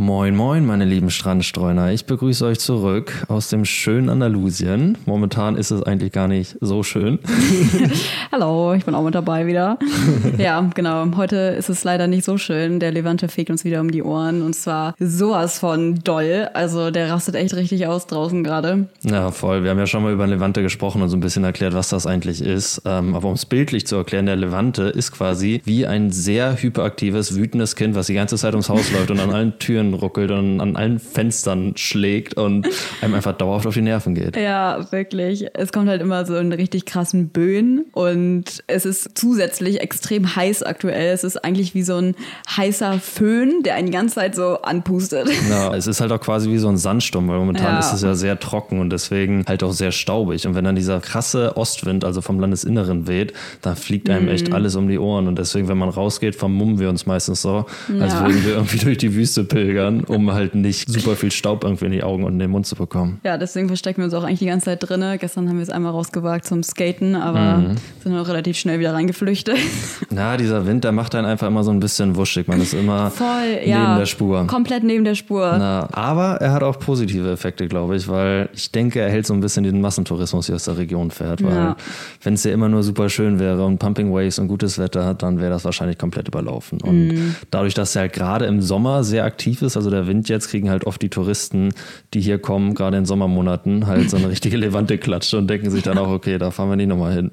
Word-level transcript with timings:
Moin, 0.00 0.36
moin, 0.36 0.64
meine 0.64 0.84
lieben 0.84 1.10
Strandstreuner. 1.10 1.90
Ich 1.90 2.04
begrüße 2.04 2.46
euch 2.46 2.60
zurück 2.60 3.24
aus 3.26 3.48
dem 3.48 3.64
schönen 3.64 4.08
Andalusien. 4.08 4.96
Momentan 5.06 5.56
ist 5.56 5.72
es 5.72 5.82
eigentlich 5.82 6.12
gar 6.12 6.28
nicht 6.28 6.56
so 6.60 6.84
schön. 6.84 7.18
Hallo, 8.30 8.74
ich 8.74 8.84
bin 8.84 8.94
auch 8.94 9.02
mit 9.02 9.16
dabei 9.16 9.48
wieder. 9.48 9.76
ja, 10.38 10.60
genau. 10.72 11.16
Heute 11.16 11.36
ist 11.36 11.68
es 11.68 11.82
leider 11.82 12.06
nicht 12.06 12.24
so 12.24 12.38
schön. 12.38 12.78
Der 12.78 12.92
Levante 12.92 13.26
fegt 13.26 13.50
uns 13.50 13.64
wieder 13.64 13.80
um 13.80 13.90
die 13.90 14.04
Ohren 14.04 14.42
und 14.42 14.54
zwar 14.54 14.94
sowas 15.00 15.58
von 15.58 15.96
doll. 16.04 16.48
Also 16.54 16.92
der 16.92 17.10
rastet 17.10 17.34
echt 17.34 17.56
richtig 17.56 17.88
aus 17.88 18.06
draußen 18.06 18.44
gerade. 18.44 18.86
Ja, 19.02 19.32
voll. 19.32 19.64
Wir 19.64 19.70
haben 19.70 19.80
ja 19.80 19.88
schon 19.88 20.04
mal 20.04 20.12
über 20.12 20.28
Levante 20.28 20.62
gesprochen 20.62 21.02
und 21.02 21.08
so 21.08 21.16
ein 21.16 21.20
bisschen 21.20 21.42
erklärt, 21.42 21.74
was 21.74 21.88
das 21.88 22.06
eigentlich 22.06 22.40
ist. 22.40 22.82
Ähm, 22.84 23.16
aber 23.16 23.26
um 23.26 23.34
es 23.34 23.46
bildlich 23.46 23.88
zu 23.88 23.96
erklären, 23.96 24.26
der 24.26 24.36
Levante 24.36 24.84
ist 24.84 25.10
quasi 25.10 25.60
wie 25.64 25.88
ein 25.88 26.12
sehr 26.12 26.62
hyperaktives, 26.62 27.34
wütendes 27.34 27.74
Kind, 27.74 27.96
was 27.96 28.06
die 28.06 28.14
ganze 28.14 28.36
Zeit 28.36 28.54
ums 28.54 28.68
Haus 28.68 28.92
läuft 28.92 29.10
und 29.10 29.18
an 29.18 29.32
allen 29.32 29.58
Türen 29.58 29.87
ruckelt 29.94 30.30
und 30.30 30.60
an 30.60 30.76
allen 30.76 30.98
Fenstern 30.98 31.72
schlägt 31.76 32.34
und 32.34 32.66
einem 33.00 33.14
einfach 33.14 33.32
dauerhaft 33.36 33.66
auf 33.66 33.74
die 33.74 33.80
Nerven 33.82 34.14
geht. 34.14 34.36
Ja, 34.36 34.90
wirklich. 34.90 35.46
Es 35.54 35.72
kommt 35.72 35.88
halt 35.88 36.00
immer 36.02 36.24
so 36.26 36.36
in 36.36 36.52
richtig 36.52 36.86
krassen 36.86 37.28
Böen 37.28 37.86
und 37.92 38.62
es 38.66 38.84
ist 38.86 39.16
zusätzlich 39.18 39.80
extrem 39.80 40.34
heiß 40.36 40.62
aktuell. 40.62 41.12
Es 41.12 41.24
ist 41.24 41.44
eigentlich 41.44 41.74
wie 41.74 41.82
so 41.82 41.96
ein 41.96 42.14
heißer 42.56 42.98
Föhn, 43.00 43.62
der 43.64 43.74
einen 43.74 43.86
die 43.86 43.92
ganze 43.92 44.16
Zeit 44.16 44.34
so 44.34 44.60
anpustet. 44.62 45.28
Ja, 45.50 45.74
es 45.74 45.86
ist 45.86 46.00
halt 46.00 46.12
auch 46.12 46.20
quasi 46.20 46.50
wie 46.50 46.58
so 46.58 46.68
ein 46.68 46.76
Sandsturm, 46.76 47.28
weil 47.28 47.38
momentan 47.38 47.74
Ja. 47.74 47.78
ist 47.80 47.92
es 47.92 48.02
ja 48.02 48.14
sehr 48.14 48.38
trocken 48.38 48.80
und 48.80 48.90
deswegen 48.90 49.44
halt 49.46 49.62
auch 49.62 49.72
sehr 49.72 49.92
staubig. 49.92 50.46
Und 50.46 50.54
wenn 50.54 50.64
dann 50.64 50.76
dieser 50.76 51.00
krasse 51.00 51.56
Ostwind, 51.56 52.04
also 52.04 52.20
vom 52.20 52.40
Landesinneren 52.40 53.06
weht, 53.06 53.32
dann 53.62 53.76
fliegt 53.76 54.08
einem 54.10 54.24
Mhm. 54.24 54.28
echt 54.30 54.52
alles 54.52 54.74
um 54.76 54.88
die 54.88 54.98
Ohren. 54.98 55.28
Und 55.28 55.38
deswegen, 55.38 55.68
wenn 55.68 55.78
man 55.78 55.88
rausgeht, 55.88 56.34
vermummen 56.36 56.78
wir 56.78 56.88
uns 56.88 57.06
meistens 57.06 57.42
so, 57.42 57.66
als 58.00 58.12
Ja. 58.14 58.26
würden 58.26 58.44
wir 58.44 58.52
irgendwie 58.54 58.78
durch 58.78 58.98
die 58.98 59.14
Wüste 59.14 59.44
pilgern, 59.44 59.77
um 59.86 60.32
halt 60.32 60.54
nicht 60.54 60.88
super 60.88 61.16
viel 61.16 61.30
Staub 61.30 61.64
irgendwie 61.64 61.86
in 61.86 61.92
die 61.92 62.02
Augen 62.02 62.24
und 62.24 62.32
in 62.34 62.38
den 62.38 62.50
Mund 62.50 62.66
zu 62.66 62.76
bekommen. 62.76 63.20
Ja, 63.24 63.38
deswegen 63.38 63.68
verstecken 63.68 63.98
wir 63.98 64.04
uns 64.06 64.14
auch 64.14 64.24
eigentlich 64.24 64.38
die 64.40 64.46
ganze 64.46 64.66
Zeit 64.66 64.78
drinne. 64.88 65.18
Gestern 65.18 65.48
haben 65.48 65.56
wir 65.56 65.62
es 65.62 65.70
einmal 65.70 65.92
rausgewagt 65.92 66.44
zum 66.44 66.62
Skaten, 66.62 67.14
aber 67.14 67.58
Mhm. 67.58 67.74
sind 68.02 68.16
auch 68.16 68.28
relativ 68.28 68.56
schnell 68.58 68.78
wieder 68.80 68.94
reingeflüchtet. 68.94 69.56
Na, 70.10 70.36
dieser 70.36 70.66
Wind, 70.66 70.84
der 70.84 70.92
macht 70.92 71.14
einen 71.14 71.26
einfach 71.26 71.46
immer 71.46 71.64
so 71.64 71.70
ein 71.70 71.80
bisschen 71.80 72.16
wuschig. 72.16 72.46
Man 72.48 72.60
ist 72.60 72.74
immer 72.74 73.10
Voll, 73.10 73.26
ja. 73.64 73.82
neben 73.88 73.98
der 73.98 74.06
Spur. 74.06 74.46
Komplett 74.46 74.84
neben 74.84 75.04
der 75.04 75.14
Spur. 75.14 75.54
Na, 75.58 75.88
aber 75.92 76.36
er 76.40 76.52
hat 76.52 76.62
auch 76.62 76.78
positive 76.78 77.30
Effekte, 77.30 77.68
glaube 77.68 77.96
ich, 77.96 78.08
weil 78.08 78.48
ich 78.54 78.70
denke, 78.72 79.00
er 79.00 79.10
hält 79.10 79.26
so 79.26 79.34
ein 79.34 79.40
bisschen 79.40 79.64
den 79.64 79.80
Massentourismus 79.80 80.46
hier 80.46 80.54
aus 80.54 80.64
der 80.64 80.78
Region 80.78 81.10
fährt. 81.10 81.42
Weil 81.42 81.54
Ja. 81.54 81.76
wenn 82.22 82.34
es 82.34 82.44
ja 82.44 82.52
immer 82.52 82.68
nur 82.68 82.82
super 82.82 83.08
schön 83.08 83.38
wäre 83.38 83.64
und 83.64 83.78
Pumping 83.78 84.12
Waves 84.12 84.38
und 84.38 84.48
gutes 84.48 84.78
Wetter 84.78 85.04
hat, 85.04 85.22
dann 85.22 85.40
wäre 85.40 85.50
das 85.50 85.64
wahrscheinlich 85.64 85.98
komplett 85.98 86.28
überlaufen. 86.28 86.80
Und 86.80 87.08
Mhm. 87.08 87.34
dadurch, 87.50 87.74
dass 87.74 87.94
er 87.96 88.02
halt 88.02 88.12
gerade 88.12 88.46
im 88.46 88.60
Sommer 88.60 89.04
sehr 89.04 89.24
aktiv 89.24 89.57
ist, 89.62 89.76
also 89.76 89.90
der 89.90 90.06
Wind 90.06 90.28
jetzt, 90.28 90.48
kriegen 90.50 90.70
halt 90.70 90.86
oft 90.86 91.00
die 91.02 91.08
Touristen, 91.08 91.70
die 92.14 92.20
hier 92.20 92.38
kommen, 92.38 92.74
gerade 92.74 92.96
in 92.96 93.04
Sommermonaten, 93.06 93.86
halt 93.86 94.10
so 94.10 94.16
eine 94.16 94.28
richtige 94.28 94.56
Levante-Klatsche 94.58 95.38
und 95.38 95.48
denken 95.48 95.70
sich 95.70 95.82
dann 95.82 95.98
auch, 95.98 96.08
okay, 96.08 96.38
da 96.38 96.50
fahren 96.50 96.70
wir 96.70 96.76
nicht 96.76 96.88
nochmal 96.88 97.12
hin. 97.14 97.30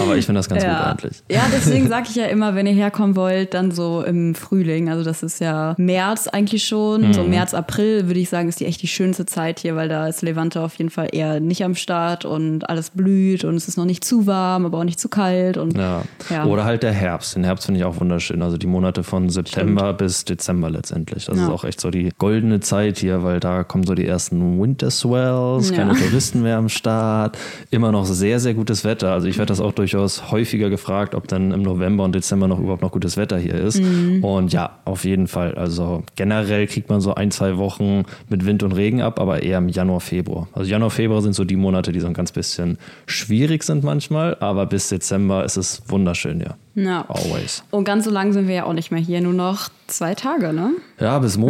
Aber 0.00 0.16
ich 0.16 0.26
finde 0.26 0.38
das 0.40 0.48
ganz 0.48 0.62
gut 0.62 0.70
Ja. 0.72 0.90
eigentlich. 0.90 1.22
ja, 1.30 1.42
deswegen 1.52 1.88
sage 1.88 2.06
ich 2.10 2.16
ja 2.16 2.26
immer, 2.26 2.54
wenn 2.54 2.66
ihr 2.66 2.74
herkommen 2.74 3.16
wollt, 3.16 3.54
dann 3.54 3.70
so 3.70 4.02
im 4.02 4.34
Frühling. 4.34 4.88
Also 4.90 5.04
das 5.04 5.22
ist 5.22 5.40
ja 5.40 5.74
März 5.78 6.28
eigentlich 6.28 6.64
schon. 6.64 7.12
So 7.12 7.22
Mhm. 7.22 7.30
März, 7.30 7.54
April 7.54 8.06
würde 8.06 8.20
ich 8.20 8.28
sagen, 8.28 8.48
ist 8.48 8.60
die 8.60 8.66
echt 8.66 8.82
die 8.82 8.88
schönste 8.88 9.26
Zeit 9.26 9.60
hier, 9.60 9.74
weil 9.76 9.88
da 9.88 10.06
ist 10.06 10.22
Levante 10.22 10.60
auf 10.60 10.74
jeden 10.76 10.90
Fall 10.90 11.08
eher 11.12 11.40
nicht 11.40 11.64
am 11.64 11.74
Start 11.74 12.24
und 12.24 12.68
alles 12.68 12.90
blüht 12.90 13.44
und 13.44 13.54
es 13.56 13.68
ist 13.68 13.76
noch 13.76 13.84
nicht 13.84 14.04
zu 14.04 14.26
warm, 14.26 14.66
aber 14.66 14.78
auch 14.78 14.84
nicht 14.84 15.00
zu 15.00 15.08
kalt. 15.08 15.56
Und 15.56 15.76
Ja. 15.76 16.02
Ja. 16.30 16.44
Oder 16.44 16.64
halt 16.64 16.82
der 16.82 16.92
Herbst. 16.92 17.34
Den 17.36 17.44
Herbst 17.44 17.66
finde 17.66 17.80
ich 17.80 17.84
auch 17.86 18.00
wunderschön. 18.00 18.42
Also 18.42 18.56
die 18.58 18.66
Monate 18.66 19.02
von 19.02 19.30
September 19.30 19.92
bis 19.92 20.24
Dezember 20.24 20.70
letztendlich. 20.70 21.24
Das 21.26 21.36
Ja. 21.36 21.44
ist 21.44 21.50
auch 21.50 21.55
echt 21.64 21.80
so 21.80 21.90
die 21.90 22.10
goldene 22.18 22.60
Zeit 22.60 22.98
hier, 22.98 23.22
weil 23.22 23.40
da 23.40 23.64
kommen 23.64 23.84
so 23.84 23.94
die 23.94 24.06
ersten 24.06 24.60
Winter 24.60 24.90
Swells, 24.90 25.70
Ja. 25.70 25.76
keine 25.76 25.94
Touristen 25.94 26.42
mehr 26.42 26.58
am 26.58 26.68
Start. 26.68 27.36
Immer 27.70 27.92
noch 27.92 28.04
sehr, 28.06 28.40
sehr 28.40 28.54
gutes 28.54 28.84
Wetter. 28.84 29.12
Also 29.12 29.28
ich 29.28 29.38
werde 29.38 29.48
das 29.48 29.60
auch 29.60 29.72
durchaus 29.72 30.30
häufiger 30.30 30.70
gefragt, 30.70 31.14
ob 31.14 31.28
dann 31.28 31.52
im 31.52 31.62
November 31.62 32.04
und 32.04 32.14
Dezember 32.14 32.48
noch 32.48 32.58
überhaupt 32.58 32.82
noch 32.82 32.92
gutes 32.92 33.16
Wetter 33.16 33.38
hier 33.38 33.54
ist. 33.54 33.80
Mhm. 33.82 34.22
Und 34.24 34.52
ja, 34.52 34.78
auf 34.84 35.04
jeden 35.04 35.26
Fall. 35.26 35.54
Also 35.54 36.02
generell 36.16 36.66
kriegt 36.66 36.88
man 36.88 37.00
so 37.00 37.14
ein, 37.14 37.30
zwei 37.30 37.56
Wochen 37.58 38.04
mit 38.28 38.44
Wind 38.46 38.62
und 38.62 38.72
Regen 38.72 39.00
ab, 39.02 39.20
aber 39.20 39.42
eher 39.42 39.58
im 39.58 39.68
Januar, 39.68 40.00
Februar. 40.00 40.48
Also 40.52 40.70
Januar, 40.70 40.90
Februar 40.90 41.22
sind 41.22 41.34
so 41.34 41.44
die 41.44 41.56
Monate, 41.56 41.92
die 41.92 42.00
so 42.00 42.06
ein 42.06 42.14
ganz 42.14 42.32
bisschen 42.32 42.78
schwierig 43.06 43.62
sind 43.62 43.84
manchmal, 43.84 44.36
aber 44.40 44.66
bis 44.66 44.88
Dezember 44.88 45.44
ist 45.44 45.56
es 45.56 45.82
wunderschön, 45.88 46.40
ja. 46.40 46.56
ja. 46.74 47.04
Always. 47.08 47.62
Und 47.70 47.84
ganz 47.84 48.04
so 48.04 48.10
lang 48.10 48.32
sind 48.32 48.48
wir 48.48 48.54
ja 48.54 48.64
auch 48.64 48.72
nicht 48.72 48.90
mehr 48.90 49.00
hier, 49.00 49.20
nur 49.20 49.32
noch 49.32 49.68
zwei 49.86 50.14
Tage, 50.14 50.52
ne? 50.52 50.70
Ja, 50.98 51.18
bis 51.18 51.36
Montag. 51.36 51.45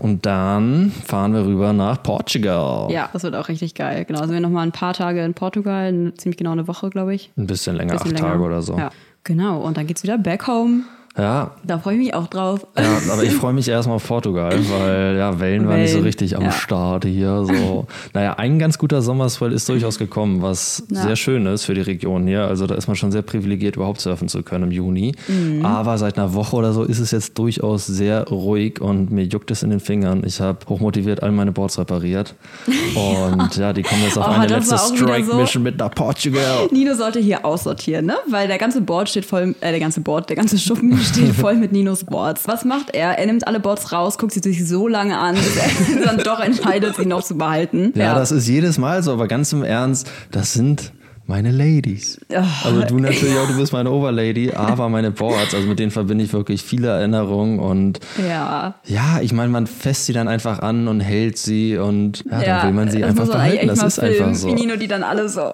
Und 0.00 0.26
dann 0.26 0.90
fahren 1.04 1.34
wir 1.34 1.44
rüber 1.44 1.72
nach 1.72 2.02
Portugal. 2.02 2.90
Ja, 2.90 3.08
das 3.12 3.22
wird 3.22 3.34
auch 3.34 3.48
richtig 3.48 3.74
geil. 3.74 4.04
Genau, 4.04 4.20
sind 4.20 4.32
wir 4.32 4.40
noch 4.40 4.50
mal 4.50 4.62
ein 4.62 4.72
paar 4.72 4.94
Tage 4.94 5.24
in 5.24 5.34
Portugal, 5.34 6.12
ziemlich 6.16 6.36
genau 6.36 6.52
eine 6.52 6.68
Woche, 6.68 6.90
glaube 6.90 7.14
ich. 7.14 7.30
Ein 7.36 7.46
bisschen 7.46 7.76
länger, 7.76 7.94
Bisschen 7.94 8.12
acht 8.14 8.20
länger. 8.20 8.32
Tage 8.32 8.42
oder 8.42 8.62
so. 8.62 8.76
Ja, 8.76 8.90
genau. 9.24 9.60
Und 9.60 9.76
dann 9.76 9.86
geht's 9.86 10.02
wieder 10.02 10.18
back 10.18 10.46
home. 10.46 10.82
Ja, 11.18 11.50
Da 11.64 11.78
freue 11.78 11.94
ich 11.94 12.00
mich 12.00 12.14
auch 12.14 12.28
drauf. 12.28 12.66
ja, 12.78 12.84
aber 13.12 13.24
ich 13.24 13.32
freue 13.34 13.52
mich 13.52 13.68
erstmal 13.68 13.96
auf 13.96 14.06
Portugal, 14.06 14.52
weil 14.70 15.16
ja, 15.18 15.38
Wellen 15.40 15.66
waren 15.68 15.80
nicht 15.82 15.92
so 15.92 15.98
richtig 15.98 16.36
am 16.36 16.44
ja. 16.44 16.52
Start 16.52 17.04
hier. 17.04 17.44
So. 17.44 17.86
Naja, 18.14 18.34
ein 18.34 18.58
ganz 18.60 18.78
guter 18.78 19.02
Sommerswell 19.02 19.52
ist 19.52 19.68
durchaus 19.68 19.98
gekommen, 19.98 20.42
was 20.42 20.84
Ja. 20.90 21.02
sehr 21.02 21.16
schön 21.16 21.44
ist 21.46 21.64
für 21.64 21.74
die 21.74 21.80
Region 21.80 22.26
hier. 22.26 22.44
Also 22.46 22.66
da 22.68 22.76
ist 22.76 22.86
man 22.86 22.96
schon 22.96 23.10
sehr 23.10 23.22
privilegiert, 23.22 23.76
überhaupt 23.76 24.00
surfen 24.00 24.28
zu 24.28 24.42
können 24.44 24.64
im 24.64 24.70
Juni. 24.70 25.12
Mhm. 25.26 25.64
Aber 25.66 25.98
seit 25.98 26.16
einer 26.18 26.34
Woche 26.34 26.54
oder 26.54 26.72
so 26.72 26.84
ist 26.84 27.00
es 27.00 27.10
jetzt 27.10 27.36
durchaus 27.36 27.86
sehr 27.86 28.24
ruhig 28.28 28.80
und 28.80 29.10
mir 29.10 29.24
juckt 29.24 29.50
es 29.50 29.62
in 29.64 29.70
den 29.70 29.80
Fingern. 29.80 30.22
Ich 30.24 30.40
habe 30.40 30.58
hochmotiviert 30.68 31.22
all 31.24 31.32
meine 31.32 31.50
Boards 31.52 31.78
repariert. 31.78 32.34
Und 32.94 33.56
ja, 33.56 33.72
die 33.72 33.82
kommen 33.82 34.02
jetzt 34.04 34.18
auf 34.18 34.26
Oh, 34.28 34.30
eine 34.30 34.46
letzte 34.52 34.76
Strike-Mission 34.78 35.62
mit 35.62 35.78
nach 35.78 35.90
Portugal. 35.90 36.68
Nino 36.70 36.94
sollte 36.94 37.18
hier 37.18 37.44
aussortieren, 37.44 38.06
ne? 38.06 38.16
Weil 38.30 38.46
der 38.48 38.58
ganze 38.58 38.80
Board 38.80 39.08
steht 39.08 39.24
voll, 39.24 39.54
äh, 39.60 39.70
der 39.70 39.80
ganze 39.80 40.00
Board, 40.00 40.28
der 40.28 40.36
ganze 40.36 40.58
Schuppen 40.58 40.98
steht 41.08 41.34
voll 41.34 41.56
mit 41.56 41.72
Ninos 41.72 42.04
Boards. 42.04 42.46
Was 42.46 42.64
macht 42.64 42.94
er? 42.94 43.18
Er 43.18 43.26
nimmt 43.26 43.46
alle 43.46 43.60
Boards 43.60 43.92
raus, 43.92 44.18
guckt 44.18 44.32
sie 44.32 44.40
sich 44.40 44.66
so 44.66 44.88
lange 44.88 45.18
an, 45.18 45.34
bis 45.34 45.56
er 45.56 46.04
dann 46.04 46.18
doch 46.18 46.40
entscheidet, 46.40 46.96
sie 46.96 47.06
noch 47.06 47.22
zu 47.22 47.36
behalten. 47.36 47.92
Ja, 47.94 48.14
das 48.14 48.32
ist 48.32 48.46
jedes 48.46 48.78
Mal 48.78 49.02
so, 49.02 49.12
aber 49.12 49.26
ganz 49.28 49.52
im 49.52 49.62
Ernst, 49.62 50.10
das 50.30 50.52
sind 50.52 50.92
meine 51.28 51.50
Ladies. 51.50 52.18
Also 52.64 52.82
du 52.88 52.98
natürlich 52.98 53.36
auch, 53.36 53.46
du 53.46 53.56
bist 53.58 53.72
meine 53.72 53.90
Overlady, 53.90 54.52
aber 54.54 54.88
meine 54.88 55.10
Boards, 55.10 55.54
also 55.54 55.68
mit 55.68 55.78
denen 55.78 55.90
verbinde 55.90 56.24
ich 56.24 56.32
wirklich 56.32 56.62
viele 56.62 56.88
Erinnerungen 56.88 57.58
und 57.60 58.00
Ja. 58.26 58.74
ja, 58.86 59.20
ich 59.20 59.32
meine, 59.34 59.50
man 59.50 59.66
fässt 59.66 60.06
sie 60.06 60.14
dann 60.14 60.26
einfach 60.26 60.60
an 60.60 60.88
und 60.88 61.00
hält 61.00 61.36
sie 61.36 61.76
und 61.76 62.24
ja, 62.30 62.40
dann 62.42 62.66
will 62.68 62.72
man 62.72 62.90
sie 62.90 63.04
einfach 63.04 63.26
behalten. 63.26 63.66
Das 63.68 63.82
ist 63.82 64.00
filmen, 64.00 64.22
einfach 64.22 64.34
so. 64.34 64.48
Wie 64.48 64.54
Nino 64.54 64.76
die 64.76 64.88
dann 64.88 65.02
alle 65.02 65.28
so. 65.28 65.52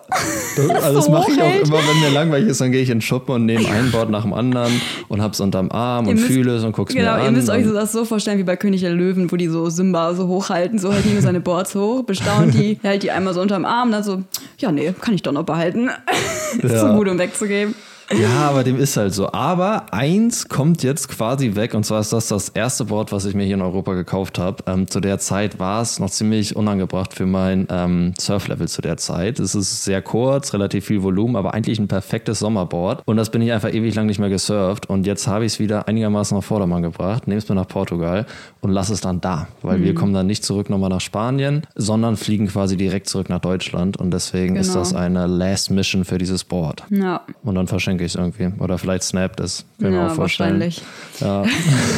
Das, 0.56 0.71
also 0.85 0.94
das 0.94 1.05
so 1.06 1.11
mache 1.11 1.32
ich 1.32 1.43
auch 1.43 1.55
immer, 1.67 1.79
wenn 1.79 2.00
mir 2.00 2.11
langweilig 2.15 2.49
ist, 2.50 2.61
dann 2.61 2.70
gehe 2.70 2.81
ich 2.81 2.88
in 2.91 2.99
den 2.99 3.03
Schuppen 3.03 3.35
und 3.35 3.47
nehme 3.47 3.69
ein 3.69 3.91
Board 3.91 4.11
nach 4.11 4.23
dem 4.23 4.32
anderen 4.32 4.81
und 5.09 5.20
hab's 5.23 5.41
unterm 5.41 5.73
Arm 5.73 6.05
und 6.06 6.11
Ihr 6.15 6.20
müsst- 6.20 6.27
fühle 6.29 6.55
es 6.55 6.62
und 6.62 6.70
guck's 6.73 6.94
Genau, 6.94 7.15
mir 7.17 7.19
an. 7.20 7.25
ihr 7.27 7.31
müsst 7.32 7.50
euch 7.50 7.67
und- 7.67 7.75
das 7.75 7.91
so 7.91 8.05
vorstellen 8.05 8.38
wie 8.38 8.44
bei 8.44 8.55
König 8.56 8.81
der 8.81 8.93
Löwen, 8.93 9.31
wo 9.32 9.35
die 9.37 9.49
so 9.49 9.69
Simba 9.70 10.15
so 10.15 10.29
hochhalten, 10.29 10.79
so 10.79 10.93
hält 10.93 11.05
Nino 11.05 11.20
seine 11.20 11.41
Boards 11.41 11.75
hoch, 11.75 12.05
bestaunt 12.05 12.55
die, 12.55 12.79
hält 12.82 13.03
die 13.03 13.11
einmal 13.11 13.35
so 13.35 13.41
unterm 13.41 13.65
Arm, 13.65 13.91
dann 13.91 14.05
so, 14.05 14.23
ja 14.59 14.70
nee, 14.70 14.94
kann 15.00 15.15
ich 15.15 15.23
doch 15.23 15.32
noch 15.32 15.43
behalten. 15.43 15.64
Ist 16.63 16.63
Ja. 16.73 16.81
so 16.81 16.95
gut, 16.95 17.09
um 17.09 17.19
wegzugeben. 17.19 17.75
Ja, 18.12 18.49
aber 18.51 18.65
dem 18.65 18.79
ist 18.79 18.97
halt 18.97 19.15
so. 19.15 19.33
Aber 19.33 19.93
eins 19.93 20.49
kommt 20.49 20.83
jetzt 20.83 21.09
quasi 21.09 21.55
weg 21.55 21.75
und 21.75 21.85
zwar 21.87 22.01
ist 22.01 22.12
das 22.12 22.29
das 22.29 22.51
erste 22.51 22.85
Board, 22.85 23.12
was 23.12 23.25
ich 23.25 23.35
mir 23.35 23.45
hier 23.45 23.55
in 23.55 23.62
Europa 23.62 23.95
gekauft 23.95 24.39
habe. 24.39 24.62
Ähm, 24.67 24.89
zu 24.89 25.01
der 25.01 25.19
Zeit 25.19 25.59
war 25.59 25.81
es 25.83 25.99
noch 25.99 26.11
ziemlich 26.11 26.55
unangebracht 26.56 27.15
für 27.15 27.27
mein 27.27 27.67
ähm, 27.71 28.12
Surflevel 28.21 28.69
zu 28.69 28.83
der 28.83 28.97
Zeit. 28.99 29.39
Es 29.41 29.55
ist 29.55 29.85
sehr 29.85 30.03
kurz, 30.03 30.53
relativ 30.53 30.85
viel 30.87 31.03
Volumen, 31.03 31.37
aber 31.37 31.55
eigentlich 31.55 31.79
ein 31.79 31.89
perfektes 31.89 32.41
Sommerboard. 32.41 33.03
Und 33.06 33.17
das 33.17 33.31
bin 33.31 33.41
ich 33.43 33.53
einfach 33.53 33.73
ewig 33.73 33.95
lang 33.95 34.06
nicht 34.06 34.19
mehr 34.19 34.29
gesurft 34.29 34.89
und 34.91 35.06
jetzt 35.06 35.27
habe 35.27 35.45
ich 35.47 35.55
es 35.55 35.59
wieder 35.59 35.89
einigermaßen 35.89 36.37
auf 36.37 36.45
Vordermann 36.45 36.83
gebracht, 36.83 37.27
nehme 37.27 37.39
es 37.39 37.49
mir 37.49 37.55
nach 37.55 37.69
Portugal 37.69 38.27
und 38.61 38.71
lasse 38.71 38.93
es 38.93 39.01
dann 39.01 39.21
da, 39.21 39.49
weil 39.62 39.83
wir 39.83 39.95
kommen 39.95 40.12
dann 40.12 40.27
nicht 40.27 40.45
zurück 40.45 40.69
nochmal 40.71 40.91
nach 40.91 41.01
Spanien, 41.01 41.62
sondern 41.75 42.17
fliegen 42.17 42.49
quasi 42.49 42.77
direkt 42.77 43.09
zurück 43.09 43.29
nach 43.31 43.41
Deutschland 43.41 43.97
und 43.97 44.11
deswegen 44.12 44.56
ist 44.56 44.69
Genau. 44.69 44.81
das 44.81 44.95
eine 44.95 45.27
Last 45.27 45.71
Mission 45.71 46.05
für 46.05 46.19
dieses 46.19 46.45
Board. 46.45 46.83
Ja, 46.91 47.23
Und 47.43 47.55
dann 47.55 47.67
verschenke 47.96 48.05
ich 48.05 48.12
es 48.12 48.17
irgendwie. 48.17 48.62
Oder 48.62 48.79
vielleicht 48.79 49.05
snappt 49.05 49.41
es. 49.41 49.64
Kann 49.79 49.88
ich 49.88 49.94
mir 49.94 50.00
ja 50.00 50.06
auch 50.08 50.14
vorstellen. 50.14 50.61
wahrscheinlich. 50.61 50.82
Ja. 51.20 51.44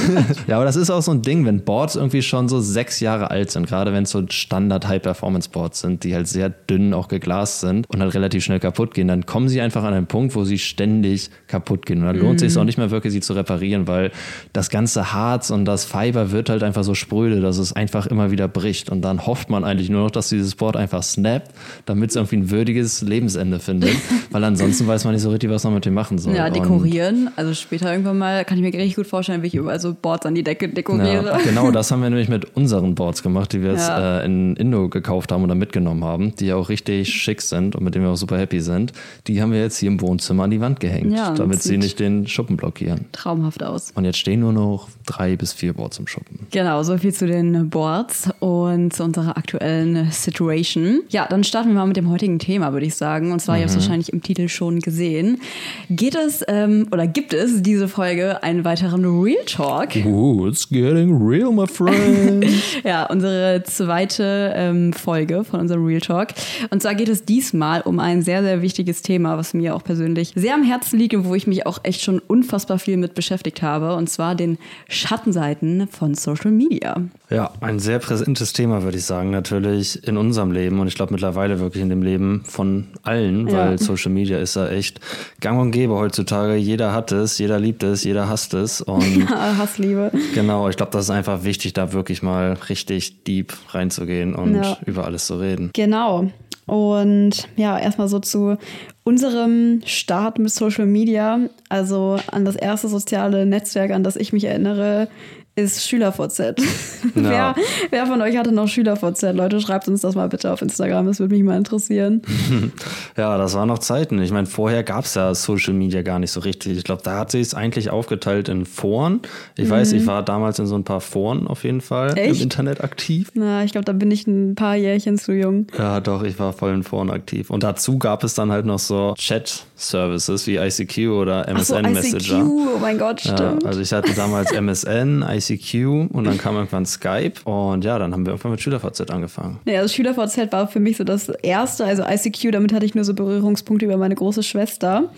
ja, 0.47 0.57
aber 0.57 0.65
das 0.65 0.77
ist 0.77 0.91
auch 0.91 1.03
so 1.03 1.13
ein 1.13 1.23
Ding, 1.23 1.45
wenn 1.47 1.65
Boards 1.65 1.97
irgendwie 1.97 2.23
schon 2.23 2.49
so 2.49 2.61
sechs 2.61 3.01
Jahre 3.01 3.31
alt 3.31 3.51
sind, 3.51 3.67
gerade 3.67 3.93
wenn 3.93 4.05
es 4.05 4.11
so 4.11 4.25
Standard 4.29 4.87
High-Performance-Boards 4.89 5.81
sind, 5.81 6.05
die 6.05 6.15
halt 6.15 6.29
sehr 6.29 6.51
dünn 6.51 6.95
auch 6.95 7.09
geglast 7.09 7.61
sind 7.61 7.89
und 7.89 8.01
halt 8.01 8.15
relativ 8.15 8.45
schnell 8.45 8.61
kaputt 8.61 8.95
gehen, 8.95 9.09
dann 9.09 9.27
kommen 9.27 9.49
sie 9.49 9.61
einfach 9.61 9.85
an 9.85 9.95
einen 9.95 10.07
Punkt, 10.07 10.35
wo 10.35 10.45
sie 10.45 10.59
ständig 10.59 11.31
kaputt 11.47 11.87
gehen. 11.87 12.01
Und 12.01 12.07
dann 12.07 12.19
lohnt 12.19 12.43
es 12.43 12.53
sich 12.53 12.61
auch 12.61 12.65
nicht 12.65 12.79
mehr 12.79 12.91
wirklich, 12.91 13.13
sie 13.13 13.21
zu 13.21 13.33
reparieren, 13.33 13.87
weil 13.87 14.11
das 14.53 14.71
ganze 14.71 15.13
Harz 15.13 15.51
und 15.51 15.65
das 15.65 15.85
Fiber 15.85 16.31
wird 16.31 16.51
halt 16.51 16.63
einfach 16.63 16.85
so 16.85 16.95
spröde, 16.95 17.41
dass 17.41 17.59
es 17.59 17.73
einfach 17.73 18.07
immer 18.07 18.31
wieder 18.31 18.49
bricht. 18.49 18.91
Und 18.91 19.03
dann 19.03 19.27
hofft 19.27 19.51
man 19.51 19.65
eigentlich 19.65 19.91
nur 19.91 20.03
noch, 20.03 20.11
dass 20.11 20.29
dieses 20.29 20.55
Board 20.55 20.77
einfach 20.77 21.03
snappt, 21.03 21.53
damit 21.87 22.11
es 22.11 22.17
irgendwie 22.17 22.37
ein 22.37 22.51
würdiges 22.51 23.03
Lebensende 23.03 23.59
findet, 23.59 23.97
weil 24.31 24.45
ansonsten 24.45 24.87
weiß 24.87 25.05
man 25.05 25.15
nicht 25.15 25.23
so 25.23 25.31
richtig, 25.31 25.51
was 25.51 25.65
man 25.65 25.75
mit 25.75 25.86
dem 25.87 25.95
machen 25.95 26.19
soll. 26.19 26.35
Ja, 26.35 26.47
Und- 26.47 26.57
dekorieren. 26.57 27.31
Also 27.37 27.55
später 27.55 27.91
irgendwann 27.91 28.19
mal 28.19 28.45
kann 28.45 28.59
ich 28.59 28.63
mir 28.63 28.73
richtig 28.79 28.97
gut 28.97 29.07
vorstellen, 29.07 29.43
wie 29.43 29.47
ich 29.47 29.55
überall 29.55 29.81
so 29.81 29.95
Boards 29.95 30.27
an 30.27 30.35
die 30.35 30.43
Decke 30.43 30.69
dekoriere. 30.69 31.25
Ja, 31.27 31.39
genau, 31.39 31.71
das 31.71 31.91
haben 31.91 32.03
wir 32.03 32.11
nämlich 32.11 32.29
mit 32.29 32.57
unseren 32.57 32.95
Boards 32.95 33.23
gemacht, 33.23 33.53
die 33.53 33.63
wir 33.63 33.73
jetzt 33.73 33.89
Ja. 33.89 34.21
äh, 34.21 34.25
in 34.27 34.57
Indo 34.57 34.89
gekauft 34.89 35.33
haben 35.33 35.45
oder 35.45 35.55
mitgenommen 35.55 36.05
haben, 36.05 36.35
die 36.37 36.53
auch 36.53 36.69
richtig 36.69 37.09
schick 37.09 37.41
sind 37.41 37.77
und 37.77 37.85
mit 37.85 37.95
denen 37.95 38.05
wir 38.05 38.11
auch 38.13 38.17
super 38.17 38.39
happy 38.39 38.61
sind. 38.61 38.93
Die 39.27 39.41
haben 39.41 39.53
wir 39.53 39.61
jetzt 39.61 39.79
hier 39.79 39.89
im 39.89 40.01
Wohnzimmer 40.01 40.45
an 40.45 40.51
die 40.51 40.61
Wand 40.61 40.81
gehängt, 40.81 41.13
Ja, 41.13 41.33
damit 41.33 41.63
sie 41.63 41.79
nicht 41.79 41.99
den 42.01 42.27
Schuppen 42.27 42.57
blockieren. 42.57 43.07
Traumhaft 43.13 43.63
aus. 43.63 43.93
Und 43.95 44.05
jetzt 44.05 44.19
stehen 44.19 44.41
nur 44.41 44.53
noch 44.53 44.89
drei 45.07 45.37
bis 45.37 45.53
vier 45.53 45.73
Boards 45.73 45.99
im 45.99 46.07
Schuppen. 46.07 46.47
Genau, 46.51 46.83
so 46.83 46.99
viel 46.99 47.13
zu 47.15 47.27
den 47.27 47.71
Boards 47.71 48.29
und 48.41 48.93
zu 48.93 49.05
unserer 49.05 49.37
aktuellen 49.37 50.11
Situation. 50.11 51.03
Ja, 51.11 51.27
dann 51.29 51.45
starten 51.45 51.69
wir 51.69 51.75
mal 51.77 51.87
mit 51.87 51.97
dem 51.97 52.11
heutigen 52.11 52.39
Thema, 52.39 52.73
würde 52.73 52.87
ich 52.87 52.95
sagen. 52.95 53.33
Und 53.33 53.41
zwar, 53.41 53.57
ihr 53.57 53.63
habt 53.63 53.71
es 53.71 53.77
wahrscheinlich 53.77 54.13
im 54.13 54.23
Titel 54.23 54.49
schon 54.49 54.81
gesehen. 54.81 55.41
Geht 55.91 56.15
es 56.15 56.45
ähm, 56.49 56.89
oder 56.93 57.07
gibt 57.07 57.33
es 57.33 57.63
diese 57.63 57.89
Folge 57.89 58.43
einen 58.43 58.65
weiteren 58.65 59.05
Real 59.05 59.45
Talk? 59.47 59.91
Ooh, 60.05 60.47
it's 60.49 60.69
getting 60.69 61.17
real, 61.17 61.51
my 61.53 61.67
friend. 61.67 62.45
Ja, 62.85 63.07
unsere 63.07 63.63
zweite 63.65 64.53
ähm, 64.55 64.93
Folge 64.93 65.45
von 65.45 65.61
unserem 65.61 65.85
Real 65.85 66.01
Talk. 66.01 66.29
Und 66.71 66.83
zwar 66.83 66.95
geht 66.95 67.09
es 67.09 67.25
diesmal 67.25 67.81
um 67.81 67.99
ein 67.99 68.23
sehr, 68.23 68.43
sehr 68.43 68.63
wichtiges 68.63 69.03
Thema, 69.03 69.37
was 69.39 69.55
mir 69.55 69.75
auch 69.75 69.83
persönlich 69.83 70.33
sehr 70.35 70.55
am 70.55 70.63
Herzen 70.63 70.99
liegt 70.99 71.15
und 71.15 71.25
wo 71.27 71.35
ich 71.35 71.47
mich 71.47 71.67
auch 71.67 71.79
echt 71.83 72.03
schon 72.03 72.19
unfassbar 72.21 72.79
viel 72.79 72.97
mit 72.97 73.15
beschäftigt 73.15 73.63
habe. 73.63 73.95
Und 73.95 74.09
zwar 74.11 74.35
den 74.35 74.59
Schattenseiten 74.89 75.89
von 75.89 76.15
Social 76.15 76.51
Media. 76.51 76.97
Ja, 77.31 77.53
ein 77.61 77.79
sehr 77.79 77.99
präsentes 77.99 78.53
Thema, 78.53 78.83
würde 78.83 78.99
ich 78.99 79.05
sagen, 79.05 79.31
natürlich 79.31 80.07
in 80.07 80.17
unserem 80.17 80.53
Leben 80.53 80.79
und 80.81 80.87
ich 80.89 80.95
glaube 80.95 81.13
mittlerweile 81.13 81.59
wirklich 81.59 81.83
in 81.83 81.89
dem 81.89 82.03
Leben 82.03 82.43
von 82.45 82.87
allen, 83.03 83.47
weil 83.51 83.73
Ja. 83.73 83.79
Social 83.79 84.13
Media 84.13 84.39
ist 84.39 84.55
ja 84.57 84.69
echt 84.69 85.01
gang 85.41 85.61
und 85.61 85.66
gäbe 85.71 85.95
heutzutage. 85.95 86.55
Jeder 86.57 86.93
hat 86.93 87.13
es, 87.13 87.39
jeder 87.39 87.59
liebt 87.59 87.83
es, 87.83 88.05
jeder 88.05 88.29
hasst 88.29 88.55
es 88.55 88.81
und 88.81 89.29
Hassliebe. 89.59 90.11
genau, 90.35 90.69
ich 90.69 90.77
glaube, 90.77 90.93
das 90.93 91.05
ist 91.05 91.11
einfach 91.11 91.45
wichtig, 91.45 91.73
da 91.73 91.93
wirklich 91.93 92.23
mal 92.23 92.55
richtig 92.69 93.25
deep 93.25 93.53
reinzugehen 93.71 94.35
und 94.35 94.55
Ja. 94.57 94.79
über 94.87 95.05
alles 95.05 95.27
zu 95.27 95.37
reden. 95.37 95.71
Genau. 95.75 96.31
Und 96.67 97.49
ja, 97.57 97.79
erstmal 97.79 98.09
so 98.09 98.19
zu 98.19 98.57
unserem 99.05 99.83
Start 99.85 100.39
mit 100.41 100.51
Social 100.51 100.87
Media. 100.87 101.39
Also 101.69 102.19
an 102.33 102.45
das 102.45 102.57
erste 102.57 102.89
soziale 102.89 103.47
Netzwerk, 103.47 103.93
an 103.93 104.03
das 104.03 104.17
ich 104.17 104.33
mich 104.33 104.45
erinnere, 104.45 105.09
ist 105.57 105.89
SchülerVZ. 105.89 106.55
wer, 107.15 107.55
wer 107.91 108.07
von 108.07 108.21
euch 108.21 108.37
hatte 108.37 108.53
noch 108.53 108.69
SchülerVZ? 108.69 109.23
Leute, 109.33 109.61
schreibt 109.61 109.89
uns 109.89 110.03
das 110.03 110.15
mal 110.15 110.29
bitte 110.29 110.53
auf 110.53 110.61
Instagram, 110.63 111.07
das 111.07 111.19
würde 111.19 111.35
mich 111.35 111.43
mal 111.45 111.57
interessieren. 111.57 112.23
Ja, 113.17 113.39
das 113.39 113.55
waren 113.55 113.69
noch 113.69 113.79
Zeiten. 113.79 114.21
Ich 114.21 114.31
meine, 114.31 114.47
vorher 114.47 114.83
gab 114.83 115.05
es 115.07 115.15
ja 115.15 115.35
Social 115.35 115.73
Media 115.73 116.03
gar 116.03 116.19
nicht 116.19 116.31
so 116.31 116.41
richtig. 116.41 116.77
Ich 116.77 116.85
glaube, 116.85 117.01
da 117.03 117.19
hat 117.21 117.31
sich 117.31 117.41
es 117.41 117.55
eigentlich 117.55 117.89
aufgeteilt 117.89 118.49
in 118.51 118.67
Foren. 118.67 119.21
Ich 119.57 119.71
weiß, 119.71 119.93
ich 119.93 120.07
war 120.07 120.23
damals 120.23 120.59
in 120.59 120.67
so 120.67 120.75
ein 120.77 120.85
paar 120.85 121.01
Foren 121.01 121.47
auf 121.47 121.65
jeden 121.65 121.81
Fall 121.81 122.11
Mhm. 122.13 122.17
Echt? 122.19 122.37
im 122.37 122.43
Internet 122.43 122.85
aktiv. 122.85 123.31
Na, 123.35 123.65
ich 123.65 123.73
glaube, 123.73 123.87
da 123.87 123.93
bin 123.95 124.11
ich 124.11 124.27
ein 124.27 124.55
paar 124.55 124.77
Jährchen 124.77 125.17
zu 125.17 125.33
jung. 125.33 125.67
Ja, 125.79 126.01
doch, 126.01 126.23
ich 126.25 126.39
war 126.39 126.53
voll 126.53 126.75
in 126.75 126.83
Foren 126.83 127.11
aktiv. 127.11 127.49
Und 127.49 127.63
dazu 127.63 127.99
gab 127.99 128.23
es 128.23 128.35
dann 128.35 128.53
halt 128.53 128.67
noch 128.67 128.79
so 128.79 129.15
Chat-Services 129.17 130.47
wie 130.47 130.57
ICQ 130.57 131.09
oder 131.11 131.47
Ach 131.49 131.59
so, 131.63 131.75
MSN 131.77 131.85
ICQ, 131.87 131.95
Messenger. 132.13 132.47
oh 132.47 132.79
mein 132.81 132.99
Gott, 132.99 133.23
Ja, 133.25 133.37
stimmt. 133.37 133.65
also 133.65 133.81
ich 133.81 133.93
hatte 133.93 134.13
damals 134.15 134.53
MSN, 134.53 135.23
ICQ 135.27 135.46
und 135.51 136.25
dann 136.25 136.39
kam 136.39 136.55
irgendwann 136.57 136.87
Skype 136.87 137.35
und 137.45 137.85
ja, 137.85 137.99
dann 137.99 138.13
haben 138.13 138.27
wir 138.27 138.33
irgendwann 138.33 138.53
mit 138.53 138.61
SchülerVZ 138.61 139.11
angefangen. 139.11 139.61
Nee, 139.65 139.77
also 139.77 139.93
SchülerVZ 139.93 140.53
war 140.53 140.69
für 140.69 140.81
mich 140.81 140.97
so 140.97 141.05
das 141.05 141.29
erste, 141.29 141.85
also 141.85 142.03
ICQ, 142.03 142.53
damit 142.53 142.73
hatte 142.73 142.87
ich 142.87 142.95
nur 142.95 143.05
so 143.05 143.15
Berührungspunkte 143.15 143.87
über 143.87 143.97
meine 143.97 144.15
große 144.15 144.43
Schwester. 144.43 145.11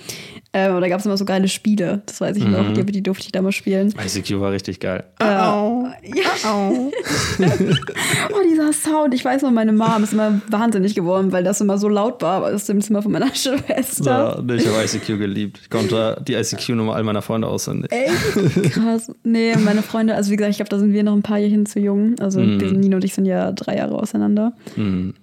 Ähm, 0.54 0.76
und 0.76 0.80
da 0.80 0.88
gab 0.88 0.98
es 1.00 1.04
immer 1.06 1.16
so 1.18 1.26
geile 1.26 1.46
Spiele, 1.46 2.00
das 2.06 2.20
weiß 2.22 2.36
ich 2.38 2.44
Mhm. 2.44 2.52
noch, 2.52 2.72
die, 2.72 2.82
die 2.86 3.02
durfte 3.02 3.26
ich 3.26 3.32
da 3.32 3.42
mal 3.42 3.52
spielen. 3.52 3.88
ICQ 4.02 4.40
war 4.40 4.50
richtig 4.52 4.80
geil. 4.80 5.04
Ja. 5.20 5.52
oh, 8.32 8.40
dieser 8.48 8.72
Sound. 8.72 9.14
Ich 9.14 9.24
weiß 9.24 9.42
noch, 9.42 9.50
meine 9.50 9.72
Mom 9.72 10.02
ist 10.04 10.12
immer 10.12 10.40
wahnsinnig 10.48 10.94
geworden, 10.94 11.32
weil 11.32 11.44
das 11.44 11.60
immer 11.60 11.78
so 11.78 11.88
laut 11.88 12.22
war 12.22 12.42
aus 12.42 12.64
dem 12.66 12.80
Zimmer 12.80 13.02
von 13.02 13.12
meiner 13.12 13.26
Schwester. 13.34 14.36
Ja, 14.36 14.42
nee, 14.42 14.54
ich 14.54 14.66
habe 14.66 14.82
ICQ 14.84 15.06
geliebt. 15.18 15.58
Ich 15.62 15.70
konnte 15.70 16.22
die 16.26 16.34
ICQ-Nummer 16.34 16.94
all 16.94 17.04
meiner 17.04 17.22
Freunde 17.22 17.48
auswendig. 17.48 17.90
Echt? 17.92 18.72
Krass. 18.72 19.10
Nee, 19.24 19.54
meine 19.56 19.82
Freunde, 19.82 20.14
also 20.14 20.30
wie 20.30 20.36
gesagt, 20.36 20.52
ich 20.52 20.56
glaube, 20.58 20.70
da 20.70 20.78
sind 20.78 20.92
wir 20.92 21.02
noch 21.02 21.12
ein 21.14 21.22
paar 21.22 21.38
Jährchen 21.38 21.66
zu 21.66 21.78
jung. 21.80 22.14
Also 22.20 22.40
Mhm. 22.40 22.60
wir 22.60 22.68
sind, 22.68 22.80
Nino 22.80 22.96
und 22.96 23.04
ich 23.04 23.14
sind 23.14 23.26
ja 23.26 23.52
drei 23.52 23.76
Jahre 23.76 23.94
auseinander. 23.96 24.52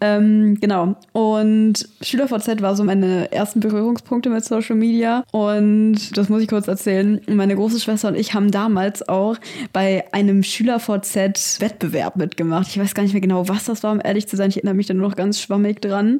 Ähm, 0.01 0.57
genau. 0.59 0.95
Und 1.13 1.87
SchülerVZ 2.01 2.61
war 2.61 2.75
so 2.75 2.83
meine 2.83 3.31
ersten 3.31 3.59
Berührungspunkte 3.59 4.29
mit 4.29 4.43
Social 4.45 4.75
Media. 4.75 5.14
Und 5.31 6.17
das 6.17 6.29
muss 6.29 6.41
ich 6.41 6.47
kurz 6.47 6.67
erzählen. 6.67 7.21
Meine 7.27 7.55
große 7.55 7.79
Schwester 7.79 8.09
und 8.09 8.15
ich 8.15 8.33
haben 8.33 8.51
damals 8.51 9.07
auch 9.07 9.37
bei 9.73 10.05
einem 10.11 10.43
SchülerVZ-Wettbewerb 10.43 12.15
mitgemacht. 12.15 12.67
Ich 12.67 12.79
weiß 12.79 12.93
gar 12.93 13.03
nicht 13.03 13.13
mehr 13.13 13.21
genau, 13.21 13.47
was 13.47 13.65
das 13.65 13.83
war, 13.83 13.91
um 13.91 14.01
ehrlich 14.03 14.27
zu 14.27 14.35
sein. 14.35 14.49
Ich 14.49 14.57
erinnere 14.57 14.75
mich 14.75 14.87
da 14.87 14.93
nur 14.93 15.07
noch 15.07 15.15
ganz 15.15 15.39
schwammig 15.39 15.81
dran. 15.81 16.19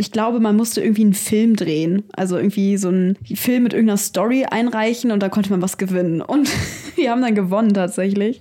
Ich 0.00 0.12
glaube, 0.12 0.40
man 0.40 0.56
musste 0.56 0.80
irgendwie 0.80 1.02
einen 1.02 1.12
Film 1.14 1.56
drehen. 1.56 2.04
Also 2.14 2.36
irgendwie 2.38 2.76
so 2.78 2.88
einen 2.88 3.16
Film 3.34 3.64
mit 3.64 3.74
irgendeiner 3.74 3.98
Story 3.98 4.46
einreichen 4.50 5.10
und 5.10 5.22
da 5.22 5.28
konnte 5.28 5.50
man 5.50 5.60
was 5.62 5.76
gewinnen. 5.78 6.22
Und 6.22 6.48
wir 6.96 7.10
haben 7.10 7.20
dann 7.22 7.34
gewonnen 7.34 7.74
tatsächlich. 7.74 8.40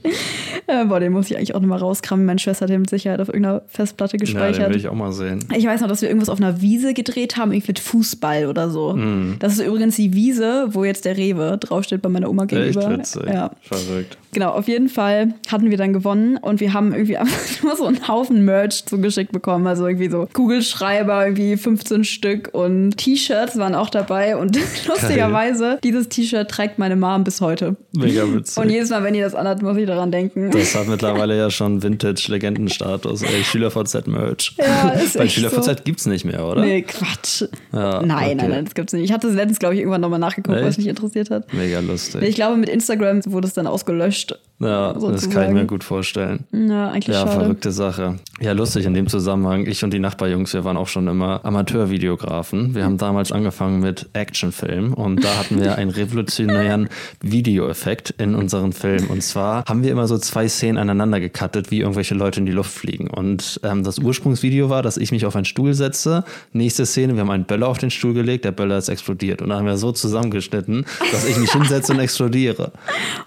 Äh, 0.67 0.85
boah, 0.85 0.99
den 0.99 1.11
muss 1.11 1.29
ich 1.29 1.35
eigentlich 1.37 1.55
auch 1.55 1.59
nochmal 1.59 1.79
rauskramen. 1.79 2.25
Meine 2.25 2.39
Schwester 2.39 2.63
hat 2.63 2.69
den 2.69 2.81
mit 2.81 2.89
Sicherheit 2.89 3.19
auf 3.19 3.27
irgendeiner 3.27 3.61
Festplatte 3.67 4.13
Ja, 4.13 4.17
den 4.19 4.25
gespeichert. 4.25 4.69
will 4.69 4.77
ich 4.77 4.87
auch 4.87 4.93
mal 4.95 5.11
sehen. 5.11 5.43
Ich 5.55 5.65
weiß 5.65 5.81
noch, 5.81 5.87
dass 5.89 6.01
wir 6.01 6.07
irgendwas 6.09 6.29
auf 6.29 6.39
einer 6.39 6.61
Wiese 6.61 6.93
gedreht 6.93 7.37
haben, 7.37 7.51
irgendwie 7.51 7.71
mit 7.71 7.79
Fußball 7.79 8.45
oder 8.47 8.69
so. 8.69 8.97
Das 9.39 9.53
ist 9.53 9.65
übrigens 9.65 9.95
die 9.97 10.13
Wiese, 10.13 10.67
wo 10.71 10.83
jetzt 10.85 11.03
der 11.05 11.17
Rewe 11.17 11.57
draufsteht 11.59 12.01
bei 12.01 12.09
meiner 12.09 12.29
Oma 12.29 12.43
Echt 12.43 12.51
gegenüber. 12.51 12.97
witzig. 12.97 13.23
Ja. 13.25 13.51
Verrückt. 13.61 14.17
Genau, 14.31 14.51
auf 14.51 14.67
jeden 14.67 14.89
Fall 14.89 15.33
hatten 15.51 15.69
wir 15.71 15.77
dann 15.77 15.93
gewonnen 15.93 16.37
und 16.37 16.59
wir 16.59 16.73
haben 16.73 16.93
irgendwie 16.93 17.17
einfach 17.17 17.63
nur 17.63 17.75
so 17.75 17.85
einen 17.85 18.07
Haufen 18.07 18.45
Merch 18.45 18.85
zugeschickt 18.85 19.31
bekommen. 19.31 19.67
Also 19.67 19.87
irgendwie 19.87 20.09
so 20.09 20.27
Kugelschreiber, 20.33 21.25
irgendwie 21.25 21.57
15 21.57 22.03
Stück 22.03 22.49
und 22.53 22.97
T-Shirts 22.97 23.57
waren 23.57 23.75
auch 23.75 23.89
dabei. 23.89 24.37
Und 24.37 24.57
lustigerweise, 24.87 25.79
dieses 25.83 26.09
T-Shirt 26.09 26.49
trägt 26.49 26.79
meine 26.79 26.95
Mom 26.95 27.23
bis 27.23 27.41
heute. 27.41 27.75
Mega 27.93 28.23
witzig. 28.31 28.57
Und 28.63 28.69
jedes 28.69 28.89
Mal, 28.89 29.03
wenn 29.03 29.15
ihr 29.15 29.23
das 29.23 29.35
anhat, 29.35 29.61
muss 29.61 29.77
ich 29.77 29.87
daran 29.87 30.11
denken. 30.11 30.51
Das 30.51 30.75
hat 30.75 30.87
mittlerweile 30.87 31.37
ja 31.37 31.49
schon 31.49 31.81
Vintage-Legendenstatus. 31.81 33.23
SchülerVZ-Merch. 33.23 34.55
Ja, 34.57 34.89
ist 34.89 35.31
SchülerVZ 35.31 35.65
so. 35.65 35.75
gibt's 35.83 36.05
nicht 36.05 36.25
mehr, 36.25 36.45
oder? 36.45 36.61
Nee, 36.61 36.81
Quatsch. 36.83 37.43
Ja, 37.71 38.01
nein, 38.01 38.11
okay. 38.11 38.35
nein, 38.35 38.49
nein, 38.49 38.65
das 38.65 38.73
gibt's 38.73 38.93
nicht. 38.93 39.03
Ich 39.03 39.11
hatte 39.11 39.27
es 39.27 39.35
letztens, 39.35 39.59
glaube 39.59 39.75
ich, 39.75 39.81
irgendwann 39.81 40.01
nochmal 40.01 40.19
nachgeguckt, 40.19 40.61
was 40.61 40.77
mich 40.77 40.87
interessiert 40.87 41.29
hat. 41.29 41.51
Mega 41.53 41.79
lustig. 41.79 42.21
Ich 42.21 42.35
glaube, 42.35 42.57
mit 42.57 42.69
Instagram 42.69 43.21
wurde 43.25 43.47
es 43.47 43.53
dann 43.53 43.67
ausgelöscht 43.67 44.18
gelöscht 44.27 44.48
ja, 44.59 44.93
das 44.93 45.01
kann 45.01 45.13
ich 45.15 45.21
sozusagen. 45.21 45.53
mir 45.53 45.65
gut 45.65 45.83
vorstellen. 45.83 46.45
Ja, 46.51 46.89
eigentlich 46.91 47.07
Ja, 47.07 47.21
schade. 47.25 47.31
verrückte 47.31 47.71
Sache. 47.71 48.15
Ja, 48.41 48.51
lustig 48.53 48.85
in 48.85 48.93
dem 48.93 49.07
Zusammenhang. 49.07 49.65
Ich 49.65 49.83
und 49.83 49.91
die 49.93 49.99
Nachbarjungs, 49.99 50.53
wir 50.53 50.63
waren 50.63 50.77
auch 50.77 50.87
schon 50.87 51.07
immer 51.07 51.41
Amateurvideografen. 51.43 52.75
Wir 52.75 52.83
haben 52.85 52.97
damals 52.97 53.31
angefangen 53.31 53.79
mit 53.79 54.07
Actionfilm 54.13 54.93
und 54.93 55.23
da 55.23 55.37
hatten 55.37 55.59
wir 55.61 55.75
einen 55.77 55.89
revolutionären 55.91 56.89
Videoeffekt 57.21 58.11
in 58.17 58.35
unseren 58.35 58.73
Filmen. 58.73 59.07
Und 59.07 59.23
zwar 59.23 59.63
haben 59.65 59.83
wir 59.83 59.91
immer 59.91 60.07
so 60.07 60.17
zwei 60.17 60.47
Szenen 60.47 60.77
aneinander 60.77 61.19
gecuttet, 61.19 61.71
wie 61.71 61.79
irgendwelche 61.79 62.15
Leute 62.15 62.39
in 62.39 62.45
die 62.45 62.51
Luft 62.51 62.71
fliegen. 62.71 63.09
Und 63.09 63.59
ähm, 63.63 63.83
das 63.83 63.99
Ursprungsvideo 63.99 64.69
war, 64.69 64.81
dass 64.83 64.97
ich 64.97 65.11
mich 65.11 65.25
auf 65.25 65.35
einen 65.35 65.45
Stuhl 65.45 65.73
setze. 65.73 66.23
Nächste 66.53 66.85
Szene, 66.85 67.13
wir 67.13 67.21
haben 67.21 67.29
einen 67.31 67.45
Böller 67.45 67.67
auf 67.67 67.77
den 67.77 67.91
Stuhl 67.91 68.13
gelegt, 68.13 68.45
der 68.45 68.51
Böller 68.51 68.77
ist 68.77 68.89
explodiert. 68.89 69.41
Und 69.41 69.49
dann 69.49 69.59
haben 69.59 69.65
wir 69.65 69.77
so 69.77 69.91
zusammengeschnitten, 69.91 70.85
dass 71.11 71.25
ich 71.25 71.37
mich 71.37 71.51
hinsetze 71.51 71.93
und 71.93 71.99
explodiere. 71.99 72.71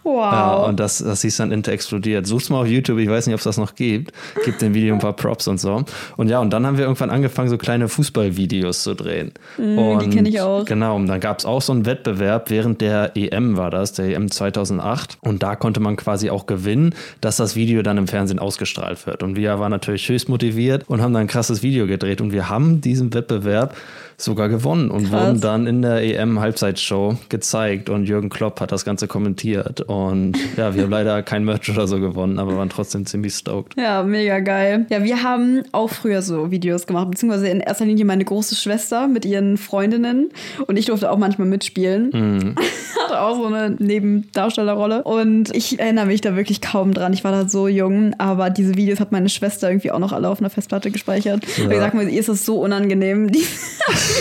Wow. 0.04 0.32
Ja, 0.32 0.54
und 0.64 0.80
das, 0.80 0.98
das 0.98 1.21
hieß 1.22 1.36
dann 1.38 1.52
Inter 1.52 1.72
explodiert. 1.72 2.26
Such's 2.26 2.50
mal 2.50 2.60
auf 2.62 2.68
YouTube, 2.68 2.98
ich 2.98 3.08
weiß 3.08 3.26
nicht, 3.26 3.34
ob 3.34 3.38
es 3.40 3.44
das 3.44 3.58
noch 3.58 3.74
gibt. 3.74 4.12
Gibt 4.44 4.60
dem 4.62 4.74
Video 4.74 4.94
ein 4.94 5.00
paar 5.00 5.14
Props 5.14 5.48
und 5.48 5.58
so. 5.60 5.84
Und 6.16 6.28
ja, 6.28 6.40
und 6.40 6.50
dann 6.52 6.66
haben 6.66 6.76
wir 6.76 6.84
irgendwann 6.84 7.10
angefangen, 7.10 7.48
so 7.48 7.58
kleine 7.58 7.88
Fußballvideos 7.88 8.82
zu 8.82 8.94
drehen. 8.94 9.32
und, 9.58 9.76
Mm, 9.76 9.98
die 10.00 10.08
kenn 10.10 10.26
ich 10.26 10.40
auch. 10.40 10.64
Genau, 10.64 10.96
und 10.96 11.06
dann 11.06 11.20
gab 11.20 11.38
es 11.38 11.44
auch 11.44 11.62
so 11.62 11.72
einen 11.72 11.86
Wettbewerb, 11.86 12.50
während 12.50 12.80
der 12.80 13.16
EM 13.16 13.56
war 13.56 13.70
das, 13.70 13.92
der 13.92 14.06
EM 14.16 14.30
2008. 14.30 15.18
Und 15.20 15.42
da 15.42 15.56
konnte 15.56 15.80
man 15.80 15.96
quasi 15.96 16.30
auch 16.30 16.46
gewinnen, 16.46 16.94
dass 17.20 17.36
das 17.36 17.56
Video 17.56 17.82
dann 17.82 17.98
im 17.98 18.08
Fernsehen 18.08 18.38
ausgestrahlt 18.38 19.06
wird. 19.06 19.22
Und 19.22 19.36
wir 19.36 19.58
waren 19.58 19.70
natürlich 19.70 20.08
höchst 20.08 20.28
motiviert 20.28 20.84
und 20.88 21.00
haben 21.00 21.12
dann 21.12 21.22
ein 21.22 21.28
krasses 21.28 21.62
Video 21.62 21.86
gedreht. 21.86 22.20
Und 22.20 22.32
wir 22.32 22.48
haben 22.48 22.80
diesen 22.80 23.12
Wettbewerb 23.14 23.74
sogar 24.18 24.48
gewonnen 24.48 24.90
und 24.90 25.10
Krass. 25.10 25.26
wurden 25.26 25.40
dann 25.40 25.66
in 25.66 25.82
der 25.82 26.02
EM-Halbzeitshow 26.02 27.16
gezeigt. 27.28 27.88
Und 27.88 28.06
Jürgen 28.06 28.28
Klopp 28.28 28.60
hat 28.60 28.72
das 28.72 28.84
Ganze 28.84 29.06
kommentiert. 29.08 29.80
Und 29.82 30.36
ja, 30.56 30.74
wir 30.74 30.84
haben 30.84 30.90
leider 30.90 31.11
kein 31.20 31.44
Merch 31.44 31.68
oder 31.68 31.86
so 31.86 32.00
gewonnen, 32.00 32.38
aber 32.38 32.56
waren 32.56 32.70
trotzdem 32.70 33.04
ziemlich 33.04 33.34
stoked. 33.34 33.76
Ja, 33.76 34.02
mega 34.02 34.40
geil. 34.40 34.86
Ja, 34.88 35.04
wir 35.04 35.22
haben 35.22 35.62
auch 35.72 35.90
früher 35.90 36.22
so 36.22 36.50
Videos 36.50 36.86
gemacht, 36.86 37.10
beziehungsweise 37.10 37.48
in 37.48 37.60
erster 37.60 37.84
Linie 37.84 38.06
meine 38.06 38.24
große 38.24 38.54
Schwester 38.54 39.08
mit 39.08 39.24
ihren 39.24 39.58
Freundinnen 39.58 40.30
und 40.66 40.78
ich 40.78 40.86
durfte 40.86 41.10
auch 41.10 41.18
manchmal 41.18 41.48
mitspielen. 41.48 42.10
Mhm. 42.12 42.54
Hatte 43.04 43.20
auch 43.20 43.36
so 43.36 43.46
eine 43.46 43.76
Nebendarstellerrolle 43.78 45.02
und 45.02 45.54
ich 45.54 45.78
erinnere 45.78 46.06
mich 46.06 46.20
da 46.20 46.36
wirklich 46.36 46.60
kaum 46.60 46.94
dran. 46.94 47.12
Ich 47.12 47.24
war 47.24 47.32
da 47.32 47.48
so 47.48 47.68
jung, 47.68 48.14
aber 48.18 48.48
diese 48.50 48.76
Videos 48.76 49.00
hat 49.00 49.12
meine 49.12 49.28
Schwester 49.28 49.68
irgendwie 49.68 49.90
auch 49.90 49.98
noch 49.98 50.12
alle 50.12 50.28
auf 50.28 50.40
einer 50.40 50.50
Festplatte 50.50 50.90
gespeichert. 50.90 51.42
Ja. 51.58 51.80
Sag 51.80 51.94
mal, 51.94 52.08
ihr 52.08 52.20
ist 52.20 52.28
es 52.28 52.46
so 52.46 52.60
unangenehm, 52.60 53.30
die 53.32 53.44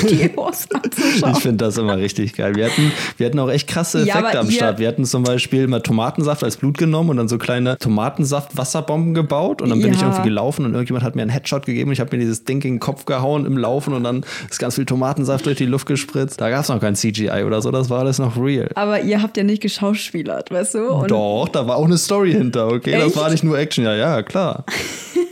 Videos 0.01 0.67
anzuschauen. 0.71 1.33
Ich 1.33 1.39
finde 1.39 1.65
das 1.65 1.77
immer 1.77 1.97
richtig 1.97 2.33
geil. 2.33 2.55
Wir 2.55 2.65
hatten, 2.65 2.91
wir 3.17 3.25
hatten 3.27 3.39
auch 3.39 3.49
echt 3.49 3.67
krasse 3.67 3.99
Ja, 3.99 4.15
Effekte 4.15 4.39
aber 4.39 4.39
am 4.47 4.51
Start. 4.51 4.79
Wir 4.79 4.87
hatten 4.87 5.05
zum 5.05 5.23
Beispiel 5.23 5.67
mal 5.67 5.81
Tomatensaft 5.81 6.43
als 6.43 6.57
Blut 6.57 6.77
genommen 6.81 7.11
und 7.11 7.17
dann 7.17 7.27
so 7.29 7.37
kleine 7.37 7.77
Tomatensaft-Wasserbomben 7.77 9.13
gebaut. 9.13 9.61
Und 9.61 9.69
dann 9.69 9.81
bin 9.81 9.93
ich 9.93 10.01
Ja. 10.01 10.07
irgendwie 10.07 10.23
gelaufen 10.29 10.65
und 10.65 10.73
irgendjemand 10.73 11.05
hat 11.05 11.15
mir 11.15 11.21
einen 11.21 11.31
Headshot 11.31 11.65
gegeben. 11.65 11.89
und 11.89 11.93
Ich 11.93 11.99
habe 11.99 12.15
mir 12.15 12.21
dieses 12.21 12.43
Ding 12.43 12.57
in 12.63 12.73
den 12.75 12.79
Kopf 12.79 13.05
gehauen 13.05 13.45
im 13.45 13.57
Laufen 13.57 13.93
und 13.93 14.03
dann 14.03 14.25
ist 14.49 14.59
ganz 14.59 14.75
viel 14.75 14.85
Tomatensaft 14.85 15.45
durch 15.45 15.57
die 15.57 15.65
Luft 15.65 15.85
gespritzt. 15.87 16.41
Da 16.41 16.49
gab 16.49 16.63
es 16.63 16.69
noch 16.69 16.79
kein 16.81 16.95
CGI 16.95 17.43
oder 17.45 17.61
so, 17.61 17.71
das 17.71 17.89
war 17.89 17.99
alles 17.99 18.19
noch 18.19 18.35
real. 18.37 18.69
Aber 18.75 19.01
ihr 19.01 19.21
habt 19.21 19.37
ja 19.37 19.43
nicht 19.43 19.61
geschauspielert, 19.61 20.51
weißt 20.51 20.75
du? 20.75 20.89
Und 20.91 21.11
Doch, 21.11 21.47
da 21.51 21.67
war 21.67 21.77
auch 21.77 21.85
eine 21.85 21.97
Story 21.97 22.33
hinter, 22.33 22.67
okay? 22.67 22.91
Das 22.93 23.07
Echt? 23.07 23.15
war 23.17 23.29
nicht 23.29 23.43
nur 23.43 23.57
Action, 23.57 23.83
ja, 23.85 23.95
ja, 23.95 24.21
klar. 24.23 24.65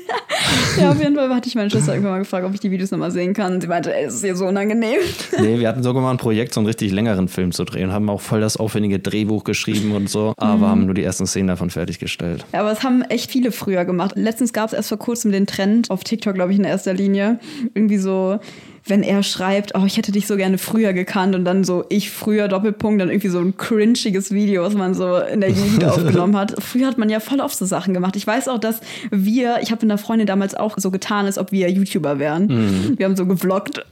Ja, 0.80 0.92
auf 0.92 1.00
jeden 1.00 1.16
Fall 1.16 1.34
hatte 1.34 1.48
ich 1.48 1.56
meine 1.56 1.70
Schwester 1.70 1.94
irgendwann 1.94 2.14
mal 2.14 2.20
gefragt, 2.20 2.46
ob 2.46 2.54
ich 2.54 2.60
die 2.60 2.72
Videos 2.72 2.92
nochmal 2.92 3.12
sehen 3.12 3.34
kann. 3.34 3.60
Sie 3.60 3.68
meinte, 3.68 3.94
ey, 3.96 4.06
es 4.06 4.16
ist 4.16 4.24
ihr 4.24 4.36
so 4.36 4.46
unangenehm. 4.46 5.00
Nee, 5.40 5.60
wir 5.60 5.68
hatten 5.68 5.84
sogar 5.84 6.02
mal 6.02 6.12
ein 6.12 6.18
Projekt, 6.18 6.54
so 6.54 6.60
einen 6.60 6.68
richtig 6.68 6.92
längeren 6.92 7.28
Film 7.28 7.52
zu 7.52 7.64
drehen, 7.66 7.92
haben 7.92 8.10
auch 8.10 8.22
voll 8.22 8.42
das 8.42 8.58
aufwendige 8.58 9.00
Drehbuch 9.00 9.44
geschrieben 9.44 9.94
und 9.94 10.10
so, 10.10 10.34
aber 10.38 10.70
haben 10.70 10.86
nur 10.86 10.94
die 10.94 11.04
ersten 11.04 11.28
Szenen 11.28 11.48
davon 11.48 11.70
fertiggestellt. 11.70 12.46
Ja, 12.54 12.62
aber 12.62 12.72
es 12.72 12.84
haben 12.84 13.02
echt 13.04 13.32
viele 13.32 13.52
früher 13.52 13.86
gemacht. 13.86 14.14
Letztens 14.16 14.54
gab 14.54 14.68
es 14.68 14.74
erst 14.74 14.90
vor 14.90 15.00
kurzem 15.00 15.32
den 15.32 15.46
Trend 15.48 15.90
auf 15.92 16.04
TikTok, 16.04 16.36
glaube 16.36 16.52
ich, 16.52 16.60
in 16.60 16.66
erster 16.66 16.94
Linie. 16.94 17.40
Irgendwie 17.74 17.98
so, 17.98 18.40
wenn 18.86 19.04
er 19.04 19.24
schreibt, 19.24 19.74
oh, 19.76 19.86
ich 19.86 19.98
hätte 19.98 20.12
dich 20.12 20.28
so 20.28 20.38
gerne 20.38 20.58
früher 20.58 20.94
gekannt 20.94 21.36
und 21.36 21.46
dann 21.46 21.64
so 21.64 21.86
ich 21.90 22.12
früher 22.12 22.48
Doppelpunkt, 22.48 23.02
dann 23.02 23.10
irgendwie 23.10 23.30
so 23.30 23.40
ein 23.40 23.58
cringiges 23.58 24.32
Video, 24.32 24.64
was 24.64 24.74
man 24.74 24.94
so 24.94 25.18
in 25.18 25.42
der 25.42 25.52
Jugend 25.52 25.84
aufgenommen 25.86 26.38
hat. 26.38 26.56
Früher 26.64 26.88
hat 26.88 26.98
man 26.98 27.10
ja 27.10 27.20
voll 27.20 27.40
oft 27.40 27.58
so 27.58 27.66
Sachen 27.66 27.94
gemacht. 27.94 28.16
Ich 28.16 28.26
weiß 28.26 28.48
auch, 28.48 28.60
dass 28.60 28.82
wir, 29.12 29.60
ich 29.62 29.72
habe 29.72 29.86
mit 29.86 29.92
einer 29.92 29.98
Freundin 29.98 30.28
damals 30.28 30.56
auch 30.56 30.78
so 30.78 30.92
getan, 30.92 31.26
als 31.26 31.38
ob 31.38 31.52
wir 31.52 31.70
YouTuber 31.70 32.20
wären. 32.20 32.98
Wir 32.98 33.06
haben 33.06 33.16
so 33.16 33.26
gevloggt. 33.26 33.86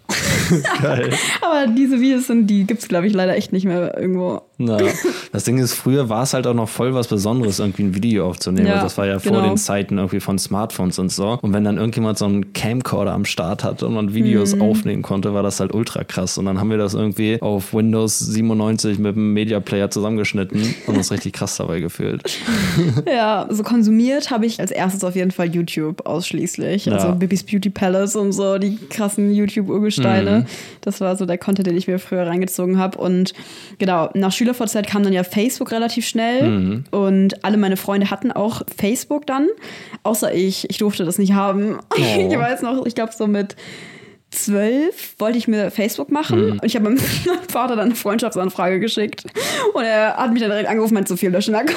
Geil. 0.82 1.10
Aber 1.42 1.68
diese 1.68 2.00
Videos 2.00 2.28
sind, 2.28 2.48
die 2.48 2.66
gibt's 2.66 2.88
glaube 2.88 3.08
ich, 3.08 3.14
leider 3.14 3.36
echt 3.36 3.54
nicht 3.54 3.66
mehr 3.66 3.98
irgendwo. 3.98 4.42
Na, 4.60 4.78
das 5.32 5.44
Ding 5.44 5.60
ist, 5.60 5.74
früher 5.74 6.10
war 6.10 6.24
es 6.24 6.34
halt 6.34 6.48
auch 6.48 6.54
noch 6.56 6.68
voll 6.68 6.94
was 6.96 7.08
Besonderes, 7.08 7.60
irgendwie 7.60 7.84
ein 7.84 7.94
Video 7.96 8.28
aufzunehmen. 8.28 8.68
Ja, 8.68 8.74
Also 8.74 8.86
das 8.86 8.98
war 8.98 9.06
ja 9.06 9.20
vor 9.20 9.34
genau. 9.38 9.48
den 9.50 9.58
Zeiten 9.58 9.98
irgendwie 9.98 10.20
von 10.20 10.40
Smartphones 10.40 10.98
und 10.98 11.12
so. 11.12 11.38
Und 11.42 11.54
wenn 11.54 11.64
dann 11.64 11.78
irgendjemand 11.78 12.18
so 12.18 12.26
einen 12.26 12.54
Camcorder 12.54 13.14
am 13.14 13.26
Start 13.26 13.64
hatte 13.64 13.86
und 13.86 13.94
man 13.94 14.14
Videos 14.16 14.56
Mhm. 14.56 14.62
aufnehmen 14.64 15.02
konnte, 15.04 15.34
war 15.34 15.44
das 15.44 15.60
halt 15.60 15.74
ultra 15.76 16.04
krass. 16.04 16.38
Und 16.40 16.46
dann 16.46 16.60
haben 16.60 16.70
wir 16.72 16.78
das 16.78 16.94
irgendwie 16.96 17.42
auf 17.42 17.74
Windows 17.74 18.18
97 18.20 18.98
mit 18.98 19.16
dem 19.16 19.34
Media 19.34 19.60
Player 19.60 19.92
zusammengeschnitten 19.92 20.74
und 20.88 20.98
uns 20.98 21.12
richtig 21.12 21.34
krass 21.34 21.58
dabei 21.58 21.80
gefühlt. 21.80 22.24
Ja, 23.08 23.48
so 23.50 23.64
konsumiert 23.64 24.32
habe 24.32 24.46
ich 24.46 24.60
als 24.60 24.72
erstes 24.72 25.04
auf 25.04 25.16
jeden 25.16 25.32
Fall 25.32 25.48
YouTube 25.54 26.06
ausschließlich. 26.06 26.92
Also 26.92 27.08
Ja. 27.08 27.14
Bibis 27.14 27.44
Beauty 27.44 27.70
Palace 27.70 28.16
und 28.16 28.32
so, 28.32 28.58
die 28.58 28.78
krassen 28.90 29.34
YouTube-Urgesteine. 29.34 30.40
Mhm. 30.42 30.46
Das 30.82 31.00
war 31.02 31.16
so 31.16 31.26
der 31.26 31.38
Content, 31.38 31.68
den 31.68 31.78
ich 31.78 31.88
mir 31.88 32.00
früher 32.00 32.26
reingezogen 32.28 32.78
habe. 32.78 32.98
Und 32.98 33.34
genau, 33.80 34.10
nach 34.14 34.32
SchülerVZ 34.54 34.88
kam 34.88 35.04
dann 35.04 35.14
ja 35.14 35.24
Facebook 35.24 35.72
relativ 35.72 36.08
schnell. 36.08 36.50
Mhm. 36.50 36.84
Und 36.92 37.44
alle 37.44 37.58
meine 37.58 37.78
Freunde 37.78 38.10
hatten 38.10 38.32
auch 38.32 38.62
Facebook 38.78 39.28
dann. 39.28 39.48
Außer 40.04 40.34
ich. 40.34 40.70
Ich 40.70 40.78
durfte 40.78 41.06
das 41.06 41.18
nicht 41.18 41.34
haben. 41.34 41.78
Oh. 42.00 42.30
Ich 42.30 42.38
weiß 42.38 42.62
noch, 42.62 42.86
ich 42.86 42.94
glaube 42.94 43.12
so 43.18 43.26
mit 43.26 43.56
zwölf 44.30 45.16
wollte 45.18 45.38
ich 45.38 45.48
mir 45.48 45.72
Facebook 45.72 46.12
machen 46.12 46.52
und 46.52 46.64
ich 46.64 46.76
habe 46.76 46.86
meinem 46.86 46.98
Vater 47.50 47.76
dann 47.76 47.88
eine 47.88 47.96
Freundschaftsanfrage 47.96 48.80
geschickt 48.80 49.24
und 49.74 49.84
er 49.84 50.18
hat 50.18 50.32
mich 50.32 50.42
dann 50.42 50.52
direkt 50.52 50.70
angerufen, 50.70 50.94
meinte 50.94 51.10
so 51.10 51.18
viel 51.18 51.30
löschen 51.30 51.56
ähm, 51.56 51.70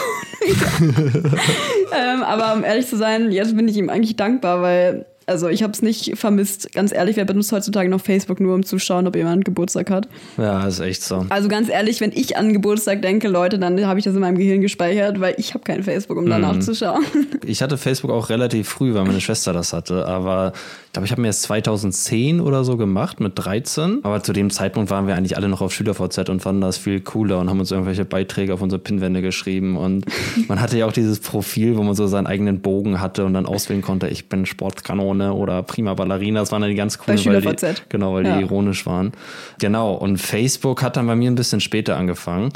aber 2.23 2.55
um 2.55 2.65
ehrlich 2.65 2.87
zu 2.87 2.97
sein, 2.97 3.31
jetzt 3.31 3.57
bin 3.57 3.69
ich 3.69 3.77
ihm 3.77 3.89
eigentlich 3.89 4.17
dankbar, 4.17 4.63
weil 4.63 5.07
also 5.31 5.49
ich 5.49 5.63
habe 5.63 5.73
es 5.73 5.81
nicht 5.81 6.19
vermisst. 6.19 6.73
Ganz 6.73 6.93
ehrlich, 6.93 7.17
wer 7.17 7.25
benutzt 7.25 7.53
heutzutage 7.53 7.89
noch 7.89 8.01
Facebook 8.01 8.41
nur, 8.41 8.53
um 8.55 8.65
zu 8.65 8.81
schauen, 8.81 9.07
ob 9.07 9.15
jemand 9.15 9.45
Geburtstag 9.45 9.89
hat? 9.89 10.09
Ja, 10.37 10.67
ist 10.67 10.81
echt 10.81 11.03
so. 11.03 11.25
Also 11.29 11.49
ganz 11.49 11.69
ehrlich, 11.69 12.01
wenn 12.01 12.11
ich 12.13 12.37
an 12.37 12.53
Geburtstag 12.53 13.01
denke, 13.01 13.29
Leute, 13.29 13.59
dann 13.61 13.87
habe 13.87 14.01
ich 14.01 14.05
das 14.05 14.15
in 14.15 14.21
meinem 14.21 14.37
Gehirn 14.37 14.61
gespeichert, 14.61 15.21
weil 15.21 15.35
ich 15.39 15.55
habe 15.55 15.63
kein 15.63 15.85
Facebook, 15.85 16.19
um 16.19 16.27
danach 16.29 16.59
zu 16.59 16.75
schauen. 16.75 17.05
Ich 17.47 17.63
hatte 17.63 17.79
Facebook 17.79 18.11
auch 18.11 18.29
relativ 18.29 18.69
früh, 18.69 18.95
weil 18.95 19.05
meine 19.05 19.21
Schwester 19.21 19.53
das 19.53 19.73
hatte. 19.73 20.07
Aber 20.07 20.53
ich 20.91 20.93
glaube, 20.95 21.07
ich 21.07 21.13
habe 21.13 21.21
mir 21.21 21.29
erst 21.29 21.43
2010 21.43 22.41
oder 22.41 22.65
so 22.65 22.77
gemacht 22.77 23.21
mit 23.21 23.35
13. 23.37 24.01
Aber 24.03 24.25
zu 24.25 24.33
dem 24.33 24.51
Zeitpunkt 24.51 24.91
waren 24.91 25.07
wir 25.07 25.15
eigentlich 25.15 25.37
alle 25.37 25.49
noch 25.49 25.61
auf 25.61 25.73
SchülerVZ 25.73 26.29
und 26.29 26.43
fanden 26.43 26.61
das 26.63 26.79
viel 26.79 27.01
cooler 27.01 27.39
und 27.39 27.49
haben 27.49 27.61
uns 27.61 27.71
irgendwelche 27.71 28.05
Beiträge 28.05 28.53
auf 28.53 28.61
unsere 28.61 28.81
Pinwände 28.83 29.23
geschrieben. 29.23 29.77
Und 29.77 30.05
man 30.49 30.61
hatte 30.61 30.77
ja 30.77 30.87
auch 30.87 30.93
dieses 30.93 31.21
Profil, 31.21 31.77
wo 31.77 31.85
man 31.85 31.95
so 31.95 32.09
seinen 32.09 32.27
eigenen 32.27 32.61
Bogen 32.61 33.01
hatte 33.01 33.25
und 33.25 33.35
dann 33.35 33.47
auswählen 33.47 33.83
konnte, 33.83 34.09
ich 34.09 34.29
bin 34.29 34.47
Sportkanone 34.47 35.33
oder 35.33 35.63
Prima 35.63 35.95
Ballerina. 35.95 36.41
Das 36.41 36.51
waren 36.51 36.61
dann 36.63 36.71
die 36.71 36.77
ganz 36.77 36.99
coolen, 36.99 37.25
weil 37.25 37.41
die, 37.41 37.49
SchülerVZ. 37.49 37.85
genau, 37.89 38.15
weil 38.15 38.27
Ja. 38.27 38.37
die 38.39 38.43
ironisch 38.43 38.85
waren. 38.85 39.13
Genau. 39.61 39.95
Und 39.95 40.19
Facebook 40.19 40.83
hat 40.83 40.97
dann 40.97 41.07
bei 41.07 41.15
mir 41.15 41.31
ein 41.31 41.37
bisschen 41.37 41.61
später 41.61 41.97
angefangen. 41.99 42.49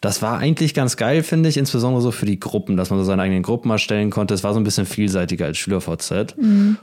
Das 0.00 0.22
war 0.22 0.38
eigentlich 0.38 0.72
ganz 0.72 0.96
geil, 0.96 1.22
finde 1.22 1.50
ich, 1.50 1.58
insbesondere 1.58 2.00
so 2.00 2.10
für 2.10 2.24
die 2.26 2.40
Gruppen, 2.40 2.78
dass 2.78 2.88
man 2.88 2.98
so 2.98 3.04
seine 3.04 3.20
eigenen 3.20 3.42
Gruppen 3.42 3.70
erstellen 3.70 4.08
konnte. 4.08 4.32
Es 4.32 4.42
war 4.42 4.54
so 4.54 4.60
ein 4.60 4.64
bisschen 4.64 4.86
vielseitiger 4.86 5.44
als 5.44 5.58
SchülerVZ. 5.58 6.34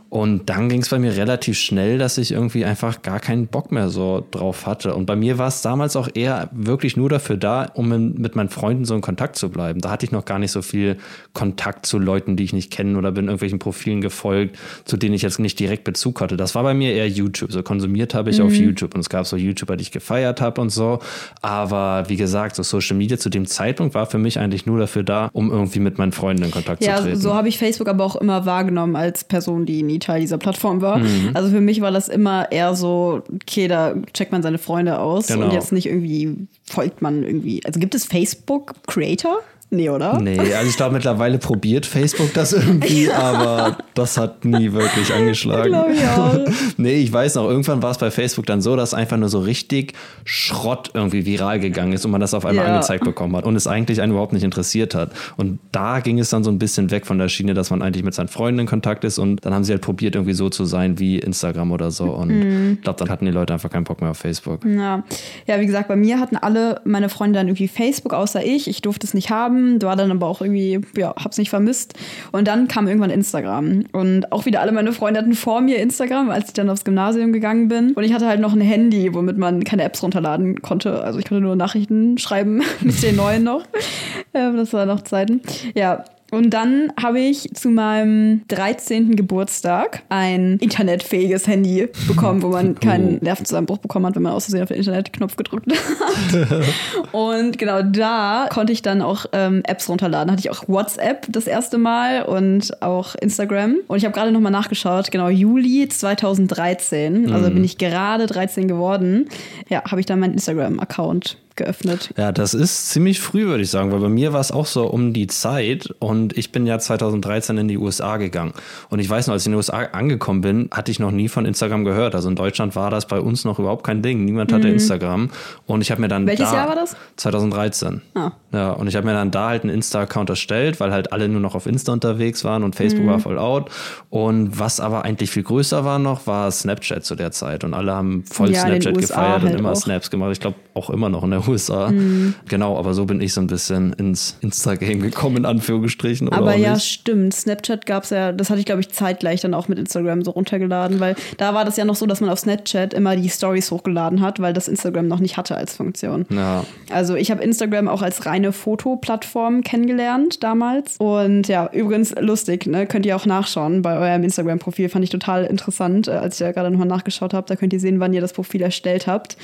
Und 0.10 0.50
dann 0.50 0.70
ging 0.70 0.82
es 0.82 0.90
bei 0.90 0.99
mir 1.00 1.16
relativ 1.18 1.58
schnell, 1.58 1.98
dass 1.98 2.18
ich 2.18 2.32
irgendwie 2.32 2.66
einfach 2.66 3.02
gar 3.02 3.20
keinen 3.20 3.48
Bock 3.48 3.72
mehr 3.72 3.90
so 3.90 4.26
drauf 4.32 4.66
hatte. 4.66 4.94
Und 4.96 5.06
bei 5.06 5.16
mir 5.16 5.38
war 5.38 5.48
es 5.48 5.62
damals 5.62 5.96
auch 5.96 6.10
eher 6.14 6.50
wirklich 6.52 6.96
nur 6.98 7.10
dafür 7.10 7.38
da, 7.38 7.66
um 7.74 7.92
in, 7.92 8.14
mit 8.16 8.36
meinen 8.36 8.50
Freunden 8.50 8.86
so 8.86 8.96
in 8.96 9.02
Kontakt 9.02 9.36
zu 9.36 9.50
bleiben. 9.50 9.82
Da 9.82 9.90
hatte 9.92 10.06
ich 10.06 10.12
noch 10.12 10.26
gar 10.26 10.40
nicht 10.40 10.52
so 10.52 10.62
viel 10.62 10.98
Kontakt 11.34 11.86
zu 11.86 12.00
Leuten, 12.00 12.36
die 12.36 12.44
ich 12.44 12.54
nicht 12.54 12.72
kenne 12.72 12.98
oder 12.98 13.12
bin 13.12 13.26
irgendwelchen 13.26 13.60
Profilen 13.60 14.02
gefolgt, 14.02 14.58
zu 14.86 14.98
denen 14.98 15.16
ich 15.16 15.22
jetzt 15.22 15.40
nicht 15.40 15.60
direkt 15.60 15.84
Bezug 15.84 16.22
hatte. 16.22 16.38
Das 16.38 16.56
war 16.56 16.64
bei 16.64 16.74
mir 16.74 16.94
eher 16.94 17.08
YouTube. 17.08 17.52
So 17.52 17.64
konsumiert 17.64 18.14
habe 18.14 18.30
ich 18.30 18.42
auf 18.42 18.54
YouTube 18.54 18.94
und 18.96 19.02
es 19.02 19.10
gab 19.10 19.26
so 19.26 19.36
YouTuber, 19.38 19.78
die 19.78 19.84
ich 19.84 19.92
gefeiert 19.92 20.42
habe 20.42 20.62
und 20.62 20.70
so. 20.70 21.00
Aber 21.42 22.06
wie 22.10 22.16
gesagt, 22.18 22.56
so 22.56 22.64
Social 22.64 22.98
Media 22.98 23.18
zu 23.18 23.30
dem 23.30 23.46
Zeitpunkt 23.46 23.94
war 23.96 24.06
für 24.06 24.18
mich 24.18 24.40
eigentlich 24.40 24.66
nur 24.66 24.80
dafür 24.80 25.04
da, 25.04 25.30
um 25.34 25.52
irgendwie 25.52 25.80
mit 25.80 25.98
meinen 25.98 26.12
Freunden 26.12 26.44
in 26.44 26.52
Kontakt 26.52 26.84
Ja, 26.84 26.98
zu 26.98 27.04
treten. 27.04 27.20
so 27.20 27.34
habe 27.34 27.48
ich 27.48 27.58
Facebook 27.58 27.88
aber 27.88 28.04
auch 28.04 28.16
immer 28.16 28.46
wahrgenommen 28.46 28.96
als 28.96 29.24
Person, 29.24 29.66
die 29.66 29.84
nie 29.84 30.00
Teil 30.00 30.22
dieser 30.22 30.38
Plattform 30.38 30.82
war. 30.82 30.89
Mhm. 30.98 31.32
Also 31.34 31.50
für 31.50 31.62
mich 31.62 31.82
war 31.82 31.92
das 31.92 32.08
immer 32.10 32.52
eher 32.52 32.76
so, 32.76 33.22
okay, 33.34 33.68
da 33.68 33.94
checkt 34.14 34.32
man 34.32 34.42
seine 34.44 34.58
Freunde 34.58 35.00
aus 35.00 35.28
Genau. 35.28 35.46
und 35.46 35.54
jetzt 35.54 35.72
nicht 35.72 35.86
irgendwie 35.88 36.48
folgt 36.64 37.02
man 37.02 37.24
irgendwie. 37.24 37.62
Also 37.66 37.80
gibt 37.80 37.96
es 37.96 38.06
Facebook 38.06 38.74
Creator? 38.88 39.40
Nee, 39.72 39.90
oder? 39.90 40.20
Nee, 40.20 40.40
also 40.40 40.68
ich 40.68 40.78
glaube, 40.78 40.96
mittlerweile 40.96 41.38
probiert 41.38 41.86
Facebook 41.86 42.34
das 42.34 42.54
irgendwie, 42.54 43.06
ja. 43.08 43.20
aber 43.20 43.78
das 43.94 44.18
hat 44.18 44.44
nie 44.44 44.74
wirklich 44.74 45.14
angeschlagen. 45.14 45.76
Ich 45.94 46.04
auch. 46.08 46.40
nee, 46.78 46.96
ich 46.96 47.14
weiß 47.14 47.36
noch, 47.36 47.48
irgendwann 47.48 47.84
war 47.84 47.92
es 47.92 48.00
bei 48.00 48.10
Facebook 48.10 48.48
dann 48.48 48.62
so, 48.62 48.76
dass 48.76 48.96
einfach 48.96 49.18
nur 49.18 49.30
so 49.30 49.40
richtig 49.40 49.94
Schrott 50.26 50.90
irgendwie 50.96 51.24
viral 51.28 51.60
gegangen 51.60 51.94
ist 51.94 52.04
und 52.04 52.10
man 52.10 52.20
das 52.20 52.34
auf 52.34 52.48
einmal 52.48 52.66
ja. 52.66 52.74
angezeigt 52.74 53.04
bekommen 53.04 53.36
hat 53.36 53.46
und 53.46 53.56
es 53.56 53.68
eigentlich 53.68 54.02
einen 54.02 54.14
überhaupt 54.14 54.34
nicht 54.34 54.44
interessiert 54.44 54.96
hat. 54.96 55.12
Und 55.38 55.60
da 55.72 56.00
ging 56.00 56.18
es 56.18 56.32
dann 56.32 56.44
so 56.44 56.50
ein 56.50 56.58
bisschen 56.58 56.90
weg 56.90 57.06
von 57.06 57.20
der 57.20 57.30
Schiene, 57.30 57.54
dass 57.54 57.70
man 57.70 57.84
eigentlich 57.84 58.04
mit 58.04 58.16
seinen 58.16 58.28
Freunden 58.28 58.62
in 58.62 58.66
Kontakt 58.66 59.04
ist 59.04 59.20
und 59.20 59.46
dann 59.46 59.54
haben 59.54 59.64
sie 59.64 59.72
halt 59.72 59.84
probiert, 59.84 60.16
irgendwie 60.16 60.34
so 60.34 60.50
zu 60.50 60.66
sein 60.66 60.98
wie 60.98 61.20
Instagram 61.20 61.72
oder 61.72 61.92
so. 61.92 62.06
Und 62.06 62.30
mhm. 62.30 62.74
ich 62.74 62.82
glaube, 62.82 62.98
dann 62.98 63.10
hatten 63.10 63.26
die 63.26 63.32
Leute 63.32 63.54
einfach 63.54 63.70
keinen 63.70 63.84
Bock 63.84 64.02
mehr 64.02 64.10
auf 64.10 64.18
Facebook. 64.18 64.66
Ja. 64.66 65.04
ja, 65.46 65.60
wie 65.60 65.68
gesagt, 65.68 65.90
bei 65.90 65.96
mir 65.96 66.20
hatten 66.20 66.38
alle 66.38 66.82
meine 66.86 67.10
Freunde 67.10 67.38
dann 67.38 67.48
irgendwie 67.48 67.68
Facebook, 67.68 68.16
außer 68.16 68.44
ich. 68.44 68.68
Ich 68.68 68.82
durfte 68.82 69.06
es 69.06 69.14
nicht 69.14 69.30
haben, 69.30 69.59
war 69.82 69.96
dann 69.96 70.12
aber 70.12 70.28
auch 70.28 70.42
irgendwie, 70.42 70.80
ja, 70.96 71.14
hab's 71.16 71.38
nicht 71.38 71.50
vermisst. 71.50 71.94
Und 72.32 72.48
dann 72.48 72.68
kam 72.68 72.88
irgendwann 72.88 73.10
Instagram. 73.10 73.86
Und 73.92 74.32
auch 74.32 74.46
wieder 74.46 74.62
alle 74.62 74.72
meine 74.72 74.94
Freunde 74.94 75.20
hatten 75.20 75.34
vor 75.34 75.62
mir 75.62 75.78
Instagram, 75.78 76.30
als 76.30 76.48
ich 76.48 76.54
dann 76.54 76.70
aufs 76.70 76.86
Gymnasium 76.86 77.34
gegangen 77.34 77.68
bin. 77.68 77.94
Und 77.94 78.04
ich 78.04 78.14
hatte 78.14 78.28
halt 78.28 78.40
noch 78.40 78.54
ein 78.54 78.62
Handy, 78.62 79.14
womit 79.14 79.38
man 79.38 79.64
keine 79.64 79.84
Apps 79.84 80.04
runterladen 80.04 80.62
konnte. 80.62 81.04
Also 81.04 81.20
ich 81.20 81.26
konnte 81.26 81.44
nur 81.44 81.56
Nachrichten 81.56 82.18
schreiben 82.18 82.62
mit 82.82 83.02
den 83.04 83.16
neuen 83.16 83.44
noch. 83.44 83.64
das 84.34 84.74
war 84.74 84.86
noch 84.86 85.02
Zeiten. 85.02 85.42
Ja, 85.76 86.04
und 86.32 86.52
dann 86.52 86.94
habe 87.02 87.20
ich 87.20 87.50
zu 87.54 87.70
meinem 87.70 88.42
13. 88.48 89.16
Geburtstag 89.16 90.04
ein 90.10 90.58
internetfähiges 90.58 91.48
Handy 91.48 91.90
bekommen, 92.08 92.42
wo 92.42 92.50
man 92.50 92.76
keinen 92.80 93.18
Nervenzusammenbruch 93.22 93.80
bekommen 93.80 94.06
hat, 94.06 94.16
wenn 94.16 94.24
man 94.24 94.34
aus 94.34 94.46
Versehen 94.46 94.64
auf 94.64 94.70
den 94.70 94.78
Internetknopf 94.78 95.36
gedrückt 95.36 95.72
hat. 95.72 96.64
und 97.12 97.58
genau 97.58 97.82
da 97.82 98.48
konnte 98.52 98.74
ich 98.74 98.82
dann 98.82 99.02
auch 99.02 99.26
ähm, 99.34 99.62
Apps 99.66 99.90
runterladen. 99.90 100.32
Hatte 100.32 100.42
ich 100.42 100.52
auch 100.52 100.68
WhatsApp 100.68 101.26
das 101.30 101.48
erste 101.48 101.78
Mal 101.78 102.24
und 102.24 102.82
auch 102.82 103.16
Instagram. 103.16 103.78
Und 103.88 103.98
ich 103.98 104.06
habe 104.06 104.14
gerade 104.14 104.32
nochmal 104.32 104.52
nachgeschaut, 104.52 105.12
genau 105.12 105.30
Juli 105.30 105.88
2013, 105.88 107.32
also 107.32 107.50
mhm. 107.50 107.56
bin 107.56 107.64
ich 107.64 107.78
gerade 107.78 108.28
13 108.28 108.68
geworden, 108.68 109.30
ja, 109.70 109.84
habe 109.84 110.00
ich 110.00 110.06
dann 110.06 110.20
meinen 110.20 110.34
Instagram-Account 110.34 111.38
geöffnet. 111.60 112.12
Ja, 112.18 112.32
das 112.32 112.56
ist 112.56 112.90
ziemlich 112.90 113.20
früh, 113.20 113.46
würde 113.46 113.62
ich 113.62 113.70
sagen, 113.70 113.92
weil 113.92 114.00
bei 114.00 114.10
mir 114.10 114.34
war 114.34 114.40
es 114.40 114.52
auch 114.52 114.66
so 114.66 114.88
um 114.88 115.14
die 115.14 115.28
Zeit 115.28 115.94
und 116.00 116.36
ich 116.36 116.52
bin 116.52 116.66
ja 116.66 116.80
2013 116.80 117.58
in 117.60 117.68
die 117.68 117.78
USA 117.78 118.18
gegangen. 118.18 118.54
Und 118.90 119.00
ich 119.00 119.10
weiß 119.10 119.28
noch, 119.28 119.34
als 119.34 119.44
ich 119.44 119.48
in 119.48 119.52
den 119.52 119.58
USA 119.58 119.78
angekommen 119.92 120.42
bin, 120.42 120.70
hatte 120.72 120.90
ich 120.90 121.00
noch 121.00 121.12
nie 121.12 121.28
von 121.28 121.46
Instagram 121.46 121.86
gehört. 121.86 122.16
Also 122.16 122.30
in 122.30 122.36
Deutschland 122.36 122.76
war 122.76 122.90
das 122.90 123.08
bei 123.08 123.20
uns 123.20 123.46
noch 123.46 123.60
überhaupt 123.60 123.86
kein 123.86 124.02
Ding. 124.02 124.26
Niemand 124.26 124.52
hatte 124.52 124.68
mhm. 124.68 124.74
Instagram. 124.74 125.30
Und 125.68 125.82
ich 125.82 125.92
habe 125.92 126.02
mir 126.02 126.08
dann. 126.08 126.26
Welches 126.26 126.50
da, 126.50 126.56
Jahr 126.56 126.68
war 126.70 126.76
das? 126.76 126.96
2013. 127.18 128.02
Ah. 128.16 128.32
Ja, 128.52 128.72
und 128.72 128.88
ich 128.88 128.96
habe 128.96 129.06
mir 129.06 129.14
dann 129.14 129.30
da 129.30 129.50
halt 129.50 129.64
einen 129.64 129.74
Insta-Account 129.74 130.30
erstellt, 130.32 130.80
weil 130.80 130.92
halt 130.92 131.14
alle 131.14 131.30
nur 131.30 131.42
noch 131.42 131.54
auf 131.54 131.68
Insta 131.68 131.94
unterwegs 131.94 132.44
waren 132.44 132.64
und 132.64 132.76
Facebook 132.76 133.06
mhm. 133.06 133.10
war 133.10 133.20
voll 133.20 133.38
out. 133.38 133.70
Und 134.10 134.58
was 134.58 134.80
aber 134.80 135.06
eigentlich 135.06 135.30
viel 135.30 135.44
größer 135.44 135.86
war 135.86 136.00
noch, 136.00 136.26
war 136.26 136.50
Snapchat 136.50 137.06
zu 137.06 137.16
der 137.16 137.32
Zeit. 137.32 137.64
Und 137.64 137.74
alle 137.74 137.94
haben 137.94 138.24
voll 138.26 138.52
ja, 138.52 138.62
Snapchat 138.62 138.98
gefeiert 138.98 139.42
halt 139.44 139.54
und 139.54 139.60
immer 139.60 139.72
auch. 139.72 139.76
Snaps 139.76 140.10
gemacht. 140.10 140.32
Ich 140.32 140.40
glaube 140.40 140.56
auch 140.74 140.90
immer 140.90 141.10
noch 141.10 141.24
in 141.24 141.32
der 141.32 141.46
USA. 141.50 141.92
Mhm. 141.92 142.36
Genau, 142.48 142.78
aber 142.78 142.94
so 142.94 143.06
bin 143.06 143.22
ich 143.22 143.34
so 143.34 143.42
ein 143.42 143.48
bisschen 143.48 143.94
ins 143.94 144.38
Insta-Game 144.42 145.02
gekommen, 145.02 145.38
in 145.38 145.46
Anführungsstrichen. 145.46 146.30
aber 146.30 146.56
ja, 146.56 146.74
nicht. 146.74 146.86
stimmt. 146.86 147.34
Snapchat 147.34 147.86
gab 147.86 148.04
es 148.04 148.12
ja, 148.12 148.32
das 148.32 148.50
hatte 148.50 148.60
ich, 148.60 148.66
glaube 148.66 148.82
ich, 148.82 148.90
zeitgleich 148.90 149.42
dann 149.42 149.54
auch 149.54 149.68
mit 149.68 149.80
Instagram 149.80 150.24
so 150.24 150.32
runtergeladen, 150.32 151.00
weil 151.00 151.16
da 151.38 151.54
war 151.54 151.66
das 151.66 151.78
ja 151.78 151.86
noch 151.86 151.96
so, 151.96 152.06
dass 152.06 152.22
man 152.22 152.30
auf 152.30 152.40
Snapchat 152.40 152.94
immer 152.94 153.16
die 153.16 153.30
Stories 153.30 153.72
hochgeladen 153.72 154.22
hat, 154.22 154.40
weil 154.40 154.54
das 154.54 154.68
Instagram 154.68 155.08
noch 155.08 155.20
nicht 155.20 155.38
hatte 155.38 155.56
als 155.56 155.76
Funktion. 155.76 156.26
Ja. 156.30 156.64
Also 156.90 157.16
ich 157.16 157.32
habe 157.32 157.44
Instagram 157.44 157.88
auch 157.88 158.02
als 158.02 158.26
reine 158.26 158.52
Fotoplattform 158.52 159.64
kennengelernt 159.64 160.44
damals. 160.44 160.96
Und 160.98 161.48
ja, 161.48 161.70
übrigens 161.72 162.14
lustig, 162.20 162.66
ne? 162.66 162.86
Könnt 162.86 163.06
ihr 163.06 163.16
auch 163.16 163.26
nachschauen 163.26 163.82
bei 163.82 163.98
eurem 163.98 164.24
Instagram-Profil. 164.24 164.90
Fand 164.90 165.04
ich 165.04 165.10
total 165.10 165.46
interessant, 165.46 166.08
äh, 166.08 166.12
als 166.12 166.40
ich 166.40 166.46
da 166.46 166.52
gerade 166.52 166.72
nochmal 166.72 166.88
nachgeschaut 166.88 167.34
habe. 167.34 167.48
Da 167.48 167.56
könnt 167.56 167.74
ihr 167.74 167.80
sehen, 167.80 168.00
wann 168.00 168.14
ihr 168.14 168.22
das 168.22 168.34
Profil 168.34 168.62
erstellt 168.62 169.08
habt. 169.08 169.38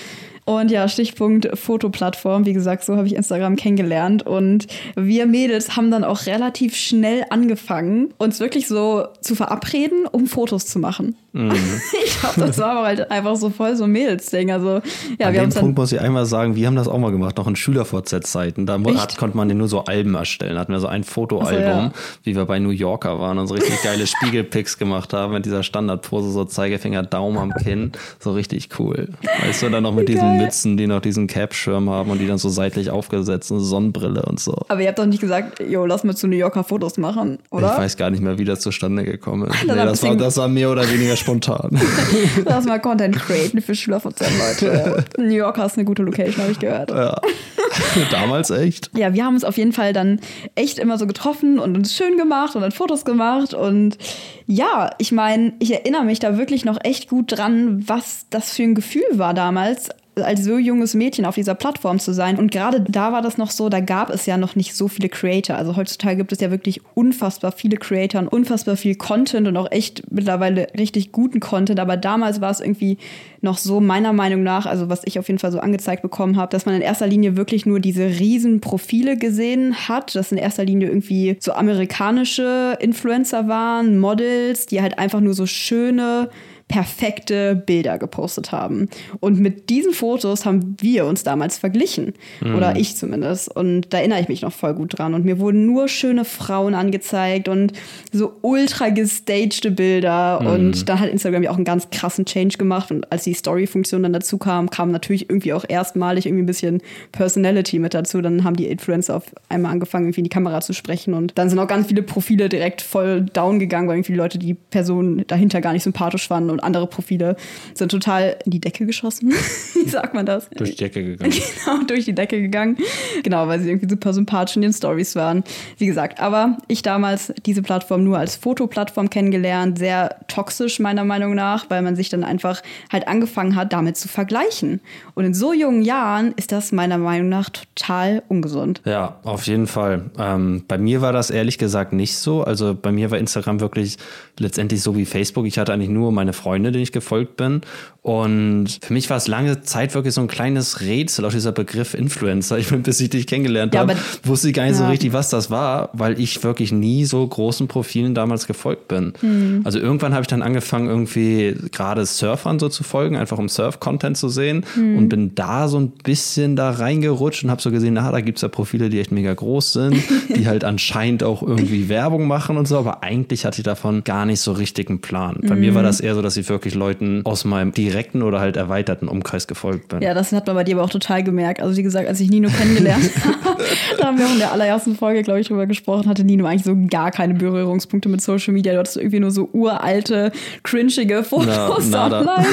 Und 0.45 0.69
ja, 0.69 0.87
Stichpunkt 0.87 1.57
Fotoplattform. 1.57 2.45
Wie 2.45 2.53
gesagt, 2.53 2.85
so 2.85 2.95
habe 2.95 3.07
ich 3.07 3.15
Instagram 3.15 3.55
kennengelernt. 3.55 4.25
Und 4.25 4.67
wir 4.95 5.25
Mädels 5.25 5.75
haben 5.75 5.89
dann 5.89 6.03
auch 6.03 6.27
relativ 6.27 6.75
schnell 6.75 7.25
angefangen, 7.31 8.13
uns 8.17 8.39
wirklich 8.39 8.67
so 8.67 9.07
zu 9.21 9.35
verabreden, 9.35 10.05
um 10.05 10.27
Fotos 10.27 10.67
zu 10.67 10.77
machen. 10.77 11.15
Mhm. 11.35 11.51
ich 12.05 12.19
glaube, 12.19 12.47
das 12.47 12.57
war 12.59 12.77
aber 12.77 12.87
halt 12.87 13.11
einfach 13.11 13.35
so 13.35 13.49
voll 13.49 13.75
so 13.75 13.85
Mädels-Ding. 13.85 14.51
Also, 14.51 14.81
ja, 15.19 15.27
An 15.27 15.33
wir 15.33 15.41
dem 15.41 15.49
Punkt 15.49 15.77
muss 15.77 15.91
ich 15.91 15.99
einmal 15.99 16.25
sagen, 16.25 16.55
wir 16.55 16.65
haben 16.65 16.77
das 16.77 16.87
auch 16.87 16.97
mal 16.97 17.11
gemacht, 17.11 17.35
noch 17.37 17.47
in 17.47 17.57
Schüler-VZ-Zeiten. 17.57 18.65
Da 18.65 18.79
hat, 18.95 19.17
konnte 19.17 19.35
man 19.35 19.49
nur 19.49 19.67
so 19.67 19.83
Alben 19.83 20.15
erstellen. 20.15 20.55
Da 20.55 20.61
hatten 20.61 20.71
wir 20.71 20.79
so 20.79 20.87
ein 20.87 21.03
Fotoalbum, 21.03 21.51
so, 21.51 21.59
ja. 21.59 21.91
wie 22.23 22.35
wir 22.37 22.45
bei 22.45 22.59
New 22.59 22.69
Yorker 22.69 23.19
waren 23.19 23.37
und 23.37 23.47
so 23.47 23.55
richtig 23.55 23.83
geile 23.83 24.07
Spiegelpics 24.07 24.77
gemacht 24.77 25.11
haben 25.11 25.33
mit 25.33 25.45
dieser 25.45 25.63
Standardpose, 25.63 26.31
so 26.31 26.45
Zeigefinger, 26.45 27.03
Daumen 27.03 27.37
am 27.37 27.53
Kinn. 27.53 27.91
So 28.19 28.31
richtig 28.31 28.69
cool. 28.79 29.09
Weißt 29.45 29.63
du, 29.63 29.69
dann 29.69 29.83
noch 29.83 29.93
mit 29.93 30.07
diesen 30.07 30.37
Mützen, 30.37 30.77
die 30.77 30.87
noch 30.87 31.01
diesen 31.01 31.27
Cap-Schirm 31.27 31.89
haben 31.89 32.11
und 32.11 32.19
die 32.19 32.27
dann 32.27 32.37
so 32.37 32.47
seitlich 32.47 32.91
aufgesetzt, 32.91 33.51
eine 33.51 33.59
Sonnenbrille 33.59 34.23
und 34.23 34.39
so. 34.39 34.55
Aber 34.69 34.81
ihr 34.81 34.87
habt 34.87 34.99
doch 34.99 35.05
nicht 35.05 35.19
gesagt, 35.19 35.59
jo, 35.59 35.85
lass 35.85 36.05
mal 36.05 36.15
zu 36.15 36.27
New 36.27 36.37
Yorker 36.37 36.63
Fotos 36.63 36.97
machen, 36.97 37.39
oder? 37.49 37.73
Ich 37.73 37.77
weiß 37.77 37.97
gar 37.97 38.09
nicht 38.09 38.23
mehr, 38.23 38.37
wie 38.37 38.45
das 38.45 38.61
zustande 38.61 39.03
gekommen 39.03 39.49
ist. 39.49 39.63
nee, 39.65 39.75
das, 39.75 40.01
war, 40.01 40.15
das 40.15 40.37
war 40.37 40.47
mehr 40.47 40.71
oder 40.71 40.89
weniger 40.89 41.17
spontan. 41.25 41.79
lass 42.45 42.65
mal 42.65 42.79
Content 42.79 43.15
createn 43.15 43.61
für 43.61 43.73
Schüler 43.73 43.99
von 43.99 44.15
10 44.15 44.27
Leute. 44.37 45.05
New 45.17 45.35
Yorker 45.35 45.65
ist 45.65 45.77
eine 45.77 45.85
gute 45.85 46.03
Location, 46.03 46.43
habe 46.43 46.51
ich 46.51 46.59
gehört. 46.59 46.91
Ja. 46.91 47.19
Damals 48.11 48.51
echt. 48.51 48.91
Ja, 48.95 49.13
wir 49.13 49.25
haben 49.25 49.33
uns 49.33 49.43
auf 49.43 49.57
jeden 49.57 49.73
Fall 49.73 49.91
dann 49.91 50.19
echt 50.53 50.77
immer 50.77 50.97
so 50.97 51.07
getroffen 51.07 51.57
und 51.59 51.75
uns 51.75 51.95
schön 51.95 52.17
gemacht 52.17 52.55
und 52.55 52.61
dann 52.61 52.71
Fotos 52.71 53.05
gemacht. 53.05 53.53
Und 53.53 53.97
ja, 54.45 54.91
ich 54.99 55.11
meine, 55.11 55.53
ich 55.59 55.73
erinnere 55.73 56.05
mich 56.05 56.19
da 56.19 56.37
wirklich 56.37 56.63
noch 56.63 56.77
echt 56.83 57.09
gut 57.09 57.37
dran, 57.37 57.87
was 57.87 58.27
das 58.29 58.53
für 58.53 58.63
ein 58.63 58.75
Gefühl 58.75 59.03
war 59.13 59.33
damals, 59.33 59.89
als 60.23 60.43
so 60.43 60.57
junges 60.57 60.93
Mädchen 60.93 61.25
auf 61.25 61.35
dieser 61.35 61.55
Plattform 61.55 61.99
zu 61.99 62.13
sein. 62.13 62.37
Und 62.37 62.51
gerade 62.51 62.81
da 62.81 63.11
war 63.11 63.21
das 63.21 63.37
noch 63.37 63.51
so, 63.51 63.69
da 63.69 63.79
gab 63.79 64.09
es 64.09 64.25
ja 64.25 64.37
noch 64.37 64.55
nicht 64.55 64.75
so 64.75 64.87
viele 64.87 65.09
Creator. 65.09 65.55
Also 65.55 65.75
heutzutage 65.75 66.17
gibt 66.17 66.31
es 66.31 66.39
ja 66.39 66.51
wirklich 66.51 66.81
unfassbar 66.93 67.51
viele 67.51 67.77
Creator 67.77 68.21
und 68.21 68.27
unfassbar 68.27 68.77
viel 68.77 68.95
Content 68.95 69.47
und 69.47 69.57
auch 69.57 69.71
echt 69.71 70.03
mittlerweile 70.11 70.67
richtig 70.77 71.11
guten 71.11 71.39
Content. 71.39 71.79
Aber 71.79 71.97
damals 71.97 72.41
war 72.41 72.51
es 72.51 72.59
irgendwie 72.59 72.97
noch 73.41 73.57
so 73.57 73.79
meiner 73.79 74.13
Meinung 74.13 74.43
nach, 74.43 74.65
also 74.65 74.89
was 74.89 75.01
ich 75.05 75.19
auf 75.19 75.27
jeden 75.27 75.39
Fall 75.39 75.51
so 75.51 75.59
angezeigt 75.59 76.01
bekommen 76.01 76.37
habe, 76.37 76.51
dass 76.51 76.65
man 76.65 76.75
in 76.75 76.81
erster 76.81 77.07
Linie 77.07 77.37
wirklich 77.37 77.65
nur 77.65 77.79
diese 77.79 78.05
riesen 78.05 78.61
Profile 78.61 79.17
gesehen 79.17 79.75
hat, 79.87 80.15
dass 80.15 80.31
in 80.31 80.37
erster 80.37 80.65
Linie 80.65 80.87
irgendwie 80.87 81.37
so 81.39 81.53
amerikanische 81.53 82.77
Influencer 82.79 83.47
waren, 83.47 83.99
Models, 83.99 84.65
die 84.65 84.81
halt 84.81 84.97
einfach 84.97 85.21
nur 85.21 85.33
so 85.33 85.45
schöne 85.45 86.29
perfekte 86.67 87.55
Bilder 87.55 87.99
gepostet 87.99 88.51
haben. 88.51 88.89
Und 89.19 89.39
mit 89.39 89.69
diesen 89.69 89.93
Fotos 89.93 90.45
haben 90.45 90.75
wir 90.79 91.05
uns 91.05 91.23
damals 91.23 91.59
verglichen. 91.59 92.13
Mhm. 92.41 92.55
Oder 92.55 92.75
ich 92.75 92.97
zumindest. 92.97 93.55
Und 93.55 93.93
da 93.93 93.99
erinnere 93.99 94.19
ich 94.19 94.29
mich 94.29 94.41
noch 94.41 94.51
voll 94.51 94.73
gut 94.73 94.97
dran. 94.97 95.13
Und 95.13 95.25
mir 95.25 95.39
wurden 95.39 95.67
nur 95.67 95.87
schöne 95.87 96.25
Frauen 96.25 96.73
angezeigt 96.73 97.47
und 97.47 97.73
so 98.11 98.33
ultra 98.41 98.89
gestagte 98.89 99.69
Bilder. 99.69 100.39
Mhm. 100.41 100.47
Und 100.47 100.89
da 100.89 100.99
hat 100.99 101.09
Instagram 101.09 101.43
ja 101.43 101.51
auch 101.51 101.55
einen 101.55 101.65
ganz 101.65 101.91
krassen 101.91 102.25
Change 102.25 102.57
gemacht. 102.57 102.89
Und 102.89 103.11
als 103.11 103.25
die 103.25 103.35
Story-Funktion 103.35 104.01
dann 104.01 104.13
dazu 104.13 104.39
kam, 104.39 104.71
kam 104.71 104.91
natürlich 104.91 105.29
irgendwie 105.29 105.53
auch 105.53 105.65
erstmalig 105.67 106.25
irgendwie 106.25 106.43
ein 106.43 106.47
bisschen 106.47 106.81
Personality 107.11 107.77
mit 107.77 107.93
dazu. 107.93 108.21
Dann 108.21 108.43
haben 108.43 108.55
die 108.55 108.67
Influencer 108.67 109.17
auf 109.17 109.25
einmal 109.49 109.71
angefangen, 109.71 110.05
irgendwie 110.05 110.21
in 110.21 110.25
die 110.25 110.29
Kamera 110.29 110.61
zu 110.61 110.73
sprechen. 110.73 111.13
Und 111.13 111.37
dann 111.37 111.47
sind 111.49 111.59
auch 111.59 111.67
ganz 111.67 111.87
viele 111.87 112.01
Profile 112.01 112.49
direkt 112.49 112.81
voll 112.81 113.21
down 113.21 113.59
gegangen, 113.59 113.87
weil 113.87 113.97
irgendwie 113.97 114.13
die 114.13 114.17
Leute 114.17 114.39
die 114.39 114.55
Person 114.55 115.23
dahinter 115.27 115.61
gar 115.61 115.71
nicht 115.71 115.83
sympathisch 115.83 116.27
fanden 116.27 116.54
und 116.55 116.61
andere 116.61 116.87
Profile 116.87 117.35
sind 117.73 117.89
total 117.91 118.37
in 118.45 118.51
die 118.51 118.59
Decke 118.59 118.85
geschossen. 118.85 119.31
Wie 119.73 119.89
sagt 119.89 120.13
man 120.13 120.25
das? 120.25 120.49
Durch 120.49 120.71
die 120.71 120.77
Decke 120.77 121.03
gegangen. 121.03 121.33
Genau, 121.65 121.83
durch 121.83 122.05
die 122.05 122.13
Decke 122.13 122.41
gegangen. 122.41 122.77
Genau, 123.23 123.47
weil 123.47 123.59
sie 123.59 123.69
irgendwie 123.69 123.89
super 123.89 124.13
sympathisch 124.13 124.55
in 124.55 124.61
den 124.61 124.73
Stories 124.73 125.15
waren. 125.15 125.43
Wie 125.77 125.85
gesagt, 125.85 126.19
aber 126.19 126.57
ich 126.67 126.81
damals 126.81 127.33
diese 127.45 127.61
Plattform 127.61 128.03
nur 128.03 128.17
als 128.17 128.35
Fotoplattform 128.35 129.09
kennengelernt, 129.09 129.77
sehr 129.79 130.15
toxisch 130.27 130.79
meiner 130.79 131.03
Meinung 131.03 131.35
nach, 131.35 131.69
weil 131.69 131.81
man 131.81 131.95
sich 131.95 132.09
dann 132.09 132.23
einfach 132.23 132.61
halt 132.91 133.07
angefangen 133.07 133.55
hat, 133.55 133.73
damit 133.73 133.97
zu 133.97 134.07
vergleichen. 134.07 134.79
Und 135.13 135.25
in 135.25 135.33
so 135.33 135.53
jungen 135.53 135.81
Jahren 135.81 136.33
ist 136.35 136.51
das 136.51 136.71
meiner 136.71 136.97
Meinung 136.97 137.29
nach 137.29 137.49
total 137.49 138.23
ungesund. 138.27 138.81
Ja, 138.85 139.19
auf 139.23 139.47
jeden 139.47 139.67
Fall. 139.67 140.11
Ähm, 140.17 140.63
bei 140.67 140.77
mir 140.77 141.01
war 141.01 141.13
das 141.13 141.29
ehrlich 141.29 141.57
gesagt 141.57 141.93
nicht 141.93 142.15
so. 142.17 142.43
Also 142.43 142.75
bei 142.75 142.91
mir 142.91 143.11
war 143.11 143.17
Instagram 143.17 143.59
wirklich 143.59 143.97
letztendlich 144.39 144.81
so 144.81 144.95
wie 144.95 145.05
Facebook. 145.05 145.45
Ich 145.45 145.57
hatte 145.57 145.73
eigentlich 145.73 145.89
nur 145.89 146.11
meine 146.11 146.33
Freunde, 146.33 146.71
denen 146.71 146.83
ich 146.83 146.91
gefolgt 146.91 147.37
bin. 147.37 147.61
Und 148.09 148.67
für 148.83 148.93
mich 148.93 149.09
war 149.09 149.17
es 149.17 149.27
lange 149.27 149.61
Zeit 149.63 149.95
wirklich 149.95 150.13
so 150.13 150.21
ein 150.21 150.27
kleines 150.27 150.79
Rätsel, 150.81 151.25
auch 151.25 151.31
dieser 151.31 151.51
Begriff 151.51 151.95
Influencer. 151.95 152.59
Ich 152.59 152.67
bin, 152.69 152.83
bis 152.83 152.99
ich 152.99 153.09
dich 153.09 153.25
kennengelernt 153.25 153.73
Ja, 153.73 153.79
habe, 153.79 153.95
wusste 154.23 154.49
ich 154.49 154.53
gar 154.53 154.65
nicht 154.65 154.75
so 154.75 154.83
Ja. 154.83 154.89
richtig, 154.89 155.11
was 155.11 155.31
das 155.31 155.49
war, 155.49 155.89
weil 155.93 156.19
ich 156.19 156.43
wirklich 156.43 156.71
nie 156.71 157.05
so 157.05 157.25
großen 157.25 157.67
Profilen 157.67 158.13
damals 158.13 158.45
gefolgt 158.45 158.89
bin. 158.89 159.13
Hm. 159.21 159.61
Also 159.63 159.79
irgendwann 159.79 160.13
habe 160.13 160.21
ich 160.21 160.27
dann 160.27 160.43
angefangen, 160.43 160.87
irgendwie 160.87 161.55
gerade 161.71 162.05
Surfern 162.05 162.59
so 162.59 162.69
zu 162.69 162.83
folgen, 162.83 163.15
einfach 163.15 163.39
um 163.39 163.49
Surf-Content 163.49 164.17
zu 164.17 164.29
sehen 164.29 164.63
Hm. 164.75 164.99
und 164.99 165.09
bin 165.09 165.33
da 165.33 165.67
so 165.67 165.79
ein 165.79 165.89
bisschen 165.89 166.55
da 166.55 166.69
reingerutscht 166.69 167.43
und 167.43 167.49
habe 167.49 167.59
so 167.63 167.71
gesehen, 167.71 167.95
na, 167.95 168.11
da 168.11 168.21
gibt 168.21 168.37
es 168.37 168.43
ja 168.43 168.49
Profile, 168.49 168.91
die 168.91 168.99
echt 168.99 169.11
mega 169.11 169.33
groß 169.33 169.73
sind, 169.73 169.97
die 170.35 170.45
halt 170.47 170.63
anscheinend 170.63 171.23
auch 171.23 171.41
irgendwie 171.41 171.89
Werbung 171.89 172.27
machen 172.27 172.57
und 172.57 172.67
so, 172.67 172.77
aber 172.77 173.01
eigentlich 173.01 173.45
hatte 173.45 173.61
ich 173.61 173.65
davon 173.65 174.03
gar 174.03 174.27
nicht 174.27 174.41
so 174.41 174.51
richtig 174.51 174.89
einen 174.91 175.01
Plan. 175.01 175.39
Bei 175.47 175.55
mir 175.55 175.73
war 175.73 175.81
Hm. 175.81 175.87
das 175.87 176.01
eher 176.01 176.13
so, 176.13 176.21
dass 176.21 176.37
ich 176.37 176.47
wirklich 176.49 176.75
Leuten 176.75 177.21
aus 177.25 177.45
meinem 177.45 177.71
direkten 177.71 177.94
oder 178.21 178.39
halt 178.39 178.57
erweiterten 178.57 179.07
Umkreis 179.07 179.47
gefolgt 179.47 179.87
bin. 179.89 180.01
Ja, 180.01 180.13
das 180.13 180.31
hat 180.31 180.47
man 180.47 180.55
bei 180.55 180.63
dir 180.63 180.75
aber 180.75 180.83
auch 180.83 180.89
total 180.89 181.23
gemerkt. 181.23 181.61
Also 181.61 181.75
wie 181.77 181.83
gesagt, 181.83 182.07
als 182.07 182.19
ich 182.19 182.29
Nino 182.29 182.49
kennengelernt 182.49 183.09
habe, 183.43 183.63
da 183.97 184.07
haben 184.07 184.17
wir 184.17 184.25
auch 184.25 184.33
in 184.33 184.39
der 184.39 184.51
allerersten 184.51 184.95
Folge, 184.95 185.23
glaube 185.23 185.39
ich, 185.39 185.47
drüber 185.47 185.65
gesprochen, 185.65 186.09
hatte 186.09 186.23
Nino 186.23 186.45
eigentlich 186.45 186.63
so 186.63 186.75
gar 186.89 187.11
keine 187.11 187.33
Berührungspunkte 187.35 188.09
mit 188.09 188.21
Social 188.21 188.53
Media. 188.53 188.73
Du 188.73 188.79
hattest 188.79 188.97
irgendwie 188.97 189.19
nur 189.19 189.31
so 189.31 189.49
uralte, 189.53 190.31
cringige 190.63 191.23
Fotos 191.23 191.89
Na, 191.89 192.05
online. 192.05 192.45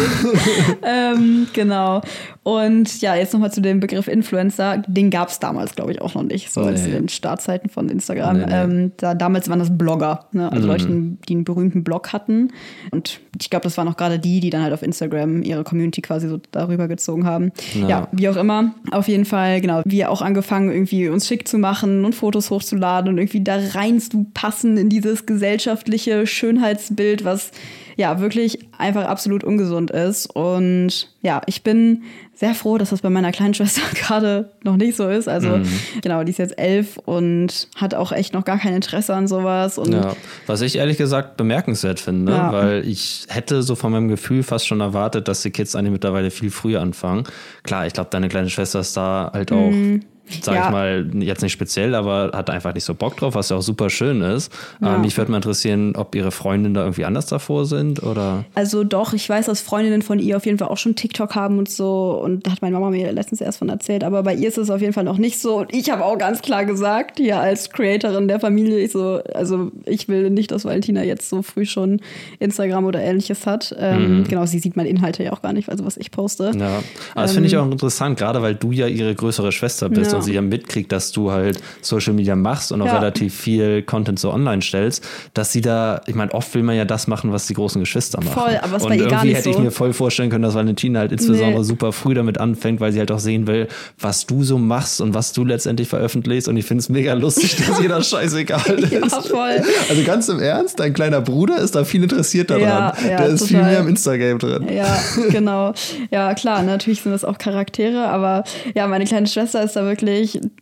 ähm, 0.83 1.47
genau. 1.53 2.01
Und 2.45 3.01
ja, 3.01 3.15
jetzt 3.15 3.33
nochmal 3.33 3.53
zu 3.53 3.61
dem 3.61 3.79
Begriff 3.81 4.09
Influencer. 4.09 4.83
Den 4.87 5.11
gab 5.11 5.29
es 5.29 5.39
damals, 5.39 5.75
glaube 5.77 5.93
ich, 5.93 6.01
auch 6.01 6.15
noch 6.15 6.25
nicht. 6.25 6.53
So 6.53 6.63
als 6.63 6.81
Nee. 6.83 6.87
in 6.89 6.93
den 6.93 7.09
Startzeiten 7.09 7.69
von 7.71 7.89
Instagram. 7.89 8.39
Nee, 8.39 8.47
nee. 8.47 8.53
Ähm, 8.53 8.93
da, 8.97 9.15
damals 9.15 9.49
waren 9.49 9.59
das 9.61 9.77
Blogger, 9.77 10.27
ne? 10.33 10.51
also 10.51 10.65
Mhm. 10.65 10.73
Leute, 10.73 10.87
die 11.29 11.35
einen 11.35 11.45
berühmten 11.45 11.85
Blog 11.85 12.13
hatten. 12.13 12.53
Und 12.91 13.21
ich 13.41 13.49
glaube, 13.51 13.65
das 13.65 13.77
waren 13.79 13.87
auch 13.89 13.97
gerade 13.97 14.19
die, 14.19 14.41
die 14.41 14.51
dann 14.51 14.63
halt 14.63 14.73
auf 14.73 14.83
Instagram 14.83 15.32
ihre 15.43 15.65
Community 15.65 16.03
quasi 16.03 16.29
so 16.29 16.41
darüber 16.51 16.89
gezogen 16.89 17.25
haben. 17.25 17.53
Ja. 17.75 17.89
Ja, 17.89 18.09
wie 18.13 18.29
auch 18.29 18.37
immer. 18.37 18.75
Auf 18.91 19.09
jeden 19.09 19.25
Fall, 19.25 19.61
genau. 19.61 19.83
Wir 19.85 20.11
auch 20.11 20.23
angefangen, 20.23 20.71
irgendwie 20.71 21.09
uns 21.09 21.27
schick 21.27 21.47
zu 21.47 21.59
machen 21.59 22.05
und 22.05 22.15
Fotos 22.15 22.51
hochzuladen 22.51 23.11
und 23.11 23.19
irgendwie 23.19 23.43
da 23.43 23.59
rein 23.75 24.01
zu 24.01 24.27
passen 24.35 24.77
in 24.77 24.89
dieses 24.89 25.27
gesellschaftliche 25.27 26.27
Schönheitsbild, 26.27 27.25
was 27.25 27.53
ja 27.97 28.21
wirklich 28.21 28.59
einfach 28.79 29.05
absolut 29.05 29.45
ungesund 29.45 29.91
ist. 29.91 30.27
Und 30.27 31.09
ja, 31.23 31.41
ich 31.47 31.63
bin 31.63 32.03
sehr 32.35 32.55
froh, 32.55 32.79
dass 32.79 32.91
das 32.91 33.01
bei 33.03 33.11
meiner 33.11 33.31
kleinen 33.33 33.55
Schwester 33.55 33.83
gerade 33.95 34.51
noch 34.65 34.77
nicht 34.77 34.97
so 34.97 35.09
ist. 35.09 35.29
Also 35.29 35.61
genau, 36.03 36.25
die 36.25 36.31
ist 36.31 36.39
jetzt 36.39 36.59
elf 36.59 36.99
und 37.05 37.69
hat 37.77 37.95
auch 37.95 38.13
echt 38.13 38.35
noch 38.35 38.45
gar 38.45 38.59
kein 38.59 38.75
Interesse 38.75 39.15
an 39.15 39.29
sowas. 39.29 39.79
Und 39.79 39.93
Ja, 39.93 40.17
was 40.47 40.61
ich 40.63 40.77
ehrlich 40.77 40.97
gesagt 40.99 41.37
bemerkenswert 41.37 42.01
finde, 42.01 42.33
Ja. 42.33 42.53
weil 42.53 42.89
ich 42.89 43.27
hätte 43.29 43.63
so 43.63 43.75
von 43.75 43.93
meinem 43.93 44.09
Gefühl 44.09 44.43
fast 44.43 44.67
schon 44.67 44.81
erwartet, 44.81 45.29
dass 45.29 45.43
die 45.43 45.51
Kids 45.51 45.77
eigentlich 45.77 45.93
mittlerweile 45.93 46.31
viel 46.31 46.51
früher 46.51 46.81
anfangen. 46.81 47.25
Klar, 47.63 47.87
ich 47.87 47.93
glaube, 47.93 48.11
deine 48.11 48.29
kleine 48.29 48.51
Schwester 48.51 48.81
ist 48.81 48.97
da 48.97 49.31
halt 49.33 49.53
auch, 49.53 49.71
sag 49.71 50.01
Mhm. 50.29 50.55
Ja. 50.55 50.65
ich 50.67 50.71
mal, 50.71 51.11
jetzt 51.21 51.43
nicht 51.43 51.53
speziell, 51.53 51.95
aber 51.95 52.31
hat 52.33 52.49
einfach 52.51 52.75
nicht 52.75 52.85
so 52.85 52.95
Bock 52.95 53.17
drauf, 53.17 53.35
was 53.35 53.49
ja 53.49 53.57
auch 53.57 53.63
super 53.63 53.91
schön 53.91 54.23
ist. 54.23 54.53
Ja. 54.81 54.89
Aber 54.89 54.99
mich 54.99 55.17
würde 55.17 55.31
mal 55.31 55.39
interessieren, 55.39 55.95
ob 55.97 56.15
ihre 56.15 56.31
Freundinnen 56.31 56.75
da 56.75 56.83
irgendwie 56.83 57.05
anders 57.05 57.27
davor 57.27 57.67
sind 57.67 58.03
oder. 58.03 58.45
Also 58.55 58.85
doch, 58.85 59.13
ich 59.13 59.29
weiß, 59.29 59.47
dass 59.47 59.61
Freundinnen 59.61 60.03
von 60.03 60.19
ihr 60.19 60.37
auf 60.37 60.47
jeden 60.47 60.59
Fall 60.59 60.69
auch 60.69 60.79
schon 60.79 60.95
TikTok 60.95 61.35
haben 61.35 61.59
und 61.59 61.69
so. 61.69 62.21
Und 62.23 62.47
da 62.47 62.53
hat 62.53 62.63
meine 62.63 62.75
Mama 62.75 62.91
mir 62.91 63.13
letztens 63.13 63.41
erst 63.41 63.59
von 63.59 63.69
erzählt. 63.69 64.05
Aber 64.05 64.23
bei 64.23 64.35
ihr 64.35 64.49
ist 64.49 64.59
es 64.59 64.71
auf 64.71 64.81
jeden 64.81 64.93
Fall 64.93 65.05
noch 65.05 65.19
nicht 65.19 65.39
so. 65.39 65.59
Und 65.59 65.75
ich 65.75 65.91
habe 65.91 66.05
auch 66.05 66.17
ganz 66.19 66.41
klar 66.43 66.65
gesagt, 66.65 67.19
hier 67.19 67.41
als 67.41 67.71
Creatorin 67.71 68.29
der 68.29 68.41
Familie, 68.41 68.79
ich 68.79 68.93
so, 68.93 69.21
also 69.35 69.71
ich 69.87 70.09
will 70.09 70.31
nicht, 70.31 70.51
dass 70.51 70.65
Valentina 70.65 71.03
jetzt 71.03 71.29
so 71.29 71.43
früh 71.43 71.67
schon 71.67 72.01
Instagram 72.39 72.85
oder 72.85 73.01
ähnliches 73.01 73.47
hat. 73.47 73.75
Ähm, 73.79 74.25
Genau, 74.29 74.47
sie 74.47 74.59
sieht 74.61 74.77
meine 74.77 74.89
Inhalte 74.89 75.23
ja 75.25 75.33
auch 75.33 75.43
gar 75.43 75.53
nicht, 75.53 75.69
also 75.69 75.85
was 75.85 75.97
ich 75.97 76.11
poste. 76.11 76.53
Ja, 76.59 76.83
aber 77.15 77.23
das 77.23 77.33
finde 77.33 77.49
ich 77.49 77.57
auch 77.57 77.71
interessant, 77.71 78.19
gerade 78.19 78.41
weil 78.43 78.55
du 78.55 78.73
ja 78.73 78.87
ihre 78.87 79.15
größere 79.15 79.53
Schwester 79.53 79.89
bist 79.89 80.12
Ähm. 80.13 80.15
Ja. 80.15 80.19
und 80.19 80.25
sie 80.25 80.35
ja 80.35 80.43
mitkriegt, 80.43 80.93
dass 80.93 81.13
du 81.13 81.31
halt 81.31 81.61
Social 81.81 82.13
Media 82.13 82.37
machst 82.37 82.73
und 82.73 82.83
auch 82.83 82.87
Ja. 82.87 82.99
relativ 82.99 83.35
viel 83.35 83.83
Content 83.83 84.19
so 84.19 84.33
online 84.33 84.63
stellst, 84.63 85.05
dass 85.35 85.53
sie 85.53 85.61
da, 85.61 86.01
ich 86.07 86.15
meine, 86.15 86.33
oft 86.35 86.55
will 86.55 86.63
man 86.63 86.77
ja 86.77 86.85
das 86.85 87.07
machen, 87.07 87.33
was 87.33 87.47
die 87.47 87.55
großen 87.55 87.81
Geschwister 87.81 88.21
machen. 88.23 88.35
Voll, 88.35 88.59
aber 88.63 88.77
es 88.77 88.83
bei 88.83 88.91
ihr 88.91 88.95
irgendwie 89.03 89.11
gar 89.11 89.25
nicht 89.25 89.37
hätte 89.37 89.51
ich 89.51 89.57
so. 89.57 89.63
mir 89.63 89.71
voll 89.71 89.93
vorstellen 89.93 90.31
können, 90.31 90.43
dass 90.43 90.55
Valentina 90.55 91.01
halt 91.01 91.13
insbesondere 91.13 91.61
Nee. 91.61 91.65
super 91.65 91.93
früh 91.93 92.15
damit 92.15 92.39
anfängt, 92.39 92.81
weil 92.81 92.93
sie 92.93 92.99
halt 92.99 93.11
auch 93.11 93.19
sehen 93.19 93.47
will, 93.47 93.69
was 93.99 94.27
du 94.27 94.43
so 94.45 94.59
machst 94.59 95.01
und 95.01 95.15
was 95.15 95.33
du 95.33 95.45
letztendlich 95.45 95.89
veröffentlichst 95.89 96.49
und 96.49 96.57
ich 96.57 96.65
finde 96.67 96.81
es 96.83 96.89
mega 96.89 97.13
lustig, 97.15 97.57
dass 97.67 97.81
ihr 97.81 97.89
das 97.89 98.09
scheißegal 98.11 98.79
ist. 98.81 98.93
Ja, 98.93 99.09
voll. 99.09 99.63
Also 99.89 100.03
ganz 100.05 100.29
im 100.29 100.41
Ernst, 100.41 100.79
dein 100.81 100.93
kleiner 100.93 101.21
Bruder 101.21 101.59
ist 101.59 101.75
da 101.75 101.85
viel 101.85 102.03
interessiert 102.03 102.51
daran. 102.51 102.63
Ja, 102.63 102.95
ja, 103.09 103.17
Der 103.19 103.27
ist 103.29 103.47
viel 103.49 103.57
total. 103.57 103.71
mehr 103.71 103.81
im 103.81 103.89
Instagram 103.89 104.39
drin. 104.39 104.67
Ja, 104.75 104.99
genau. 105.31 105.73
Ja, 106.11 106.35
klar, 106.35 106.63
natürlich 106.63 107.03
sind 107.03 107.13
das 107.13 107.25
auch 107.25 107.39
Charaktere, 107.39 108.09
aber 108.09 108.45
ja, 108.75 108.87
meine 108.87 109.05
kleine 109.05 109.27
Schwester 109.27 109.63
ist 109.63 109.77
da 109.77 109.85
wirklich, 109.85 110.02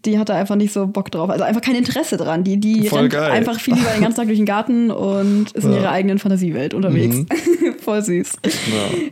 die 0.04 0.18
hat 0.18 0.28
da 0.28 0.34
einfach 0.36 0.56
nicht 0.56 0.72
so 0.72 0.86
Bock 0.86 1.10
drauf. 1.10 1.30
Also 1.30 1.44
einfach 1.44 1.60
kein 1.62 1.74
Interesse 1.74 2.16
dran. 2.16 2.44
Die, 2.44 2.58
die 2.58 2.88
rennt 2.88 3.14
einfach 3.14 3.58
viel 3.58 3.74
lieber 3.74 3.90
den 3.90 4.02
ganzen 4.02 4.16
Tag 4.18 4.26
durch 4.26 4.38
den 4.38 4.46
Garten 4.46 4.90
und 4.90 5.52
ist 5.52 5.64
in 5.64 5.70
Ja. 5.72 5.76
Mhm. 5.76 5.82
ihrer 5.82 5.90
eigenen 5.92 6.18
Fantasiewelt 6.18 6.74
unterwegs. 6.74 7.16
Voll 7.90 8.04
süß. 8.04 8.34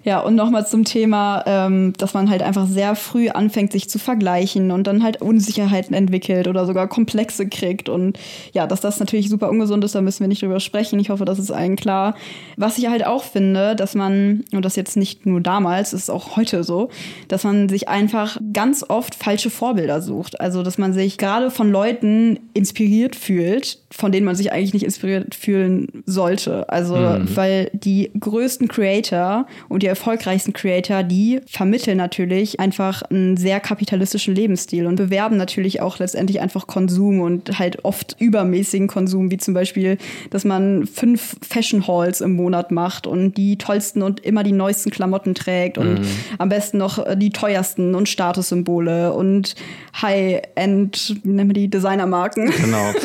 Ja, 0.04 0.20
und 0.20 0.36
nochmal 0.36 0.64
zum 0.64 0.84
Thema, 0.84 1.42
ähm, 1.46 1.94
dass 1.98 2.14
man 2.14 2.30
halt 2.30 2.44
einfach 2.44 2.68
sehr 2.68 2.94
früh 2.94 3.28
anfängt, 3.28 3.72
sich 3.72 3.90
zu 3.90 3.98
vergleichen 3.98 4.70
und 4.70 4.86
dann 4.86 5.02
halt 5.02 5.20
Unsicherheiten 5.20 5.96
entwickelt 5.96 6.46
oder 6.46 6.64
sogar 6.64 6.86
Komplexe 6.86 7.48
kriegt. 7.48 7.88
Und 7.88 8.16
ja, 8.52 8.68
dass 8.68 8.80
das 8.80 9.00
natürlich 9.00 9.30
super 9.30 9.50
ungesund 9.50 9.82
ist, 9.82 9.96
da 9.96 10.00
müssen 10.00 10.20
wir 10.20 10.28
nicht 10.28 10.42
drüber 10.42 10.60
sprechen. 10.60 11.00
Ich 11.00 11.10
hoffe, 11.10 11.24
das 11.24 11.40
ist 11.40 11.50
allen 11.50 11.74
klar. 11.74 12.14
Was 12.56 12.78
ich 12.78 12.86
halt 12.88 13.04
auch 13.04 13.24
finde, 13.24 13.74
dass 13.74 13.96
man, 13.96 14.44
und 14.52 14.64
das 14.64 14.76
jetzt 14.76 14.96
nicht 14.96 15.26
nur 15.26 15.40
damals, 15.40 15.92
ist 15.92 16.08
auch 16.08 16.36
heute 16.36 16.62
so, 16.62 16.88
dass 17.26 17.42
man 17.42 17.68
sich 17.68 17.88
einfach 17.88 18.36
ganz 18.52 18.84
oft 18.88 19.16
falsche 19.16 19.50
Vorbilder 19.50 20.00
sucht. 20.02 20.40
Also, 20.40 20.62
dass 20.62 20.78
man 20.78 20.92
sich 20.92 21.18
gerade 21.18 21.50
von 21.50 21.72
Leuten 21.72 22.38
inspiriert 22.54 23.16
fühlt, 23.16 23.80
von 23.90 24.12
denen 24.12 24.24
man 24.24 24.36
sich 24.36 24.52
eigentlich 24.52 24.74
nicht 24.74 24.84
inspiriert 24.84 25.34
fühlen 25.34 26.04
sollte. 26.06 26.68
Also, 26.68 26.94
weil 26.94 27.72
die 27.72 28.12
größten 28.20 28.67
Creator 28.68 29.46
und 29.68 29.83
die 29.83 29.87
erfolgreichsten 29.87 30.52
Creator, 30.52 31.02
die 31.02 31.40
vermitteln 31.46 31.96
natürlich 31.96 32.61
einfach 32.61 33.02
einen 33.02 33.37
sehr 33.37 33.61
kapitalistischen 33.61 34.35
Lebensstil 34.35 34.87
und 34.87 34.96
bewerben 34.96 35.37
natürlich 35.37 35.81
auch 35.81 35.98
letztendlich 35.98 36.40
einfach 36.40 36.66
Konsum 36.66 37.20
und 37.20 37.59
halt 37.59 37.85
oft 37.85 38.16
übermäßigen 38.18 38.88
Konsum, 38.88 39.31
wie 39.31 39.38
zum 39.38 39.54
Beispiel, 39.54 39.98
dass 40.31 40.44
man 40.44 40.87
fünf 40.87 41.37
Fashion 41.42 41.87
Halls 41.87 42.20
im 42.20 42.35
Monat 42.35 42.70
macht 42.70 43.07
und 43.07 43.37
die 43.37 43.59
tollsten 43.59 44.02
und 44.02 44.20
immer 44.20 44.42
die 44.42 44.52
neuesten 44.52 44.90
Klamotten 44.90 45.35
trägt 45.35 45.78
und 45.78 46.00
am 46.38 46.48
besten 46.48 46.78
noch 46.78 47.04
die 47.16 47.31
teuersten 47.31 47.94
und 47.94 48.09
Statussymbole 48.09 49.12
und 49.12 49.54
High-End, 50.00 51.16
wie 51.22 51.31
nennen 51.31 51.50
wir 51.50 51.54
die 51.54 51.68
Designermarken. 51.68 52.50
Genau. 52.50 52.92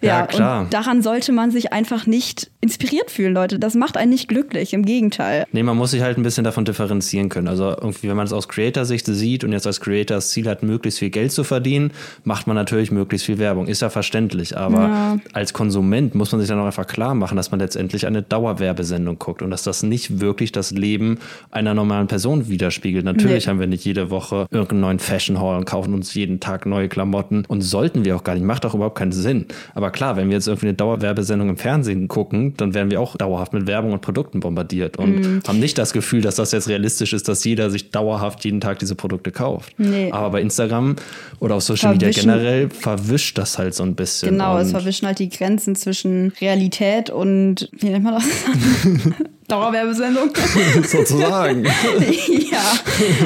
Ja, 0.00 0.20
Ja, 0.20 0.26
klar. 0.26 0.60
Und 0.62 0.74
daran 0.74 1.02
sollte 1.02 1.32
man 1.32 1.50
sich 1.50 1.72
einfach 1.72 2.06
nicht 2.06 2.52
inspiriert 2.60 3.10
fühlen, 3.10 3.34
Leute. 3.34 3.58
Das 3.60 3.74
macht 3.74 3.96
einen 3.96 4.10
nicht 4.10 4.26
glücklich, 4.28 4.72
im 4.74 4.84
Gegenteil. 4.84 5.44
Nee, 5.52 5.62
man 5.62 5.76
muss 5.76 5.92
sich 5.92 6.02
halt 6.02 6.18
ein 6.18 6.24
bisschen 6.24 6.42
davon 6.42 6.64
differenzieren 6.64 7.28
können. 7.28 7.46
Also 7.46 7.70
irgendwie, 7.70 8.08
wenn 8.08 8.16
man 8.16 8.26
es 8.26 8.32
aus 8.32 8.48
Creator-Sicht 8.48 9.06
sieht 9.06 9.44
und 9.44 9.52
jetzt 9.52 9.66
als 9.66 9.80
Creator 9.80 10.16
das 10.16 10.30
Ziel 10.30 10.48
hat, 10.48 10.64
möglichst 10.64 10.98
viel 10.98 11.10
Geld 11.10 11.30
zu 11.30 11.44
verdienen, 11.44 11.92
macht 12.24 12.48
man 12.48 12.56
natürlich 12.56 12.90
möglichst 12.90 13.26
viel 13.26 13.38
Werbung. 13.38 13.68
Ist 13.68 13.82
ja 13.82 13.90
verständlich. 13.90 14.56
Aber 14.56 14.78
Ja. 14.88 15.16
als 15.32 15.52
Konsument 15.52 16.16
muss 16.16 16.32
man 16.32 16.40
sich 16.40 16.48
dann 16.48 16.58
auch 16.58 16.66
einfach 16.66 16.86
klar 16.88 17.14
machen, 17.14 17.36
dass 17.36 17.52
man 17.52 17.60
letztendlich 17.60 18.06
eine 18.08 18.22
Dauerwerbesendung 18.22 19.18
guckt 19.20 19.40
und 19.42 19.50
dass 19.50 19.62
das 19.62 19.84
nicht 19.84 20.20
wirklich 20.20 20.50
das 20.50 20.72
Leben 20.72 21.18
einer 21.52 21.74
normalen 21.74 22.08
Person 22.08 22.48
widerspiegelt. 22.48 23.04
Natürlich 23.04 23.46
Nee. 23.46 23.50
haben 23.50 23.60
wir 23.60 23.68
nicht 23.68 23.84
jede 23.84 24.10
Woche 24.10 24.46
irgendeinen 24.50 24.80
neuen 24.80 24.98
Fashion 24.98 25.40
Hall 25.40 25.56
und 25.58 25.64
kaufen 25.64 25.94
uns 25.94 26.12
jeden 26.14 26.40
Tag 26.40 26.66
neue 26.66 26.88
Klamotten 26.88 27.44
und 27.46 27.60
sollten 27.62 28.04
wir 28.04 28.16
auch 28.16 28.24
gar 28.24 28.34
nicht. 28.34 28.44
Macht 28.44 28.66
auch 28.66 28.74
überhaupt 28.74 28.98
keinen 28.98 29.12
Sinn. 29.12 29.46
Aber 29.74 29.90
klar, 29.92 30.16
wenn 30.16 30.26
wir 30.28 30.34
jetzt 30.34 30.48
irgendwie 30.48 30.66
eine 30.66 30.74
Dauerwerbesendung 30.74 31.48
im 31.50 31.56
Fernsehen 31.56 32.08
gucken, 32.08 32.47
dann 32.56 32.74
werden 32.74 32.90
wir 32.90 33.00
auch 33.00 33.16
dauerhaft 33.16 33.52
mit 33.52 33.66
Werbung 33.66 33.92
und 33.92 34.00
Produkten 34.00 34.40
bombardiert 34.40 34.96
und 34.96 35.18
Mhm. 35.20 35.42
haben 35.46 35.58
nicht 35.60 35.78
das 35.78 35.92
Gefühl, 35.92 36.20
dass 36.22 36.36
das 36.36 36.52
jetzt 36.52 36.68
realistisch 36.68 37.12
ist, 37.12 37.28
dass 37.28 37.44
jeder 37.44 37.70
sich 37.70 37.90
dauerhaft 37.90 38.44
jeden 38.44 38.60
Tag 38.60 38.78
diese 38.78 38.94
Produkte 38.94 39.30
kauft. 39.30 39.74
Nee. 39.78 40.10
Aber 40.12 40.30
bei 40.30 40.40
Instagram 40.40 40.96
oder 41.40 41.56
auf 41.56 41.62
Social 41.62 41.92
Media 41.92 42.08
Verwischen- 42.08 42.30
generell 42.30 42.70
verwischt 42.70 43.38
das 43.38 43.58
halt 43.58 43.74
so 43.74 43.82
ein 43.82 43.94
bisschen. 43.94 44.30
Genau, 44.30 44.58
es 44.58 44.70
verwischen 44.70 45.06
halt 45.06 45.18
die 45.18 45.28
Grenzen 45.28 45.76
zwischen 45.76 46.32
Realität 46.40 47.10
und, 47.10 47.68
wie 47.78 47.90
nennt 47.90 48.04
man 48.04 48.14
das? 48.14 48.24
Dauerwerbesendung. 49.48 50.30
sozusagen. 50.84 51.64
ja, 51.64 52.62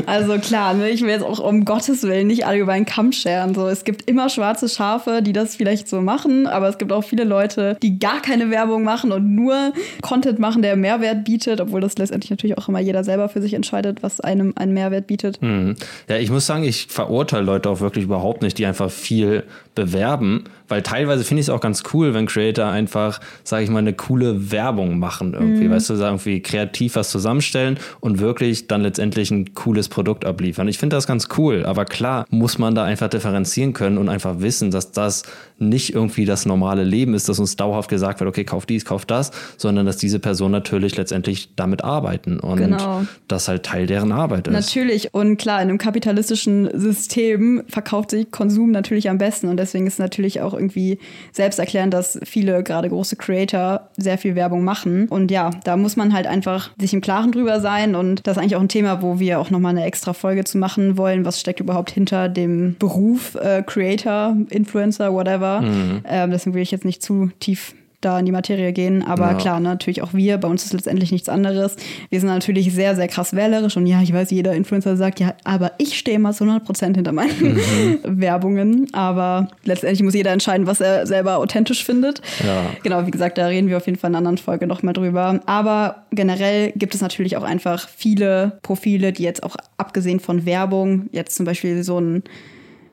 also 0.07 0.39
klar, 0.39 0.75
ne, 0.75 0.91
ich 0.91 1.03
will 1.03 1.11
jetzt 1.11 1.25
auch 1.25 1.39
um 1.39 1.65
Gottes 1.65 2.03
Willen 2.03 2.27
nicht 2.29 2.47
alle 2.47 2.59
über 2.59 2.73
einen 2.73 2.87
Kamm 2.87 3.13
scheren. 3.13 3.55
So, 3.55 3.67
es 3.69 3.85
gibt 3.85 4.09
immer 4.09 4.29
schwarze 4.29 4.69
Schafe, 4.69 5.21
die 5.23 5.33
das 5.33 5.57
vielleicht 5.57 5.89
so 5.89 6.01
machen, 6.01 6.47
aber 6.47 6.69
es 6.69 6.79
gibt 6.79 6.93
auch 6.93 7.05
viele 7.05 7.25
Leute, 7.25 7.77
die 7.83 7.99
gar 7.99 8.23
keine 8.23 8.51
Werbung 8.51 8.85
machen 8.85 9.13
und 9.13 9.35
nur 9.35 9.73
Content 10.01 10.39
machen, 10.39 10.63
der 10.63 10.77
Mehrwert 10.77 11.25
bietet, 11.25 11.61
obwohl 11.61 11.81
das 11.81 11.99
letztendlich 11.99 12.31
natürlich 12.31 12.57
auch 12.57 12.69
immer 12.69 12.81
jeder 12.81 13.05
selber 13.05 13.29
für 13.29 13.43
sich 13.43 13.55
entscheidet, 13.55 14.03
was 14.03 14.21
einem 14.21 14.53
einen 14.57 14.73
Mehrwert 14.75 15.07
bietet. 15.07 15.43
Mhm. 15.43 15.77
Ja, 16.09 16.17
ich 16.17 16.31
muss 16.31 16.47
sagen, 16.47 16.65
ich 16.65 16.87
verurteile 16.89 17.45
Leute 17.45 17.69
auch 17.69 17.81
wirklich 17.81 18.05
überhaupt 18.05 18.43
nicht, 18.43 18.59
die 18.59 18.67
einfach 18.67 18.91
viel 18.91 19.45
bewerben, 19.75 20.45
weil 20.73 20.81
teilweise 20.81 21.23
finde 21.23 21.43
ich 21.43 21.49
es 21.49 21.51
auch 21.51 21.61
ganz 21.61 21.83
cool, 21.93 22.15
wenn 22.15 22.25
Creator 22.25 22.65
einfach, 22.65 23.21
sage 23.45 23.63
ich 23.65 23.69
mal, 23.69 23.81
eine 23.81 23.93
coole 23.93 24.51
Werbung 24.51 24.99
machen 24.99 25.35
irgendwie, 25.35 25.69
mhm. 25.69 25.73
weißt 25.73 25.91
du, 25.91 25.95
irgendwie 25.97 26.41
kreativ 26.41 26.97
was 26.97 27.11
zusammenstellen 27.11 27.79
und 28.01 28.21
wirklich 28.21 28.69
dann 28.69 28.81
letztendlich 28.81 29.31
ein 29.31 29.53
cooles 29.53 29.91
Produkt 29.91 30.25
abliefern. 30.25 30.69
Ich 30.69 30.79
finde 30.79 30.97
das 30.97 31.07
ganz 31.07 31.29
cool, 31.37 31.67
aber 31.67 31.85
klar 31.85 32.25
muss 32.31 32.57
man 32.57 32.75
da 32.75 32.85
einfach 32.85 33.09
differenzieren 33.09 33.75
können 33.75 33.99
und 33.99 34.09
einfach 34.09 34.41
wissen, 34.41 34.71
dass 34.71 34.93
das 34.93 35.25
nicht 35.59 35.95
irgendwie 35.95 36.25
das 36.25 36.47
normale 36.47 36.85
Leben 36.85 37.13
ist, 37.13 37.29
dass 37.29 37.39
uns 37.39 37.55
dauerhaft 37.57 37.91
gesagt 37.91 38.21
wird, 38.21 38.29
okay, 38.29 38.45
kauf 38.45 38.65
dies, 38.65 38.87
kauf 38.87 39.05
das, 39.05 39.31
sondern 39.59 39.85
dass 39.85 39.99
diese 39.99 40.21
Personen 40.21 40.53
natürlich 40.53 40.97
letztendlich 40.97 41.51
damit 41.55 41.85
arbeiten 41.85 42.41
und 42.41 42.57
genau. 42.57 43.05
das 43.29 43.47
halt 43.47 43.65
Teil 43.65 43.87
deren 43.87 44.11
Arbeit 44.11 44.49
ist. 44.49 44.55
Natürlich 44.55 45.13
und 45.13 45.37
klar, 45.37 45.61
in 45.61 45.69
einem 45.69 45.79
kapitalistischen 45.79 46.71
System 46.79 47.63
verkauft 47.69 48.13
sich 48.13 48.31
Konsum 48.31 48.71
natürlich 48.71 49.11
am 49.11 49.19
besten 49.19 49.49
und 49.49 49.59
deswegen 49.59 49.87
ist 49.87 49.99
natürlich 49.99 50.41
auch 50.41 50.55
irgendwie 50.63 50.99
selbsterklärend, 51.33 51.93
dass 51.93 52.19
viele 52.25 52.63
gerade 52.63 52.89
große 52.89 53.17
Creator 53.17 53.89
sehr 53.97 54.19
viel 54.19 54.35
Werbung 54.35 54.65
machen 54.65 55.09
und 55.09 55.31
ja, 55.31 55.51
da 55.65 55.77
muss 55.77 55.97
man 55.97 56.13
halt 56.13 56.27
einfach 56.27 56.71
sich 56.79 56.93
im 56.95 57.01
Klaren 57.01 57.33
drüber 57.33 57.61
sein 57.61 57.95
und 57.95 58.27
das 58.27 58.37
ist 58.37 58.43
eigentlich 58.43 58.57
auch 58.57 58.61
ein 58.61 58.69
Thema, 58.69 59.03
wo 59.03 59.19
wir 59.19 59.41
auch 59.41 59.51
nochmal 59.51 59.71
eine 59.71 59.85
extra 59.85 60.13
Folge 60.13 60.45
zu 60.45 60.59
machen 60.59 60.97
wollen, 60.97 61.25
was 61.25 61.41
steckt 61.41 61.61
überhaupt 61.61 61.91
hinter 61.91 62.29
dem 62.29 62.77
Beruf 62.79 63.35
äh, 63.35 63.63
Creator, 63.65 64.37
Influencer, 64.51 65.13
whatever. 65.13 65.61
Mhm. 65.61 66.03
Ähm, 66.09 66.31
deswegen 66.31 66.55
will 66.55 66.63
ich 66.63 66.71
jetzt 66.71 66.85
nicht 66.85 67.03
zu 67.03 67.31
tief 67.41 67.75
da 68.05 68.19
in 68.19 68.27
die 68.27 68.33
Materie 68.33 68.73
gehen. 68.73 69.03
Aber 69.03 69.31
ja. 69.31 69.35
klar, 69.35 69.61
natürlich 69.61 70.03
auch 70.03 70.13
wir, 70.13 70.39
bei 70.39 70.49
uns 70.49 70.65
ist 70.65 70.73
letztendlich 70.73 71.13
nichts 71.13 71.29
anderes. 71.29 71.77
Wir 72.11 72.21
sind 72.21 72.29
natürlich 72.29 72.73
sehr, 72.75 72.95
sehr 72.95 73.09
krass 73.09 73.35
wählerisch 73.35 73.77
und 73.77 73.87
ja, 73.87 74.03
ich 74.03 74.13
weiß, 74.13 74.31
jeder 74.31 74.55
Influencer 74.55 74.97
sagt, 74.97 75.21
ja, 75.21 75.35
aber 75.45 75.73
ich 75.79 75.99
stehe 75.99 76.19
mal 76.19 76.33
zu 76.33 76.45
100 76.45 76.65
Prozent 76.65 76.97
hinter 76.97 77.13
meinen 77.13 77.41
mhm. 77.41 77.99
Werbungen. 78.21 78.93
Aber 78.93 79.49
letztendlich 79.65 80.03
muss 80.03 80.15
jeder 80.15 80.33
entscheiden, 80.33 80.67
was 80.67 80.81
er 80.81 81.07
selber 81.07 81.39
authentisch 81.39 81.85
findet. 81.85 82.21
Ja. 82.45 82.67
Genau, 82.83 83.07
wie 83.07 83.11
gesagt, 83.11 83.39
da 83.39 83.47
reden 83.47 83.69
wir 83.69 83.77
auf 83.77 83.87
jeden 83.87 83.99
Fall 83.99 84.11
in 84.11 84.17
einer 84.17 84.19
anderen 84.19 84.39
Folge 84.39 84.67
nochmal 84.67 84.93
drüber. 84.93 85.41
Aber 85.47 86.05
generell 86.11 86.73
gibt 86.73 86.95
es 86.95 87.01
natürlich 87.01 87.37
auch 87.37 87.45
einfach 87.45 87.89
viele 87.89 88.59
Profile, 88.63 89.13
die 89.13 89.23
jetzt 89.23 89.43
auch 89.43 89.57
abgesehen 89.77 90.21
von 90.21 90.45
Werbung, 90.45 91.09
jetzt 91.13 91.37
zum 91.37 91.47
Beispiel 91.47 91.83
so 91.83 91.99
ein 92.01 92.23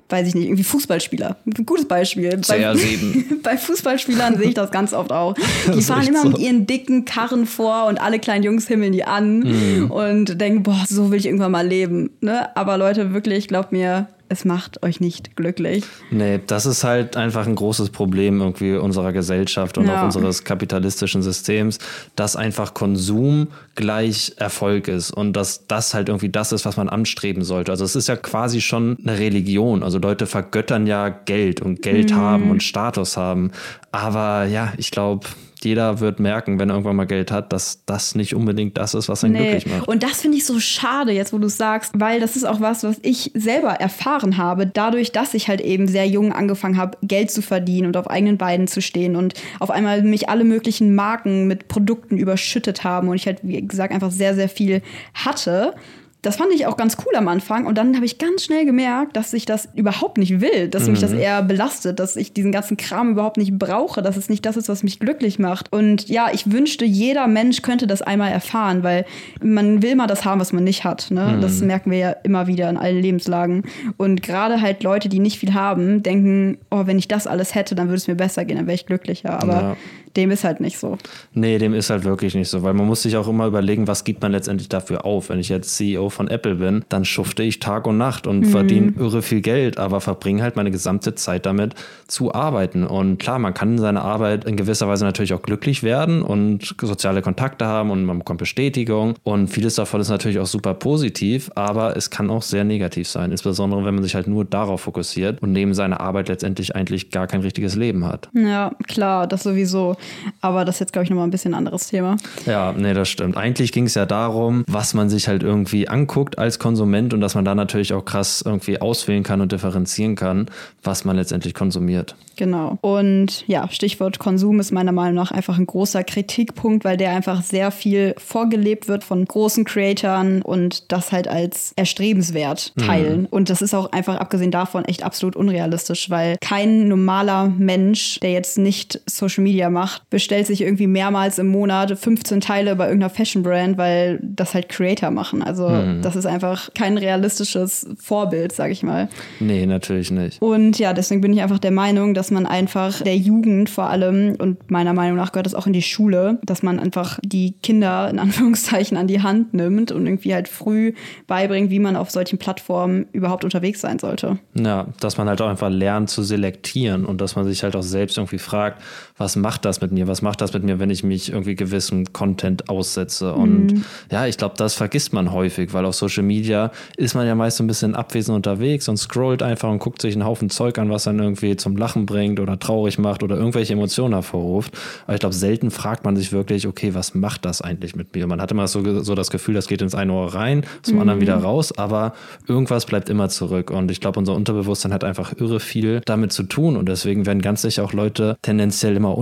weiß 0.10 0.28
ich 0.28 0.36
nicht, 0.36 0.45
irgendwie 0.45 0.63
Fußballspieler. 0.63 1.38
Ein 1.45 1.65
gutes 1.65 1.88
Beispiel. 1.88 2.30
CR7. 2.30 3.41
Bei, 3.43 3.52
bei 3.52 3.58
Fußballspielern 3.58 4.38
sehe 4.38 4.50
ich 4.50 4.54
das 4.56 4.72
ganz 4.72 4.93
oft 4.93 5.12
auch. 5.12 5.36
Die 5.74 5.82
fahren 5.82 6.08
immer 6.08 6.24
so. 6.24 6.30
mit 6.30 6.39
ihren 6.39 6.65
dicken 6.65 7.06
Karren 7.06 7.45
vor 7.45 7.86
und 7.86 8.02
alle 8.02 8.19
kleinen 8.19 8.43
Jungs 8.43 8.67
himmeln 8.67 8.91
die 8.91 9.04
an 9.04 9.39
mhm. 9.39 9.91
und 9.91 10.41
denken, 10.41 10.63
boah, 10.63 10.84
so 10.88 11.12
will 11.12 11.19
ich 11.19 11.26
irgendwann 11.26 11.52
mal 11.52 11.67
leben. 11.67 12.10
Ne? 12.22 12.56
Aber 12.58 12.78
Leute, 12.78 13.13
wirklich, 13.13 13.48
glaubt 13.48 13.72
mir, 13.72 14.08
es 14.29 14.45
macht 14.45 14.83
euch 14.83 15.01
nicht 15.01 15.35
glücklich. 15.35 15.83
Nee, 16.11 16.39
das 16.45 16.65
ist 16.65 16.83
halt 16.83 17.17
einfach 17.17 17.47
ein 17.47 17.55
großes 17.55 17.89
Problem 17.89 18.39
irgendwie 18.39 18.75
unserer 18.75 19.11
Gesellschaft 19.11 19.77
und 19.77 19.87
ja. 19.87 19.99
auch 19.99 20.05
unseres 20.05 20.43
kapitalistischen 20.43 21.23
Systems, 21.23 21.79
dass 22.15 22.35
einfach 22.35 22.75
Konsum 22.75 23.47
gleich 23.75 24.33
Erfolg 24.37 24.87
ist 24.87 25.11
und 25.11 25.33
dass 25.33 25.65
das 25.67 25.93
halt 25.93 26.09
irgendwie 26.09 26.29
das 26.29 26.51
ist, 26.51 26.65
was 26.65 26.77
man 26.77 26.89
anstreben 26.89 27.43
sollte. 27.43 27.71
Also 27.71 27.83
es 27.83 27.95
ist 27.95 28.07
ja 28.07 28.15
quasi 28.15 28.61
schon 28.61 28.97
eine 29.03 29.17
Religion. 29.17 29.81
Also 29.83 29.97
Leute 29.97 30.27
vergöttern 30.27 30.85
ja 30.85 31.09
Geld 31.09 31.61
und 31.61 31.81
Geld 31.81 32.11
mhm. 32.11 32.15
haben 32.15 32.51
und 32.51 32.61
Status 32.61 33.17
haben. 33.17 33.51
Aber 33.91 34.45
ja, 34.45 34.73
ich 34.77 34.91
glaube, 34.91 35.27
jeder 35.63 36.00
wird 36.00 36.19
merken, 36.19 36.60
wenn 36.60 36.69
er 36.69 36.76
irgendwann 36.76 36.95
mal 36.95 37.06
Geld 37.06 37.32
hat, 37.32 37.52
dass 37.52 37.84
das 37.86 38.15
nicht 38.15 38.36
unbedingt 38.36 38.78
das 38.78 38.93
ist, 38.93 39.10
was 39.10 39.24
ihn 39.24 39.34
nee. 39.34 39.39
glücklich 39.39 39.67
macht. 39.67 39.88
Und 39.88 40.04
das 40.04 40.22
finde 40.22 40.38
ich 40.38 40.45
so 40.45 40.60
schade, 40.60 41.12
jetzt 41.12 41.34
wo 41.34 41.38
du 41.38 41.48
es 41.48 41.58
sagst, 41.58 42.00
weil 42.00 42.19
das 42.19 42.36
ist 42.36 42.45
auch 42.45 42.62
was, 42.62 42.84
was 42.84 42.98
ich 43.02 43.32
selber 43.34 43.72
erfahren 43.72 44.38
habe, 44.38 44.67
dadurch, 44.67 45.12
dass 45.12 45.34
ich 45.34 45.48
halt 45.48 45.62
eben 45.62 45.88
sehr 45.88 46.08
jung 46.08 46.32
angefangen 46.32 46.78
habe, 46.78 46.98
Geld 47.02 47.32
zu 47.32 47.41
verdienen 47.41 47.88
und 47.88 47.98
auf 47.98 48.10
eigenen 48.10 48.38
Beinen 48.38 48.67
zu 48.67 48.82
stehen 48.82 49.15
und 49.15 49.34
auf 49.60 49.72
einmal 49.72 50.02
mich 50.02 50.30
alle 50.30 50.43
möglichen 50.43 50.95
Marken 50.95 51.48
mit 51.48 51.67
Produkten 51.67 52.17
überschüttet 52.17 52.84
haben 52.84 53.10
und 53.10 53.15
ich 53.15 53.26
halt, 53.26 53.39
wie 53.43 53.62
gesagt, 53.62 53.93
einfach 53.93 54.12
sehr, 54.12 54.36
sehr 54.36 54.50
viel 54.50 54.82
hatte 55.13 55.74
das 56.21 56.36
fand 56.36 56.51
ich 56.53 56.65
auch 56.65 56.75
ganz 56.75 56.97
cool 57.05 57.15
am 57.15 57.27
Anfang. 57.29 57.65
Und 57.65 57.77
dann 57.77 57.95
habe 57.95 58.05
ich 58.05 58.17
ganz 58.17 58.43
schnell 58.43 58.65
gemerkt, 58.65 59.15
dass 59.15 59.32
ich 59.34 59.45
das 59.45 59.69
überhaupt 59.73 60.17
nicht 60.17 60.41
will, 60.41 60.67
dass 60.67 60.84
mhm. 60.84 60.91
mich 60.91 60.99
das 60.99 61.12
mhm. 61.12 61.19
eher 61.19 61.41
belastet, 61.43 61.99
dass 61.99 62.17
ich 62.17 62.34
diesen 62.34 62.51
ganzen 62.51 62.75
Kram 62.75 63.12
überhaupt 63.12 63.38
nicht 63.38 63.58
brauche, 63.58 64.01
dass 64.01 64.17
es 64.17 64.27
nicht 64.27 64.45
das 64.45 64.58
ist, 64.58 64.67
was 64.67 64.84
mich 64.84 64.99
glücklich 64.99 65.39
macht. 65.39 65.71
Und 65.71 66.10
ja, 66.10 66.29
ich 66.34 66.51
wünschte, 66.51 66.84
jeder 66.84 67.27
Mensch 67.27 67.62
könnte 67.62 67.88
das 67.88 68.01
einmal 68.01 68.32
erfahren, 68.32 68.84
weil 68.84 69.05
man 69.41 69.82
will 69.82 69.95
mal 69.95 70.08
das 70.08 70.25
haben, 70.25 70.41
was 70.41 70.51
man 70.51 70.65
nicht 70.65 70.84
hat. 70.84 71.10
Ne? 71.10 71.36
Mhm. 71.38 71.41
Das 71.41 71.62
merken 71.62 71.91
wir 71.91 71.97
ja 71.97 72.12
immer 72.23 72.47
wieder 72.47 72.69
in 72.69 72.75
allen 72.75 73.01
Lebenslagen. 73.01 73.63
Und 73.95 74.21
gerade 74.21 74.62
halt 74.62 74.84
Leute, 74.84 75.08
die 75.08 75.19
nicht 75.19 75.39
viel 75.39 75.53
haben, 75.53 76.03
denken, 76.03 76.58
oh, 76.69 76.86
wenn 76.86 76.99
ich 76.99 77.08
das 77.08 77.27
alles 77.27 77.55
hätte, 77.55 77.75
dann 77.75 77.88
würde 77.88 77.97
es 77.97 78.08
mir 78.08 78.15
besser 78.15 78.43
gehen, 78.43 78.58
dann 78.58 78.67
wäre 78.67 78.75
ich 78.75 78.86
glücklicher. 78.86 79.41
Aber 79.41 79.53
ja 79.53 79.77
dem 80.15 80.32
ist 80.32 80.43
halt 80.43 80.60
nicht 80.60 80.78
so. 80.78 80.98
Nee, 81.34 81.58
dem 81.58 81.74
ist 81.74 81.89
halt 81.89 82.04
wirklich 82.04 82.36
nicht 82.36 82.50
so, 82.50 82.63
weil 82.63 82.74
man 82.74 82.88
muss 82.88 83.04
sich 83.04 83.17
auch 83.17 83.28
immer 83.28 83.48
überlegen, 83.48 83.88
was 83.88 84.04
gibt 84.04 84.22
man 84.22 84.32
letztendlich 84.32 84.69
dafür 84.69 85.06
auf. 85.06 85.30
Wenn 85.30 85.39
ich 85.39 85.50
jetzt 85.50 85.76
CEO 85.76 86.10
von 86.10 86.28
Apple 86.28 86.56
bin, 86.56 86.86
dann 86.89 87.06
schufte 87.06 87.43
ich 87.43 87.60
Tag 87.60 87.88
und 87.88 87.98
Nacht 87.98 88.28
und 88.28 88.41
mhm. 88.41 88.45
verdiene 88.45 88.93
irre 88.98 89.22
viel 89.22 89.41
Geld, 89.41 89.78
aber 89.78 90.02
verbringe 90.02 90.41
halt 90.41 90.56
meine 90.56 90.72
gesamte 90.72 91.15
Zeit 91.15 91.45
damit 91.45 91.76
zu 92.08 92.34
arbeiten. 92.34 92.86
Und 92.86 93.17
klar, 93.19 93.39
man 93.39 93.54
kann 93.54 93.74
in 93.74 93.78
seiner 93.78 94.04
Arbeit 94.04 94.45
in 94.45 94.56
gewisser 94.56 94.88
Weise 94.88 95.06
natürlich 95.06 95.34
auch 95.34 95.41
glücklich 95.41 95.84
werden 95.84 96.22
und 96.22 96.76
soziale 96.82 97.22
Kontakte 97.22 97.65
haben 97.65 97.91
und 97.91 98.06
man 98.06 98.19
bekommt 98.19 98.39
Bestätigung 98.39 99.15
und 99.24 99.48
vieles 99.48 99.76
davon 99.76 100.02
ist 100.02 100.10
natürlich 100.10 100.39
auch 100.39 100.45
super 100.45 100.74
positiv, 100.74 101.52
aber 101.56 101.95
es 101.95 102.10
kann 102.10 102.30
auch 102.30 102.41
sehr 102.41 102.63
negativ 102.63 103.08
sein, 103.08 103.32
insbesondere 103.32 103.86
wenn 103.86 103.95
man 103.95 104.04
sich 104.04 104.15
halt 104.15 104.28
nur 104.28 104.45
darauf 104.45 104.82
fokussiert 104.82 105.41
und 105.41 105.52
neben 105.52 105.74
seiner 105.74 106.00
Arbeit 106.00 106.30
letztendlich 106.30 106.76
eigentlich 106.76 107.12
gar 107.12 107.28
kein 107.28 107.41
richtiges 107.41 107.76
Leben 107.76 108.06
hat. 108.06 108.30
Ja, 108.34 108.72
klar, 108.88 109.28
das 109.28 109.43
sowieso. 109.43 109.95
Aber 110.41 110.65
das 110.65 110.75
ist 110.75 110.79
jetzt, 110.79 110.93
glaube 110.93 111.03
ich, 111.03 111.09
nochmal 111.09 111.27
ein 111.27 111.31
bisschen 111.31 111.53
anderes 111.53 111.88
Thema. 111.88 112.17
Ja, 112.45 112.73
nee, 112.73 112.93
das 112.93 113.09
stimmt. 113.09 113.38
Eigentlich 113.38 113.71
ging 113.71 113.85
es 113.85 113.95
ja 113.95 114.05
darum, 114.05 114.63
was 114.67 114.93
man 114.93 115.09
sich 115.09 115.27
halt 115.27 115.43
irgendwie 115.43 115.88
anguckt 115.88 116.38
als 116.38 116.59
Konsument 116.59 117.13
und 117.13 117.21
dass 117.21 117.35
man 117.35 117.45
da 117.45 117.55
natürlich 117.55 117.93
auch 117.93 118.05
krass 118.05 118.43
irgendwie 118.45 118.81
auswählen 118.81 119.23
kann 119.23 119.41
und 119.41 119.51
differenzieren 119.51 120.15
kann, 120.15 120.47
was 120.83 121.05
man 121.05 121.15
letztendlich 121.15 121.53
konsumiert. 121.53 122.15
Genau. 122.39 122.77
Und 122.79 123.43
ja, 123.47 123.67
Stichwort 123.69 124.17
Konsum 124.17 124.62
ist 124.62 124.71
meiner 124.71 124.93
Meinung 124.93 125.15
nach 125.15 125.31
einfach 125.31 125.57
ein 125.57 125.65
großer 125.65 126.05
Kritikpunkt, 126.05 126.85
weil 126.85 126.95
der 126.95 127.12
einfach 127.12 127.41
sehr 127.41 127.69
viel 127.69 128.15
vorgelebt 128.17 128.88
wird 128.88 129.03
von 129.03 129.25
großen 129.25 129.65
Creatoren 129.65 130.41
und 130.41 130.89
das 130.89 131.12
halt 131.12 131.27
als 131.27 131.73
erstrebenswert 131.75 132.73
teilen. 132.77 133.21
Mhm. 133.21 133.27
Und 133.29 133.49
das 133.49 133.62
ist 133.62 133.73
auch 133.73 133.91
einfach 133.91 134.15
abgesehen 134.15 134.51
davon 134.51 134.85
echt 134.85 135.03
absolut 135.03 135.35
unrealistisch, 135.35 136.09
weil 136.09 136.38
kein 136.39 136.88
normaler 136.88 137.49
Mensch, 137.49 138.21
der 138.21 138.31
jetzt 138.31 138.57
nicht 138.57 139.01
Social 139.05 139.43
Media 139.43 139.69
macht, 139.69 139.88
macht, 139.89 140.10
bestellt 140.10 140.47
sich 140.47 140.62
irgendwie 140.62 140.88
mehrmals 140.88 141.39
im 141.39 141.47
Monat 141.47 141.97
15 141.97 142.41
Teile 142.41 142.75
bei 142.75 142.86
irgendeiner 142.86 143.10
Fashion 143.10 143.43
Brand, 143.43 143.78
weil 143.78 144.19
das 144.21 144.54
halt 144.54 144.69
Creator 144.69 145.12
machen. 145.12 145.41
Also 145.41 145.67
mhm. 145.69 146.02
das 146.02 146.15
ist 146.15 146.25
einfach 146.25 146.73
kein 146.73 146.97
realistisches 146.97 147.88
Vorbild, 147.99 148.52
sag 148.52 148.71
ich 148.71 148.84
mal. 148.84 149.10
Nee, 149.39 149.65
natürlich 149.65 150.12
nicht. 150.12 150.41
Und 150.41 150.78
ja, 150.80 150.93
deswegen 150.93 151.21
bin 151.21 151.34
ich 151.34 151.41
einfach 151.41 151.60
der 151.60 151.71
Meinung, 151.71 152.13
dass 152.13 152.32
man 152.32 152.45
einfach 152.45 153.02
der 153.02 153.17
Jugend 153.17 153.69
vor 153.69 153.89
allem 153.89 154.36
und 154.38 154.69
meiner 154.69 154.93
Meinung 154.93 155.17
nach 155.17 155.32
gehört 155.32 155.45
das 155.45 155.56
auch 155.56 155.67
in 155.67 155.73
die 155.73 155.82
Schule, 155.82 156.39
dass 156.43 156.63
man 156.63 156.80
einfach 156.80 157.19
die 157.23 157.54
Kinder 157.63 158.10
in 158.10 158.19
Anführungszeichen 158.19 158.97
an 158.97 159.08
die 159.08 159.21
Hand 159.21 159.54
nimmt 159.54 159.91
und 159.91 160.06
irgendwie 160.06 160.34
halt 160.34 160.47
früh 160.47 160.93
beibringt, 161.28 161.71
wie 161.71 161.80
man 161.80 161.95
auf 161.95 162.12
solchen 162.12 162.38
Plattformen 162.38 163.08
überhaupt 163.12 163.43
unterwegs 163.43 163.82
sein 163.82 163.99
sollte. 163.99 164.38
Ja, 164.54 164.88
dass 164.99 165.17
man 165.17 165.28
halt 165.28 165.41
auch 165.41 165.49
einfach 165.49 165.69
lernt 165.69 166.10
zu 166.10 166.23
selektieren 166.23 167.06
und 167.06 167.21
dass 167.21 167.36
man 167.36 167.45
sich 167.45 167.63
halt 167.63 167.75
auch 167.75 167.84
selbst 167.84 168.17
irgendwie 168.17 168.39
fragt, 168.39 168.82
was 169.17 169.36
macht 169.36 169.65
das 169.65 169.78
mit 169.81 169.91
mir? 169.91 170.07
Was 170.07 170.21
macht 170.21 170.41
das 170.41 170.53
mit 170.53 170.63
mir, 170.63 170.79
wenn 170.79 170.89
ich 170.89 171.03
mich 171.03 171.31
irgendwie 171.31 171.55
gewissem 171.55 172.11
Content 172.13 172.69
aussetze? 172.69 173.33
Und 173.33 173.67
mhm. 173.67 173.85
ja, 174.11 174.27
ich 174.27 174.37
glaube, 174.37 174.55
das 174.57 174.73
vergisst 174.73 175.13
man 175.13 175.31
häufig, 175.31 175.73
weil 175.73 175.85
auf 175.85 175.95
Social 175.95 176.23
Media 176.23 176.71
ist 176.97 177.15
man 177.15 177.25
ja 177.27 177.35
meist 177.35 177.57
so 177.57 177.63
ein 177.63 177.67
bisschen 177.67 177.95
abwesend 177.95 178.35
unterwegs 178.35 178.87
und 178.89 178.97
scrollt 178.97 179.43
einfach 179.43 179.69
und 179.69 179.79
guckt 179.79 180.01
sich 180.01 180.13
einen 180.13 180.25
Haufen 180.25 180.49
Zeug 180.49 180.77
an, 180.77 180.89
was 180.89 181.03
dann 181.03 181.19
irgendwie 181.19 181.55
zum 181.55 181.77
Lachen 181.77 182.05
bringt 182.05 182.39
oder 182.39 182.59
traurig 182.59 182.97
macht 182.97 183.23
oder 183.23 183.35
irgendwelche 183.35 183.73
Emotionen 183.73 184.13
hervorruft. 184.13 184.73
Aber 185.05 185.13
ich 185.13 185.19
glaube, 185.19 185.35
selten 185.35 185.71
fragt 185.71 186.05
man 186.05 186.15
sich 186.15 186.31
wirklich, 186.31 186.67
okay, 186.67 186.93
was 186.93 187.15
macht 187.15 187.45
das 187.45 187.61
eigentlich 187.61 187.95
mit 187.95 188.15
mir? 188.15 188.27
Man 188.27 188.41
hat 188.41 188.51
immer 188.51 188.67
so, 188.67 189.01
so 189.03 189.15
das 189.15 189.29
Gefühl, 189.29 189.55
das 189.55 189.67
geht 189.67 189.81
ins 189.81 189.95
eine 189.95 190.13
Ohr 190.13 190.33
rein, 190.33 190.65
zum 190.81 190.95
mhm. 190.95 191.01
anderen 191.01 191.21
wieder 191.21 191.37
raus, 191.37 191.77
aber 191.77 192.13
irgendwas 192.47 192.85
bleibt 192.85 193.09
immer 193.09 193.29
zurück. 193.29 193.71
Und 193.71 193.91
ich 193.91 194.01
glaube, 194.01 194.19
unser 194.19 194.33
Unterbewusstsein 194.33 194.93
hat 194.93 195.03
einfach 195.03 195.33
irre 195.37 195.59
viel 195.59 196.01
damit 196.05 196.31
zu 196.31 196.43
tun. 196.43 196.77
Und 196.77 196.89
deswegen 196.89 197.25
werden 197.25 197.41
ganz 197.41 197.61
sicher 197.61 197.83
auch 197.83 197.93
Leute 197.93 198.37
tendenziell 198.41 198.95
immer 198.95 199.17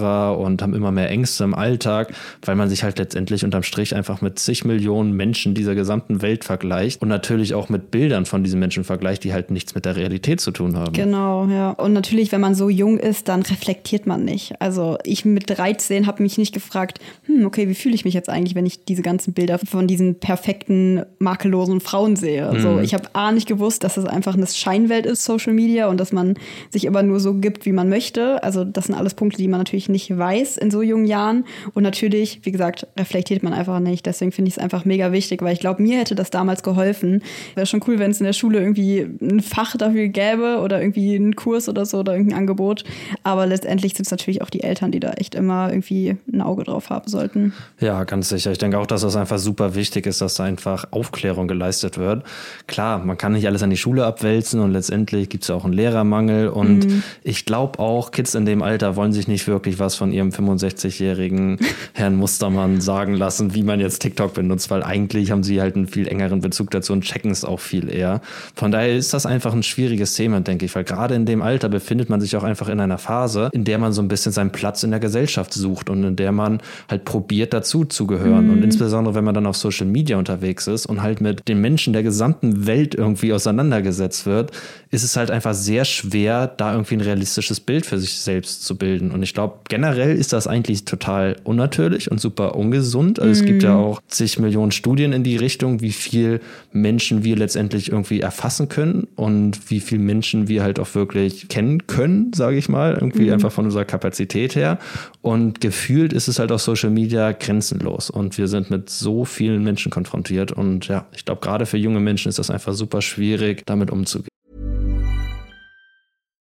unsicherer 0.00 0.38
und 0.38 0.62
haben 0.62 0.74
immer 0.74 0.90
mehr 0.90 1.10
Ängste 1.10 1.44
im 1.44 1.54
Alltag, 1.54 2.12
weil 2.44 2.56
man 2.56 2.68
sich 2.68 2.82
halt 2.82 2.98
letztendlich 2.98 3.44
unterm 3.44 3.62
Strich 3.62 3.94
einfach 3.94 4.20
mit 4.20 4.38
zig 4.38 4.64
Millionen 4.64 5.12
Menschen 5.12 5.54
dieser 5.54 5.74
gesamten 5.74 6.22
Welt 6.22 6.44
vergleicht 6.44 7.02
und 7.02 7.08
natürlich 7.08 7.54
auch 7.54 7.68
mit 7.68 7.90
Bildern 7.90 8.26
von 8.26 8.42
diesen 8.44 8.60
Menschen 8.60 8.84
vergleicht, 8.84 9.24
die 9.24 9.32
halt 9.32 9.50
nichts 9.50 9.74
mit 9.74 9.84
der 9.84 9.96
Realität 9.96 10.40
zu 10.40 10.50
tun 10.50 10.76
haben. 10.76 10.92
Genau, 10.92 11.46
ja. 11.46 11.70
Und 11.70 11.92
natürlich, 11.92 12.32
wenn 12.32 12.40
man 12.40 12.54
so 12.54 12.68
jung 12.68 12.98
ist, 12.98 13.28
dann 13.28 13.42
reflektiert 13.42 14.06
man 14.06 14.24
nicht. 14.24 14.60
Also 14.60 14.98
ich 15.04 15.24
mit 15.24 15.50
13 15.50 16.06
habe 16.06 16.22
mich 16.22 16.38
nicht 16.38 16.52
gefragt, 16.52 17.00
hm, 17.24 17.44
okay, 17.44 17.68
wie 17.68 17.74
fühle 17.74 17.94
ich 17.94 18.04
mich 18.04 18.14
jetzt 18.14 18.28
eigentlich, 18.28 18.54
wenn 18.54 18.66
ich 18.66 18.84
diese 18.84 19.02
ganzen 19.02 19.32
Bilder 19.32 19.58
von 19.58 19.86
diesen 19.86 20.16
perfekten, 20.16 21.02
makellosen 21.18 21.80
Frauen 21.80 22.16
sehe. 22.16 22.50
Mhm. 22.52 22.60
So, 22.60 22.80
ich 22.80 22.94
habe 22.94 23.08
A 23.12 23.32
nicht 23.32 23.48
gewusst, 23.48 23.84
dass 23.84 23.96
es 23.96 24.04
einfach 24.04 24.34
eine 24.34 24.46
Scheinwelt 24.46 25.06
ist, 25.06 25.24
Social 25.24 25.52
Media, 25.52 25.88
und 25.88 25.98
dass 25.98 26.12
man 26.12 26.34
sich 26.70 26.84
immer 26.84 27.02
nur 27.02 27.20
so 27.20 27.34
gibt, 27.34 27.66
wie 27.66 27.72
man 27.72 27.88
möchte. 27.88 28.42
Also 28.42 28.64
das 28.64 28.86
sind 28.86 28.94
alles 28.94 29.14
Punkte, 29.14 29.38
die 29.38 29.48
man 29.48 29.60
natürlich 29.60 29.89
nicht 29.90 30.16
weiß 30.16 30.56
in 30.56 30.70
so 30.70 30.82
jungen 30.82 31.06
Jahren. 31.06 31.44
Und 31.74 31.82
natürlich, 31.82 32.40
wie 32.42 32.52
gesagt, 32.52 32.86
reflektiert 32.98 33.42
man 33.42 33.52
einfach 33.52 33.80
nicht. 33.80 34.06
Deswegen 34.06 34.32
finde 34.32 34.48
ich 34.48 34.56
es 34.56 34.62
einfach 34.62 34.84
mega 34.84 35.12
wichtig, 35.12 35.42
weil 35.42 35.52
ich 35.52 35.60
glaube, 35.60 35.82
mir 35.82 35.98
hätte 35.98 36.14
das 36.14 36.30
damals 36.30 36.62
geholfen. 36.62 37.22
Wäre 37.54 37.66
schon 37.66 37.82
cool, 37.86 37.98
wenn 37.98 38.10
es 38.10 38.20
in 38.20 38.26
der 38.26 38.32
Schule 38.32 38.60
irgendwie 38.60 39.06
ein 39.20 39.40
Fach 39.40 39.76
dafür 39.76 40.08
gäbe 40.08 40.60
oder 40.62 40.80
irgendwie 40.80 41.16
einen 41.16 41.36
Kurs 41.36 41.68
oder 41.68 41.84
so 41.84 41.98
oder 41.98 42.12
irgendein 42.12 42.38
Angebot. 42.38 42.84
Aber 43.22 43.46
letztendlich 43.46 43.94
sind 43.94 44.06
es 44.06 44.10
natürlich 44.10 44.42
auch 44.42 44.50
die 44.50 44.62
Eltern, 44.62 44.92
die 44.92 45.00
da 45.00 45.12
echt 45.12 45.34
immer 45.34 45.70
irgendwie 45.70 46.16
ein 46.32 46.40
Auge 46.40 46.64
drauf 46.64 46.90
haben 46.90 47.08
sollten. 47.08 47.52
Ja, 47.80 48.04
ganz 48.04 48.28
sicher. 48.28 48.52
Ich 48.52 48.58
denke 48.58 48.78
auch, 48.78 48.86
dass 48.86 49.02
das 49.02 49.16
einfach 49.16 49.38
super 49.38 49.74
wichtig 49.74 50.06
ist, 50.06 50.20
dass 50.20 50.34
da 50.34 50.44
einfach 50.44 50.86
Aufklärung 50.90 51.48
geleistet 51.48 51.98
wird. 51.98 52.24
Klar, 52.66 53.04
man 53.04 53.18
kann 53.18 53.32
nicht 53.32 53.46
alles 53.46 53.62
an 53.62 53.70
die 53.70 53.76
Schule 53.76 54.04
abwälzen 54.04 54.60
und 54.60 54.72
letztendlich 54.72 55.28
gibt 55.28 55.44
es 55.44 55.48
ja 55.48 55.54
auch 55.54 55.64
einen 55.64 55.72
Lehrermangel. 55.72 56.48
Und 56.48 56.86
mhm. 56.86 57.02
ich 57.22 57.44
glaube 57.44 57.78
auch, 57.78 58.10
Kids 58.10 58.34
in 58.34 58.44
dem 58.44 58.62
Alter 58.62 58.96
wollen 58.96 59.12
sich 59.12 59.28
nicht 59.28 59.46
wirklich 59.48 59.78
was 59.80 59.96
von 59.96 60.12
ihrem 60.12 60.28
65-jährigen 60.30 61.58
Herrn 61.94 62.16
Mustermann 62.16 62.80
sagen 62.80 63.14
lassen, 63.14 63.54
wie 63.54 63.62
man 63.62 63.80
jetzt 63.80 64.00
TikTok 64.00 64.34
benutzt, 64.34 64.70
weil 64.70 64.82
eigentlich 64.82 65.30
haben 65.30 65.42
sie 65.42 65.60
halt 65.60 65.76
einen 65.76 65.86
viel 65.86 66.06
engeren 66.06 66.40
Bezug 66.40 66.70
dazu 66.70 66.92
und 66.92 67.02
checken 67.02 67.30
es 67.30 67.44
auch 67.44 67.60
viel 67.60 67.92
eher. 67.92 68.20
Von 68.54 68.70
daher 68.70 68.94
ist 68.94 69.12
das 69.12 69.26
einfach 69.26 69.52
ein 69.52 69.62
schwieriges 69.62 70.14
Thema, 70.14 70.40
denke 70.40 70.66
ich, 70.66 70.74
weil 70.74 70.84
gerade 70.84 71.14
in 71.14 71.26
dem 71.26 71.42
Alter 71.42 71.68
befindet 71.68 72.10
man 72.10 72.20
sich 72.20 72.36
auch 72.36 72.44
einfach 72.44 72.68
in 72.68 72.80
einer 72.80 72.98
Phase, 72.98 73.50
in 73.52 73.64
der 73.64 73.78
man 73.78 73.92
so 73.92 74.02
ein 74.02 74.08
bisschen 74.08 74.32
seinen 74.32 74.52
Platz 74.52 74.82
in 74.82 74.90
der 74.90 75.00
Gesellschaft 75.00 75.52
sucht 75.52 75.90
und 75.90 76.04
in 76.04 76.16
der 76.16 76.32
man 76.32 76.60
halt 76.88 77.04
probiert, 77.04 77.52
dazu 77.52 77.84
zu 77.84 78.06
gehören. 78.06 78.46
Mhm. 78.46 78.52
Und 78.52 78.62
insbesondere, 78.62 79.14
wenn 79.14 79.24
man 79.24 79.34
dann 79.34 79.46
auf 79.46 79.56
Social 79.56 79.86
Media 79.86 80.18
unterwegs 80.18 80.66
ist 80.66 80.86
und 80.86 81.02
halt 81.02 81.20
mit 81.20 81.48
den 81.48 81.60
Menschen 81.60 81.92
der 81.92 82.02
gesamten 82.02 82.66
Welt 82.66 82.94
irgendwie 82.94 83.32
auseinandergesetzt 83.32 84.26
wird, 84.26 84.52
ist 84.90 85.04
es 85.04 85.16
halt 85.16 85.30
einfach 85.30 85.54
sehr 85.54 85.84
schwer, 85.84 86.46
da 86.46 86.72
irgendwie 86.72 86.96
ein 86.96 87.00
realistisches 87.00 87.60
Bild 87.60 87.86
für 87.86 87.98
sich 87.98 88.18
selbst 88.18 88.64
zu 88.64 88.76
bilden. 88.76 89.10
Und 89.10 89.22
ich 89.22 89.34
glaube, 89.34 89.58
generell 89.70 90.14
ist 90.14 90.34
das 90.34 90.46
eigentlich 90.46 90.84
total 90.84 91.36
unnatürlich 91.44 92.10
und 92.10 92.20
super 92.20 92.56
ungesund. 92.56 93.18
Also 93.18 93.28
mhm. 93.28 93.32
es 93.32 93.44
gibt 93.46 93.62
ja 93.62 93.74
mhm. 93.74 93.80
auch 93.84 94.02
zig 94.08 94.38
Millionen 94.38 94.72
Studien 94.72 95.14
in 95.14 95.24
die 95.24 95.36
Richtung, 95.36 95.80
wie 95.80 95.92
viel 95.92 96.40
Menschen 96.72 97.24
wir 97.24 97.36
letztendlich 97.36 97.90
irgendwie 97.90 98.20
erfassen 98.20 98.68
können 98.68 99.06
und 99.16 99.70
wie 99.70 99.80
viel 99.80 99.98
Menschen 99.98 100.48
wir 100.48 100.62
halt 100.62 100.78
auch 100.78 100.94
wirklich 100.94 101.48
kennen 101.48 101.86
können, 101.86 102.32
sage 102.34 102.58
ich 102.58 102.68
mal, 102.68 102.94
irgendwie 102.94 103.26
mhm. 103.26 103.34
einfach 103.34 103.52
von 103.52 103.64
unserer 103.64 103.86
Kapazität 103.86 104.54
her. 104.56 104.78
Und 105.22 105.60
gefühlt 105.60 106.12
ist 106.12 106.28
es 106.28 106.38
halt 106.38 106.52
auf 106.52 106.60
Social 106.60 106.90
Media 106.90 107.32
grenzenlos 107.32 108.10
und 108.10 108.36
wir 108.36 108.48
sind 108.48 108.70
mit 108.70 108.90
so 108.90 109.24
vielen 109.24 109.62
Menschen 109.62 109.90
konfrontiert 109.90 110.52
und 110.52 110.88
ja, 110.88 111.06
ich 111.14 111.24
glaube, 111.24 111.40
gerade 111.40 111.64
für 111.64 111.78
junge 111.78 112.00
Menschen 112.00 112.28
ist 112.28 112.38
das 112.38 112.50
einfach 112.50 112.74
super 112.74 113.00
schwierig, 113.00 113.62
damit 113.66 113.90
umzugehen. 113.90 114.29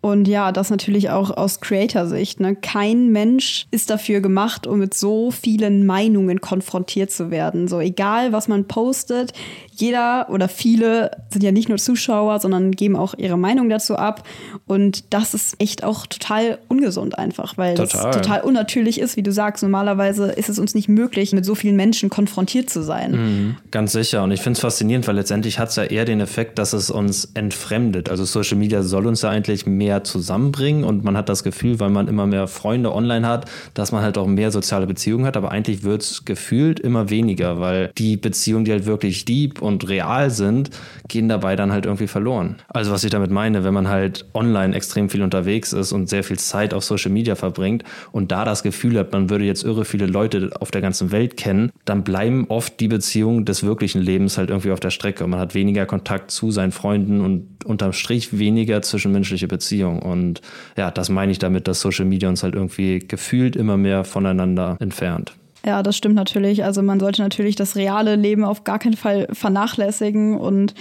Und 0.00 0.28
ja, 0.28 0.52
das 0.52 0.70
natürlich 0.70 1.10
auch 1.10 1.36
aus 1.36 1.60
Creator-Sicht. 1.60 2.38
Ne? 2.38 2.54
Kein 2.54 3.10
Mensch 3.10 3.66
ist 3.72 3.90
dafür 3.90 4.20
gemacht, 4.20 4.66
um 4.66 4.78
mit 4.78 4.94
so 4.94 5.32
vielen 5.32 5.84
Meinungen 5.86 6.40
konfrontiert 6.40 7.10
zu 7.10 7.30
werden. 7.30 7.66
So 7.66 7.80
egal, 7.80 8.32
was 8.32 8.46
man 8.46 8.66
postet, 8.66 9.32
jeder 9.72 10.28
oder 10.30 10.48
viele 10.48 11.10
sind 11.30 11.42
ja 11.42 11.52
nicht 11.52 11.68
nur 11.68 11.78
Zuschauer, 11.78 12.38
sondern 12.38 12.70
geben 12.70 12.96
auch 12.96 13.14
ihre 13.18 13.36
Meinung 13.36 13.68
dazu 13.68 13.96
ab. 13.96 14.26
Und 14.66 15.12
das 15.12 15.34
ist 15.34 15.56
echt 15.58 15.84
auch 15.84 16.06
total 16.06 16.58
ungesund 16.68 17.18
einfach, 17.18 17.58
weil 17.58 17.74
total. 17.74 18.12
das 18.12 18.16
total 18.16 18.40
unnatürlich 18.42 19.00
ist, 19.00 19.16
wie 19.16 19.22
du 19.22 19.32
sagst. 19.32 19.62
Normalerweise 19.62 20.30
ist 20.32 20.48
es 20.48 20.58
uns 20.58 20.74
nicht 20.74 20.88
möglich, 20.88 21.32
mit 21.32 21.44
so 21.44 21.54
vielen 21.54 21.76
Menschen 21.76 22.08
konfrontiert 22.08 22.70
zu 22.70 22.82
sein. 22.82 23.10
Mhm, 23.10 23.56
ganz 23.70 23.92
sicher. 23.92 24.22
Und 24.22 24.30
ich 24.30 24.40
finde 24.40 24.56
es 24.56 24.60
faszinierend, 24.60 25.06
weil 25.08 25.16
letztendlich 25.16 25.58
hat 25.58 25.70
es 25.70 25.76
ja 25.76 25.84
eher 25.84 26.04
den 26.04 26.20
Effekt, 26.20 26.58
dass 26.58 26.72
es 26.72 26.90
uns 26.90 27.32
entfremdet. 27.34 28.08
Also 28.08 28.24
Social 28.24 28.56
Media 28.56 28.82
soll 28.82 29.06
uns 29.06 29.22
ja 29.22 29.30
eigentlich 29.30 29.55
mehr 29.64 30.04
zusammenbringen 30.04 30.84
und 30.84 31.04
man 31.04 31.16
hat 31.16 31.28
das 31.28 31.44
Gefühl, 31.44 31.80
weil 31.80 31.88
man 31.88 32.08
immer 32.08 32.26
mehr 32.26 32.48
Freunde 32.48 32.92
online 32.92 33.26
hat, 33.26 33.48
dass 33.74 33.92
man 33.92 34.02
halt 34.02 34.18
auch 34.18 34.26
mehr 34.26 34.50
soziale 34.50 34.86
Beziehungen 34.86 35.24
hat. 35.24 35.36
Aber 35.36 35.50
eigentlich 35.50 35.84
wird 35.84 36.02
es 36.02 36.24
gefühlt 36.24 36.80
immer 36.80 37.08
weniger, 37.08 37.60
weil 37.60 37.90
die 37.96 38.16
Beziehungen, 38.16 38.64
die 38.64 38.72
halt 38.72 38.86
wirklich 38.86 39.24
deep 39.24 39.62
und 39.62 39.88
real 39.88 40.30
sind, 40.30 40.70
gehen 41.08 41.28
dabei 41.28 41.56
dann 41.56 41.72
halt 41.72 41.86
irgendwie 41.86 42.08
verloren. 42.08 42.56
Also 42.68 42.90
was 42.90 43.04
ich 43.04 43.10
damit 43.10 43.30
meine, 43.30 43.64
wenn 43.64 43.74
man 43.74 43.88
halt 43.88 44.26
online 44.34 44.74
extrem 44.74 45.08
viel 45.08 45.22
unterwegs 45.22 45.72
ist 45.72 45.92
und 45.92 46.08
sehr 46.08 46.24
viel 46.24 46.38
Zeit 46.38 46.74
auf 46.74 46.84
Social 46.84 47.12
Media 47.12 47.36
verbringt 47.36 47.84
und 48.12 48.32
da 48.32 48.44
das 48.44 48.62
Gefühl 48.62 48.98
hat, 48.98 49.12
man 49.12 49.30
würde 49.30 49.44
jetzt 49.44 49.64
irre 49.64 49.84
viele 49.84 50.06
Leute 50.06 50.50
auf 50.60 50.70
der 50.70 50.80
ganzen 50.80 51.12
Welt 51.12 51.36
kennen, 51.36 51.70
dann 51.84 52.04
bleiben 52.04 52.46
oft 52.48 52.80
die 52.80 52.88
Beziehungen 52.88 53.44
des 53.44 53.62
wirklichen 53.62 54.02
Lebens 54.02 54.38
halt 54.38 54.50
irgendwie 54.50 54.72
auf 54.72 54.80
der 54.80 54.90
Strecke. 54.90 55.26
Man 55.26 55.38
hat 55.38 55.54
weniger 55.54 55.86
Kontakt 55.86 56.30
zu 56.30 56.50
seinen 56.50 56.72
Freunden 56.72 57.20
und 57.20 57.64
unterm 57.64 57.92
Strich 57.92 58.38
weniger 58.38 58.82
zwischenmenschliche 58.82 59.45
Beziehungen. 59.46 60.00
Und 60.00 60.40
ja, 60.76 60.90
das 60.90 61.08
meine 61.08 61.32
ich 61.32 61.38
damit, 61.38 61.68
dass 61.68 61.80
Social 61.80 62.04
Media 62.04 62.28
uns 62.28 62.42
halt 62.42 62.54
irgendwie 62.54 62.98
gefühlt 63.00 63.56
immer 63.56 63.76
mehr 63.76 64.04
voneinander 64.04 64.76
entfernt. 64.80 65.34
Ja, 65.64 65.82
das 65.82 65.96
stimmt 65.96 66.14
natürlich. 66.14 66.62
Also 66.62 66.80
man 66.80 67.00
sollte 67.00 67.22
natürlich 67.22 67.56
das 67.56 67.74
reale 67.74 68.14
Leben 68.14 68.44
auf 68.44 68.62
gar 68.62 68.78
keinen 68.78 68.96
Fall 68.96 69.26
vernachlässigen 69.32 70.38
und 70.38 70.74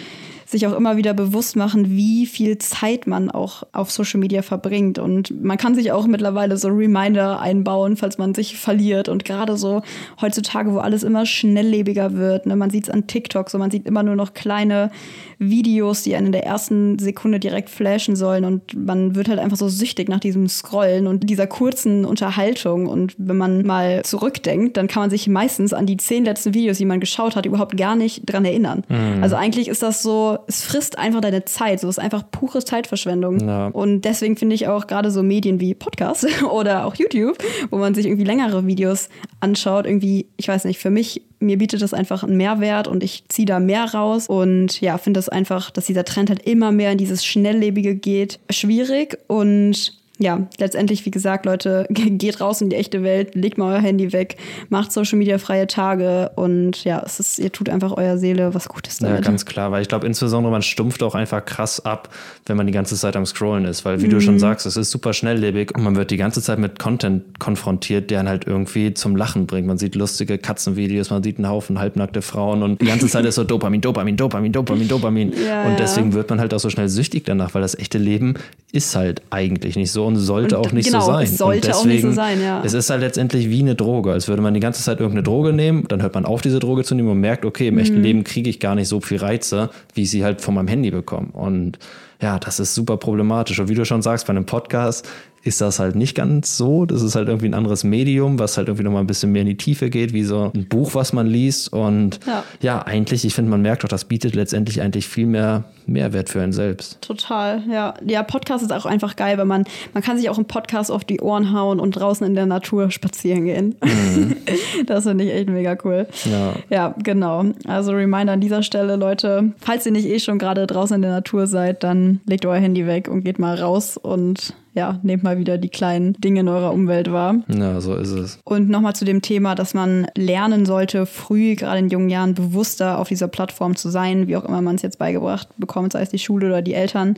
sich 0.45 0.67
auch 0.67 0.73
immer 0.73 0.95
wieder 0.95 1.15
bewusst 1.15 1.55
machen, 1.55 1.89
wie 1.89 2.27
viel 2.27 2.59
Zeit 2.59 3.07
man 3.07 3.31
auch 3.31 3.63
auf 3.71 3.91
Social 3.91 4.19
Media 4.19 4.43
verbringt. 4.43 4.99
Und 4.99 5.43
man 5.43 5.57
kann 5.57 5.73
sich 5.73 5.91
auch 5.91 6.05
mittlerweile 6.05 6.57
so 6.57 6.67
Reminder 6.67 7.39
einbauen, 7.39 7.97
falls 7.97 8.19
man 8.19 8.35
sich 8.35 8.57
verliert. 8.57 9.09
Und 9.09 9.25
gerade 9.25 9.57
so 9.57 9.81
heutzutage, 10.21 10.71
wo 10.71 10.77
alles 10.77 11.01
immer 11.01 11.25
schnelllebiger 11.25 12.13
wird, 12.13 12.45
ne, 12.45 12.55
man 12.55 12.69
sieht 12.69 12.83
es 12.83 12.89
an 12.91 13.07
TikTok, 13.07 13.49
so 13.49 13.57
man 13.57 13.71
sieht 13.71 13.87
immer 13.87 14.03
nur 14.03 14.15
noch 14.15 14.35
kleine 14.35 14.91
Videos, 15.39 16.03
die 16.03 16.15
einen 16.15 16.27
in 16.27 16.31
der 16.31 16.45
ersten 16.45 16.99
Sekunde 16.99 17.39
direkt 17.39 17.69
flashen 17.69 18.15
sollen. 18.15 18.45
Und 18.45 18.73
man 18.73 19.15
wird 19.15 19.29
halt 19.29 19.39
einfach 19.39 19.57
so 19.57 19.67
süchtig 19.67 20.09
nach 20.09 20.19
diesem 20.19 20.47
Scrollen 20.47 21.07
und 21.07 21.29
dieser 21.29 21.47
kurzen 21.47 22.05
Unterhaltung. 22.05 22.87
Und 22.87 23.15
wenn 23.17 23.37
man 23.37 23.65
mal 23.65 24.03
zurückdenkt, 24.03 24.77
dann 24.77 24.87
kann 24.87 25.03
man 25.03 25.09
sich 25.09 25.27
meistens 25.27 25.73
an 25.73 25.85
die 25.85 25.97
zehn 25.97 26.25
letzten 26.25 26.53
Videos, 26.53 26.77
die 26.77 26.85
man 26.85 26.99
geschaut 26.99 27.35
hat, 27.35 27.45
überhaupt 27.45 27.77
gar 27.77 27.95
nicht 27.95 28.23
dran 28.25 28.45
erinnern. 28.45 28.83
Mhm. 28.87 29.23
Also 29.23 29.35
eigentlich 29.35 29.67
ist 29.67 29.81
das 29.81 30.01
so, 30.01 30.39
es 30.47 30.63
frisst 30.63 30.97
einfach 30.97 31.21
deine 31.21 31.45
Zeit. 31.45 31.79
So 31.79 31.89
ist 31.89 31.99
einfach 31.99 32.23
pure 32.31 32.63
Zeitverschwendung. 32.63 33.39
Ja. 33.39 33.67
Und 33.67 34.01
deswegen 34.01 34.37
finde 34.37 34.55
ich 34.55 34.67
auch 34.67 34.87
gerade 34.87 35.11
so 35.11 35.23
Medien 35.23 35.59
wie 35.59 35.73
Podcasts 35.73 36.25
oder 36.51 36.85
auch 36.85 36.95
YouTube, 36.95 37.37
wo 37.69 37.77
man 37.77 37.93
sich 37.93 38.05
irgendwie 38.05 38.25
längere 38.25 38.65
Videos 38.65 39.09
anschaut, 39.39 39.85
irgendwie, 39.85 40.27
ich 40.37 40.47
weiß 40.47 40.65
nicht, 40.65 40.79
für 40.79 40.89
mich 40.89 41.21
mir 41.45 41.57
bietet 41.57 41.81
das 41.81 41.93
einfach 41.93 42.23
einen 42.23 42.37
Mehrwert 42.37 42.87
und 42.87 43.03
ich 43.03 43.23
ziehe 43.29 43.45
da 43.45 43.59
mehr 43.59 43.85
raus. 43.93 44.27
Und 44.27 44.81
ja, 44.81 44.97
finde 44.97 45.19
das 45.19 45.29
einfach, 45.29 45.71
dass 45.71 45.85
dieser 45.85 46.05
Trend 46.05 46.29
halt 46.29 46.43
immer 46.43 46.71
mehr 46.71 46.91
in 46.91 46.97
dieses 46.97 47.25
Schnelllebige 47.25 47.95
geht, 47.95 48.39
schwierig 48.49 49.17
und 49.27 49.93
ja, 50.17 50.47
letztendlich, 50.59 51.05
wie 51.05 51.11
gesagt, 51.11 51.45
Leute, 51.45 51.87
geht 51.89 52.39
raus 52.39 52.61
in 52.61 52.69
die 52.69 52.75
echte 52.75 53.03
Welt, 53.03 53.35
legt 53.35 53.57
mal 53.57 53.73
euer 53.73 53.81
Handy 53.81 54.13
weg, 54.13 54.37
macht 54.69 54.91
Social 54.91 55.19
Media 55.19 55.37
freie 55.37 55.67
Tage 55.67 56.31
und 56.35 56.83
ja, 56.83 57.01
es 57.05 57.19
ist, 57.19 57.39
ihr 57.39 57.51
tut 57.51 57.69
einfach 57.69 57.91
eurer 57.91 58.17
Seele 58.17 58.53
was 58.53 58.69
Gutes 58.69 58.99
damit. 58.99 59.17
Ja, 59.17 59.21
ganz 59.21 59.45
klar, 59.45 59.71
weil 59.71 59.81
ich 59.81 59.87
glaube, 59.87 60.07
insbesondere 60.07 60.51
man 60.51 60.61
stumpft 60.61 61.03
auch 61.03 61.15
einfach 61.15 61.43
krass 61.43 61.83
ab, 61.83 62.09
wenn 62.45 62.55
man 62.55 62.65
die 62.65 62.73
ganze 62.73 62.95
Zeit 62.95 63.15
am 63.15 63.25
Scrollen 63.25 63.65
ist, 63.65 63.83
weil 63.83 64.01
wie 64.01 64.07
mhm. 64.07 64.11
du 64.11 64.21
schon 64.21 64.39
sagst, 64.39 64.65
es 64.65 64.77
ist 64.77 64.91
super 64.91 65.13
schnelllebig 65.13 65.75
und 65.75 65.83
man 65.83 65.95
wird 65.95 66.11
die 66.11 66.17
ganze 66.17 66.41
Zeit 66.41 66.59
mit 66.59 66.79
Content 66.79 67.39
konfrontiert, 67.39 68.09
der 68.09 68.19
einen 68.19 68.29
halt 68.29 68.47
irgendwie 68.47 68.93
zum 68.93 69.15
Lachen 69.15 69.47
bringt. 69.47 69.67
Man 69.67 69.77
sieht 69.77 69.95
lustige 69.95 70.37
Katzenvideos, 70.37 71.09
man 71.09 71.23
sieht 71.23 71.37
einen 71.37 71.49
Haufen 71.49 71.79
halbnackte 71.79 72.21
Frauen 72.21 72.63
und 72.63 72.81
die 72.81 72.85
ganze 72.85 73.07
Zeit 73.07 73.25
ist 73.25 73.35
so 73.35 73.43
Dopamin, 73.55 73.81
Dopamin, 73.81 74.15
Dopamin, 74.15 74.51
Dopamin, 74.51 74.87
Dopamin. 74.87 75.33
Ja, 75.45 75.65
und 75.65 75.79
deswegen 75.79 76.13
wird 76.13 76.29
man 76.29 76.39
halt 76.39 76.53
auch 76.53 76.59
so 76.59 76.69
schnell 76.69 76.87
süchtig 76.87 77.25
danach, 77.25 77.53
weil 77.53 77.61
das 77.61 77.77
echte 77.77 77.97
Leben 77.97 78.35
ist 78.71 78.95
halt 78.95 79.21
eigentlich 79.29 79.75
nicht 79.75 79.91
so 79.91 80.04
und 80.05 80.17
sollte 80.17 80.57
und, 80.57 80.65
auch 80.65 80.71
nicht 80.71 80.85
genau, 80.85 81.01
so 81.01 81.07
sein. 81.07 81.23
Es 81.23 81.37
sollte 81.37 81.67
deswegen, 81.67 81.77
auch 81.77 81.85
nicht 81.85 82.01
so 82.01 82.11
sein, 82.11 82.41
ja. 82.41 82.61
Es 82.63 82.73
ist 82.73 82.89
halt 82.89 83.01
letztendlich 83.01 83.49
wie 83.49 83.59
eine 83.59 83.75
Droge, 83.75 84.11
als 84.11 84.27
würde 84.27 84.41
man 84.41 84.53
die 84.53 84.59
ganze 84.59 84.83
Zeit 84.83 84.99
irgendeine 84.99 85.23
Droge 85.23 85.53
nehmen, 85.53 85.85
dann 85.87 86.01
hört 86.01 86.15
man 86.15 86.25
auf, 86.25 86.41
diese 86.41 86.59
Droge 86.59 86.83
zu 86.83 86.95
nehmen 86.95 87.09
und 87.09 87.19
merkt, 87.19 87.45
okay, 87.45 87.67
im 87.67 87.75
mhm. 87.75 87.79
echten 87.81 88.01
Leben 88.01 88.23
kriege 88.23 88.49
ich 88.49 88.59
gar 88.59 88.75
nicht 88.75 88.87
so 88.87 89.01
viel 89.01 89.17
Reize, 89.17 89.69
wie 89.93 90.03
ich 90.03 90.11
sie 90.11 90.23
halt 90.23 90.41
von 90.41 90.53
meinem 90.53 90.67
Handy 90.67 90.91
bekomme. 90.91 91.29
Und 91.33 91.79
ja, 92.21 92.39
das 92.39 92.59
ist 92.59 92.75
super 92.75 92.97
problematisch. 92.97 93.59
Und 93.59 93.67
wie 93.67 93.75
du 93.75 93.85
schon 93.85 94.01
sagst, 94.01 94.27
bei 94.27 94.31
einem 94.31 94.45
Podcast 94.45 95.07
ist 95.43 95.61
das 95.61 95.79
halt 95.79 95.95
nicht 95.95 96.15
ganz 96.15 96.57
so. 96.57 96.85
Das 96.85 97.01
ist 97.01 97.15
halt 97.15 97.27
irgendwie 97.27 97.47
ein 97.47 97.53
anderes 97.53 97.83
Medium, 97.83 98.39
was 98.39 98.57
halt 98.57 98.67
irgendwie 98.67 98.83
nochmal 98.83 99.03
ein 99.03 99.07
bisschen 99.07 99.31
mehr 99.31 99.43
in 99.43 99.47
die 99.47 99.57
Tiefe 99.57 99.89
geht, 99.89 100.11
wie 100.13 100.23
so 100.23 100.51
ein 100.55 100.67
Buch, 100.67 100.95
was 100.95 101.13
man 101.13 101.27
liest. 101.27 101.71
Und 101.71 102.19
ja, 102.25 102.43
ja 102.61 102.81
eigentlich, 102.81 103.25
ich 103.25 103.35
finde, 103.35 103.51
man 103.51 103.61
merkt 103.61 103.83
auch, 103.85 103.89
das 103.89 104.05
bietet 104.05 104.33
letztendlich 104.33 104.81
eigentlich 104.81 105.07
viel 105.07 105.27
mehr 105.27 105.65
Mehrwert 105.85 106.29
für 106.29 106.41
einen 106.41 106.53
selbst. 106.53 107.01
Total, 107.01 107.63
ja. 107.69 107.93
Ja, 108.05 108.23
Podcast 108.23 108.63
ist 108.63 108.71
auch 108.71 108.85
einfach 108.85 109.15
geil, 109.15 109.37
weil 109.37 109.45
man, 109.45 109.65
man 109.93 110.03
kann 110.03 110.17
sich 110.17 110.29
auch 110.29 110.37
einen 110.37 110.47
Podcast 110.47 110.91
auf 110.91 111.03
die 111.03 111.21
Ohren 111.21 111.53
hauen 111.53 111.79
und 111.79 111.91
draußen 111.91 112.25
in 112.25 112.35
der 112.35 112.45
Natur 112.45 112.91
spazieren 112.91 113.45
gehen. 113.45 113.75
Mhm. 113.83 114.35
das 114.85 115.05
finde 115.05 115.23
ich 115.25 115.33
echt 115.33 115.49
mega 115.49 115.77
cool. 115.83 116.07
Ja. 116.25 116.53
ja, 116.69 116.95
genau. 117.03 117.45
Also 117.67 117.91
Reminder 117.91 118.33
an 118.33 118.41
dieser 118.41 118.63
Stelle, 118.63 118.95
Leute, 118.95 119.53
falls 119.57 119.85
ihr 119.85 119.91
nicht 119.91 120.07
eh 120.07 120.19
schon 120.19 120.39
gerade 120.39 120.67
draußen 120.67 120.95
in 120.95 121.01
der 121.01 121.11
Natur 121.11 121.47
seid, 121.47 121.83
dann 121.83 122.21
legt 122.25 122.45
euer 122.45 122.59
Handy 122.59 122.87
weg 122.87 123.07
und 123.07 123.23
geht 123.23 123.39
mal 123.39 123.55
raus 123.55 123.97
und 123.97 124.53
ja, 124.75 124.99
nehmt 125.03 125.23
mal 125.23 125.37
wieder 125.37 125.57
die 125.57 125.69
kleinen 125.69 126.13
Dinge 126.13 126.41
in 126.41 126.49
eurer 126.49 126.73
Umwelt 126.73 127.11
wahr. 127.11 127.35
Ja, 127.47 127.79
so 127.79 127.95
ist 127.95 128.11
es. 128.11 128.39
Und 128.43 128.69
nochmal 128.69 128.93
zu 128.93 129.05
dem 129.05 129.21
Thema, 129.21 129.55
dass 129.55 129.73
man 129.73 130.07
lernen 130.15 130.65
sollte, 130.65 131.05
früh, 131.05 131.55
gerade 131.55 131.79
in 131.79 131.89
jungen 131.89 132.09
Jahren, 132.09 132.33
bewusster 132.33 132.99
auf 132.99 133.07
dieser 133.07 133.29
Plattform 133.29 133.77
zu 133.77 133.89
sein, 133.89 134.27
wie 134.27 134.35
auch 134.35 134.43
immer 134.43 134.61
man 134.61 134.75
es 134.75 134.81
jetzt 134.81 134.99
beigebracht 134.99 135.47
bekommt, 135.57 135.74
sei 135.91 136.01
es 136.01 136.09
die 136.09 136.19
Schule 136.19 136.47
oder 136.47 136.61
die 136.61 136.73
Eltern 136.73 137.17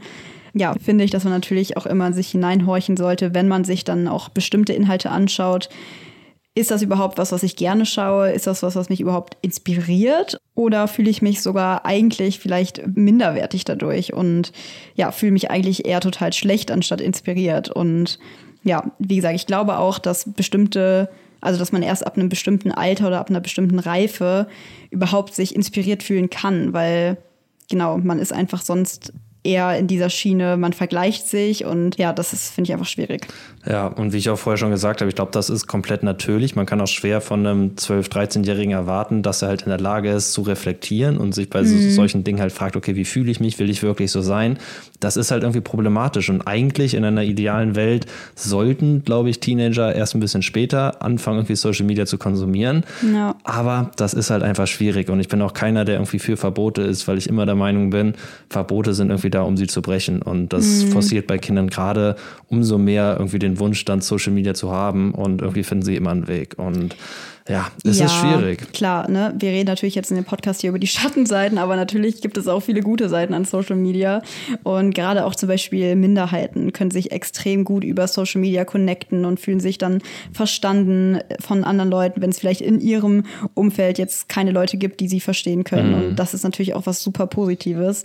ja, 0.54 0.74
finde 0.84 1.04
ich, 1.04 1.12
dass 1.12 1.24
man 1.24 1.34
natürlich 1.34 1.78
auch 1.78 1.86
immer 1.86 2.14
sich 2.14 2.30
hineinhorchen 2.30 2.98
sollte, 2.98 3.34
wenn 3.34 3.48
man 3.48 3.64
sich 3.64 3.84
dann 3.84 4.08
auch 4.08 4.30
bestimmte 4.30 4.74
Inhalte 4.74 5.10
anschaut, 5.12 5.70
ist 6.58 6.72
das 6.72 6.82
überhaupt 6.82 7.20
was, 7.20 7.32
was 7.32 7.44
ich 7.44 7.56
gerne 7.56 7.86
schaue? 7.86 8.32
Ist 8.32 8.48
das 8.48 8.64
was, 8.64 8.76
was 8.76 8.90
mich 8.90 9.00
überhaupt 9.00 9.38
inspiriert? 9.42 10.40
Oder 10.56 10.88
fühle 10.88 11.12
ich 11.12 11.22
mich 11.22 11.44
sogar 11.44 11.86
eigentlich 11.86 12.40
vielleicht 12.40 12.98
minderwertig 12.98 13.64
dadurch 13.64 14.14
und 14.14 14.52
ja, 14.96 15.12
fühle 15.12 15.34
mich 15.34 15.52
eigentlich 15.52 15.86
eher 15.86 16.00
total 16.00 16.34
schlecht 16.34 16.72
anstatt 16.72 17.00
inspiriert? 17.00 17.70
Und 17.70 18.18
ja, 18.64 18.92
wie 18.98 19.18
gesagt, 19.18 19.36
ich 19.36 19.46
glaube 19.46 19.78
auch, 19.78 20.00
dass 20.00 20.34
bestimmte, 20.34 21.10
also 21.42 21.60
dass 21.60 21.72
man 21.72 21.84
erst 21.84 22.08
ab 22.08 22.18
einem 22.18 22.30
bestimmten 22.30 22.72
Alter 22.72 23.08
oder 23.08 23.20
ab 23.20 23.30
einer 23.30 23.40
bestimmten 23.40 23.78
Reife 23.78 24.48
überhaupt 24.90 25.36
sich 25.36 25.56
inspiriert 25.56 26.02
fühlen 26.02 26.32
kann, 26.32 26.74
weil 26.74 27.18
genau, 27.70 27.98
man 27.98 28.20
ist 28.20 28.34
einfach 28.34 28.62
sonst 28.62 29.14
eher 29.48 29.78
in 29.78 29.88
dieser 29.88 30.10
Schiene, 30.10 30.58
man 30.58 30.74
vergleicht 30.74 31.28
sich 31.28 31.66
und 31.66 31.98
ja, 31.98 32.12
das 32.12 32.34
ist, 32.34 32.54
finde 32.54 32.70
ich, 32.70 32.74
einfach 32.74 32.86
schwierig. 32.86 33.28
Ja, 33.66 33.88
und 33.88 34.14
wie 34.14 34.18
ich 34.18 34.30
auch 34.30 34.38
vorher 34.38 34.58
schon 34.58 34.72
gesagt 34.72 35.02
habe, 35.02 35.10
ich 35.10 35.16
glaube, 35.16 35.32
das 35.32 35.50
ist 35.50 35.68
komplett 35.68 36.04
natürlich. 36.04 36.56
Man 36.56 36.66
kann 36.66 36.80
auch 36.80 36.88
schwer 36.88 37.20
von 37.20 37.46
einem 37.46 37.72
12-, 37.76 38.10
13-Jährigen 38.10 38.72
erwarten, 38.72 39.24
dass 39.24 39.42
er 39.42 39.50
halt 39.50 39.64
in 39.64 39.70
der 39.70 39.80
Lage 39.80 40.12
ist, 40.12 40.34
zu 40.34 40.42
reflektieren 40.42 41.18
und 41.18 41.34
sich 41.34 41.50
bei 41.50 41.64
mhm. 41.64 41.92
solchen 41.92 42.24
Dingen 42.24 42.40
halt 42.40 42.52
fragt, 42.52 42.76
okay, 42.76 42.96
wie 42.96 43.06
fühle 43.06 43.32
ich 43.32 43.40
mich, 43.40 43.60
will 43.60 43.70
ich 43.70 43.84
wirklich 43.84 44.12
so 44.12 44.22
sein? 44.22 44.58
Das 45.00 45.18
ist 45.18 45.32
halt 45.32 45.44
irgendwie 45.44 45.62
problematisch. 45.62 46.30
Und 46.30 46.42
eigentlich 46.42 46.94
in 46.94 47.04
einer 47.04 47.24
idealen 47.24 47.76
Welt 47.76 48.06
sollten, 48.36 49.04
glaube 49.04 49.30
ich, 49.30 49.40
Teenager 49.40 49.94
erst 49.94 50.16
ein 50.16 50.20
bisschen 50.20 50.42
später 50.42 51.02
anfangen, 51.02 51.40
irgendwie 51.40 51.56
Social 51.56 51.86
Media 51.86 52.06
zu 52.06 52.18
konsumieren. 52.18 52.84
Ja. 53.14 53.36
Aber 53.44 53.92
das 53.98 54.14
ist 54.14 54.30
halt 54.30 54.44
einfach 54.44 54.68
schwierig. 54.68 55.10
Und 55.10 55.20
ich 55.20 55.28
bin 55.28 55.42
auch 55.42 55.54
keiner, 55.54 55.86
der 55.86 55.96
irgendwie 55.96 56.20
für 56.20 56.38
Verbote 56.38 56.82
ist, 56.82 57.08
weil 57.08 57.18
ich 57.18 57.28
immer 57.28 57.46
der 57.46 57.56
Meinung 57.56 57.90
bin, 57.90 58.14
Verbote 58.50 58.94
sind 58.94 59.10
irgendwie 59.10 59.30
da, 59.38 59.44
um 59.44 59.56
sie 59.56 59.68
zu 59.68 59.82
brechen. 59.82 60.22
Und 60.22 60.52
das 60.52 60.84
mhm. 60.84 60.92
forciert 60.92 61.28
bei 61.28 61.38
Kindern 61.38 61.70
gerade 61.70 62.16
umso 62.48 62.78
mehr 62.78 63.16
irgendwie 63.18 63.40
den 63.40 63.60
Wunsch, 63.60 63.86
dann 63.86 64.02
Social 64.02 64.34
Media 64.34 64.54
zu 64.54 64.72
haben 64.72 65.14
und 65.14 65.42
irgendwie 65.42 65.64
finden 65.64 65.86
sie 65.86 65.96
immer 65.96 66.12
einen 66.12 66.28
Weg. 66.28 66.56
Und 66.58 66.96
ja, 67.50 67.72
es 67.84 68.00
ja, 68.00 68.06
ist 68.06 68.14
schwierig. 68.14 68.74
Klar, 68.74 69.10
ne? 69.10 69.34
Wir 69.38 69.52
reden 69.52 69.68
natürlich 69.68 69.96
jetzt 69.96 70.12
in 70.12 70.16
dem 70.16 70.26
Podcast 70.26 70.62
hier 70.62 70.70
über 70.70 70.80
die 70.80 70.88
Schattenseiten, 70.88 71.58
aber 71.58 71.76
natürlich 71.76 72.22
gibt 72.22 72.38
es 72.38 72.48
auch 72.48 72.62
viele 72.62 72.82
gute 72.82 73.10
Seiten 73.10 73.34
an 73.34 73.46
Social 73.46 73.76
Media. 73.76 74.22
Und 74.64 74.94
gerade 74.94 75.26
auch 75.26 75.36
zum 75.36 75.50
Beispiel 75.50 75.96
Minderheiten 75.96 76.74
können 76.74 76.92
sich 76.92 77.12
extrem 77.12 77.64
gut 77.64 77.84
über 77.84 78.08
Social 78.08 78.42
Media 78.42 78.66
connecten 78.66 79.26
und 79.26 79.40
fühlen 79.40 79.60
sich 79.60 79.78
dann 79.78 80.02
verstanden 80.32 81.20
von 81.40 81.64
anderen 81.64 81.90
Leuten, 81.90 82.22
wenn 82.22 82.30
es 82.30 82.40
vielleicht 82.40 82.62
in 82.62 82.80
ihrem 82.80 83.24
Umfeld 83.54 83.98
jetzt 83.98 84.30
keine 84.30 84.52
Leute 84.52 84.78
gibt, 84.78 85.00
die 85.00 85.08
sie 85.08 85.20
verstehen 85.20 85.64
können. 85.64 85.90
Mhm. 85.90 85.96
Und 85.96 86.16
das 86.18 86.34
ist 86.34 86.44
natürlich 86.44 86.74
auch 86.74 86.86
was 86.86 87.02
super 87.02 87.28
Positives. 87.28 88.04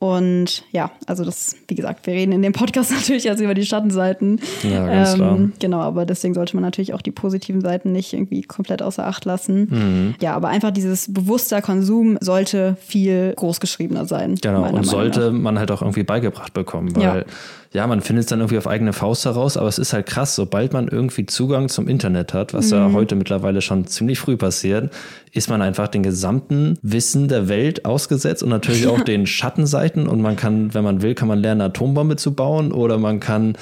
Und 0.00 0.62
ja, 0.70 0.92
also 1.06 1.24
das, 1.24 1.56
wie 1.66 1.74
gesagt, 1.74 2.06
wir 2.06 2.14
reden 2.14 2.30
in 2.30 2.42
dem 2.42 2.52
Podcast 2.52 2.90
natürlich 2.92 3.24
jetzt 3.24 3.40
über 3.40 3.54
die 3.54 3.66
Schattenseiten. 3.66 4.40
Ja, 4.62 4.86
ganz 4.86 5.12
ähm, 5.12 5.16
klar. 5.16 5.38
Genau, 5.58 5.80
aber 5.80 6.06
deswegen 6.06 6.34
sollte 6.34 6.54
man 6.54 6.62
natürlich 6.62 6.94
auch 6.94 7.02
die 7.02 7.10
positiven 7.10 7.60
Seiten 7.60 7.90
nicht 7.90 8.12
irgendwie 8.12 8.42
komplett 8.42 8.77
außer 8.82 9.06
Acht 9.06 9.24
lassen. 9.24 9.68
Mhm. 9.70 10.14
Ja, 10.20 10.34
aber 10.34 10.48
einfach 10.48 10.70
dieses 10.70 11.12
bewusster 11.12 11.62
Konsum 11.62 12.18
sollte 12.20 12.76
viel 12.80 13.34
großgeschriebener 13.36 14.06
sein. 14.06 14.36
Genau, 14.36 14.68
und 14.68 14.84
sollte 14.84 15.30
man 15.32 15.58
halt 15.58 15.70
auch 15.70 15.82
irgendwie 15.82 16.02
beigebracht 16.02 16.54
bekommen, 16.54 16.94
weil 16.96 17.02
ja 17.02 17.24
ja, 17.72 17.86
man 17.86 18.00
findet 18.00 18.24
es 18.24 18.28
dann 18.30 18.40
irgendwie 18.40 18.56
auf 18.56 18.66
eigene 18.66 18.94
Faust 18.94 19.26
heraus, 19.26 19.58
aber 19.58 19.68
es 19.68 19.78
ist 19.78 19.92
halt 19.92 20.06
krass, 20.06 20.34
sobald 20.34 20.72
man 20.72 20.88
irgendwie 20.88 21.26
Zugang 21.26 21.68
zum 21.68 21.86
Internet 21.86 22.32
hat, 22.32 22.54
was 22.54 22.70
mhm. 22.70 22.76
ja 22.76 22.92
heute 22.92 23.14
mittlerweile 23.14 23.60
schon 23.60 23.86
ziemlich 23.86 24.18
früh 24.18 24.36
passiert, 24.36 24.90
ist 25.32 25.50
man 25.50 25.60
einfach 25.60 25.88
den 25.88 26.02
gesamten 26.02 26.78
Wissen 26.80 27.28
der 27.28 27.48
Welt 27.48 27.84
ausgesetzt 27.84 28.42
und 28.42 28.48
natürlich 28.48 28.86
auch 28.88 29.00
den 29.00 29.26
Schattenseiten 29.26 30.08
und 30.08 30.22
man 30.22 30.36
kann, 30.36 30.72
wenn 30.72 30.82
man 30.82 31.02
will, 31.02 31.14
kann 31.14 31.28
man 31.28 31.40
lernen, 31.40 31.60
Atombombe 31.60 32.16
zu 32.16 32.32
bauen 32.32 32.72
oder 32.72 32.96
man 32.96 33.20
kann 33.20 33.56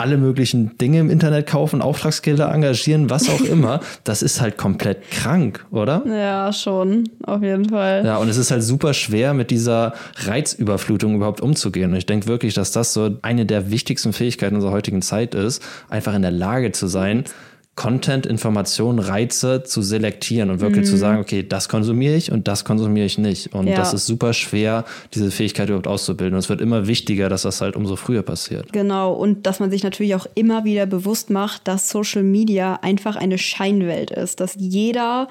alle 0.00 0.16
möglichen 0.16 0.78
Dinge 0.78 0.98
im 1.00 1.10
Internet 1.10 1.46
kaufen, 1.46 1.82
Auftragskiller 1.82 2.52
engagieren, 2.52 3.10
was 3.10 3.28
auch 3.28 3.40
immer. 3.44 3.80
Das 4.04 4.22
ist 4.22 4.40
halt 4.40 4.56
komplett 4.56 5.10
krank, 5.10 5.66
oder? 5.70 6.02
Ja, 6.06 6.52
schon, 6.52 7.04
auf 7.24 7.42
jeden 7.42 7.68
Fall. 7.68 8.04
Ja, 8.04 8.16
und 8.16 8.28
es 8.28 8.36
ist 8.36 8.50
halt 8.50 8.62
super 8.62 8.94
schwer, 8.94 9.34
mit 9.34 9.50
dieser 9.50 9.92
Reizüberflutung 10.16 11.16
überhaupt 11.16 11.40
umzugehen. 11.40 11.90
Und 11.90 11.96
ich 11.96 12.06
denke 12.06 12.26
wirklich, 12.28 12.54
dass 12.54 12.72
das 12.72 12.94
so 12.94 13.18
eine 13.22 13.44
der 13.44 13.70
wichtigsten 13.70 14.12
Fähigkeiten 14.12 14.54
unserer 14.54 14.72
heutigen 14.72 15.02
Zeit 15.02 15.34
ist, 15.34 15.62
einfach 15.88 16.14
in 16.14 16.22
der 16.22 16.30
Lage 16.30 16.72
zu 16.72 16.86
sein, 16.86 17.24
Content, 17.76 18.26
Informationen, 18.26 18.98
Reize 18.98 19.62
zu 19.62 19.80
selektieren 19.80 20.50
und 20.50 20.60
wirklich 20.60 20.84
mhm. 20.84 20.90
zu 20.90 20.96
sagen, 20.98 21.18
okay, 21.18 21.42
das 21.42 21.68
konsumiere 21.68 22.14
ich 22.14 22.30
und 22.30 22.46
das 22.46 22.64
konsumiere 22.64 23.06
ich 23.06 23.16
nicht. 23.16 23.54
Und 23.54 23.68
ja. 23.68 23.76
das 23.76 23.94
ist 23.94 24.06
super 24.06 24.34
schwer, 24.34 24.84
diese 25.14 25.30
Fähigkeit 25.30 25.68
überhaupt 25.68 25.86
auszubilden. 25.86 26.34
Und 26.34 26.40
es 26.40 26.48
wird 26.50 26.60
immer 26.60 26.86
wichtiger, 26.86 27.28
dass 27.28 27.42
das 27.42 27.60
halt 27.62 27.76
umso 27.76 27.96
früher 27.96 28.22
passiert. 28.22 28.72
Genau. 28.72 29.12
Und 29.14 29.46
dass 29.46 29.60
man 29.60 29.70
sich 29.70 29.82
natürlich 29.82 30.14
auch 30.14 30.26
immer 30.34 30.64
wieder 30.64 30.84
bewusst 30.84 31.30
macht, 31.30 31.68
dass 31.68 31.88
Social 31.88 32.22
Media 32.22 32.78
einfach 32.82 33.16
eine 33.16 33.38
Scheinwelt 33.38 34.10
ist, 34.10 34.40
dass 34.40 34.56
jeder 34.58 35.28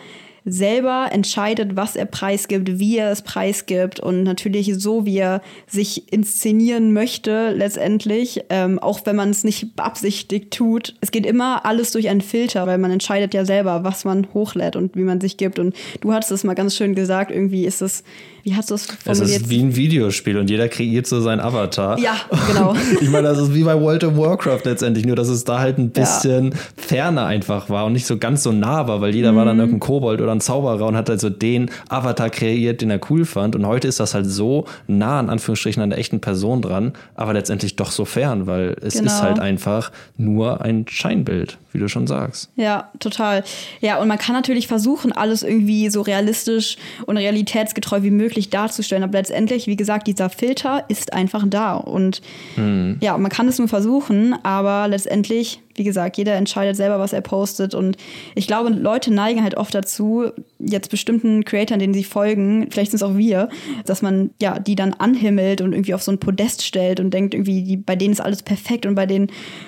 selber 0.52 1.10
entscheidet, 1.12 1.76
was 1.76 1.96
er 1.96 2.06
preisgibt, 2.06 2.80
wie 2.80 2.98
er 2.98 3.12
es 3.12 3.22
preisgibt 3.22 4.00
und 4.00 4.24
natürlich 4.24 4.72
so, 4.78 5.06
wie 5.06 5.18
er 5.18 5.42
sich 5.68 6.12
inszenieren 6.12 6.94
möchte 6.94 7.52
letztendlich, 7.52 8.42
ähm, 8.50 8.80
auch 8.80 9.02
wenn 9.06 9.16
man 9.16 9.30
es 9.30 9.44
nicht 9.44 9.76
beabsichtigt 9.76 10.52
tut. 10.52 10.96
Es 11.02 11.12
geht 11.12 11.26
immer 11.26 11.66
alles 11.66 11.92
durch 11.92 12.10
einen 12.10 12.22
Filter, 12.22 12.68
weil 12.68 12.78
man 12.78 12.92
entscheidet 12.92 13.34
ja 13.34 13.46
selber, 13.46 13.84
was 13.84 14.06
man 14.06 14.28
hochlädt 14.34 14.76
und 14.76 14.96
wie 14.96 15.04
man 15.04 15.22
sich 15.22 15.38
gibt. 15.38 15.60
Und 15.60 15.76
du 16.02 16.14
hattest 16.14 16.32
es 16.32 16.44
mal 16.44 16.56
ganz 16.56 16.76
schön 16.76 16.96
gesagt, 16.96 17.32
irgendwie 17.32 17.66
ist 17.66 17.82
es 17.82 18.04
wie 18.44 18.56
hast 18.56 18.70
du 18.72 18.76
es 18.76 18.86
formuliert? 18.86 19.30
Es 19.30 19.42
ist 19.44 19.50
wie 19.50 19.60
ein 19.60 19.76
Videospiel 19.76 20.38
und 20.38 20.50
jeder 20.50 20.68
kreiert 20.68 21.08
so 21.08 21.22
seinen 21.22 21.40
Avatar. 21.40 22.00
Ja, 22.00 22.16
genau. 22.48 22.76
ich 23.02 23.10
meine, 23.10 23.28
das 23.28 23.38
ist 23.40 23.54
wie 23.54 23.64
bei 23.64 23.80
World 23.80 24.04
of 24.04 24.18
Warcraft 24.18 24.62
letztendlich, 24.66 25.06
nur 25.06 25.16
dass 25.16 25.28
es 25.28 25.44
da 25.44 25.60
halt 25.60 25.78
ein 25.78 25.90
bisschen 25.90 26.52
ja. 26.52 26.58
ferner 26.78 27.26
einfach 27.26 27.70
war 27.70 27.86
und 27.86 27.94
nicht 27.94 28.06
so 28.06 28.18
ganz 28.18 28.44
so 28.44 28.52
nah 28.52 28.88
war, 28.88 29.02
weil 29.02 29.14
jeder 29.14 29.32
mhm. 29.32 29.36
war 29.38 29.46
dann 29.46 29.58
mhm. 29.58 29.62
irgendein 29.62 29.80
Kobold 29.80 30.22
oder 30.22 30.32
ein 30.32 30.42
Zauberer 30.42 30.86
und 30.88 30.96
hat 30.96 31.10
halt 31.10 31.20
so 31.20 31.30
den 31.30 31.70
Avatar 31.90 32.30
kreiert, 32.30 32.82
den 32.82 32.90
er 32.90 33.00
cool 33.10 33.26
fand. 33.26 33.56
Und 33.56 33.66
heute 33.66 33.88
ist 33.88 34.00
das 34.00 34.14
halt 34.14 34.26
so 34.26 34.66
nah, 34.88 35.20
in 35.20 35.30
Anführungsstrichen, 35.30 35.82
an 35.82 35.90
der 35.90 36.00
echten 36.00 36.20
Person 36.20 36.62
dran, 36.62 36.94
aber 37.16 37.34
letztendlich 37.34 37.76
doch 37.76 37.92
so 37.92 38.06
fern, 38.06 38.48
weil 38.48 38.76
es 38.82 38.96
genau. 38.96 39.06
ist 39.08 39.22
halt 39.22 39.40
einfach 39.40 39.92
nur 40.18 40.62
ein 40.62 40.86
Scheinbild. 40.88 41.58
Wie 41.72 41.80
du 41.80 41.88
schon 41.88 42.08
sagst. 42.08 42.50
Ja, 42.56 42.90
total. 43.00 43.44
Ja, 43.82 44.00
und 44.00 44.08
man 44.08 44.18
kann 44.18 44.36
natürlich 44.36 44.68
versuchen, 44.68 45.12
alles 45.12 45.44
irgendwie 45.44 45.90
so 45.90 46.02
realistisch 46.02 46.78
und 47.06 47.18
realitätsgetreu 47.18 48.02
wie 48.04 48.12
möglich 48.12 48.50
darzustellen. 48.50 49.04
Aber 49.04 49.18
letztendlich, 49.18 49.68
wie 49.68 49.76
gesagt, 49.76 50.08
dieser 50.08 50.30
Filter 50.30 50.86
ist 50.88 51.14
einfach 51.14 51.44
da. 51.48 51.76
Und 51.76 52.22
mhm. 52.56 52.98
ja, 53.02 53.18
man 53.18 53.32
kann 53.32 53.48
es 53.48 53.60
nur 53.60 53.68
versuchen, 53.68 54.34
aber 54.44 54.88
letztendlich 54.88 55.62
wie 55.80 55.84
gesagt, 55.86 56.18
jeder 56.18 56.34
entscheidet 56.34 56.76
selber, 56.76 57.00
was 57.00 57.14
er 57.14 57.22
postet. 57.22 57.74
Und 57.74 57.98
ich 58.36 58.46
glaube, 58.46 58.70
Leute 58.70 59.12
neigen 59.12 59.42
halt 59.42 59.56
oft 59.56 59.74
dazu, 59.74 60.26
jetzt 60.60 60.92
bestimmten 60.92 61.46
Creatoren, 61.46 61.80
denen 61.80 61.94
sie 61.94 62.04
folgen, 62.04 62.68
vielleicht 62.70 62.92
sind 62.92 62.98
es 62.98 63.04
auch 63.04 63.16
wir, 63.16 63.50
dass 63.86 64.02
man 64.02 64.32
ja 64.42 64.60
die 64.60 64.76
dann 64.76 64.94
anhimmelt 64.94 65.62
und 65.62 65.72
irgendwie 65.72 65.94
auf 65.94 66.04
so 66.04 66.12
ein 66.12 66.20
Podest 66.20 66.64
stellt 66.64 67.00
und 67.00 67.12
denkt, 67.14 67.34
irgendwie, 67.34 67.64
die, 67.64 67.78
bei 67.78 67.96
denen 67.96 68.12
ist 68.12 68.20
alles 68.20 68.44
perfekt 68.44 68.86
und 68.86 68.96
bei 68.96 69.06
denen 69.06 69.28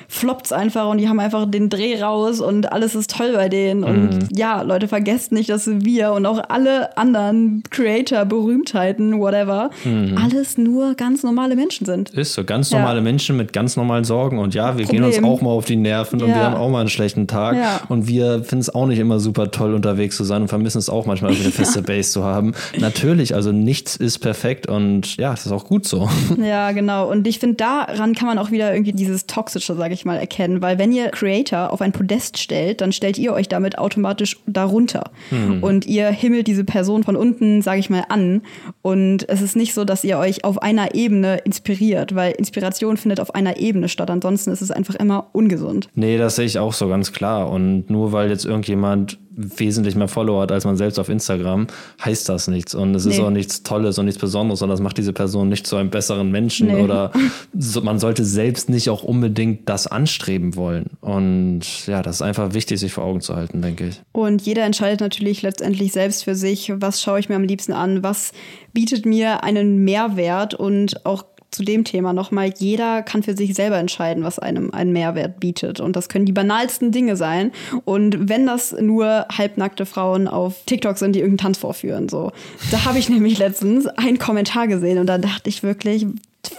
floppt 0.09 0.47
es 0.47 0.51
einfach 0.51 0.89
und 0.89 0.97
die 0.97 1.07
haben 1.07 1.19
einfach 1.19 1.49
den 1.49 1.69
Dreh 1.69 2.01
raus 2.01 2.41
und 2.41 2.71
alles 2.71 2.93
ist 2.93 3.15
toll 3.15 3.31
bei 3.33 3.47
denen. 3.47 3.79
Mhm. 3.79 3.85
Und 3.85 4.37
ja, 4.37 4.61
Leute, 4.61 4.89
vergesst 4.89 5.31
nicht, 5.31 5.49
dass 5.49 5.67
wir 5.67 6.11
und 6.11 6.25
auch 6.25 6.41
alle 6.49 6.97
anderen 6.97 7.63
Creator, 7.69 8.25
Berühmtheiten, 8.25 9.19
whatever, 9.19 9.69
mhm. 9.85 10.17
alles 10.21 10.57
nur 10.57 10.95
ganz 10.95 11.23
normale 11.23 11.55
Menschen 11.55 11.85
sind. 11.85 12.09
Ist 12.09 12.33
so, 12.33 12.43
ganz 12.43 12.71
normale 12.71 12.97
ja. 12.97 13.03
Menschen 13.03 13.37
mit 13.37 13.53
ganz 13.53 13.77
normalen 13.77 14.03
Sorgen. 14.03 14.39
Und 14.39 14.53
ja, 14.53 14.77
wir 14.77 14.85
Problem. 14.85 15.03
gehen 15.03 15.13
uns 15.13 15.23
auch 15.23 15.41
mal 15.41 15.51
auf 15.51 15.65
die 15.65 15.77
Nerven 15.77 16.00
nerven 16.01 16.19
ja. 16.19 16.25
und 16.25 16.33
wir 16.33 16.43
haben 16.43 16.55
auch 16.55 16.69
mal 16.69 16.79
einen 16.79 16.89
schlechten 16.89 17.27
Tag. 17.27 17.55
Ja. 17.55 17.81
Und 17.89 18.07
wir 18.07 18.43
finden 18.43 18.61
es 18.61 18.73
auch 18.73 18.85
nicht 18.85 18.99
immer 18.99 19.19
super 19.19 19.51
toll, 19.51 19.73
unterwegs 19.73 20.17
zu 20.17 20.23
sein 20.23 20.43
und 20.43 20.47
vermissen 20.47 20.79
es 20.79 20.89
auch 20.89 21.05
manchmal, 21.05 21.31
eine 21.31 21.51
feste 21.51 21.81
Base 21.91 22.11
zu 22.11 22.23
haben. 22.23 22.53
Natürlich, 22.79 23.35
also 23.35 23.51
nichts 23.51 23.95
ist 23.95 24.19
perfekt 24.19 24.67
und 24.67 25.17
ja, 25.17 25.31
das 25.31 25.45
ist 25.45 25.51
auch 25.51 25.65
gut 25.65 25.85
so. 25.87 26.09
Ja, 26.41 26.71
genau. 26.71 27.09
Und 27.09 27.27
ich 27.27 27.39
finde, 27.39 27.55
daran 27.55 28.15
kann 28.15 28.27
man 28.27 28.37
auch 28.37 28.51
wieder 28.51 28.73
irgendwie 28.73 28.93
dieses 28.93 29.27
Toxische, 29.27 29.75
sage 29.75 29.93
ich 29.93 30.05
mal, 30.05 30.17
erkennen. 30.17 30.61
Weil 30.61 30.79
wenn 30.79 30.91
ihr 30.91 31.09
Creator 31.09 31.71
auf 31.71 31.81
ein 31.81 31.91
Podest 31.91 32.39
stellt, 32.39 32.81
dann 32.81 32.91
stellt 32.91 33.17
ihr 33.17 33.33
euch 33.33 33.47
damit 33.47 33.77
automatisch 33.77 34.37
darunter. 34.47 35.11
Mhm. 35.29 35.61
Und 35.61 35.85
ihr 35.85 36.09
himmelt 36.09 36.47
diese 36.47 36.63
Person 36.63 37.03
von 37.03 37.15
unten, 37.15 37.61
sage 37.61 37.79
ich 37.79 37.89
mal, 37.89 38.05
an. 38.09 38.41
Und 38.81 39.29
es 39.29 39.41
ist 39.41 39.55
nicht 39.55 39.73
so, 39.73 39.85
dass 39.85 40.03
ihr 40.03 40.17
euch 40.17 40.43
auf 40.43 40.61
einer 40.61 40.95
Ebene 40.95 41.37
inspiriert, 41.37 42.15
weil 42.15 42.31
Inspiration 42.31 42.97
findet 42.97 43.19
auf 43.19 43.35
einer 43.35 43.57
Ebene 43.57 43.87
statt. 43.87 44.09
Ansonsten 44.09 44.51
ist 44.51 44.61
es 44.61 44.71
einfach 44.71 44.95
immer 44.95 45.27
ungesund. 45.33 45.80
Nee, 45.95 46.17
das 46.17 46.35
sehe 46.35 46.45
ich 46.45 46.59
auch 46.59 46.73
so 46.73 46.87
ganz 46.87 47.11
klar. 47.11 47.49
Und 47.49 47.89
nur 47.89 48.11
weil 48.11 48.29
jetzt 48.29 48.45
irgendjemand 48.45 49.17
wesentlich 49.33 49.95
mehr 49.95 50.07
Follower 50.07 50.41
hat 50.41 50.51
als 50.51 50.65
man 50.65 50.77
selbst 50.77 50.99
auf 50.99 51.09
Instagram, 51.09 51.67
heißt 52.03 52.27
das 52.27 52.47
nichts. 52.47 52.75
Und 52.75 52.93
es 52.95 53.05
nee. 53.05 53.13
ist 53.13 53.19
auch 53.19 53.29
nichts 53.29 53.63
Tolles 53.63 53.97
und 53.97 54.05
nichts 54.05 54.19
Besonderes 54.19 54.61
und 54.61 54.69
das 54.69 54.81
macht 54.81 54.97
diese 54.97 55.13
Person 55.13 55.49
nicht 55.49 55.65
zu 55.65 55.77
einem 55.77 55.89
besseren 55.89 56.31
Menschen 56.31 56.67
nee. 56.67 56.81
oder 56.81 57.11
so, 57.57 57.81
man 57.81 57.99
sollte 57.99 58.25
selbst 58.25 58.69
nicht 58.69 58.89
auch 58.89 59.03
unbedingt 59.03 59.67
das 59.69 59.87
anstreben 59.87 60.55
wollen. 60.55 60.91
Und 60.99 61.87
ja, 61.87 62.01
das 62.01 62.17
ist 62.17 62.21
einfach 62.21 62.53
wichtig, 62.53 62.79
sich 62.79 62.91
vor 62.91 63.03
Augen 63.03 63.21
zu 63.21 63.35
halten, 63.35 63.61
denke 63.61 63.87
ich. 63.87 64.01
Und 64.11 64.41
jeder 64.41 64.63
entscheidet 64.63 64.99
natürlich 64.99 65.41
letztendlich 65.41 65.91
selbst 65.91 66.23
für 66.23 66.35
sich, 66.35 66.71
was 66.75 67.01
schaue 67.01 67.19
ich 67.19 67.29
mir 67.29 67.35
am 67.35 67.43
liebsten 67.43 67.73
an, 67.73 68.03
was 68.03 68.31
bietet 68.73 69.05
mir 69.05 69.43
einen 69.43 69.83
Mehrwert 69.83 70.53
und 70.53 71.05
auch 71.05 71.23
zu 71.51 71.63
dem 71.63 71.83
Thema 71.83 72.13
nochmal, 72.13 72.53
jeder 72.57 73.03
kann 73.03 73.23
für 73.23 73.35
sich 73.35 73.53
selber 73.53 73.77
entscheiden, 73.77 74.23
was 74.23 74.39
einem 74.39 74.71
einen 74.71 74.93
Mehrwert 74.93 75.39
bietet. 75.41 75.81
Und 75.81 75.97
das 75.97 76.07
können 76.07 76.25
die 76.25 76.31
banalsten 76.31 76.91
Dinge 76.91 77.17
sein. 77.17 77.51
Und 77.83 78.29
wenn 78.29 78.45
das 78.45 78.71
nur 78.71 79.25
halbnackte 79.29 79.85
Frauen 79.85 80.29
auf 80.29 80.63
TikTok 80.65 80.97
sind, 80.97 81.13
die 81.13 81.19
irgendeinen 81.19 81.53
Tanz 81.53 81.57
vorführen, 81.57 82.07
so. 82.07 82.31
Da 82.71 82.85
habe 82.85 82.99
ich 82.99 83.09
nämlich 83.09 83.37
letztens 83.37 83.85
einen 83.85 84.17
Kommentar 84.17 84.67
gesehen 84.67 84.97
und 84.97 85.07
da 85.07 85.17
dachte 85.17 85.49
ich 85.49 85.61
wirklich, 85.61 86.07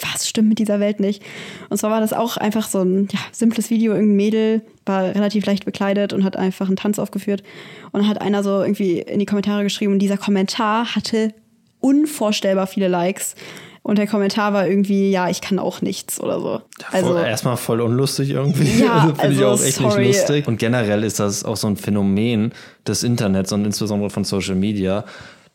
was 0.02 0.28
stimmt 0.28 0.50
mit 0.50 0.58
dieser 0.58 0.78
Welt 0.78 1.00
nicht? 1.00 1.22
Und 1.68 1.78
zwar 1.78 1.90
war 1.90 2.00
das 2.00 2.12
auch 2.12 2.36
einfach 2.36 2.68
so 2.68 2.82
ein 2.82 3.08
ja, 3.10 3.18
simples 3.32 3.70
Video. 3.70 3.92
Irgendein 3.92 4.16
Mädel 4.16 4.62
war 4.86 5.04
relativ 5.14 5.44
leicht 5.46 5.64
bekleidet 5.64 6.12
und 6.12 6.22
hat 6.22 6.36
einfach 6.36 6.66
einen 6.66 6.76
Tanz 6.76 6.98
aufgeführt. 6.98 7.42
Und 7.90 8.06
hat 8.06 8.20
einer 8.20 8.42
so 8.42 8.62
irgendwie 8.62 9.00
in 9.00 9.18
die 9.18 9.26
Kommentare 9.26 9.64
geschrieben 9.64 9.92
und 9.92 9.98
dieser 9.98 10.18
Kommentar 10.18 10.94
hatte 10.94 11.34
unvorstellbar 11.80 12.66
viele 12.66 12.88
Likes. 12.88 13.34
Und 13.82 13.98
der 13.98 14.06
Kommentar 14.06 14.52
war 14.52 14.66
irgendwie, 14.66 15.10
ja, 15.10 15.28
ich 15.28 15.40
kann 15.40 15.58
auch 15.58 15.82
nichts 15.82 16.20
oder 16.20 16.40
so. 16.40 16.60
Also 16.92 17.16
erstmal 17.16 17.56
voll 17.56 17.80
unlustig 17.80 18.30
irgendwie. 18.30 18.80
Ja, 18.80 18.92
also 19.00 19.06
finde 19.08 19.22
also, 19.22 19.40
ich 19.40 19.44
auch 19.44 19.66
echt 19.66 19.76
sorry. 19.76 20.06
nicht 20.06 20.18
lustig. 20.18 20.46
Und 20.46 20.58
generell 20.58 21.02
ist 21.02 21.18
das 21.18 21.44
auch 21.44 21.56
so 21.56 21.66
ein 21.66 21.76
Phänomen 21.76 22.52
des 22.86 23.02
Internets 23.02 23.52
und 23.52 23.64
insbesondere 23.64 24.10
von 24.10 24.22
Social 24.22 24.54
Media, 24.54 25.04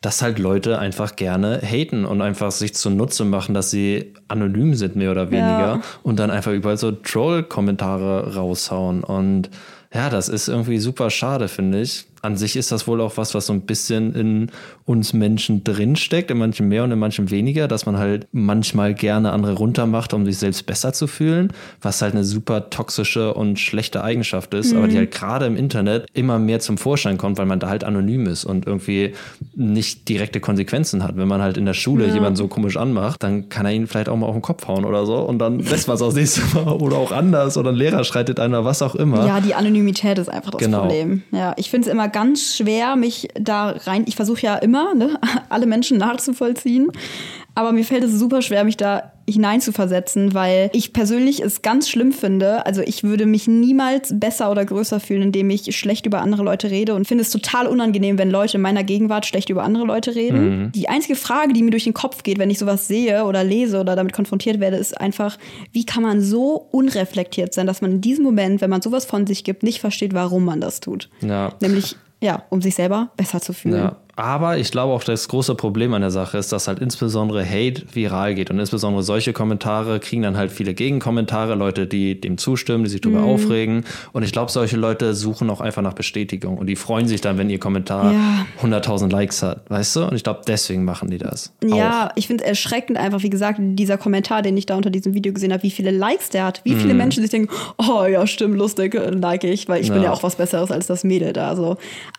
dass 0.02 0.20
halt 0.20 0.38
Leute 0.38 0.78
einfach 0.78 1.16
gerne 1.16 1.60
haten 1.62 2.04
und 2.04 2.20
einfach 2.20 2.52
sich 2.52 2.74
zunutze 2.74 3.24
machen, 3.24 3.54
dass 3.54 3.70
sie 3.70 4.12
anonym 4.28 4.74
sind, 4.74 4.94
mehr 4.94 5.10
oder 5.10 5.30
weniger, 5.30 5.76
ja. 5.76 5.80
und 6.02 6.18
dann 6.18 6.30
einfach 6.30 6.52
überall 6.52 6.76
so 6.76 6.92
Troll-Kommentare 6.92 8.34
raushauen. 8.34 9.02
Und 9.02 9.48
ja, 9.92 10.10
das 10.10 10.28
ist 10.28 10.48
irgendwie 10.48 10.78
super 10.78 11.08
schade, 11.08 11.48
finde 11.48 11.80
ich 11.80 12.04
an 12.22 12.36
sich 12.36 12.56
ist 12.56 12.72
das 12.72 12.86
wohl 12.86 13.00
auch 13.00 13.16
was, 13.16 13.34
was 13.34 13.46
so 13.46 13.52
ein 13.52 13.62
bisschen 13.62 14.14
in 14.14 14.50
uns 14.84 15.12
Menschen 15.12 15.64
drinsteckt, 15.64 16.30
in 16.30 16.38
manchen 16.38 16.68
mehr 16.68 16.84
und 16.84 16.92
in 16.92 16.98
manchen 16.98 17.30
weniger, 17.30 17.68
dass 17.68 17.86
man 17.86 17.98
halt 17.98 18.26
manchmal 18.32 18.94
gerne 18.94 19.32
andere 19.32 19.54
runtermacht, 19.54 20.12
um 20.14 20.24
sich 20.24 20.38
selbst 20.38 20.66
besser 20.66 20.92
zu 20.92 21.06
fühlen, 21.06 21.52
was 21.80 22.02
halt 22.02 22.14
eine 22.14 22.24
super 22.24 22.70
toxische 22.70 23.34
und 23.34 23.58
schlechte 23.58 24.02
Eigenschaft 24.02 24.54
ist, 24.54 24.72
mhm. 24.72 24.78
aber 24.78 24.88
die 24.88 24.94
mhm. 24.94 24.98
halt 24.98 25.10
gerade 25.12 25.46
im 25.46 25.56
Internet 25.56 26.06
immer 26.12 26.38
mehr 26.38 26.60
zum 26.60 26.78
Vorschein 26.78 27.18
kommt, 27.18 27.38
weil 27.38 27.46
man 27.46 27.60
da 27.60 27.68
halt 27.68 27.84
anonym 27.84 28.26
ist 28.26 28.44
und 28.44 28.66
irgendwie 28.66 29.14
nicht 29.54 30.08
direkte 30.08 30.40
Konsequenzen 30.40 31.02
hat. 31.02 31.16
Wenn 31.16 31.28
man 31.28 31.42
halt 31.42 31.56
in 31.56 31.66
der 31.66 31.74
Schule 31.74 32.06
ja. 32.06 32.14
jemanden 32.14 32.36
so 32.36 32.48
komisch 32.48 32.76
anmacht, 32.76 33.22
dann 33.22 33.48
kann 33.48 33.66
er 33.66 33.72
ihn 33.72 33.86
vielleicht 33.86 34.08
auch 34.08 34.16
mal 34.16 34.26
auf 34.26 34.34
den 34.34 34.42
Kopf 34.42 34.66
hauen 34.66 34.84
oder 34.84 35.06
so 35.06 35.18
und 35.18 35.38
dann 35.38 35.60
lässt 35.60 35.86
man 35.86 35.94
es 35.96 36.02
auch 36.02 36.12
nächste 36.12 36.42
Mal 36.54 36.72
oder 36.80 36.96
auch 36.96 37.12
anders 37.12 37.56
oder 37.56 37.70
ein 37.70 37.76
Lehrer 37.76 38.04
schreitet 38.04 38.40
einer, 38.40 38.64
was 38.64 38.82
auch 38.82 38.94
immer. 38.94 39.26
Ja, 39.26 39.40
die 39.40 39.54
Anonymität 39.54 40.18
ist 40.18 40.28
einfach 40.28 40.50
das 40.52 40.60
genau. 40.60 40.80
Problem. 40.80 41.22
Ja, 41.30 41.54
ich 41.56 41.70
finde 41.70 41.88
es 41.88 41.92
immer 41.92 42.07
ganz 42.08 42.56
schwer, 42.56 42.96
mich 42.96 43.28
da 43.34 43.70
rein. 43.70 44.04
Ich 44.06 44.16
versuche 44.16 44.42
ja 44.42 44.56
immer, 44.56 44.94
ne, 44.94 45.18
alle 45.48 45.66
Menschen 45.66 45.98
nachzuvollziehen. 45.98 46.90
Aber 47.54 47.72
mir 47.72 47.84
fällt 47.84 48.04
es 48.04 48.12
super 48.12 48.42
schwer, 48.42 48.64
mich 48.64 48.76
da 48.76 49.12
hineinzuversetzen, 49.32 50.34
weil 50.34 50.70
ich 50.72 50.92
persönlich 50.92 51.40
es 51.40 51.62
ganz 51.62 51.88
schlimm 51.88 52.12
finde. 52.12 52.66
Also 52.66 52.82
ich 52.82 53.04
würde 53.04 53.26
mich 53.26 53.46
niemals 53.46 54.18
besser 54.18 54.50
oder 54.50 54.64
größer 54.64 55.00
fühlen, 55.00 55.22
indem 55.22 55.50
ich 55.50 55.76
schlecht 55.76 56.06
über 56.06 56.20
andere 56.20 56.42
Leute 56.42 56.70
rede 56.70 56.94
und 56.94 57.06
finde 57.06 57.22
es 57.22 57.30
total 57.30 57.66
unangenehm, 57.66 58.18
wenn 58.18 58.30
Leute 58.30 58.56
in 58.56 58.62
meiner 58.62 58.84
Gegenwart 58.84 59.26
schlecht 59.26 59.50
über 59.50 59.62
andere 59.62 59.84
Leute 59.84 60.14
reden. 60.14 60.62
Mhm. 60.62 60.72
Die 60.72 60.88
einzige 60.88 61.16
Frage, 61.16 61.52
die 61.52 61.62
mir 61.62 61.70
durch 61.70 61.84
den 61.84 61.94
Kopf 61.94 62.22
geht, 62.22 62.38
wenn 62.38 62.50
ich 62.50 62.58
sowas 62.58 62.88
sehe 62.88 63.24
oder 63.24 63.44
lese 63.44 63.80
oder 63.80 63.96
damit 63.96 64.12
konfrontiert 64.12 64.60
werde, 64.60 64.76
ist 64.76 65.00
einfach, 65.00 65.38
wie 65.72 65.84
kann 65.84 66.02
man 66.02 66.20
so 66.20 66.68
unreflektiert 66.70 67.54
sein, 67.54 67.66
dass 67.66 67.80
man 67.80 67.92
in 67.92 68.00
diesem 68.00 68.24
Moment, 68.24 68.60
wenn 68.60 68.70
man 68.70 68.82
sowas 68.82 69.04
von 69.04 69.26
sich 69.26 69.44
gibt, 69.44 69.62
nicht 69.62 69.80
versteht, 69.80 70.14
warum 70.14 70.44
man 70.44 70.60
das 70.60 70.80
tut. 70.80 71.08
Ja. 71.20 71.52
Nämlich 71.60 71.96
ja, 72.20 72.42
um 72.50 72.60
sich 72.60 72.74
selber 72.74 73.10
besser 73.16 73.40
zu 73.40 73.52
fühlen. 73.52 73.76
Ja. 73.76 73.96
Aber 74.18 74.58
ich 74.58 74.72
glaube 74.72 74.92
auch, 74.92 75.04
das 75.04 75.28
große 75.28 75.54
Problem 75.54 75.94
an 75.94 76.00
der 76.00 76.10
Sache 76.10 76.38
ist, 76.38 76.50
dass 76.50 76.66
halt 76.66 76.80
insbesondere 76.80 77.48
Hate 77.48 77.84
viral 77.92 78.34
geht. 78.34 78.50
Und 78.50 78.58
insbesondere 78.58 79.04
solche 79.04 79.32
Kommentare 79.32 80.00
kriegen 80.00 80.22
dann 80.22 80.36
halt 80.36 80.50
viele 80.50 80.74
Gegenkommentare, 80.74 81.54
Leute, 81.54 81.86
die 81.86 82.20
dem 82.20 82.36
zustimmen, 82.36 82.82
die 82.82 82.90
sich 82.90 83.00
darüber 83.00 83.20
mhm. 83.20 83.28
aufregen. 83.28 83.84
Und 84.12 84.24
ich 84.24 84.32
glaube, 84.32 84.50
solche 84.50 84.76
Leute 84.76 85.14
suchen 85.14 85.48
auch 85.50 85.60
einfach 85.60 85.82
nach 85.82 85.92
Bestätigung. 85.92 86.58
Und 86.58 86.66
die 86.66 86.74
freuen 86.74 87.06
sich 87.06 87.20
dann, 87.20 87.38
wenn 87.38 87.48
ihr 87.48 87.60
Kommentar 87.60 88.12
ja. 88.12 88.46
100.000 88.60 89.08
Likes 89.08 89.40
hat, 89.44 89.70
weißt 89.70 89.94
du? 89.94 90.06
Und 90.06 90.16
ich 90.16 90.24
glaube, 90.24 90.40
deswegen 90.48 90.84
machen 90.84 91.10
die 91.10 91.18
das. 91.18 91.52
Ja, 91.62 92.08
auch. 92.08 92.12
ich 92.16 92.26
finde 92.26 92.42
es 92.42 92.48
erschreckend 92.48 92.98
einfach, 92.98 93.22
wie 93.22 93.30
gesagt, 93.30 93.60
dieser 93.60 93.98
Kommentar, 93.98 94.42
den 94.42 94.56
ich 94.56 94.66
da 94.66 94.74
unter 94.74 94.90
diesem 94.90 95.14
Video 95.14 95.32
gesehen 95.32 95.52
habe, 95.52 95.62
wie 95.62 95.70
viele 95.70 95.92
Likes 95.92 96.30
der 96.30 96.44
hat. 96.44 96.60
Wie 96.64 96.74
viele 96.74 96.92
mhm. 96.92 96.98
Menschen 96.98 97.22
sich 97.22 97.30
denken, 97.30 97.54
oh 97.76 98.04
ja, 98.04 98.26
stimmt, 98.26 98.56
lustig, 98.56 98.94
like 98.94 99.44
ich, 99.44 99.68
weil 99.68 99.80
ich 99.80 99.88
ja. 99.88 99.94
bin 99.94 100.02
ja 100.02 100.12
auch 100.12 100.24
was 100.24 100.34
Besseres 100.34 100.72
als 100.72 100.88
das 100.88 101.04
Mädel 101.04 101.32
da. 101.32 101.54
So, 101.54 101.76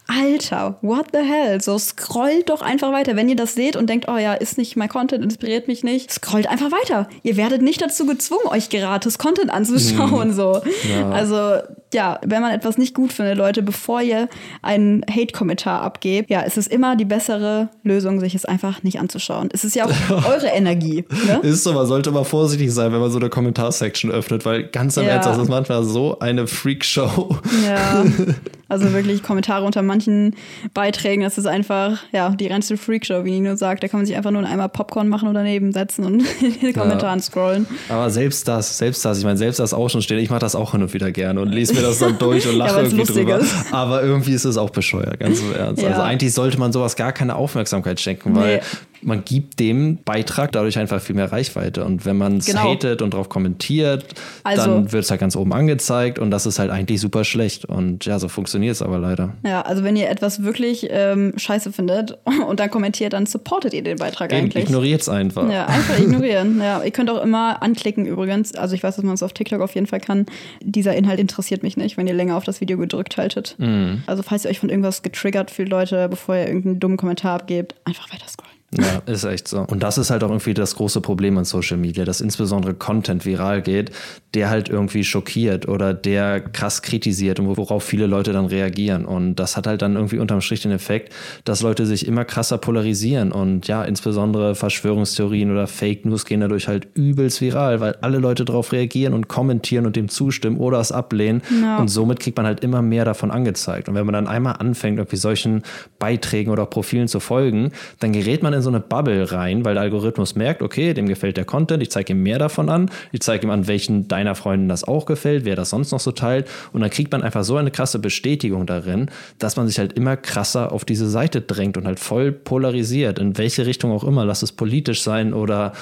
Alter, 0.07 0.77
what 0.81 1.07
the 1.11 1.19
hell? 1.19 1.59
So 1.59 1.77
scrollt 1.89 2.49
doch 2.49 2.61
einfach 2.61 2.91
weiter. 2.91 3.15
Wenn 3.15 3.29
ihr 3.29 3.35
das 3.35 3.53
seht 3.53 3.75
und 3.75 3.89
denkt, 3.89 4.07
oh 4.07 4.17
ja, 4.17 4.33
ist 4.33 4.57
nicht 4.57 4.75
mein 4.75 4.89
Content, 4.89 5.23
inspiriert 5.23 5.67
mich 5.67 5.83
nicht, 5.83 6.11
scrollt 6.11 6.47
einfach 6.47 6.71
weiter. 6.71 7.07
Ihr 7.23 7.37
werdet 7.37 7.61
nicht 7.61 7.81
dazu 7.81 8.05
gezwungen, 8.05 8.47
euch 8.47 8.69
gratis 8.69 9.17
Content 9.17 9.51
anzuschauen. 9.51 10.29
Mhm. 10.29 10.33
So. 10.33 10.61
Ja. 10.89 11.09
Also 11.11 11.61
ja, 11.93 12.19
wenn 12.25 12.41
man 12.41 12.51
etwas 12.51 12.77
nicht 12.77 12.93
gut 12.93 13.13
findet, 13.13 13.37
Leute, 13.37 13.63
bevor 13.63 14.01
ihr 14.01 14.29
einen 14.61 15.03
Hate-Kommentar 15.09 15.81
abgebt, 15.81 16.29
ja, 16.29 16.43
es 16.45 16.57
ist 16.57 16.71
immer 16.71 16.95
die 16.95 17.05
bessere 17.05 17.69
Lösung, 17.83 18.19
sich 18.19 18.35
es 18.35 18.45
einfach 18.45 18.83
nicht 18.83 18.99
anzuschauen. 18.99 19.49
Es 19.51 19.63
ist 19.63 19.75
ja 19.75 19.85
auch 19.85 20.25
eure 20.29 20.47
Energie. 20.47 21.05
Ne? 21.27 21.39
Ist 21.41 21.63
so, 21.63 21.73
man 21.73 21.87
sollte 21.87 22.11
mal 22.11 22.25
vorsichtig 22.25 22.71
sein, 22.71 22.91
wenn 22.91 22.99
man 22.99 23.11
so 23.11 23.19
eine 23.19 23.29
Kommentarsection 23.29 24.11
öffnet, 24.11 24.45
weil 24.45 24.65
ganz 24.65 24.97
im 24.97 25.03
ja. 25.03 25.11
Ernst, 25.11 25.29
das 25.29 25.37
ist 25.37 25.49
manchmal 25.49 25.83
so 25.83 26.19
eine 26.19 26.47
Freakshow. 26.47 27.37
Ja, 27.65 28.05
also 28.69 28.93
wirklich 28.93 29.23
Kommentare 29.23 29.65
unter 29.65 29.81
manchen 29.81 30.35
Beiträgen, 30.73 31.23
das 31.23 31.37
ist 31.37 31.47
einfach, 31.47 32.03
ja, 32.11 32.29
die 32.29 32.47
reinste 32.47 32.77
Freakshow, 32.77 33.25
wie 33.25 33.31
Nino 33.31 33.55
sagt. 33.55 33.83
Da 33.83 33.87
kann 33.87 33.99
man 33.99 34.05
sich 34.05 34.15
einfach 34.15 34.31
nur 34.31 34.45
einmal 34.45 34.69
Popcorn 34.69 35.07
machen 35.07 35.27
und 35.27 35.33
daneben 35.33 35.73
setzen 35.73 36.05
und 36.05 36.23
in 36.41 36.59
den 36.59 36.73
Kommentaren 36.73 37.19
ja. 37.19 37.23
scrollen. 37.23 37.67
Aber 37.89 38.09
selbst 38.09 38.47
das, 38.47 38.77
selbst 38.77 39.03
das, 39.03 39.17
ich 39.17 39.23
meine, 39.23 39.37
selbst 39.37 39.59
das 39.59 39.73
auch 39.73 39.89
schon 39.89 40.03
stehen, 40.03 40.19
ich 40.19 40.29
mache 40.29 40.39
das 40.39 40.55
auch 40.55 40.71
hin 40.71 40.83
und 40.83 40.93
wieder 40.93 41.11
gerne 41.11 41.41
und 41.41 41.49
lese 41.51 41.73
mir 41.73 41.78
das 41.81 41.99
dann 41.99 42.17
durch 42.17 42.47
und 42.47 42.55
lache 42.57 42.75
ja, 42.77 42.83
irgendwie 42.83 43.03
drüber. 43.03 43.39
Ist. 43.39 43.53
Aber 43.71 44.03
irgendwie 44.03 44.33
ist 44.33 44.45
es 44.45 44.57
auch 44.57 44.69
bescheuert, 44.69 45.19
ganz 45.19 45.39
im 45.39 45.53
Ernst. 45.53 45.81
Ja. 45.81 45.89
Also 45.89 46.01
eigentlich 46.01 46.33
sollte 46.33 46.59
man 46.59 46.71
sowas 46.71 46.95
gar 46.95 47.11
keine 47.11 47.35
Aufmerksamkeit 47.35 47.99
schenken, 47.99 48.35
weil 48.35 48.61
man 49.01 49.23
gibt 49.23 49.59
dem 49.59 49.97
Beitrag 50.03 50.51
dadurch 50.51 50.77
einfach 50.77 51.01
viel 51.01 51.15
mehr 51.15 51.31
Reichweite. 51.31 51.85
Und 51.85 52.05
wenn 52.05 52.17
man 52.17 52.37
es 52.37 52.45
Genau. 52.47 52.71
hatet 52.71 53.01
und 53.01 53.13
drauf 53.13 53.29
kommentiert, 53.29 54.05
Also- 54.43 54.63
dann 54.65 54.91
wird 54.91 55.03
es 55.05 55.11
halt 55.11 55.19
ganz 55.21 55.35
oben 55.35 55.53
angezeigt 55.53 56.19
und 56.19 56.31
das 56.31 56.45
ist 56.45 56.59
halt 56.59 56.69
eigentlich 56.71 56.99
super 57.01 57.23
schlecht. 57.23 57.65
Und 57.65 58.05
ja, 58.05 58.19
so 58.19 58.27
funktioniert 58.27 58.75
es 58.75 58.81
aber 58.81 58.99
leider. 58.99 59.33
Ja, 59.45 59.61
also 59.61 59.83
wenn 59.83 59.95
ihr 59.95 60.09
etwas 60.09 60.43
wirklich 60.43 60.87
ähm, 60.89 61.33
scheiße 61.37 61.71
findet 61.71 62.17
und 62.47 62.59
dann 62.59 62.69
kommentiert, 62.69 63.13
dann 63.13 63.25
supportet 63.25 63.73
ihr 63.73 63.83
den 63.83 63.97
Beitrag 63.97 64.31
Eben, 64.31 64.45
eigentlich. 64.45 64.63
Ignoriert 64.65 65.01
es 65.01 65.09
einfach. 65.09 65.49
Ja, 65.51 65.65
einfach 65.67 65.97
ignorieren. 65.99 66.59
Ja, 66.61 66.83
ihr 66.83 66.91
könnt 66.91 67.09
auch 67.09 67.21
immer 67.23 67.61
anklicken 67.63 68.05
übrigens. 68.05 68.55
Also 68.55 68.75
ich 68.75 68.83
weiß, 68.83 68.95
dass 68.95 69.05
man 69.05 69.13
es 69.13 69.23
auf 69.23 69.33
TikTok 69.33 69.61
auf 69.61 69.75
jeden 69.75 69.87
Fall 69.87 69.99
kann. 69.99 70.25
Dieser 70.61 70.95
Inhalt 70.95 71.19
interessiert 71.19 71.63
mich 71.63 71.77
nicht, 71.77 71.97
wenn 71.97 72.07
ihr 72.07 72.13
länger 72.13 72.35
auf 72.37 72.43
das 72.43 72.61
Video 72.61 72.77
gedrückt 72.77 73.17
haltet. 73.17 73.55
Mhm. 73.57 74.03
Also 74.07 74.23
falls 74.23 74.45
ihr 74.45 74.51
euch 74.51 74.59
von 74.59 74.69
irgendwas 74.69 75.01
getriggert 75.01 75.51
fühlt, 75.51 75.69
Leute, 75.69 76.07
bevor 76.09 76.35
ihr 76.35 76.47
irgendeinen 76.47 76.79
dummen 76.79 76.97
Kommentar 76.97 77.35
abgebt, 77.35 77.75
einfach 77.85 78.11
weiter 78.13 78.27
scrollen. 78.27 78.58
Ja, 78.77 79.01
ist 79.11 79.23
echt 79.23 79.47
so. 79.47 79.61
Und 79.61 79.81
das 79.81 79.97
ist 79.97 80.11
halt 80.11 80.23
auch 80.23 80.29
irgendwie 80.29 80.53
das 80.53 80.75
große 80.75 81.01
Problem 81.01 81.37
an 81.37 81.45
Social 81.45 81.77
Media, 81.77 82.05
dass 82.05 82.21
insbesondere 82.21 82.75
Content 82.75 83.25
viral 83.25 83.61
geht, 83.61 83.91
der 84.35 84.49
halt 84.51 84.69
irgendwie 84.69 85.03
schockiert 85.03 85.67
oder 85.67 85.93
der 85.93 86.39
krass 86.39 86.83
kritisiert 86.83 87.39
und 87.39 87.57
worauf 87.57 87.83
viele 87.83 88.05
Leute 88.05 88.31
dann 88.31 88.45
reagieren. 88.45 89.05
Und 89.05 89.35
das 89.35 89.57
hat 89.57 89.65
halt 89.65 89.81
dann 89.81 89.95
irgendwie 89.95 90.19
unterm 90.19 90.41
Strich 90.41 90.61
den 90.61 90.71
Effekt, 90.71 91.13
dass 91.45 91.61
Leute 91.61 91.87
sich 91.87 92.05
immer 92.05 92.25
krasser 92.25 92.59
polarisieren 92.59 93.31
und 93.31 93.67
ja, 93.67 93.83
insbesondere 93.83 94.53
Verschwörungstheorien 94.53 95.51
oder 95.51 95.65
Fake 95.65 96.05
News 96.05 96.25
gehen 96.25 96.41
dadurch 96.41 96.67
halt 96.67 96.87
übelst 96.93 97.41
viral, 97.41 97.79
weil 97.79 97.95
alle 98.01 98.19
Leute 98.19 98.45
darauf 98.45 98.71
reagieren 98.71 99.13
und 99.13 99.27
kommentieren 99.27 99.87
und 99.87 99.95
dem 99.95 100.09
zustimmen 100.09 100.57
oder 100.57 100.79
es 100.79 100.91
ablehnen. 100.91 101.41
Ja. 101.61 101.77
Und 101.77 101.87
somit 101.87 102.19
kriegt 102.19 102.37
man 102.37 102.45
halt 102.45 102.59
immer 102.59 102.83
mehr 102.83 103.05
davon 103.05 103.31
angezeigt. 103.31 103.89
Und 103.89 103.95
wenn 103.95 104.05
man 104.05 104.13
dann 104.13 104.27
einmal 104.27 104.57
anfängt, 104.59 104.99
irgendwie 104.99 105.17
solchen 105.17 105.63
Beiträgen 105.97 106.51
oder 106.51 106.67
Profilen 106.67 107.07
zu 107.07 107.19
folgen, 107.19 107.71
dann 107.99 108.11
gerät 108.11 108.43
man 108.43 108.53
in 108.53 108.58
so 108.61 108.69
eine 108.69 108.79
Bubble 108.79 109.31
rein, 109.31 109.65
weil 109.65 109.75
der 109.75 109.83
Algorithmus 109.83 110.35
merkt, 110.35 110.61
okay, 110.61 110.93
dem 110.93 111.07
gefällt 111.07 111.37
der 111.37 111.45
Content, 111.45 111.81
ich 111.83 111.91
zeige 111.91 112.13
ihm 112.13 112.23
mehr 112.23 112.39
davon 112.39 112.69
an, 112.69 112.89
ich 113.11 113.21
zeige 113.21 113.47
ihm 113.47 113.51
an, 113.51 113.67
welchen 113.67 114.07
deiner 114.07 114.35
Freunden 114.35 114.69
das 114.69 114.83
auch 114.83 115.05
gefällt, 115.05 115.45
wer 115.45 115.55
das 115.55 115.69
sonst 115.69 115.91
noch 115.91 115.99
so 115.99 116.11
teilt. 116.11 116.47
Und 116.73 116.81
dann 116.81 116.89
kriegt 116.89 117.11
man 117.11 117.23
einfach 117.23 117.43
so 117.43 117.57
eine 117.57 117.71
krasse 117.71 117.99
Bestätigung 117.99 118.65
darin, 118.65 119.09
dass 119.37 119.55
man 119.55 119.67
sich 119.67 119.79
halt 119.79 119.93
immer 119.93 120.17
krasser 120.17 120.71
auf 120.71 120.85
diese 120.85 121.09
Seite 121.09 121.41
drängt 121.41 121.77
und 121.77 121.85
halt 121.85 121.99
voll 121.99 122.31
polarisiert, 122.31 123.19
in 123.19 123.37
welche 123.37 123.65
Richtung 123.65 123.91
auch 123.91 124.03
immer, 124.03 124.25
lass 124.25 124.43
es 124.43 124.51
politisch 124.51 125.01
sein 125.01 125.33
oder 125.33 125.73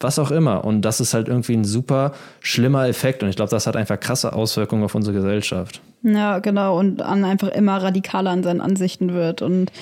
was 0.00 0.18
auch 0.18 0.30
immer. 0.30 0.64
Und 0.64 0.82
das 0.82 1.00
ist 1.00 1.14
halt 1.14 1.28
irgendwie 1.28 1.54
ein 1.54 1.64
super 1.64 2.12
schlimmer 2.40 2.86
Effekt. 2.88 3.22
Und 3.22 3.28
ich 3.28 3.36
glaube, 3.36 3.50
das 3.50 3.66
hat 3.66 3.76
einfach 3.76 3.98
krasse 3.98 4.32
Auswirkungen 4.32 4.84
auf 4.84 4.94
unsere 4.94 5.16
Gesellschaft. 5.16 5.80
Ja, 6.02 6.38
genau. 6.38 6.78
Und 6.78 7.02
an 7.02 7.24
einfach 7.24 7.48
immer 7.48 7.82
radikaler 7.82 8.30
an 8.30 8.42
seinen 8.42 8.60
Ansichten 8.60 9.14
wird. 9.14 9.42
Und 9.42 9.72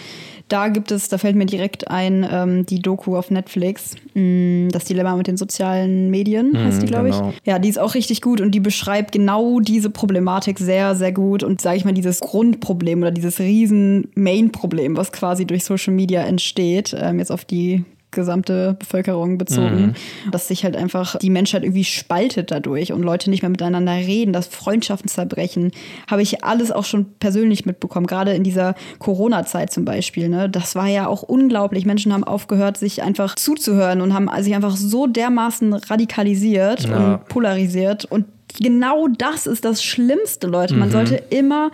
da 0.49 0.69
gibt 0.69 0.91
es, 0.91 1.09
da 1.09 1.19
fällt 1.19 1.37
mir 1.37 1.47
direkt 1.47 1.91
ein, 1.91 2.27
ähm, 2.31 2.67
die 2.67 2.81
Doku 2.81 3.17
auf 3.17 3.31
Netflix, 3.31 3.97
mh, 4.15 4.69
das 4.73 4.85
Dilemma 4.85 5.17
mit 5.17 5.27
den 5.27 5.37
sozialen 5.37 6.11
Medien, 6.11 6.57
heißt 6.57 6.83
die, 6.83 6.87
glaube 6.87 7.11
genau. 7.11 7.31
ich. 7.31 7.47
Ja, 7.47 7.59
die 7.59 7.69
ist 7.69 7.79
auch 7.79 7.95
richtig 7.95 8.21
gut 8.21 8.41
und 8.41 8.51
die 8.51 8.61
beschreibt 8.61 9.13
genau 9.13 9.61
diese 9.61 9.91
Problematik 9.91 10.59
sehr, 10.59 10.95
sehr 10.95 11.13
gut 11.13 11.43
und 11.43 11.61
sage 11.61 11.79
ich 11.79 11.85
mal, 11.85 11.95
dieses 11.95 12.21
Grundproblem 12.21 13.01
oder 13.01 13.11
dieses 13.11 13.41
riesen 13.41 14.09
Main-Problem, 14.15 14.97
was 14.97 15.13
quasi 15.13 15.47
durch 15.47 15.65
Social 15.65 15.95
Media 15.95 16.23
entsteht, 16.23 16.95
ähm, 16.99 17.19
jetzt 17.19 17.33
auf 17.33 17.45
die 17.45 17.85
gesamte 18.15 18.75
Bevölkerung 18.79 19.39
bezogen, 19.39 19.95
dass 20.31 20.49
sich 20.49 20.65
halt 20.65 20.77
einfach 20.77 21.17
die 21.19 21.31
Menschheit 21.31 21.63
irgendwie 21.63 21.85
spaltet 21.85 22.51
dadurch 22.51 22.93
und 22.93 23.03
Leute 23.03 23.31
nicht 23.31 23.43
mehr 23.43 23.51
miteinander 23.51 23.93
reden, 23.93 24.33
dass 24.33 24.47
Freundschaften 24.47 25.09
zerbrechen, 25.09 25.73
habe 26.11 26.23
ich 26.23 26.45
alles 26.45 26.71
auch 26.71 26.85
schon 26.85 27.07
persönlich 27.19 27.67
mitbekommen, 27.67 28.07
gerade 28.07 28.33
in 28.33 28.43
dieser 28.45 28.75
Corona-Zeit 28.99 29.73
zum 29.73 29.85
Beispiel. 29.85 30.29
Ne? 30.29 30.49
Das 30.49 30.75
war 30.75 30.87
ja 30.87 31.07
auch 31.07 31.23
unglaublich. 31.23 31.85
Menschen 31.85 32.13
haben 32.13 32.25
aufgehört, 32.25 32.77
sich 32.77 33.03
einfach 33.03 33.35
zuzuhören 33.35 34.01
und 34.01 34.15
haben 34.15 34.31
sich 34.43 34.55
einfach 34.55 34.77
so 34.77 35.07
dermaßen 35.07 35.73
radikalisiert 35.75 36.89
Ja. 36.89 36.97
und 37.15 37.29
polarisiert 37.29 38.05
und 38.07 38.27
Genau 38.61 39.09
das 39.09 39.49
ist 39.49 39.65
das 39.65 39.83
Schlimmste, 39.83 40.47
Leute. 40.47 40.75
Mhm. 40.75 40.81
Man 40.81 40.91
sollte 40.93 41.17
immer 41.31 41.73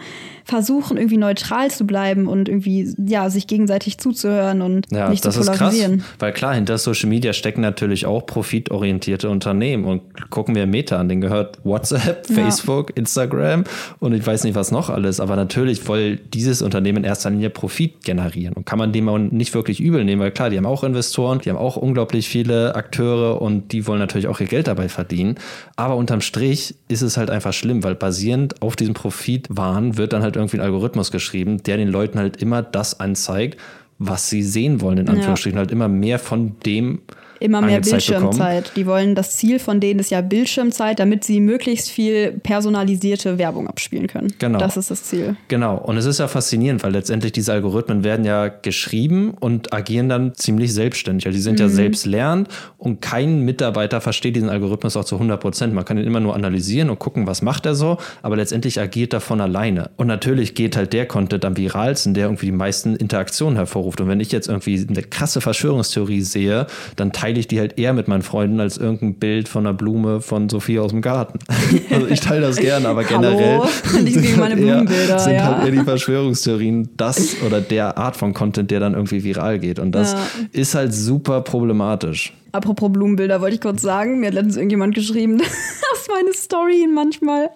versuchen, 0.50 0.96
irgendwie 0.96 1.16
neutral 1.16 1.70
zu 1.70 1.86
bleiben 1.86 2.26
und 2.26 2.48
irgendwie, 2.48 2.92
ja, 3.06 3.30
sich 3.30 3.46
gegenseitig 3.46 3.98
zuzuhören 3.98 4.60
und 4.62 4.86
Ja, 4.92 5.08
nicht 5.08 5.24
das 5.24 5.34
zu 5.36 5.40
ist 5.42 5.46
krass, 5.46 5.58
polarisieren. 5.58 6.04
weil 6.18 6.32
klar, 6.32 6.54
hinter 6.54 6.76
Social 6.76 7.08
Media 7.08 7.32
stecken 7.32 7.60
natürlich 7.60 8.04
auch 8.06 8.26
profitorientierte 8.26 9.30
Unternehmen 9.30 9.84
und 9.84 10.30
gucken 10.30 10.54
wir 10.54 10.66
Meta 10.66 10.98
an, 10.98 11.08
denen 11.08 11.20
gehört 11.20 11.58
WhatsApp, 11.64 12.28
Ja. 12.28 12.34
Facebook, 12.34 12.96
Instagram 12.96 13.64
und 14.00 14.12
ich 14.12 14.26
weiß 14.26 14.44
nicht 14.44 14.54
was 14.56 14.70
noch 14.72 14.90
alles, 14.90 15.20
aber 15.20 15.36
natürlich 15.36 15.88
will 15.88 16.16
dieses 16.34 16.62
Unternehmen 16.62 16.98
in 16.98 17.04
erster 17.04 17.30
Linie 17.30 17.50
Profit 17.50 18.04
generieren 18.04 18.54
und 18.54 18.66
kann 18.66 18.78
man 18.78 18.92
dem 18.92 19.08
auch 19.08 19.18
nicht 19.18 19.54
wirklich 19.54 19.80
übel 19.80 20.04
nehmen, 20.04 20.20
weil 20.20 20.32
klar, 20.32 20.50
die 20.50 20.56
haben 20.58 20.66
auch 20.66 20.82
Investoren, 20.84 21.38
die 21.38 21.48
haben 21.50 21.56
auch 21.58 21.76
unglaublich 21.76 22.28
viele 22.28 22.74
Akteure 22.74 23.40
und 23.40 23.72
die 23.72 23.86
wollen 23.86 24.00
natürlich 24.00 24.26
auch 24.26 24.40
ihr 24.40 24.46
Geld 24.46 24.66
dabei 24.66 24.88
verdienen, 24.88 25.36
aber 25.76 25.94
unterm 25.96 26.20
Strich 26.20 26.74
ist 26.88 27.02
es 27.02 27.16
halt 27.16 27.30
einfach 27.30 27.52
schlimm, 27.52 27.84
weil 27.84 27.94
basierend 27.94 28.60
auf 28.62 28.74
diesem 28.74 28.94
Profitwahn 28.94 29.96
wird 29.96 30.12
dann 30.12 30.22
halt 30.22 30.36
irgendwie 30.40 30.58
ein 30.58 30.64
Algorithmus 30.64 31.10
geschrieben, 31.10 31.62
der 31.62 31.76
den 31.76 31.88
Leuten 31.88 32.18
halt 32.18 32.36
immer 32.38 32.62
das 32.62 33.00
anzeigt, 33.00 33.58
was 33.98 34.30
sie 34.30 34.42
sehen 34.42 34.80
wollen, 34.80 34.98
in 34.98 35.08
Anführungsstrichen, 35.08 35.58
halt 35.58 35.70
immer 35.70 35.88
mehr 35.88 36.18
von 36.18 36.56
dem 36.64 37.00
Immer 37.40 37.60
mehr 37.62 37.80
bekommen. 37.80 37.90
Bildschirmzeit. 37.90 38.72
Die 38.76 38.86
wollen, 38.86 39.14
das 39.14 39.36
Ziel 39.36 39.58
von 39.58 39.80
denen 39.80 39.98
ist 39.98 40.10
ja 40.10 40.20
Bildschirmzeit, 40.20 40.98
damit 40.98 41.24
sie 41.24 41.40
möglichst 41.40 41.90
viel 41.90 42.32
personalisierte 42.42 43.38
Werbung 43.38 43.66
abspielen 43.66 44.06
können. 44.06 44.32
Genau. 44.38 44.58
Das 44.58 44.76
ist 44.76 44.90
das 44.90 45.04
Ziel. 45.04 45.36
Genau, 45.48 45.76
und 45.78 45.96
es 45.96 46.04
ist 46.04 46.18
ja 46.20 46.28
faszinierend, 46.28 46.82
weil 46.84 46.92
letztendlich 46.92 47.32
diese 47.32 47.52
Algorithmen 47.52 48.04
werden 48.04 48.24
ja 48.24 48.48
geschrieben 48.48 49.34
und 49.40 49.72
agieren 49.72 50.08
dann 50.08 50.34
ziemlich 50.34 50.72
selbstständig. 50.74 51.26
Also 51.26 51.36
die 51.36 51.42
sind 51.42 51.58
ja 51.58 51.66
Mhm. 51.66 51.70
selbst 51.72 52.06
lernend 52.06 52.48
und 52.78 53.00
kein 53.00 53.40
Mitarbeiter 53.40 54.00
versteht 54.00 54.36
diesen 54.36 54.48
Algorithmus 54.50 54.96
auch 54.96 55.04
zu 55.04 55.18
100 55.18 55.40
Prozent. 55.40 55.72
Man 55.74 55.84
kann 55.84 55.96
ihn 55.98 56.04
immer 56.04 56.20
nur 56.20 56.34
analysieren 56.34 56.90
und 56.90 56.98
gucken, 56.98 57.26
was 57.26 57.42
macht 57.42 57.64
er 57.66 57.74
so, 57.74 57.96
aber 58.22 58.36
letztendlich 58.36 58.80
agiert 58.80 59.12
er 59.14 59.20
von 59.20 59.40
alleine. 59.40 59.90
Und 59.96 60.06
natürlich 60.06 60.54
geht 60.54 60.76
halt 60.76 60.92
der 60.92 61.06
Content 61.06 61.44
am 61.44 61.56
viralsten, 61.56 62.14
der 62.14 62.26
irgendwie 62.26 62.46
die 62.46 62.52
meisten 62.52 62.96
Interaktionen 62.96 63.56
hervorruft. 63.56 64.00
Und 64.00 64.08
wenn 64.08 64.20
ich 64.20 64.30
jetzt 64.30 64.48
irgendwie 64.48 64.86
eine 64.88 65.02
krasse 65.02 65.40
Verschwörungstheorie 65.40 66.20
sehe, 66.22 66.66
dann 66.96 67.12
teile 67.12 67.29
ich 67.38 67.46
die 67.48 67.58
halt 67.60 67.78
eher 67.78 67.92
mit 67.92 68.08
meinen 68.08 68.22
Freunden 68.22 68.58
als 68.60 68.76
irgendein 68.78 69.14
Bild 69.14 69.48
von 69.48 69.66
einer 69.66 69.74
Blume 69.74 70.20
von 70.20 70.48
Sophie 70.48 70.78
aus 70.78 70.90
dem 70.90 71.02
Garten. 71.02 71.38
Also 71.90 72.06
ich 72.06 72.20
teile 72.20 72.42
das 72.42 72.56
gerne, 72.56 72.88
aber 72.88 73.04
generell 73.04 73.60
gegen 74.04 74.38
meine 74.38 74.54
halt 74.76 74.90
eher- 74.90 75.18
sind 75.18 75.34
ja. 75.34 75.56
halt 75.56 75.64
eher 75.66 75.72
die 75.72 75.84
Verschwörungstheorien 75.84 76.88
das 76.96 77.36
oder 77.46 77.60
der 77.60 77.98
Art 77.98 78.16
von 78.16 78.32
Content, 78.34 78.70
der 78.70 78.80
dann 78.80 78.94
irgendwie 78.94 79.22
viral 79.24 79.58
geht. 79.58 79.78
Und 79.78 79.92
das 79.92 80.12
Ja. 80.12 80.18
ist 80.52 80.74
halt 80.74 80.94
super 80.94 81.40
problematisch. 81.42 82.32
Apropos 82.52 82.90
Blumenbilder, 82.92 83.40
wollte 83.40 83.54
ich 83.54 83.60
kurz 83.60 83.82
sagen. 83.82 84.20
Mir 84.20 84.26
hat 84.28 84.34
letztens 84.34 84.56
irgendjemand 84.56 84.94
geschrieben, 84.94 85.38
dass 85.38 86.08
meine 86.08 86.32
Story 86.34 86.82
ihn 86.82 86.94
manchmal 86.94 87.50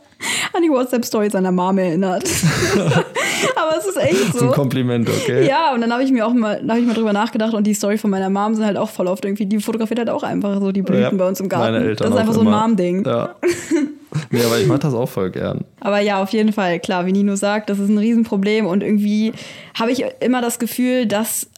an 0.52 0.62
die 0.62 0.70
WhatsApp-Story 0.70 1.30
seiner 1.30 1.52
Mom 1.52 1.78
erinnert. 1.78 2.24
Aber 3.56 3.76
es 3.78 3.86
ist 3.86 3.96
echt 3.96 4.34
So 4.34 4.46
ein 4.46 4.52
Kompliment, 4.52 5.08
okay? 5.08 5.46
Ja, 5.46 5.74
und 5.74 5.80
dann 5.80 5.92
habe 5.92 6.02
ich 6.02 6.10
mir 6.10 6.26
auch 6.26 6.32
mal, 6.32 6.62
habe 6.68 6.80
ich 6.80 6.86
mal 6.86 6.94
drüber 6.94 7.12
nachgedacht 7.12 7.54
und 7.54 7.66
die 7.66 7.74
Story 7.74 7.98
von 7.98 8.10
meiner 8.10 8.30
Mom 8.30 8.54
sind 8.54 8.64
halt 8.64 8.76
auch 8.76 8.90
voll 8.90 9.06
oft 9.06 9.24
irgendwie, 9.24 9.46
die 9.46 9.60
fotografiert 9.60 9.98
halt 9.98 10.10
auch 10.10 10.22
einfach 10.22 10.60
so 10.60 10.72
die 10.72 10.82
Blüten 10.82 11.02
Ja, 11.02 11.10
bei 11.10 11.28
uns 11.28 11.40
im 11.40 11.48
Garten. 11.48 11.72
Meine 11.72 11.84
Eltern 11.84 12.06
das 12.06 12.14
ist 12.14 12.20
einfach 12.20 12.34
so 12.34 12.40
ein. 12.40 12.50
Mom-Ding. 12.50 13.04
Ja. 13.04 13.34
nee, 14.30 14.44
aber 14.44 14.58
ich 14.58 14.66
mach 14.66 14.78
das 14.78 14.94
auch 14.94 15.08
voll 15.08 15.30
gern. 15.30 15.64
Aber 15.80 16.00
ja, 16.00 16.22
auf 16.22 16.30
jeden 16.30 16.52
Fall, 16.52 16.78
klar, 16.80 17.06
wie 17.06 17.12
Nino 17.12 17.36
sagt, 17.36 17.70
das 17.70 17.78
ist 17.78 17.88
ein 17.88 17.98
Riesenproblem 17.98 18.66
und 18.66 18.82
irgendwie 18.82 19.32
habe 19.78 19.92
ich 19.92 20.04
immer 20.20 20.40
das 20.40 20.58
Gefühl, 20.58 21.06
dass 21.06 21.48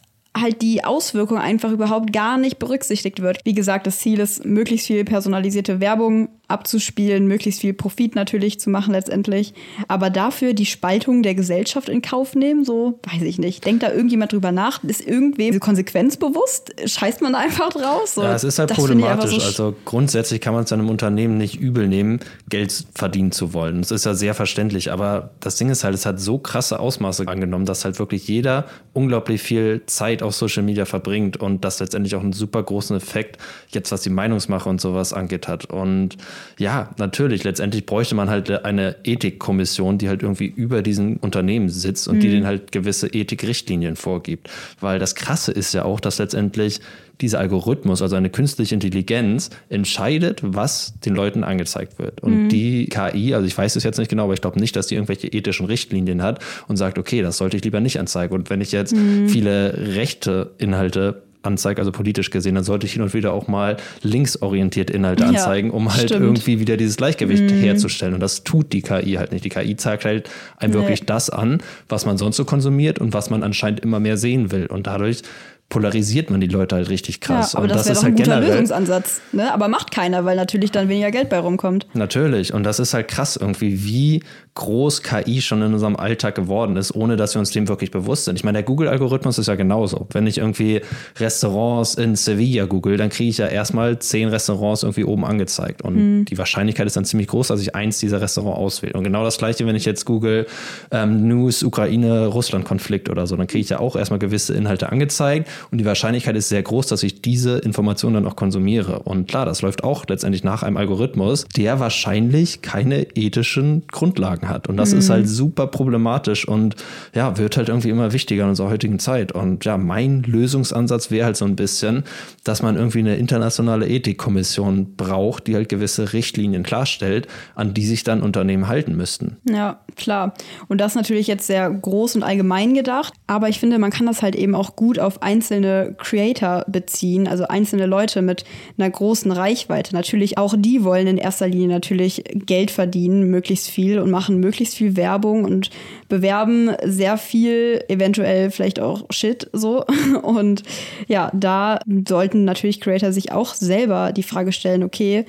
halt 0.41 0.61
die 0.61 0.83
Auswirkung 0.83 1.37
einfach 1.37 1.71
überhaupt 1.71 2.13
gar 2.13 2.37
nicht 2.37 2.59
berücksichtigt 2.59 3.21
wird. 3.21 3.39
Wie 3.43 3.53
gesagt, 3.53 3.87
das 3.87 3.99
Ziel 3.99 4.19
ist, 4.19 4.45
möglichst 4.45 4.87
viel 4.87 5.03
personalisierte 5.03 5.79
Werbung 5.79 6.29
abzuspielen, 6.47 7.27
möglichst 7.27 7.61
viel 7.61 7.73
Profit 7.73 8.15
natürlich 8.15 8.59
zu 8.59 8.69
machen 8.69 8.93
letztendlich. 8.93 9.53
Aber 9.87 10.09
dafür 10.09 10.53
die 10.53 10.65
Spaltung 10.65 11.21
der 11.21 11.35
Gesellschaft 11.35 11.89
in 11.89 12.01
Kauf 12.01 12.35
nehmen, 12.35 12.63
so 12.63 12.99
weiß 13.11 13.23
ich 13.23 13.37
nicht. 13.37 13.65
Denkt 13.65 13.83
da 13.83 13.91
irgendjemand 13.91 14.31
drüber 14.31 14.51
nach? 14.51 14.83
Ist 14.83 15.05
irgendwem 15.05 15.47
diese 15.47 15.59
Konsequenz 15.59 16.15
bewusst? 16.15 16.73
Scheißt 16.85 17.21
man 17.21 17.33
da 17.33 17.39
einfach 17.39 17.69
draus? 17.69 18.15
So, 18.15 18.23
Ja, 18.23 18.33
es 18.33 18.45
ist 18.45 18.59
halt 18.59 18.73
problematisch. 18.73 19.39
so 19.39 19.45
also 19.45 19.75
grundsätzlich 19.83 20.39
kann 20.39 20.53
man 20.53 20.63
es 20.63 20.71
einem 20.71 20.89
Unternehmen 20.89 21.37
nicht 21.37 21.59
übel 21.59 21.87
nehmen, 21.87 22.19
Geld 22.49 22.85
verdienen 22.95 23.31
zu 23.31 23.53
wollen. 23.53 23.81
Das 23.81 23.91
ist 23.91 24.05
ja 24.05 24.13
sehr 24.13 24.33
verständlich. 24.33 24.91
Aber 24.91 25.31
das 25.41 25.57
Ding 25.57 25.69
ist 25.69 25.83
halt, 25.83 25.95
es 25.95 26.05
hat 26.05 26.19
so 26.19 26.37
krasse 26.37 26.79
Ausmaße 26.79 27.27
angenommen, 27.27 27.65
dass 27.65 27.83
halt 27.83 27.99
wirklich 27.99 28.27
jeder 28.27 28.65
unglaublich 28.93 29.41
viel 29.41 29.81
Zeit 29.85 30.23
auf 30.23 30.33
Social 30.33 30.63
Media 30.63 30.85
verbringt 30.85 31.37
und 31.37 31.65
das 31.65 31.79
letztendlich 31.79 32.15
auch 32.15 32.21
einen 32.21 32.33
super 32.33 32.63
großen 32.63 32.95
Effekt 32.95 33.37
jetzt, 33.69 33.91
was 33.91 34.01
die 34.01 34.09
Meinungsmache 34.09 34.69
und 34.69 34.79
sowas 34.79 35.11
angeht 35.11 35.47
hat. 35.47 35.65
Und 35.65 36.17
ja, 36.57 36.89
natürlich, 36.97 37.43
letztendlich 37.43 37.85
bräuchte 37.85 38.15
man 38.15 38.29
halt 38.29 38.49
eine 38.49 38.95
Ethikkommission, 39.03 39.97
die 39.97 40.09
halt 40.09 40.23
irgendwie 40.23 40.47
über 40.47 40.81
diesen 40.81 41.17
Unternehmen 41.17 41.69
sitzt 41.69 42.07
und 42.07 42.19
die 42.19 42.29
denen 42.29 42.45
halt 42.45 42.71
gewisse 42.71 43.07
Ethikrichtlinien 43.07 43.95
vorgibt. 43.95 44.49
Weil 44.79 44.99
das 44.99 45.15
Krasse 45.15 45.51
ist 45.51 45.73
ja 45.73 45.85
auch, 45.85 45.99
dass 45.99 46.17
letztendlich 46.19 46.81
dieser 47.21 47.39
Algorithmus, 47.39 48.01
also 48.01 48.15
eine 48.15 48.29
künstliche 48.29 48.75
Intelligenz, 48.75 49.49
entscheidet, 49.69 50.41
was 50.43 50.93
den 50.99 51.15
Leuten 51.15 51.43
angezeigt 51.43 51.99
wird. 51.99 52.21
Und 52.21 52.49
die 52.49 52.87
KI, 52.87 53.33
also 53.33 53.47
ich 53.47 53.57
weiß 53.57 53.75
es 53.75 53.83
jetzt 53.83 53.97
nicht 53.97 54.09
genau, 54.09 54.25
aber 54.25 54.33
ich 54.33 54.41
glaube 54.41 54.59
nicht, 54.59 54.75
dass 54.75 54.87
die 54.87 54.95
irgendwelche 54.95 55.27
ethischen 55.27 55.65
Richtlinien 55.65 56.21
hat 56.21 56.43
und 56.67 56.77
sagt, 56.77 56.99
okay, 56.99 57.21
das 57.21 57.37
sollte 57.37 57.57
ich 57.57 57.63
lieber 57.63 57.79
nicht 57.79 57.99
anzeigen. 57.99 58.33
Und 58.33 58.49
wenn 58.49 58.61
ich 58.61 58.71
jetzt 58.71 58.95
viele 59.27 59.95
rechte 59.95 60.51
Inhalte 60.57 61.23
anzeigt, 61.47 61.79
also 61.79 61.91
politisch 61.91 62.29
gesehen, 62.29 62.55
dann 62.55 62.63
sollte 62.63 62.85
ich 62.85 62.93
hin 62.93 63.01
und 63.01 63.13
wieder 63.13 63.33
auch 63.33 63.47
mal 63.47 63.77
linksorientierte 64.03 64.93
Inhalte 64.93 65.25
anzeigen, 65.25 65.71
um 65.71 65.91
halt 65.93 66.09
stimmt. 66.09 66.21
irgendwie 66.23 66.59
wieder 66.59 66.77
dieses 66.77 66.97
Gleichgewicht 66.97 67.51
herzustellen. 67.51 68.13
Und 68.13 68.19
das 68.19 68.43
tut 68.43 68.73
die 68.73 68.81
KI 68.81 69.13
halt 69.13 69.31
nicht. 69.31 69.45
Die 69.45 69.49
KI 69.49 69.75
zeigt 69.75 70.05
halt 70.05 70.29
einem 70.57 70.73
Nee. 70.73 70.79
wirklich 70.79 71.05
das 71.05 71.29
an, 71.29 71.59
was 71.89 72.05
man 72.05 72.17
sonst 72.17 72.37
so 72.37 72.45
konsumiert 72.45 72.99
und 72.99 73.13
was 73.13 73.29
man 73.29 73.41
anscheinend 73.43 73.79
immer 73.79 73.99
mehr 73.99 74.17
sehen 74.17 74.51
will. 74.51 74.67
Und 74.67 74.85
dadurch 74.87 75.21
polarisiert 75.69 76.29
man 76.29 76.39
die 76.39 76.47
Leute 76.47 76.75
halt 76.75 76.89
richtig 76.89 77.19
krass. 77.19 77.53
Ja, 77.53 77.59
aber 77.59 77.63
und 77.63 77.69
das, 77.71 77.79
das, 77.79 77.85
wäre 77.87 77.93
ist 77.93 77.99
doch 77.99 78.07
ein 78.07 78.13
halt 78.13 78.17
guter 78.17 78.31
generell. 78.35 78.51
Lösungsansatz. 78.51 79.21
Ne? 79.33 79.53
Aber 79.53 79.67
macht 79.67 79.91
keiner, 79.91 80.23
weil 80.23 80.35
natürlich 80.37 80.71
dann 80.71 80.87
weniger 80.87 81.11
Geld 81.11 81.29
bei 81.29 81.39
rumkommt. 81.39 81.87
Natürlich. 81.93 82.53
Und 82.53 82.63
das 82.63 82.79
ist 82.79 82.93
halt 82.93 83.07
krass 83.09 83.35
irgendwie, 83.35 83.83
wie 83.83 84.23
groß 84.57 85.03
KI 85.03 85.41
schon 85.41 85.61
in 85.61 85.73
unserem 85.73 85.95
Alltag 85.95 86.35
geworden 86.35 86.75
ist, 86.77 86.93
ohne 86.95 87.15
dass 87.15 87.35
wir 87.35 87.39
uns 87.39 87.51
dem 87.51 87.67
wirklich 87.67 87.91
bewusst 87.91 88.25
sind. 88.25 88.37
Ich 88.37 88.43
meine, 88.43 88.57
der 88.57 88.63
Google-Algorithmus 88.63 89.37
ist 89.37 89.47
ja 89.47 89.55
genauso. 89.55 90.07
Wenn 90.11 90.25
ich 90.25 90.39
irgendwie 90.39 90.81
Restaurants 91.19 91.93
in 91.95 92.15
Sevilla 92.15 92.65
google, 92.65 92.97
dann 92.97 93.09
kriege 93.09 93.29
ich 93.29 93.37
ja 93.37 93.47
erstmal 93.47 93.99
zehn 93.99 94.29
Restaurants 94.29 94.81
irgendwie 94.83 95.03
oben 95.03 95.25
angezeigt. 95.25 95.83
Und 95.83 96.25
die 96.25 96.37
Wahrscheinlichkeit 96.37 96.87
ist 96.87 96.97
dann 96.97 97.05
ziemlich 97.05 97.27
groß, 97.27 97.47
dass 97.47 97.61
ich 97.61 97.75
eins 97.75 97.99
dieser 97.99 98.19
Restaurants 98.19 98.57
auswähle. 98.57 98.93
Und 98.93 99.03
genau 99.03 99.23
das 99.23 99.37
gleiche, 99.37 99.65
wenn 99.67 99.75
ich 99.75 99.85
jetzt 99.85 100.05
google 100.05 100.47
ähm, 100.91 101.27
News, 101.27 101.61
Ukraine-Russland-Konflikt 101.61 103.09
oder 103.09 103.27
so, 103.27 103.35
dann 103.35 103.45
kriege 103.45 103.61
ich 103.61 103.69
ja 103.69 103.79
auch 103.79 103.95
erstmal 103.95 104.19
gewisse 104.19 104.55
Inhalte 104.55 104.91
angezeigt. 104.91 105.47
Und 105.71 105.77
die 105.77 105.85
Wahrscheinlichkeit 105.85 106.35
ist 106.35 106.49
sehr 106.49 106.63
groß, 106.63 106.87
dass 106.87 107.03
ich 107.03 107.21
diese 107.21 107.59
Informationen 107.59 108.15
dann 108.15 108.27
auch 108.27 108.35
konsumiere. 108.35 108.99
Und 109.03 109.27
klar, 109.27 109.45
das 109.45 109.61
läuft 109.61 109.83
auch 109.83 110.05
letztendlich 110.07 110.43
nach 110.43 110.63
einem 110.63 110.77
Algorithmus, 110.77 111.45
der 111.55 111.79
wahrscheinlich 111.79 112.63
keine 112.63 113.03
ethischen 113.15 113.83
Grundlagen 113.91 114.46
hat. 114.47 114.67
Und 114.67 114.77
das 114.77 114.93
ist 114.93 115.09
halt 115.09 115.27
super 115.27 115.67
problematisch 115.67 116.47
und 116.47 116.75
ja, 117.13 117.37
wird 117.37 117.57
halt 117.57 117.69
irgendwie 117.69 117.89
immer 117.89 118.13
wichtiger 118.13 118.43
in 118.43 118.49
unserer 118.49 118.69
heutigen 118.69 118.99
Zeit. 118.99 119.31
Und 119.31 119.65
ja, 119.65 119.77
mein 119.77 120.23
Lösungsansatz 120.23 121.11
wäre 121.11 121.25
halt 121.25 121.37
so 121.37 121.45
ein 121.45 121.55
bisschen, 121.55 122.03
dass 122.43 122.61
man 122.61 122.75
irgendwie 122.75 122.99
eine 122.99 123.15
internationale 123.15 123.87
Ethikkommission 123.87 124.95
braucht, 124.95 125.47
die 125.47 125.55
halt 125.55 125.69
gewisse 125.69 126.13
Richtlinien 126.13 126.63
klarstellt, 126.63 127.27
an 127.55 127.73
die 127.73 127.85
sich 127.85 128.03
dann 128.03 128.21
Unternehmen 128.21 128.67
halten 128.67 128.95
müssten. 128.95 129.37
Ja, 129.49 129.79
klar. 129.97 130.33
Und 130.67 130.79
das 130.79 130.95
natürlich 130.95 131.27
jetzt 131.27 131.47
sehr 131.47 131.69
groß 131.69 132.15
und 132.15 132.23
allgemein 132.23 132.73
gedacht. 132.73 133.13
Aber 133.27 133.49
ich 133.49 133.59
finde, 133.59 133.79
man 133.79 133.91
kann 133.91 134.05
das 134.05 134.21
halt 134.21 134.35
eben 134.35 134.55
auch 134.55 134.75
gut 134.75 134.99
auf 134.99 135.21
einzelne 135.21 135.95
Creator 135.97 136.65
beziehen, 136.67 137.27
also 137.27 137.47
einzelne 137.47 137.85
Leute 137.85 138.21
mit 138.21 138.45
einer 138.77 138.89
großen 138.89 139.31
Reichweite. 139.31 139.93
Natürlich 139.93 140.37
auch 140.37 140.55
die 140.57 140.83
wollen 140.83 141.07
in 141.07 141.17
erster 141.17 141.47
Linie 141.47 141.67
natürlich 141.67 142.23
Geld 142.33 142.71
verdienen, 142.71 143.29
möglichst 143.29 143.69
viel 143.69 143.99
und 143.99 144.11
machen 144.11 144.39
möglichst 144.39 144.75
viel 144.75 144.95
Werbung 144.95 145.43
und 145.43 145.69
bewerben 146.09 146.71
sehr 146.83 147.17
viel, 147.17 147.83
eventuell 147.87 148.51
vielleicht 148.51 148.79
auch 148.79 149.05
Shit 149.09 149.49
so. 149.53 149.85
Und 150.21 150.63
ja, 151.07 151.31
da 151.33 151.79
sollten 152.07 152.45
natürlich 152.45 152.81
Creator 152.81 153.11
sich 153.11 153.31
auch 153.31 153.53
selber 153.53 154.11
die 154.11 154.23
Frage 154.23 154.51
stellen, 154.51 154.83
okay, 154.83 155.25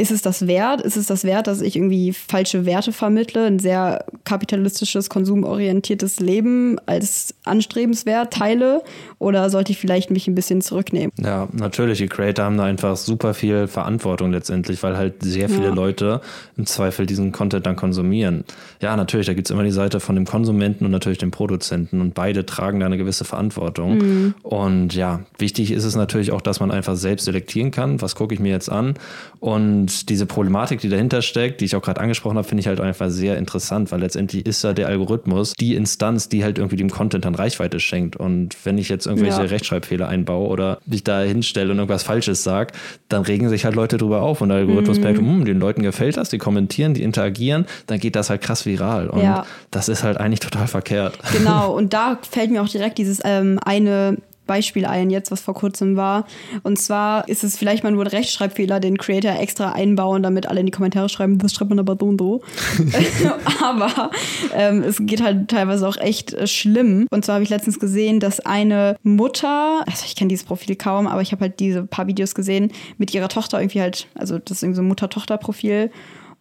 ist 0.00 0.10
es 0.10 0.22
das 0.22 0.46
wert? 0.46 0.80
Ist 0.80 0.96
es 0.96 1.06
das 1.06 1.24
wert, 1.24 1.46
dass 1.46 1.60
ich 1.60 1.76
irgendwie 1.76 2.12
falsche 2.14 2.64
Werte 2.64 2.90
vermittle, 2.92 3.44
ein 3.44 3.58
sehr 3.58 4.06
kapitalistisches, 4.24 5.10
konsumorientiertes 5.10 6.20
Leben 6.20 6.78
als 6.86 7.34
anstrebenswert 7.44 8.32
teile? 8.32 8.82
Oder 9.18 9.50
sollte 9.50 9.72
ich 9.72 9.78
vielleicht 9.78 10.10
mich 10.10 10.26
ein 10.26 10.34
bisschen 10.34 10.62
zurücknehmen? 10.62 11.12
Ja, 11.18 11.48
natürlich. 11.52 11.98
Die 11.98 12.08
Creator 12.08 12.46
haben 12.46 12.56
da 12.56 12.64
einfach 12.64 12.96
super 12.96 13.34
viel 13.34 13.66
Verantwortung 13.66 14.32
letztendlich, 14.32 14.82
weil 14.82 14.96
halt 14.96 15.22
sehr 15.22 15.50
viele 15.50 15.68
Ja. 15.68 15.74
Leute 15.74 16.22
im 16.56 16.64
Zweifel 16.64 17.04
diesen 17.04 17.30
Content 17.30 17.66
dann 17.66 17.76
konsumieren. 17.76 18.44
Ja, 18.80 18.96
natürlich, 18.96 19.26
da 19.26 19.34
gibt's 19.34 19.50
immer 19.50 19.64
die 19.64 19.70
Seite 19.70 20.00
von 20.00 20.14
dem 20.14 20.24
Konsumenten 20.24 20.86
und 20.86 20.92
natürlich 20.92 21.18
dem 21.18 21.30
Produzenten 21.30 22.00
und 22.00 22.14
beide 22.14 22.46
tragen 22.46 22.80
da 22.80 22.86
eine 22.86 22.96
gewisse 22.96 23.26
Verantwortung. 23.26 24.34
Und 24.42 24.94
ja, 24.94 25.20
wichtig 25.36 25.72
ist 25.72 25.84
es 25.84 25.94
natürlich 25.94 26.32
auch, 26.32 26.40
dass 26.40 26.58
man 26.60 26.70
einfach 26.70 26.96
selbst 26.96 27.26
selektieren 27.26 27.70
kann, 27.70 28.00
was 28.00 28.14
gucke 28.14 28.32
ich 28.32 28.40
mir 28.40 28.52
jetzt 28.52 28.70
an. 28.70 28.94
Und 29.40 29.89
diese 30.06 30.26
Problematik, 30.26 30.80
die 30.80 30.88
dahinter 30.88 31.22
steckt, 31.22 31.60
die 31.60 31.64
ich 31.66 31.76
auch 31.76 31.82
gerade 31.82 32.00
angesprochen 32.00 32.36
habe, 32.36 32.46
finde 32.46 32.60
ich 32.60 32.66
halt 32.66 32.80
einfach 32.80 33.10
sehr 33.10 33.36
interessant, 33.38 33.90
weil 33.92 34.00
letztendlich 34.00 34.46
ist 34.46 34.62
ja 34.64 34.72
der 34.72 34.88
Algorithmus 34.88 35.52
die 35.58 35.74
Instanz, 35.74 36.28
die 36.28 36.44
halt 36.44 36.58
irgendwie 36.58 36.76
dem 36.76 36.90
Content 36.90 37.24
dann 37.24 37.34
Reichweite 37.34 37.80
schenkt. 37.80 38.16
Und 38.16 38.56
wenn 38.64 38.78
ich 38.78 38.88
jetzt 38.88 39.06
irgendwelche 39.06 39.40
Ja. 39.42 39.46
Rechtschreibfehler 39.46 40.08
einbaue 40.08 40.48
oder 40.48 40.78
mich 40.86 41.04
da 41.04 41.20
hinstelle 41.22 41.70
und 41.72 41.78
irgendwas 41.78 42.02
Falsches 42.02 42.42
sage, 42.44 42.72
dann 43.08 43.22
regen 43.22 43.48
sich 43.48 43.64
halt 43.64 43.74
Leute 43.74 43.96
drüber 43.98 44.22
auf 44.22 44.40
und 44.40 44.48
der 44.50 44.58
Algorithmus 44.58 44.98
Mhm. 44.98 45.02
merkt, 45.04 45.18
hm, 45.18 45.44
den 45.44 45.58
Leuten 45.60 45.82
gefällt 45.82 46.16
das, 46.16 46.28
die 46.30 46.38
kommentieren, 46.38 46.94
die 46.94 47.02
interagieren, 47.02 47.66
dann 47.86 47.98
geht 47.98 48.16
das 48.16 48.30
halt 48.30 48.40
krass 48.40 48.66
viral. 48.66 49.08
Und 49.08 49.22
Ja. 49.22 49.44
das 49.70 49.88
ist 49.88 50.02
halt 50.04 50.16
eigentlich 50.18 50.40
total 50.40 50.66
verkehrt. 50.66 51.18
Genau, 51.32 51.72
und 51.76 51.92
da 51.92 52.18
fällt 52.30 52.50
mir 52.50 52.62
auch 52.62 52.68
direkt 52.68 52.98
dieses 52.98 53.20
ähm, 53.24 53.58
eine 53.64 54.18
Beispiel 54.50 54.84
ein, 54.84 55.10
jetzt, 55.10 55.30
was 55.30 55.40
vor 55.40 55.54
kurzem 55.54 55.94
war. 55.94 56.26
Und 56.64 56.76
zwar 56.76 57.28
ist 57.28 57.44
es 57.44 57.56
vielleicht 57.56 57.84
mal 57.84 57.92
nur 57.92 58.02
ein 58.02 58.08
Rechtschreibfehler, 58.08 58.80
den 58.80 58.98
Creator 58.98 59.38
extra 59.38 59.70
einbauen, 59.70 60.24
damit 60.24 60.46
alle 60.46 60.58
in 60.58 60.66
die 60.66 60.72
Kommentare 60.72 61.08
schreiben, 61.08 61.38
das 61.38 61.54
schreibt 61.54 61.70
man 61.70 61.78
aber 61.78 61.96
so 62.00 62.06
und 62.06 62.20
so. 62.20 62.42
aber 63.62 64.10
ähm, 64.52 64.82
es 64.82 64.98
geht 65.00 65.22
halt 65.22 65.46
teilweise 65.46 65.86
auch 65.86 65.98
echt 65.98 66.34
äh, 66.34 66.48
schlimm. 66.48 67.06
Und 67.12 67.24
zwar 67.24 67.34
habe 67.34 67.44
ich 67.44 67.50
letztens 67.50 67.78
gesehen, 67.78 68.18
dass 68.18 68.40
eine 68.40 68.96
Mutter, 69.04 69.84
also 69.86 70.04
ich 70.04 70.16
kenne 70.16 70.30
dieses 70.30 70.44
Profil 70.44 70.74
kaum, 70.74 71.06
aber 71.06 71.22
ich 71.22 71.30
habe 71.30 71.42
halt 71.42 71.60
diese 71.60 71.84
paar 71.84 72.08
Videos 72.08 72.34
gesehen, 72.34 72.72
mit 72.98 73.14
ihrer 73.14 73.28
Tochter 73.28 73.60
irgendwie 73.60 73.80
halt, 73.80 74.08
also 74.16 74.40
das 74.40 74.56
ist 74.56 74.62
irgendwie 74.64 74.78
so 74.78 74.82
ein 74.82 74.88
Mutter-Tochter-Profil. 74.88 75.92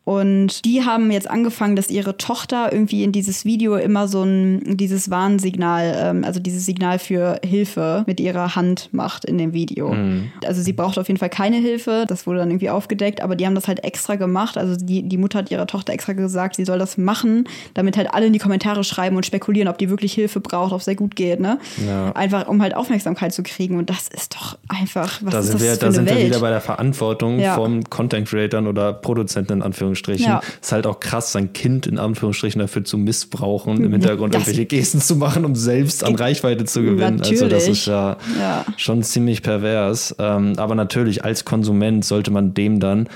Und 0.05 0.65
die 0.65 0.83
haben 0.83 1.11
jetzt 1.11 1.29
angefangen, 1.29 1.75
dass 1.75 1.91
ihre 1.91 2.17
Tochter 2.17 2.73
irgendwie 2.73 3.03
in 3.03 3.11
dieses 3.11 3.45
Video 3.45 3.75
immer 3.75 4.07
so 4.07 4.23
ein, 4.23 4.75
dieses 4.77 5.11
Warnsignal, 5.11 5.95
ähm, 5.99 6.23
also 6.23 6.39
dieses 6.39 6.65
Signal 6.65 6.97
für 6.97 7.39
Hilfe 7.45 8.03
mit 8.07 8.19
ihrer 8.19 8.55
Hand 8.55 8.89
macht 8.91 9.25
in 9.25 9.37
dem 9.37 9.53
Video. 9.53 9.95
Also 10.43 10.63
sie 10.63 10.73
braucht 10.73 10.97
auf 10.97 11.07
jeden 11.09 11.19
Fall 11.19 11.29
keine 11.29 11.57
Hilfe, 11.57 12.05
das 12.07 12.25
wurde 12.25 12.39
dann 12.39 12.49
irgendwie 12.49 12.71
aufgedeckt, 12.71 13.21
aber 13.21 13.35
die 13.35 13.45
haben 13.45 13.53
das 13.53 13.67
halt 13.67 13.83
extra 13.83 14.15
gemacht. 14.15 14.57
Also 14.57 14.75
die, 14.83 15.03
die 15.03 15.17
Mutter 15.17 15.39
hat 15.39 15.51
ihrer 15.51 15.67
Tochter 15.67 15.93
extra 15.93 16.13
gesagt, 16.13 16.55
sie 16.55 16.65
soll 16.65 16.79
das 16.79 16.97
machen, 16.97 17.47
damit 17.75 17.95
halt 17.95 18.11
alle 18.11 18.25
in 18.25 18.33
die 18.33 18.39
Kommentare 18.39 18.83
schreiben 18.83 19.15
und 19.15 19.27
spekulieren, 19.27 19.67
ob 19.67 19.77
die 19.77 19.91
wirklich 19.91 20.13
Hilfe 20.13 20.39
braucht, 20.39 20.71
ob 20.73 20.79
es 20.79 20.85
sehr 20.85 20.95
gut 20.95 21.15
geht, 21.15 21.39
ne? 21.39 21.59
Ja. 21.85 22.13
Einfach 22.13 22.47
um 22.47 22.63
halt 22.63 22.75
Aufmerksamkeit 22.75 23.31
zu 23.33 23.43
kriegen. 23.43 23.77
Und 23.77 23.91
das 23.91 24.07
ist 24.07 24.33
doch 24.33 24.57
einfach, 24.69 25.19
was 25.21 25.33
Da 25.33 25.39
ist 25.39 25.45
sind, 25.47 25.55
das 25.55 25.61
wir, 25.61 25.73
für 25.73 25.79
da 25.79 25.85
eine 25.85 25.95
sind 25.95 26.05
wir 26.09 26.15
Welt? 26.15 26.25
wieder 26.25 26.39
bei 26.39 26.49
der 26.49 26.61
Verantwortung 26.61 27.39
Ja. 27.39 27.53
von 27.53 27.83
Content-Creatern 27.83 28.65
oder 28.65 28.93
Produzenten 28.93 29.53
in 29.53 29.61
Anführungsstrichen. 29.89 30.25
Ja. 30.25 30.41
Ist 30.61 30.71
halt 30.71 30.85
auch 30.87 30.99
krass, 30.99 31.31
sein 31.31 31.53
Kind 31.53 31.87
in 31.87 31.97
Anführungsstrichen 31.97 32.59
dafür 32.59 32.83
zu 32.83 32.97
missbrauchen, 32.97 33.83
im 33.83 33.91
Hintergrund 33.91 34.33
Das- 34.33 34.41
irgendwelche 34.43 34.65
Gesten 34.65 35.01
zu 35.01 35.15
machen, 35.15 35.45
um 35.45 35.55
selbst 35.55 36.03
an 36.03 36.15
Reichweite 36.15 36.65
zu 36.65 36.81
gewinnen. 36.81 37.19
Also 37.21 37.31
das 37.47 37.63
Natürlich. 37.65 37.67
ist 37.69 37.85
ja, 37.87 38.17
Ja. 38.39 38.65
schon 38.77 39.03
ziemlich 39.03 39.41
pervers. 39.41 40.15
Ähm, 40.19 40.53
aber 40.57 40.75
natürlich, 40.75 41.23
als 41.25 41.45
Konsument 41.45 42.05
sollte 42.05 42.31
man 42.31 42.53
dem 42.53 42.79
dann 42.79 43.07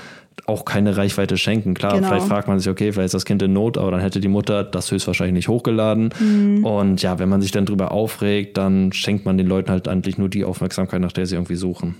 auch 0.46 0.64
keine 0.64 0.96
Reichweite 0.96 1.36
schenken. 1.38 1.74
Klar, 1.74 1.94
Genau. 1.94 2.08
vielleicht 2.08 2.26
fragt 2.26 2.48
man 2.48 2.58
sich, 2.58 2.68
okay, 2.68 2.92
vielleicht 2.92 3.06
ist 3.06 3.14
das 3.14 3.24
Kind 3.24 3.40
in 3.42 3.52
Not, 3.52 3.78
aber 3.78 3.90
dann 3.90 4.00
hätte 4.00 4.20
die 4.20 4.28
Mutter 4.28 4.62
das 4.62 4.90
höchstwahrscheinlich 4.90 5.34
nicht 5.34 5.48
hochgeladen. 5.48 6.10
Mhm. 6.20 6.64
Und 6.64 7.02
ja, 7.02 7.18
wenn 7.18 7.28
man 7.28 7.40
sich 7.40 7.50
dann 7.50 7.64
drüber 7.64 7.92
aufregt, 7.92 8.56
dann 8.58 8.92
schenkt 8.92 9.24
man 9.24 9.38
den 9.38 9.46
Leuten 9.46 9.70
halt 9.70 9.88
eigentlich 9.88 10.18
nur 10.18 10.28
die 10.28 10.44
Aufmerksamkeit, 10.44 11.00
nach 11.00 11.12
der 11.12 11.26
sie 11.26 11.36
irgendwie 11.36 11.56
suchen. 11.56 11.96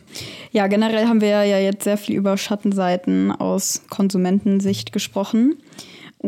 Ja, 0.52 0.66
generell 0.66 1.06
haben 1.06 1.20
wir 1.20 1.28
ja 1.28 1.58
jetzt 1.58 1.84
sehr 1.84 1.96
viel 1.96 2.16
über 2.16 2.36
Schattenseiten 2.36 3.32
aus 3.32 3.82
Konsumentensicht 3.88 4.92
gesprochen. 4.92 5.56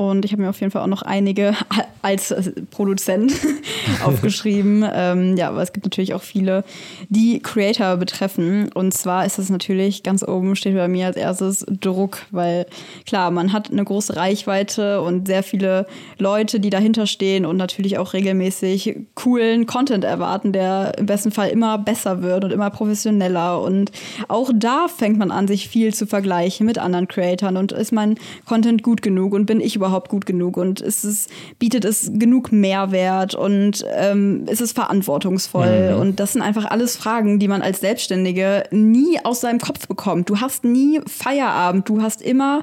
Und 0.01 0.27
ich 0.27 0.33
habe 0.33 0.43
mir 0.43 0.51
auf 0.51 0.61
jeden 0.61 0.71
Fall 0.71 0.83
auch 0.83 0.89
noch 0.89 1.01
einige 1.01 1.55
als 2.03 2.35
Produzent 2.71 3.33
aufgeschrieben. 4.05 4.85
Ähm, 4.93 5.37
ja, 5.39 5.49
aber 5.49 5.63
es 5.63 5.73
gibt 5.73 5.87
natürlich 5.87 6.13
auch 6.13 6.23
viele, 6.23 6.65
die 7.09 7.41
Creator 7.41 7.97
betreffen. 7.97 8.71
Und 8.75 8.93
zwar 8.93 9.25
ist 9.25 9.39
es 9.39 9.49
natürlich 9.49 10.03
ganz 10.03 10.23
oben 10.23 10.55
steht 10.55 10.77
bei 10.77 10.87
mir 10.87 11.07
als 11.07 11.17
erstes 11.17 11.65
Druck, 11.69 12.19
weil 12.31 12.67
klar, 13.07 13.31
man 13.31 13.55
hat 13.55 13.71
eine 13.71 13.85
große 13.85 14.17
Reichweite 14.17 15.01
und 15.01 15.27
sehr 15.27 15.43
viele 15.43 15.87
Leute, 16.19 16.61
die 16.61 16.71
dahinter 16.71 17.07
stehen 17.07 17.47
und 17.47 17.57
natürlich 17.57 17.97
auch 17.97 18.13
regelmäßig 18.13 18.99
coolen 19.15 19.65
Content 19.67 20.05
erwarten, 20.05 20.53
der 20.53 20.99
im 20.99 21.07
besten 21.07 21.31
Fall 21.31 21.49
immer 21.49 21.79
besser 21.79 22.23
wird 22.23 22.45
und 22.45 22.53
immer 22.53 22.69
professioneller. 22.69 23.63
Und 23.63 23.93
auch 24.29 24.51
da 24.55 24.89
fängt 24.89 25.17
man 25.17 25.31
an, 25.31 25.49
sich 25.49 25.71
viel 25.71 25.95
zu 25.95 26.07
vergleichen 26.07 26.67
mit 26.67 26.77
anderen 26.77 27.09
Creatoren. 27.09 27.57
Und 27.57 27.73
ist 27.73 27.93
mein 27.93 28.17
Content 28.45 28.83
gut 28.83 29.01
genug 29.01 29.33
und 29.33 29.47
bin 29.47 29.61
ich 29.61 29.75
überhaupt 29.75 29.86
gut 30.09 30.27
genug? 30.27 30.57
Und 30.57 30.81
ist 30.81 31.05
es, 31.05 31.29
bietet 31.59 31.85
es 31.85 32.11
genug 32.15 32.53
Mehrwert 32.53 33.35
und 33.35 33.85
ähm, 33.95 34.45
ist 34.49 34.61
es 34.61 34.73
verantwortungsvoll? 34.73 35.97
Und 36.01 36.21
das 36.21 36.33
sind 36.33 36.43
einfach 36.43 36.65
alles 36.67 36.97
Fragen, 36.97 37.39
die 37.39 37.49
man 37.49 37.63
als 37.63 37.81
Selbstständige 37.81 38.65
nie 38.71 39.19
aus 39.25 39.41
seinem 39.41 39.61
Kopf 39.61 39.89
bekommt. 39.89 40.29
Du 40.31 40.41
hast 40.41 40.65
nie 40.65 41.01
Feierabend, 41.07 41.89
du 41.89 42.03
hast 42.03 42.23
immer 42.23 42.63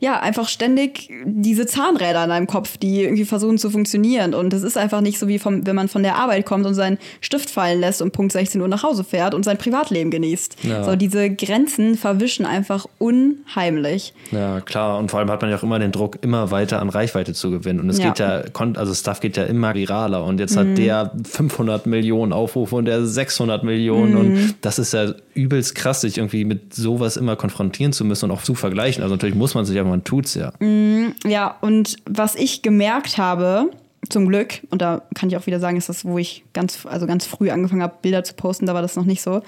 ja, 0.00 0.18
einfach 0.18 0.48
ständig 0.48 1.10
diese 1.26 1.66
Zahnräder 1.66 2.24
in 2.24 2.30
deinem 2.30 2.46
Kopf, 2.46 2.78
die 2.78 3.02
irgendwie 3.02 3.26
versuchen 3.26 3.58
zu 3.58 3.68
funktionieren. 3.68 4.32
Und 4.32 4.54
es 4.54 4.62
ist 4.62 4.78
einfach 4.78 5.02
nicht 5.02 5.18
so 5.18 5.28
wie 5.28 5.38
vom, 5.38 5.66
wenn 5.66 5.76
man 5.76 5.88
von 5.88 6.02
der 6.02 6.16
Arbeit 6.16 6.46
kommt 6.46 6.64
und 6.64 6.72
seinen 6.72 6.98
Stift 7.20 7.50
fallen 7.50 7.80
lässt 7.80 8.00
und 8.00 8.12
Punkt 8.12 8.32
16 8.32 8.62
Uhr 8.62 8.68
nach 8.68 8.82
Hause 8.82 9.04
fährt 9.04 9.34
und 9.34 9.44
sein 9.44 9.58
Privatleben 9.58 10.10
genießt. 10.10 10.56
Ja. 10.62 10.84
So, 10.84 10.96
diese 10.96 11.28
Grenzen 11.28 11.98
verwischen 11.98 12.46
einfach 12.46 12.86
unheimlich. 12.96 14.14
Ja, 14.30 14.62
klar. 14.62 14.98
Und 14.98 15.10
vor 15.10 15.20
allem 15.20 15.30
hat 15.30 15.42
man 15.42 15.50
ja 15.50 15.58
auch 15.58 15.62
immer 15.62 15.78
den 15.78 15.92
Druck, 15.92 16.16
immer 16.22 16.50
weiter 16.50 16.80
an 16.80 16.88
Reichweite 16.88 17.34
zu 17.34 17.50
gewinnen. 17.50 17.80
Und 17.80 17.90
es 17.90 17.98
ja. 17.98 18.08
geht 18.08 18.20
ja, 18.20 18.42
also 18.76 18.94
Stuff 18.94 19.20
geht 19.20 19.36
ja 19.36 19.44
immer 19.44 19.74
viraler. 19.74 20.24
Und 20.24 20.40
jetzt 20.40 20.56
mhm. 20.56 20.60
hat 20.60 20.78
der 20.78 21.12
500 21.30 21.84
Millionen 21.84 22.32
Aufrufe 22.32 22.74
und 22.74 22.86
der 22.86 23.04
600 23.04 23.64
Millionen. 23.64 24.12
Mhm. 24.12 24.18
Und 24.18 24.54
das 24.62 24.78
ist 24.78 24.94
ja 24.94 25.12
übelst 25.34 25.74
krass, 25.74 26.00
sich 26.00 26.16
irgendwie 26.16 26.46
mit 26.46 26.74
sowas 26.74 27.18
immer 27.18 27.36
konfrontieren 27.36 27.92
zu 27.92 28.06
müssen 28.06 28.30
und 28.30 28.30
auch 28.30 28.42
zu 28.42 28.54
vergleichen. 28.54 29.02
Also 29.02 29.14
natürlich 29.14 29.36
muss 29.36 29.54
man 29.54 29.66
sich, 29.66 29.78
aber 29.78 29.89
man 29.90 30.04
tut's 30.04 30.34
ja. 30.34 30.52
Mm, 30.60 31.14
ja, 31.26 31.56
und 31.60 31.96
was 32.06 32.34
ich 32.34 32.62
gemerkt 32.62 33.18
habe, 33.18 33.70
zum 34.08 34.28
Glück, 34.28 34.60
und 34.70 34.80
da 34.82 35.02
kann 35.14 35.28
ich 35.28 35.36
auch 35.36 35.46
wieder 35.46 35.60
sagen, 35.60 35.76
ist 35.76 35.88
das, 35.88 36.04
wo 36.04 36.18
ich 36.18 36.44
ganz, 36.52 36.86
also 36.86 37.06
ganz 37.06 37.26
früh 37.26 37.50
angefangen 37.50 37.82
habe, 37.82 37.96
Bilder 38.00 38.24
zu 38.24 38.34
posten, 38.34 38.66
da 38.66 38.74
war 38.74 38.82
das 38.82 38.96
noch 38.96 39.04
nicht 39.04 39.22
so. 39.22 39.42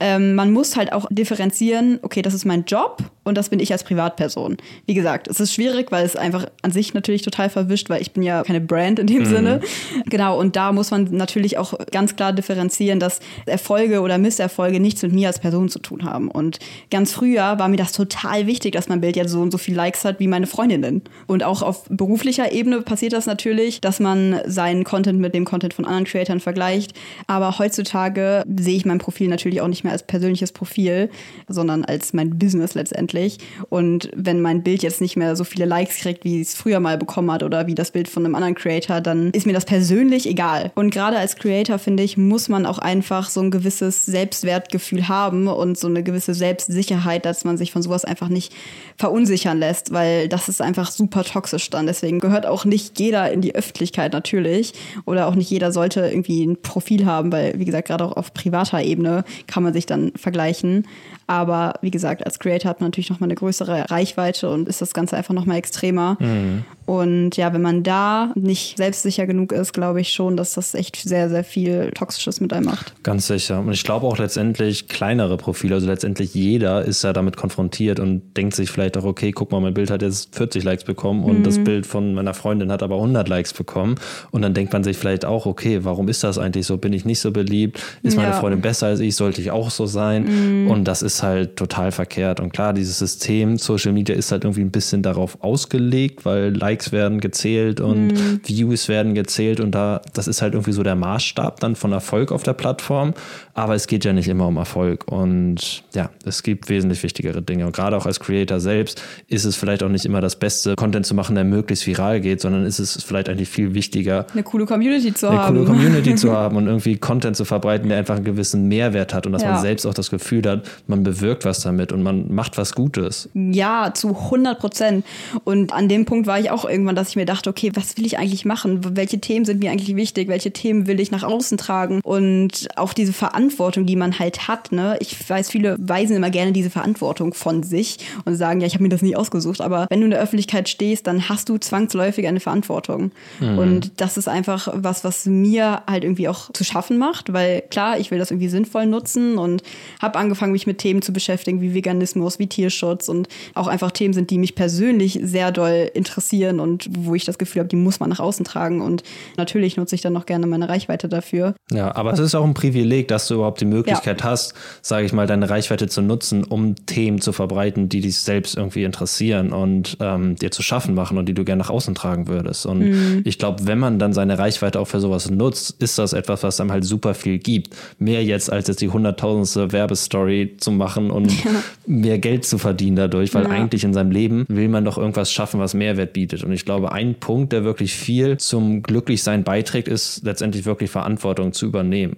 Ähm, 0.00 0.34
man 0.34 0.52
muss 0.52 0.76
halt 0.76 0.92
auch 0.92 1.06
differenzieren, 1.10 1.98
okay, 2.02 2.22
das 2.22 2.34
ist 2.34 2.44
mein 2.44 2.64
Job 2.64 3.02
und 3.24 3.36
das 3.36 3.48
bin 3.48 3.60
ich 3.60 3.72
als 3.72 3.84
Privatperson. 3.84 4.56
Wie 4.86 4.94
gesagt, 4.94 5.28
es 5.28 5.40
ist 5.40 5.52
schwierig, 5.52 5.90
weil 5.92 6.04
es 6.04 6.16
einfach 6.16 6.46
an 6.62 6.70
sich 6.70 6.94
natürlich 6.94 7.22
total 7.22 7.50
verwischt, 7.50 7.90
weil 7.90 8.00
ich 8.00 8.12
bin 8.12 8.22
ja 8.22 8.42
keine 8.42 8.60
Brand 8.60 8.98
in 8.98 9.06
dem 9.06 9.22
mhm. 9.22 9.26
Sinne. 9.26 9.60
Genau, 10.06 10.38
und 10.38 10.56
da 10.56 10.72
muss 10.72 10.90
man 10.90 11.04
natürlich 11.10 11.58
auch 11.58 11.74
ganz 11.90 12.16
klar 12.16 12.32
differenzieren, 12.32 13.00
dass 13.00 13.20
Erfolge 13.46 14.00
oder 14.00 14.18
Misserfolge 14.18 14.80
nichts 14.80 15.02
mit 15.02 15.12
mir 15.12 15.28
als 15.28 15.38
Person 15.38 15.68
zu 15.68 15.78
tun 15.78 16.04
haben. 16.04 16.30
Und 16.30 16.58
ganz 16.90 17.12
früher 17.12 17.58
war 17.58 17.68
mir 17.68 17.76
das 17.76 17.92
total 17.92 18.46
wichtig, 18.46 18.72
dass 18.72 18.88
mein 18.88 19.00
Bild 19.00 19.16
jetzt 19.16 19.32
so 19.32 19.40
und 19.40 19.50
so 19.50 19.58
viel 19.58 19.74
Likes 19.74 20.04
hat 20.04 20.20
wie 20.20 20.28
meine 20.28 20.46
Freundinnen. 20.46 21.02
Und 21.26 21.44
auch 21.44 21.62
auf 21.62 21.84
beruflicher 21.90 22.52
Ebene 22.52 22.80
passiert 22.82 23.12
das 23.12 23.26
natürlich, 23.26 23.80
dass 23.80 24.00
man 24.00 24.40
seinen 24.46 24.84
Content 24.84 25.20
mit 25.20 25.34
dem 25.34 25.44
Content 25.44 25.74
von 25.74 25.84
anderen 25.84 26.04
Creatoren 26.04 26.40
vergleicht. 26.40 26.94
Aber 27.26 27.58
heutzutage 27.58 28.44
sehe 28.58 28.76
ich 28.76 28.86
mein 28.86 28.98
Profil 28.98 29.28
natürlich 29.28 29.60
auch 29.60 29.68
nicht 29.68 29.84
mehr 29.84 29.87
als 29.90 30.02
persönliches 30.02 30.52
Profil, 30.52 31.10
sondern 31.48 31.84
als 31.84 32.12
mein 32.12 32.38
Business 32.38 32.74
letztendlich 32.74 32.88
letztendlich. 32.88 33.38
Und 33.68 34.10
wenn 34.14 34.40
mein 34.40 34.62
Bild 34.62 34.82
jetzt 34.82 35.00
nicht 35.00 35.16
mehr 35.16 35.36
so 35.36 35.44
viele 35.44 35.64
Likes 35.64 35.98
kriegt, 35.98 36.24
wie 36.24 36.40
es 36.40 36.54
früher 36.54 36.80
mal 36.80 36.98
bekommen 36.98 37.30
hat 37.30 37.42
oder 37.42 37.66
wie 37.66 37.74
das 37.74 37.90
Bild 37.90 38.08
von 38.08 38.24
einem 38.24 38.34
anderen 38.34 38.54
Creator, 38.54 39.00
dann 39.00 39.30
ist 39.30 39.46
mir 39.46 39.52
das 39.52 39.64
persönlich 39.64 40.26
egal. 40.28 40.72
Und 40.74 40.90
gerade 40.90 41.18
als 41.18 41.36
Creator, 41.36 41.78
finde 41.78 42.02
ich, 42.02 42.16
muss 42.16 42.48
man 42.48 42.66
auch 42.66 42.78
einfach 42.78 43.30
so 43.30 43.40
ein 43.40 43.50
gewisses 43.50 44.06
Selbstwertgefühl 44.06 45.08
haben 45.08 45.48
und 45.48 45.78
so 45.78 45.86
eine 45.86 46.02
gewisse 46.02 46.34
Selbstsicherheit, 46.34 47.24
dass 47.24 47.44
man 47.44 47.56
sich 47.56 47.72
von 47.72 47.82
sowas 47.82 48.04
einfach 48.04 48.28
nicht 48.28 48.52
verunsichern 48.96 49.58
lässt, 49.58 49.92
weil 49.92 50.28
das 50.28 50.48
ist 50.48 50.60
einfach 50.60 50.90
super 50.90 51.24
toxisch 51.24 51.70
dann. 51.70 51.86
Deswegen 51.86 52.18
gehört 52.18 52.46
auch 52.46 52.64
nicht 52.64 52.98
jeder 52.98 53.30
in 53.30 53.40
die 53.40 53.54
Öffentlichkeit 53.54 54.12
natürlich 54.12 54.72
oder 55.04 55.28
auch 55.28 55.34
nicht 55.34 55.50
jeder 55.50 55.72
sollte 55.72 56.00
irgendwie 56.00 56.44
ein 56.44 56.60
Profil 56.60 57.06
haben, 57.06 57.30
weil, 57.30 57.58
wie 57.58 57.64
gesagt, 57.64 57.88
gerade 57.88 58.04
auch 58.04 58.16
auf 58.16 58.34
privater 58.34 58.82
Ebene 58.82 59.24
kann 59.46 59.62
man 59.62 59.72
sich 59.72 59.77
dann 59.86 60.12
vergleichen. 60.16 60.86
Aber 61.26 61.74
wie 61.82 61.90
gesagt, 61.90 62.24
als 62.24 62.38
Creator 62.38 62.70
hat 62.70 62.80
man 62.80 62.88
natürlich 62.88 63.10
nochmal 63.10 63.28
eine 63.28 63.34
größere 63.34 63.90
Reichweite 63.90 64.48
und 64.48 64.68
ist 64.68 64.80
das 64.80 64.94
Ganze 64.94 65.16
einfach 65.16 65.34
nochmal 65.34 65.58
extremer. 65.58 66.16
Mhm. 66.20 66.64
Und 66.88 67.36
ja, 67.36 67.52
wenn 67.52 67.60
man 67.60 67.82
da 67.82 68.32
nicht 68.34 68.78
selbstsicher 68.78 69.26
genug 69.26 69.52
ist, 69.52 69.74
glaube 69.74 70.00
ich 70.00 70.08
schon, 70.08 70.38
dass 70.38 70.54
das 70.54 70.74
echt 70.74 70.96
sehr, 70.96 71.28
sehr 71.28 71.44
viel 71.44 71.90
Toxisches 71.90 72.40
mit 72.40 72.50
einem 72.54 72.64
macht. 72.64 72.94
Ganz 73.02 73.26
sicher. 73.26 73.60
Und 73.60 73.72
ich 73.72 73.84
glaube 73.84 74.06
auch 74.06 74.16
letztendlich 74.16 74.88
kleinere 74.88 75.36
Profile, 75.36 75.74
also 75.74 75.86
letztendlich 75.86 76.32
jeder 76.32 76.82
ist 76.86 77.04
ja 77.04 77.12
damit 77.12 77.36
konfrontiert 77.36 78.00
und 78.00 78.34
denkt 78.38 78.54
sich 78.54 78.70
vielleicht 78.70 78.96
auch, 78.96 79.04
okay, 79.04 79.32
guck 79.32 79.52
mal, 79.52 79.60
mein 79.60 79.74
Bild 79.74 79.90
hat 79.90 80.00
jetzt 80.00 80.34
40 80.34 80.64
Likes 80.64 80.84
bekommen 80.84 81.24
und 81.24 81.40
mhm. 81.40 81.44
das 81.44 81.62
Bild 81.62 81.86
von 81.86 82.14
meiner 82.14 82.32
Freundin 82.32 82.72
hat 82.72 82.82
aber 82.82 82.94
100 82.94 83.28
Likes 83.28 83.52
bekommen. 83.52 83.96
Und 84.30 84.40
dann 84.40 84.54
denkt 84.54 84.72
man 84.72 84.82
sich 84.82 84.96
vielleicht 84.96 85.26
auch, 85.26 85.44
okay, 85.44 85.80
warum 85.84 86.08
ist 86.08 86.24
das 86.24 86.38
eigentlich 86.38 86.66
so? 86.66 86.78
Bin 86.78 86.94
ich 86.94 87.04
nicht 87.04 87.20
so 87.20 87.32
beliebt? 87.32 87.82
Ist 88.02 88.16
meine 88.16 88.30
ja. 88.30 88.40
Freundin 88.40 88.62
besser 88.62 88.86
als 88.86 89.00
ich? 89.00 89.14
Sollte 89.14 89.42
ich 89.42 89.50
auch 89.50 89.67
so 89.70 89.86
sein? 89.86 90.64
Mhm. 90.64 90.70
Und 90.70 90.84
das 90.84 91.02
ist 91.02 91.22
halt 91.22 91.56
total 91.56 91.92
verkehrt. 91.92 92.40
Und 92.40 92.52
klar, 92.52 92.72
dieses 92.72 92.98
System 92.98 93.58
Social 93.58 93.92
Media 93.92 94.14
ist 94.14 94.32
halt 94.32 94.44
irgendwie 94.44 94.62
ein 94.62 94.70
bisschen 94.70 95.02
darauf 95.02 95.42
ausgelegt, 95.42 96.24
weil 96.24 96.54
Likes 96.54 96.92
werden 96.92 97.20
gezählt 97.20 97.80
und 97.80 98.08
mhm. 98.08 98.40
Views 98.44 98.88
werden 98.88 99.14
gezählt 99.14 99.60
und 99.60 99.72
da, 99.72 100.00
das 100.14 100.28
ist 100.28 100.42
halt 100.42 100.54
irgendwie 100.54 100.72
so 100.72 100.82
der 100.82 100.96
Maßstab 100.96 101.60
dann 101.60 101.76
von 101.76 101.92
Erfolg 101.92 102.32
auf 102.32 102.42
der 102.42 102.54
Plattform. 102.54 103.14
Aber 103.54 103.74
es 103.74 103.86
geht 103.86 104.04
ja 104.04 104.12
nicht 104.12 104.28
immer 104.28 104.46
um 104.46 104.56
Erfolg 104.56 105.10
und 105.10 105.82
ja, 105.94 106.10
es 106.24 106.42
gibt 106.42 106.68
wesentlich 106.68 107.02
wichtigere 107.02 107.42
Dinge. 107.42 107.66
Und 107.66 107.74
gerade 107.74 107.96
auch 107.96 108.06
als 108.06 108.20
Creator 108.20 108.60
selbst 108.60 109.02
ist 109.26 109.44
es 109.44 109.56
vielleicht 109.56 109.82
auch 109.82 109.88
nicht 109.88 110.04
immer 110.04 110.20
das 110.20 110.36
Beste, 110.36 110.76
Content 110.76 111.06
zu 111.06 111.14
machen, 111.14 111.34
der 111.34 111.44
möglichst 111.44 111.86
viral 111.86 112.20
geht, 112.20 112.40
sondern 112.40 112.64
ist 112.64 112.78
es 112.78 113.02
vielleicht 113.02 113.28
eigentlich 113.28 113.48
viel 113.48 113.74
wichtiger, 113.74 114.26
eine 114.32 114.42
coole 114.42 114.66
Community 114.66 115.12
zu 115.12 115.28
eine 115.28 115.38
haben. 115.38 115.56
Eine 115.56 115.66
coole 115.66 115.78
Community 115.78 116.14
zu 116.16 116.32
haben 116.32 116.56
und 116.56 116.66
irgendwie 116.66 116.96
Content 116.96 117.36
zu 117.36 117.44
verbreiten, 117.44 117.88
der 117.88 117.98
einfach 117.98 118.16
einen 118.16 118.24
gewissen 118.24 118.68
Mehrwert 118.68 119.12
hat 119.14 119.26
und 119.26 119.32
dass 119.32 119.42
ja. 119.42 119.52
man 119.52 119.57
selbst 119.60 119.86
auch 119.86 119.94
das 119.94 120.10
Gefühl 120.10 120.42
hat, 120.48 120.68
man 120.86 121.02
bewirkt 121.02 121.44
was 121.44 121.60
damit 121.60 121.92
und 121.92 122.02
man 122.02 122.32
macht 122.32 122.58
was 122.58 122.74
Gutes. 122.74 123.28
Ja, 123.34 123.92
zu 123.94 124.08
100 124.08 124.58
Prozent. 124.58 125.04
Und 125.44 125.72
an 125.72 125.88
dem 125.88 126.04
Punkt 126.04 126.26
war 126.26 126.38
ich 126.38 126.50
auch 126.50 126.64
irgendwann, 126.64 126.94
dass 126.94 127.10
ich 127.10 127.16
mir 127.16 127.26
dachte, 127.26 127.50
okay, 127.50 127.72
was 127.74 127.96
will 127.96 128.06
ich 128.06 128.18
eigentlich 128.18 128.44
machen? 128.44 128.96
Welche 128.96 129.20
Themen 129.20 129.44
sind 129.44 129.60
mir 129.60 129.70
eigentlich 129.70 129.94
wichtig? 129.96 130.28
Welche 130.28 130.50
Themen 130.50 130.86
will 130.86 131.00
ich 131.00 131.10
nach 131.10 131.22
außen 131.22 131.58
tragen? 131.58 132.00
Und 132.02 132.68
auch 132.76 132.92
diese 132.92 133.12
Verantwortung, 133.12 133.86
die 133.86 133.96
man 133.96 134.18
halt 134.18 134.48
hat. 134.48 134.72
Ne? 134.72 134.96
Ich 135.00 135.28
weiß, 135.28 135.50
viele 135.50 135.76
weisen 135.80 136.16
immer 136.16 136.30
gerne 136.30 136.52
diese 136.52 136.70
Verantwortung 136.70 137.34
von 137.34 137.62
sich 137.62 137.98
und 138.24 138.34
sagen, 138.36 138.60
ja, 138.60 138.66
ich 138.66 138.74
habe 138.74 138.82
mir 138.82 138.88
das 138.88 139.02
nie 139.02 139.16
ausgesucht. 139.16 139.60
Aber 139.60 139.86
wenn 139.90 140.00
du 140.00 140.06
in 140.06 140.10
der 140.10 140.20
Öffentlichkeit 140.20 140.68
stehst, 140.68 141.06
dann 141.06 141.28
hast 141.28 141.48
du 141.48 141.58
zwangsläufig 141.58 142.26
eine 142.26 142.40
Verantwortung. 142.40 143.12
Mhm. 143.40 143.58
Und 143.58 144.00
das 144.00 144.16
ist 144.16 144.28
einfach 144.28 144.68
was, 144.74 145.04
was 145.04 145.26
mir 145.26 145.82
halt 145.86 146.04
irgendwie 146.04 146.28
auch 146.28 146.52
zu 146.52 146.64
schaffen 146.64 146.98
macht, 146.98 147.32
weil 147.32 147.62
klar, 147.70 147.98
ich 147.98 148.10
will 148.10 148.18
das 148.18 148.30
irgendwie 148.30 148.48
sinnvoll 148.48 148.86
nutzen 148.86 149.37
und 149.38 149.62
habe 150.00 150.18
angefangen, 150.18 150.52
mich 150.52 150.66
mit 150.66 150.78
Themen 150.78 151.02
zu 151.02 151.12
beschäftigen 151.12 151.60
wie 151.60 151.74
Veganismus, 151.74 152.38
wie 152.38 152.46
Tierschutz 152.46 153.08
und 153.08 153.28
auch 153.54 153.66
einfach 153.66 153.90
Themen 153.90 154.14
sind, 154.14 154.30
die 154.30 154.38
mich 154.38 154.54
persönlich 154.54 155.18
sehr 155.22 155.52
doll 155.52 155.90
interessieren 155.94 156.60
und 156.60 156.88
wo 156.90 157.14
ich 157.14 157.24
das 157.24 157.38
Gefühl 157.38 157.60
habe, 157.60 157.68
die 157.68 157.76
muss 157.76 158.00
man 158.00 158.10
nach 158.10 158.20
außen 158.20 158.44
tragen. 158.44 158.80
Und 158.80 159.02
natürlich 159.36 159.76
nutze 159.76 159.94
ich 159.94 160.00
dann 160.00 160.12
noch 160.12 160.26
gerne 160.26 160.46
meine 160.46 160.68
Reichweite 160.68 161.08
dafür. 161.08 161.54
Ja, 161.72 161.94
aber 161.94 162.12
es 162.12 162.18
ist 162.18 162.34
auch 162.34 162.44
ein 162.44 162.54
Privileg, 162.54 163.08
dass 163.08 163.28
du 163.28 163.34
überhaupt 163.34 163.60
die 163.60 163.66
Möglichkeit 163.66 164.20
ja. 164.20 164.26
hast, 164.30 164.54
sage 164.82 165.06
ich 165.06 165.12
mal, 165.12 165.26
deine 165.26 165.48
Reichweite 165.48 165.88
zu 165.88 166.02
nutzen, 166.02 166.44
um 166.44 166.74
Themen 166.86 167.20
zu 167.20 167.32
verbreiten, 167.32 167.88
die 167.88 168.00
dich 168.00 168.18
selbst 168.18 168.56
irgendwie 168.56 168.84
interessieren 168.84 169.52
und 169.52 169.96
ähm, 170.00 170.36
dir 170.36 170.50
zu 170.50 170.62
schaffen 170.62 170.94
machen 170.94 171.18
und 171.18 171.26
die 171.26 171.34
du 171.34 171.44
gerne 171.44 171.60
nach 171.60 171.70
außen 171.70 171.94
tragen 171.94 172.28
würdest. 172.28 172.66
Und 172.66 172.80
mhm. 172.80 173.22
ich 173.24 173.38
glaube, 173.38 173.66
wenn 173.66 173.78
man 173.78 173.98
dann 173.98 174.12
seine 174.12 174.38
Reichweite 174.38 174.80
auch 174.80 174.86
für 174.88 175.00
sowas 175.00 175.30
nutzt, 175.30 175.80
ist 175.82 175.98
das 175.98 176.12
etwas, 176.12 176.42
was 176.42 176.60
einem 176.60 176.72
halt 176.72 176.84
super 176.84 177.14
viel 177.14 177.38
gibt. 177.38 177.74
Mehr 177.98 178.24
jetzt 178.24 178.50
als 178.52 178.68
jetzt 178.68 178.80
die 178.80 178.88
hunderttausendste 179.28 179.72
Werbestory 179.72 180.56
zu 180.58 180.70
machen 180.70 181.10
und 181.10 181.32
ja. 181.44 181.50
mehr 181.86 182.18
Geld 182.18 182.44
zu 182.44 182.58
verdienen 182.58 182.96
dadurch, 182.96 183.34
weil 183.34 183.44
ja. 183.44 183.50
eigentlich 183.50 183.84
in 183.84 183.92
seinem 183.92 184.10
Leben 184.10 184.44
will 184.48 184.68
man 184.68 184.84
doch 184.84 184.98
irgendwas 184.98 185.32
schaffen, 185.32 185.60
was 185.60 185.74
Mehrwert 185.74 186.12
bietet. 186.12 186.44
Und 186.44 186.52
ich 186.52 186.64
glaube, 186.64 186.92
ein 186.92 187.14
Punkt, 187.14 187.52
der 187.52 187.64
wirklich 187.64 187.94
viel 187.94 188.38
zum 188.38 188.82
Glücklichsein 188.82 189.44
beiträgt, 189.44 189.88
ist 189.88 190.24
letztendlich 190.24 190.64
wirklich 190.64 190.90
Verantwortung 190.90 191.52
zu 191.52 191.66
übernehmen. 191.66 192.16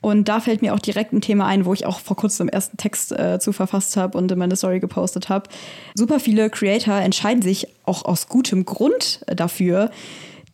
Und 0.00 0.28
da 0.28 0.40
fällt 0.40 0.60
mir 0.60 0.74
auch 0.74 0.80
direkt 0.80 1.14
ein 1.14 1.22
Thema 1.22 1.46
ein, 1.46 1.64
wo 1.64 1.72
ich 1.72 1.86
auch 1.86 1.98
vor 1.98 2.16
kurzem 2.16 2.48
im 2.48 2.52
ersten 2.52 2.76
Text 2.76 3.10
äh, 3.12 3.38
zu 3.40 3.52
verfasst 3.52 3.96
habe 3.96 4.18
und 4.18 4.30
in 4.30 4.38
meine 4.38 4.54
Story 4.54 4.78
gepostet 4.78 5.30
habe. 5.30 5.48
Super 5.94 6.20
viele 6.20 6.50
Creator 6.50 6.96
entscheiden 6.96 7.40
sich 7.40 7.68
auch 7.84 8.04
aus 8.04 8.28
gutem 8.28 8.66
Grund 8.66 9.20
dafür, 9.26 9.90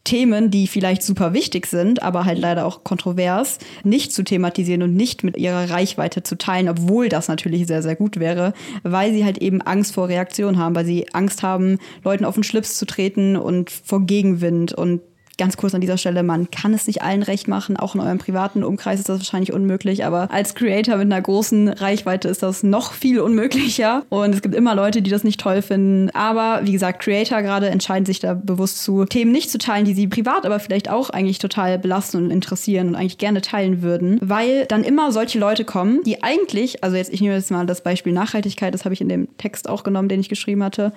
Themen, 0.04 0.50
die 0.50 0.66
vielleicht 0.66 1.02
super 1.02 1.34
wichtig 1.34 1.66
sind, 1.66 2.02
aber 2.02 2.24
halt 2.24 2.38
leider 2.38 2.64
auch 2.64 2.84
kontrovers, 2.84 3.58
nicht 3.84 4.12
zu 4.12 4.22
thematisieren 4.22 4.82
und 4.82 4.94
nicht 4.96 5.24
mit 5.24 5.36
ihrer 5.36 5.70
Reichweite 5.70 6.22
zu 6.22 6.38
teilen, 6.38 6.68
obwohl 6.68 7.08
das 7.08 7.28
natürlich 7.28 7.66
sehr, 7.66 7.82
sehr 7.82 7.96
gut 7.96 8.18
wäre, 8.18 8.54
weil 8.82 9.12
sie 9.12 9.24
halt 9.24 9.38
eben 9.38 9.60
Angst 9.60 9.94
vor 9.94 10.08
Reaktion 10.08 10.58
haben, 10.58 10.74
weil 10.74 10.86
sie 10.86 11.12
Angst 11.12 11.42
haben, 11.42 11.78
Leuten 12.02 12.24
auf 12.24 12.34
den 12.34 12.44
Schlips 12.44 12.78
zu 12.78 12.86
treten 12.86 13.36
und 13.36 13.70
vor 13.70 14.06
Gegenwind 14.06 14.72
und 14.72 15.02
ganz 15.38 15.56
kurz 15.56 15.74
an 15.74 15.80
dieser 15.80 15.96
Stelle, 15.96 16.22
man 16.22 16.50
kann 16.50 16.74
es 16.74 16.86
nicht 16.86 17.02
allen 17.02 17.22
recht 17.22 17.48
machen. 17.48 17.76
Auch 17.76 17.94
in 17.94 18.00
eurem 18.00 18.18
privaten 18.18 18.62
Umkreis 18.62 18.98
ist 18.98 19.08
das 19.08 19.20
wahrscheinlich 19.20 19.52
unmöglich. 19.52 20.04
Aber 20.04 20.30
als 20.30 20.54
Creator 20.54 20.96
mit 20.96 21.06
einer 21.06 21.20
großen 21.20 21.68
Reichweite 21.68 22.28
ist 22.28 22.42
das 22.42 22.62
noch 22.62 22.92
viel 22.92 23.20
unmöglicher. 23.20 24.04
Und 24.08 24.34
es 24.34 24.42
gibt 24.42 24.54
immer 24.54 24.74
Leute, 24.74 25.02
die 25.02 25.10
das 25.10 25.24
nicht 25.24 25.40
toll 25.40 25.62
finden. 25.62 26.10
Aber 26.10 26.60
wie 26.64 26.72
gesagt, 26.72 27.02
Creator 27.02 27.42
gerade 27.42 27.70
entscheiden 27.70 28.04
sich 28.04 28.20
da 28.20 28.34
bewusst 28.34 28.82
zu, 28.82 29.04
Themen 29.04 29.32
nicht 29.32 29.50
zu 29.50 29.58
teilen, 29.58 29.84
die 29.84 29.94
sie 29.94 30.06
privat 30.06 30.44
aber 30.44 30.60
vielleicht 30.60 30.90
auch 30.90 31.10
eigentlich 31.10 31.38
total 31.38 31.78
belasten 31.78 32.18
und 32.18 32.30
interessieren 32.30 32.88
und 32.88 32.94
eigentlich 32.94 33.18
gerne 33.18 33.40
teilen 33.40 33.82
würden. 33.82 34.18
Weil 34.20 34.66
dann 34.66 34.84
immer 34.84 35.12
solche 35.12 35.38
Leute 35.38 35.64
kommen, 35.64 36.00
die 36.04 36.22
eigentlich, 36.22 36.84
also 36.84 36.96
jetzt, 36.96 37.12
ich 37.12 37.20
nehme 37.20 37.34
jetzt 37.34 37.50
mal 37.50 37.66
das 37.66 37.82
Beispiel 37.82 38.12
Nachhaltigkeit, 38.12 38.74
das 38.74 38.84
habe 38.84 38.94
ich 38.94 39.00
in 39.00 39.08
dem 39.08 39.28
Text 39.38 39.68
auch 39.68 39.84
genommen, 39.84 40.08
den 40.08 40.20
ich 40.20 40.28
geschrieben 40.28 40.62
hatte. 40.62 40.92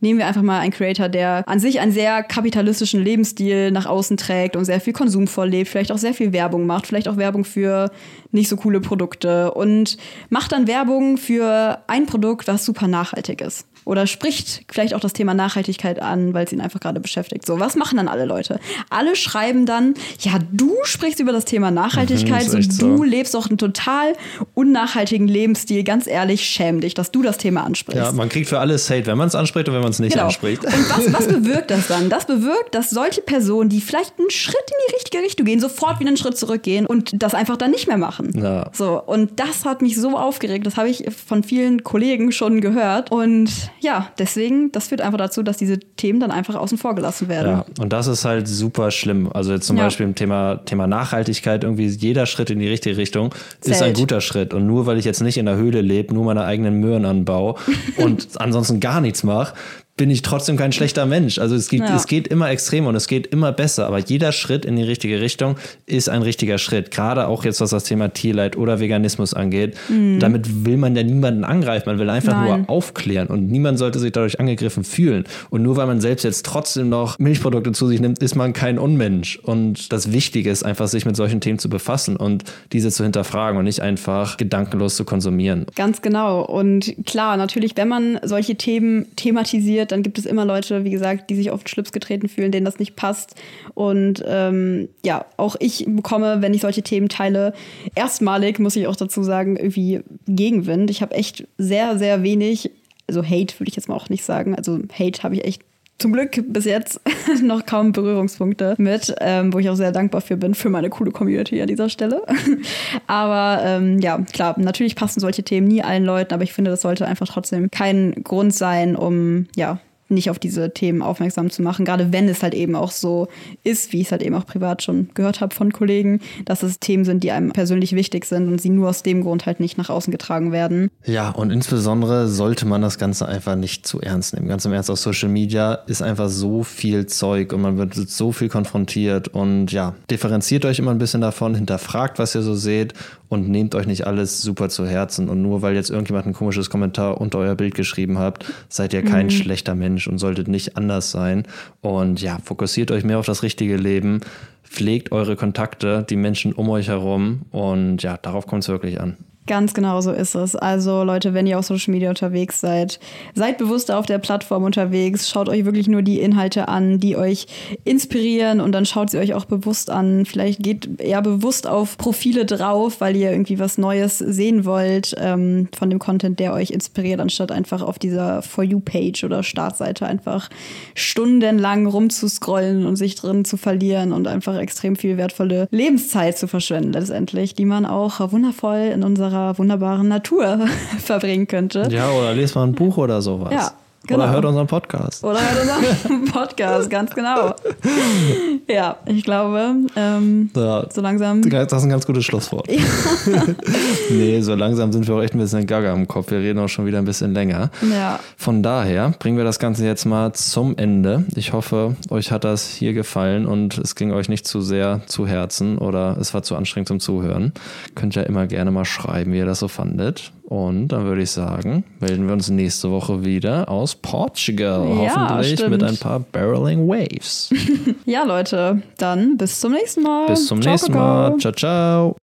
Nehmen 0.00 0.18
wir 0.18 0.26
einfach 0.26 0.42
mal 0.42 0.58
einen 0.58 0.72
Creator, 0.72 1.08
der 1.08 1.44
an 1.46 1.60
sich 1.60 1.78
einen 1.78 1.92
sehr 1.92 2.24
kapitalistischen 2.24 3.02
Lebensstil 3.02 3.70
nach 3.70 3.81
außen 3.86 4.16
trägt 4.16 4.56
und 4.56 4.64
sehr 4.64 4.80
viel 4.80 4.92
Konsum 4.92 5.26
vorlebt, 5.26 5.68
vielleicht 5.68 5.92
auch 5.92 5.98
sehr 5.98 6.14
viel 6.14 6.32
Werbung 6.32 6.66
macht, 6.66 6.86
vielleicht 6.86 7.08
auch 7.08 7.16
Werbung 7.16 7.44
für 7.44 7.90
nicht 8.30 8.48
so 8.48 8.56
coole 8.56 8.80
Produkte 8.80 9.52
und 9.52 9.96
macht 10.30 10.52
dann 10.52 10.66
Werbung 10.66 11.16
für 11.16 11.78
ein 11.86 12.06
Produkt, 12.06 12.48
was 12.48 12.64
super 12.64 12.88
nachhaltig 12.88 13.40
ist. 13.40 13.66
Oder 13.84 14.06
spricht 14.06 14.62
vielleicht 14.70 14.94
auch 14.94 15.00
das 15.00 15.12
Thema 15.12 15.34
Nachhaltigkeit 15.34 16.00
an, 16.00 16.34
weil 16.34 16.44
es 16.44 16.52
ihn 16.52 16.60
einfach 16.60 16.80
gerade 16.80 17.00
beschäftigt. 17.00 17.44
So, 17.46 17.58
was 17.60 17.74
machen 17.76 17.96
dann 17.96 18.08
alle 18.08 18.24
Leute? 18.24 18.60
Alle 18.90 19.16
schreiben 19.16 19.66
dann, 19.66 19.94
ja, 20.20 20.32
du 20.52 20.72
sprichst 20.84 21.20
über 21.20 21.32
das 21.32 21.44
Thema 21.44 21.70
Nachhaltigkeit, 21.70 22.44
Mhm, 22.46 22.62
so, 22.62 22.86
du 22.86 22.96
so. 22.98 23.02
lebst 23.02 23.34
doch 23.34 23.48
einen 23.48 23.58
total 23.58 24.12
unnachhaltigen 24.54 25.28
Lebensstil. 25.28 25.84
Ganz 25.84 26.06
ehrlich, 26.06 26.44
schäm 26.44 26.80
dich, 26.80 26.94
dass 26.94 27.10
du 27.10 27.22
das 27.22 27.38
Thema 27.38 27.64
ansprichst. 27.64 28.00
Ja, 28.02 28.12
man 28.12 28.28
kriegt 28.28 28.48
für 28.48 28.58
alles 28.58 28.88
Hate, 28.90 29.06
wenn 29.06 29.18
man 29.18 29.28
es 29.28 29.34
anspricht 29.34 29.68
und 29.68 29.74
wenn 29.74 29.82
man 29.82 29.90
es 29.90 29.98
nicht 29.98 30.12
Genau. 30.12 30.26
anspricht. 30.26 30.64
Und 30.64 30.72
was, 30.90 31.12
was 31.12 31.26
bewirkt 31.42 31.70
das 31.70 31.88
dann? 31.88 32.08
Das 32.08 32.26
bewirkt, 32.26 32.74
dass 32.74 32.90
solche 32.90 33.20
Personen, 33.22 33.68
die 33.68 33.80
vielleicht 33.80 34.18
einen 34.18 34.30
Schritt 34.30 34.54
in 34.68 34.76
die 34.88 34.94
richtige 34.96 35.22
Richtung 35.22 35.46
gehen, 35.46 35.60
sofort 35.60 36.00
wieder 36.00 36.08
einen 36.08 36.16
Schritt 36.16 36.36
zurückgehen 36.36 36.86
und 36.86 37.10
das 37.22 37.34
einfach 37.34 37.56
dann 37.56 37.70
nicht 37.70 37.86
mehr 37.88 37.98
machen. 37.98 38.30
Ja. 38.42 38.70
So, 38.72 39.00
und 39.02 39.40
das 39.40 39.64
hat 39.64 39.82
mich 39.82 39.96
so 39.96 40.16
aufgeregt. 40.16 40.66
Das 40.66 40.76
habe 40.76 40.88
ich 40.88 41.04
von 41.26 41.42
vielen 41.42 41.82
Kollegen 41.82 42.32
schon 42.32 42.60
gehört. 42.60 43.10
Und 43.10 43.50
ja, 43.82 44.08
deswegen, 44.16 44.70
das 44.70 44.88
führt 44.88 45.00
einfach 45.00 45.18
dazu, 45.18 45.42
dass 45.42 45.56
diese 45.56 45.78
Themen 45.78 46.20
dann 46.20 46.30
einfach 46.30 46.54
außen 46.54 46.78
vor 46.78 46.94
gelassen 46.94 47.28
werden. 47.28 47.48
Ja, 47.50 47.64
und 47.80 47.92
das 47.92 48.06
ist 48.06 48.24
halt 48.24 48.46
super 48.46 48.92
schlimm. 48.92 49.28
Also 49.32 49.52
jetzt 49.52 49.66
zum 49.66 49.76
Ja. 49.76 49.84
Beispiel 49.84 50.06
im 50.06 50.14
Thema, 50.14 50.56
Thema 50.64 50.86
Nachhaltigkeit, 50.86 51.64
irgendwie 51.64 51.86
jeder 51.88 52.26
Schritt 52.26 52.50
in 52.50 52.60
die 52.60 52.68
richtige 52.68 52.96
Richtung 52.96 53.34
ist 53.64 53.82
ein 53.82 53.92
guter 53.94 54.20
Schritt. 54.20 54.54
Und 54.54 54.66
nur 54.68 54.86
weil 54.86 54.98
ich 54.98 55.04
jetzt 55.04 55.20
nicht 55.20 55.36
in 55.36 55.46
der 55.46 55.56
Höhle 55.56 55.80
lebe, 55.80 56.14
nur 56.14 56.24
meine 56.24 56.44
eigenen 56.44 56.78
Möhren 56.78 57.04
anbaue 57.04 57.56
und 57.96 58.28
ansonsten 58.36 58.78
gar 58.78 59.00
nichts 59.00 59.24
mache, 59.24 59.54
bin 59.96 60.10
ich 60.10 60.22
trotzdem 60.22 60.56
kein 60.56 60.72
schlechter 60.72 61.04
Mensch. 61.04 61.38
Also 61.38 61.54
es, 61.54 61.68
gibt, 61.68 61.86
Ja. 61.88 61.94
es 61.94 62.06
geht 62.06 62.26
immer 62.28 62.50
extremer 62.50 62.88
und 62.88 62.96
es 62.96 63.06
geht 63.08 63.26
immer 63.26 63.52
besser. 63.52 63.86
Aber 63.86 63.98
jeder 63.98 64.32
Schritt 64.32 64.64
in 64.64 64.76
die 64.76 64.82
richtige 64.82 65.20
Richtung 65.20 65.56
ist 65.84 66.08
ein 66.08 66.22
richtiger 66.22 66.56
Schritt. 66.56 66.90
Gerade 66.90 67.26
auch 67.26 67.44
jetzt, 67.44 67.60
was 67.60 67.70
das 67.70 67.84
Thema 67.84 68.08
Tierleid 68.08 68.56
oder 68.56 68.80
Veganismus 68.80 69.34
angeht. 69.34 69.76
Damit 70.18 70.64
will 70.64 70.78
man 70.78 70.96
ja 70.96 71.02
niemanden 71.02 71.44
angreifen. 71.44 71.84
Man 71.90 71.98
will 71.98 72.08
einfach 72.08 72.32
Mhm. 72.34 72.48
Nein. 72.48 72.60
nur 72.62 72.70
aufklären 72.70 73.26
und 73.28 73.48
niemand 73.48 73.78
sollte 73.78 73.98
sich 73.98 74.12
dadurch 74.12 74.40
angegriffen 74.40 74.82
fühlen. 74.84 75.24
Und 75.50 75.62
nur 75.62 75.76
weil 75.76 75.86
man 75.86 76.00
selbst 76.00 76.22
jetzt 76.22 76.46
trotzdem 76.46 76.88
noch 76.88 77.18
Milchprodukte 77.18 77.72
zu 77.72 77.86
sich 77.86 78.00
nimmt, 78.00 78.18
ist 78.20 78.34
man 78.34 78.54
kein 78.54 78.78
Unmensch. 78.78 79.38
Und 79.42 79.92
das 79.92 80.10
Wichtige 80.10 80.50
ist 80.50 80.64
einfach, 80.64 80.88
sich 80.88 81.04
mit 81.04 81.16
solchen 81.16 81.40
Themen 81.42 81.58
zu 81.58 81.68
befassen 81.68 82.16
und 82.16 82.44
diese 82.72 82.90
zu 82.90 83.02
hinterfragen 83.02 83.58
und 83.58 83.64
nicht 83.64 83.80
einfach 83.80 84.38
gedankenlos 84.38 84.96
zu 84.96 85.04
konsumieren. 85.04 85.66
Ganz 85.74 86.00
genau. 86.00 86.42
Und 86.44 86.94
klar, 87.04 87.36
natürlich, 87.36 87.76
wenn 87.76 87.88
man 87.88 88.18
solche 88.22 88.54
Themen 88.56 89.06
thematisiert, 89.16 89.81
dann 89.90 90.02
gibt 90.02 90.18
es 90.18 90.26
immer 90.26 90.44
Leute, 90.44 90.84
wie 90.84 90.90
gesagt, 90.90 91.30
die 91.30 91.34
sich 91.34 91.50
auf 91.50 91.64
den 91.64 91.68
Schlips 91.68 91.90
getreten 91.90 92.28
fühlen, 92.28 92.52
denen 92.52 92.64
das 92.64 92.78
nicht 92.78 92.94
passt. 92.94 93.34
Und 93.74 94.22
ähm, 94.26 94.88
ja, 95.04 95.24
auch 95.36 95.56
ich 95.58 95.86
bekomme, 95.88 96.42
wenn 96.42 96.54
ich 96.54 96.60
solche 96.60 96.82
Themen 96.82 97.08
teile, 97.08 97.54
erstmalig, 97.94 98.58
muss 98.58 98.76
ich 98.76 98.86
auch 98.86 98.96
dazu 98.96 99.22
sagen, 99.22 99.56
irgendwie 99.56 100.00
Gegenwind. 100.26 100.90
Ich 100.90 101.02
habe 101.02 101.14
echt 101.14 101.48
sehr, 101.58 101.98
sehr 101.98 102.22
wenig, 102.22 102.70
also 103.08 103.24
Hate 103.24 103.58
würde 103.58 103.68
ich 103.68 103.76
jetzt 103.76 103.88
mal 103.88 103.96
auch 103.96 104.08
nicht 104.08 104.24
sagen. 104.24 104.54
Also 104.54 104.78
Hate 104.98 105.22
habe 105.22 105.34
ich 105.34 105.44
echt 105.44 105.62
zum 105.98 106.12
Glück 106.12 106.42
bis 106.48 106.64
jetzt 106.64 107.00
noch 107.42 107.64
kaum 107.64 107.92
Berührungspunkte 107.92 108.74
mit, 108.78 109.14
ähm, 109.20 109.52
wo 109.52 109.58
ich 109.58 109.70
auch 109.70 109.76
sehr 109.76 109.92
dankbar 109.92 110.20
für 110.20 110.36
bin, 110.36 110.54
für 110.54 110.68
meine 110.68 110.90
coole 110.90 111.12
Community 111.12 111.60
an 111.60 111.68
dieser 111.68 111.88
Stelle. 111.88 112.22
aber 113.06 113.62
ähm, 113.64 113.98
ja, 114.00 114.18
klar, 114.32 114.58
natürlich 114.58 114.96
passen 114.96 115.20
solche 115.20 115.42
Themen 115.42 115.68
nie 115.68 115.82
allen 115.82 116.04
Leuten, 116.04 116.34
aber 116.34 116.42
ich 116.42 116.52
finde, 116.52 116.70
das 116.70 116.82
sollte 116.82 117.06
einfach 117.06 117.28
trotzdem 117.28 117.70
kein 117.70 118.22
Grund 118.24 118.54
sein, 118.54 118.96
um 118.96 119.46
ja 119.56 119.78
nicht 120.12 120.30
auf 120.30 120.38
diese 120.38 120.72
Themen 120.72 121.02
aufmerksam 121.02 121.50
zu 121.50 121.62
machen, 121.62 121.84
gerade 121.84 122.12
wenn 122.12 122.28
es 122.28 122.42
halt 122.42 122.54
eben 122.54 122.74
auch 122.74 122.90
so 122.90 123.28
ist, 123.64 123.92
wie 123.92 124.00
ich 124.00 124.06
es 124.06 124.12
halt 124.12 124.22
eben 124.22 124.34
auch 124.34 124.46
privat 124.46 124.82
schon 124.82 125.08
gehört 125.14 125.40
habe 125.40 125.54
von 125.54 125.72
Kollegen, 125.72 126.20
dass 126.44 126.62
es 126.62 126.78
Themen 126.80 127.04
sind, 127.04 127.24
die 127.24 127.32
einem 127.32 127.52
persönlich 127.52 127.94
wichtig 127.94 128.24
sind 128.24 128.48
und 128.48 128.60
sie 128.60 128.70
nur 128.70 128.90
aus 128.90 129.02
dem 129.02 129.22
Grund 129.22 129.46
halt 129.46 129.60
nicht 129.60 129.78
nach 129.78 129.90
außen 129.90 130.10
getragen 130.10 130.52
werden. 130.52 130.90
Ja, 131.04 131.30
und 131.30 131.50
insbesondere 131.50 132.28
sollte 132.28 132.66
man 132.66 132.82
das 132.82 132.98
Ganze 132.98 133.26
einfach 133.26 133.56
nicht 133.56 133.86
zu 133.86 134.00
ernst 134.00 134.34
nehmen. 134.34 134.48
Ganz 134.48 134.64
im 134.64 134.72
Ernst, 134.72 134.90
auf 134.90 134.98
Social 134.98 135.28
Media 135.28 135.74
ist 135.86 136.02
einfach 136.02 136.28
so 136.28 136.62
viel 136.62 137.06
Zeug 137.06 137.52
und 137.52 137.62
man 137.62 137.78
wird 137.78 137.94
so 137.94 138.32
viel 138.32 138.48
konfrontiert 138.48 139.28
und 139.28 139.72
ja, 139.72 139.94
differenziert 140.10 140.64
euch 140.64 140.78
immer 140.78 140.90
ein 140.90 140.98
bisschen 140.98 141.20
davon, 141.20 141.54
hinterfragt, 141.54 142.18
was 142.18 142.34
ihr 142.34 142.42
so 142.42 142.54
seht 142.54 142.94
und 143.32 143.48
nehmt 143.48 143.74
euch 143.74 143.86
nicht 143.86 144.06
alles 144.06 144.42
super 144.42 144.68
zu 144.68 144.86
Herzen. 144.86 145.30
Und 145.30 145.40
nur 145.40 145.62
weil 145.62 145.74
jetzt 145.74 145.90
irgendjemand 145.90 146.26
ein 146.26 146.34
komisches 146.34 146.68
Kommentar 146.68 147.20
unter 147.20 147.38
euer 147.38 147.54
Bild 147.54 147.74
geschrieben 147.74 148.18
habt, 148.18 148.44
seid 148.68 148.92
ihr 148.92 149.02
kein 149.02 149.30
schlechter 149.30 149.74
Mensch 149.74 150.01
und 150.08 150.18
solltet 150.18 150.48
nicht 150.48 150.76
anders 150.76 151.10
sein. 151.10 151.44
Und 151.80 152.20
ja, 152.20 152.38
fokussiert 152.44 152.90
euch 152.90 153.04
mehr 153.04 153.18
auf 153.18 153.26
das 153.26 153.42
richtige 153.42 153.76
Leben. 153.76 154.20
Pflegt 154.62 155.12
eure 155.12 155.36
Kontakte, 155.36 156.06
die 156.08 156.16
Menschen 156.16 156.52
um 156.52 156.68
euch 156.70 156.88
herum 156.88 157.42
und 157.50 158.02
ja, 158.02 158.16
darauf 158.16 158.46
kommt 158.46 158.62
es 158.62 158.68
wirklich 158.68 159.00
an. 159.00 159.16
Ganz 159.48 159.74
genau 159.74 160.00
so 160.00 160.12
ist 160.12 160.36
es. 160.36 160.54
Also 160.54 161.02
Leute, 161.02 161.34
wenn 161.34 161.48
ihr 161.48 161.58
auf 161.58 161.66
Social 161.66 161.90
Media 161.90 162.08
unterwegs 162.08 162.60
seid, 162.60 163.00
seid 163.34 163.58
bewusster 163.58 163.98
auf 163.98 164.06
der 164.06 164.18
Plattform 164.18 164.62
unterwegs. 164.62 165.28
Schaut 165.28 165.48
euch 165.48 165.64
wirklich 165.64 165.88
nur 165.88 166.02
die 166.02 166.20
Inhalte 166.20 166.68
an, 166.68 167.00
die 167.00 167.16
euch 167.16 167.48
inspirieren 167.82 168.60
und 168.60 168.70
dann 168.70 168.86
schaut 168.86 169.10
sie 169.10 169.18
euch 169.18 169.34
auch 169.34 169.44
bewusst 169.44 169.90
an. 169.90 170.26
Vielleicht 170.26 170.62
geht 170.62 171.00
eher 171.00 171.22
bewusst 171.22 171.66
auf 171.66 171.98
Profile 171.98 172.46
drauf, 172.46 173.00
weil 173.00 173.16
ihr 173.16 173.32
irgendwie 173.32 173.58
was 173.58 173.78
Neues 173.78 174.18
sehen 174.18 174.64
wollt 174.64 175.16
ähm, 175.18 175.66
von 175.76 175.90
dem 175.90 175.98
Content, 175.98 176.38
der 176.38 176.52
euch 176.52 176.70
inspiriert, 176.70 177.18
anstatt 177.18 177.50
einfach 177.50 177.82
auf 177.82 177.98
dieser 177.98 178.42
For 178.42 178.62
You-Page 178.62 179.24
oder 179.24 179.42
Startseite 179.42 180.06
einfach 180.06 180.50
stundenlang 180.94 181.86
rumzuscrollen 181.86 182.86
und 182.86 182.94
sich 182.94 183.16
drin 183.16 183.44
zu 183.44 183.56
verlieren 183.56 184.12
und 184.12 184.28
einfach 184.28 184.56
extrem 184.56 184.94
viel 184.94 185.16
wertvolle 185.16 185.66
Lebenszeit 185.72 186.38
zu 186.38 186.46
verschwenden 186.46 186.92
letztendlich, 186.92 187.54
die 187.54 187.64
man 187.64 187.86
auch 187.86 188.30
wundervoll 188.30 188.92
in 188.94 189.02
unserer 189.02 189.31
wunderbaren 189.56 190.08
Natur 190.08 190.60
verbringen 190.98 191.46
könnte. 191.46 191.88
Ja, 191.90 192.10
oder 192.10 192.34
lest 192.34 192.54
mal 192.54 192.64
ein 192.64 192.72
Buch 192.72 192.96
oder 192.98 193.22
sowas. 193.22 193.52
Ja, 193.52 193.72
genau. 194.06 194.20
Oder 194.24 194.32
hört 194.32 194.44
unseren 194.44 194.66
Podcast. 194.66 195.24
Oder 195.24 195.38
hört 195.40 195.60
unseren 195.60 196.24
Podcast, 196.32 196.90
ganz 196.90 197.14
genau. 197.14 197.54
Ja, 198.68 198.96
ich 199.06 199.24
glaube, 199.24 199.74
ähm, 199.96 200.50
Ja, 200.56 200.86
so 200.90 201.00
langsam. 201.00 201.42
das 201.42 201.72
ist 201.72 201.82
ein 201.82 201.88
ganz 201.90 202.06
gutes 202.06 202.24
Schlusswort. 202.24 202.68
nee, 204.10 204.40
so 204.40 204.54
langsam 204.54 204.92
sind 204.92 205.06
wir 205.06 205.14
auch 205.14 205.22
echt 205.22 205.34
ein 205.34 205.38
bisschen 205.40 205.66
gaga 205.66 205.92
im 205.92 206.06
Kopf. 206.08 206.30
Wir 206.30 206.38
reden 206.38 206.58
auch 206.58 206.68
schon 206.68 206.86
wieder 206.86 206.98
ein 206.98 207.04
bisschen 207.04 207.32
länger. 207.34 207.70
Ja. 207.90 208.20
Von 208.36 208.62
daher 208.62 209.10
bringen 209.18 209.36
wir 209.36 209.44
das 209.44 209.58
Ganze 209.58 209.84
jetzt 209.84 210.04
mal 210.04 210.32
zum 210.32 210.76
Ende. 210.78 211.24
Ich 211.34 211.52
hoffe, 211.52 211.96
euch 212.10 212.30
hat 212.30 212.44
das 212.44 212.68
hier 212.68 212.92
gefallen 212.92 213.46
und 213.46 213.78
es 213.78 213.94
ging 213.94 214.12
euch 214.12 214.28
nicht 214.28 214.46
zu 214.46 214.60
sehr 214.60 215.00
zu 215.06 215.26
Herzen 215.26 215.78
oder 215.78 216.16
es 216.20 216.32
war 216.34 216.42
zu 216.42 216.56
anstrengend 216.56 216.88
zum 216.88 217.00
Zuhören. 217.00 217.52
Könnt 217.94 218.14
ja 218.14 218.22
immer 218.22 218.46
gerne 218.46 218.70
mal 218.70 218.84
schreiben, 218.84 219.32
wie 219.32 219.38
ihr 219.38 219.46
das 219.46 219.58
so 219.58 219.68
fandet. 219.68 220.32
Und 220.52 220.88
dann 220.88 221.04
würde 221.06 221.22
ich 221.22 221.30
sagen, 221.30 221.82
melden 221.98 222.26
wir 222.26 222.34
uns 222.34 222.50
nächste 222.50 222.90
Woche 222.90 223.24
wieder 223.24 223.70
aus 223.70 223.94
Portugal. 223.94 224.86
Ja, 225.02 225.30
Hoffentlich 225.30 225.54
stimmt. 225.54 225.70
mit 225.70 225.82
ein 225.82 225.96
paar 225.96 226.20
Barreling 226.20 226.86
Waves. 226.86 227.48
ja, 228.04 228.22
Leute, 228.24 228.82
dann 228.98 229.38
bis 229.38 229.60
zum 229.60 229.72
nächsten 229.72 230.02
Mal. 230.02 230.26
Bis 230.26 230.48
zum 230.48 230.60
Ciao, 230.60 230.72
nächsten. 230.72 230.92
Mal. 230.92 231.38
Ciao, 231.38 231.52
ciao. 231.52 232.16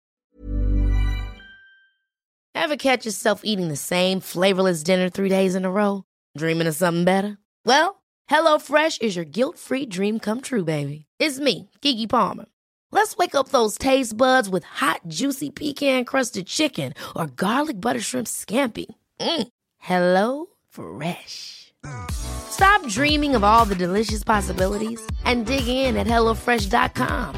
Ever 2.55 2.77
catch 2.77 3.07
yourself 3.07 3.41
eating 3.45 3.71
the 3.71 3.77
same 3.77 4.21
flavorless 4.21 4.83
dinner 4.83 5.09
three 5.09 5.31
days 5.31 5.55
in 5.55 5.65
a 5.65 5.71
row? 5.71 6.03
Dreaming 6.37 6.69
of 6.69 6.75
something 6.75 7.07
better? 7.07 7.39
Well, 7.65 8.03
HelloFresh 8.31 9.01
is 9.01 9.17
your 9.17 9.25
guilt-free 9.25 9.87
dream 9.87 10.19
come 10.21 10.43
true, 10.43 10.65
baby. 10.65 11.07
It's 11.19 11.41
me, 11.41 11.71
Kiki 11.81 12.07
Palmer. 12.07 12.45
Let's 12.91 13.17
wake 13.17 13.35
up 13.35 13.49
those 13.51 13.79
taste 13.79 14.17
buds 14.17 14.49
with 14.49 14.65
hot, 14.65 15.01
juicy 15.09 15.51
pecan-crusted 15.51 16.47
chicken 16.47 16.93
or 17.15 17.27
garlic 17.27 17.81
butter 17.81 18.01
shrimp 18.01 18.27
scampi. 18.27 18.87
Mm. 19.21 19.49
Hello 19.79 20.47
Fresh. 20.69 21.73
Stop 22.11 22.87
dreaming 22.89 23.35
of 23.35 23.45
all 23.45 23.65
the 23.65 23.75
delicious 23.75 24.25
possibilities 24.25 25.01
and 25.25 25.47
dig 25.47 25.69
in 25.69 25.97
at 25.97 26.07
HelloFresh.com. 26.07 27.35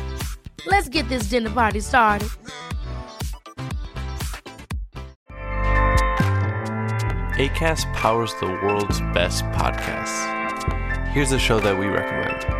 Let's 0.67 0.89
get 0.89 1.09
this 1.09 1.25
dinner 1.25 1.51
party 1.51 1.81
started. 1.81 2.29
ACAST 7.41 7.91
powers 7.95 8.35
the 8.35 8.47
world's 8.47 9.01
best 9.15 9.45
podcasts. 9.47 11.09
Here's 11.09 11.33
a 11.33 11.39
show 11.39 11.59
that 11.61 11.79
we 11.79 11.87
recommend. 11.87 12.60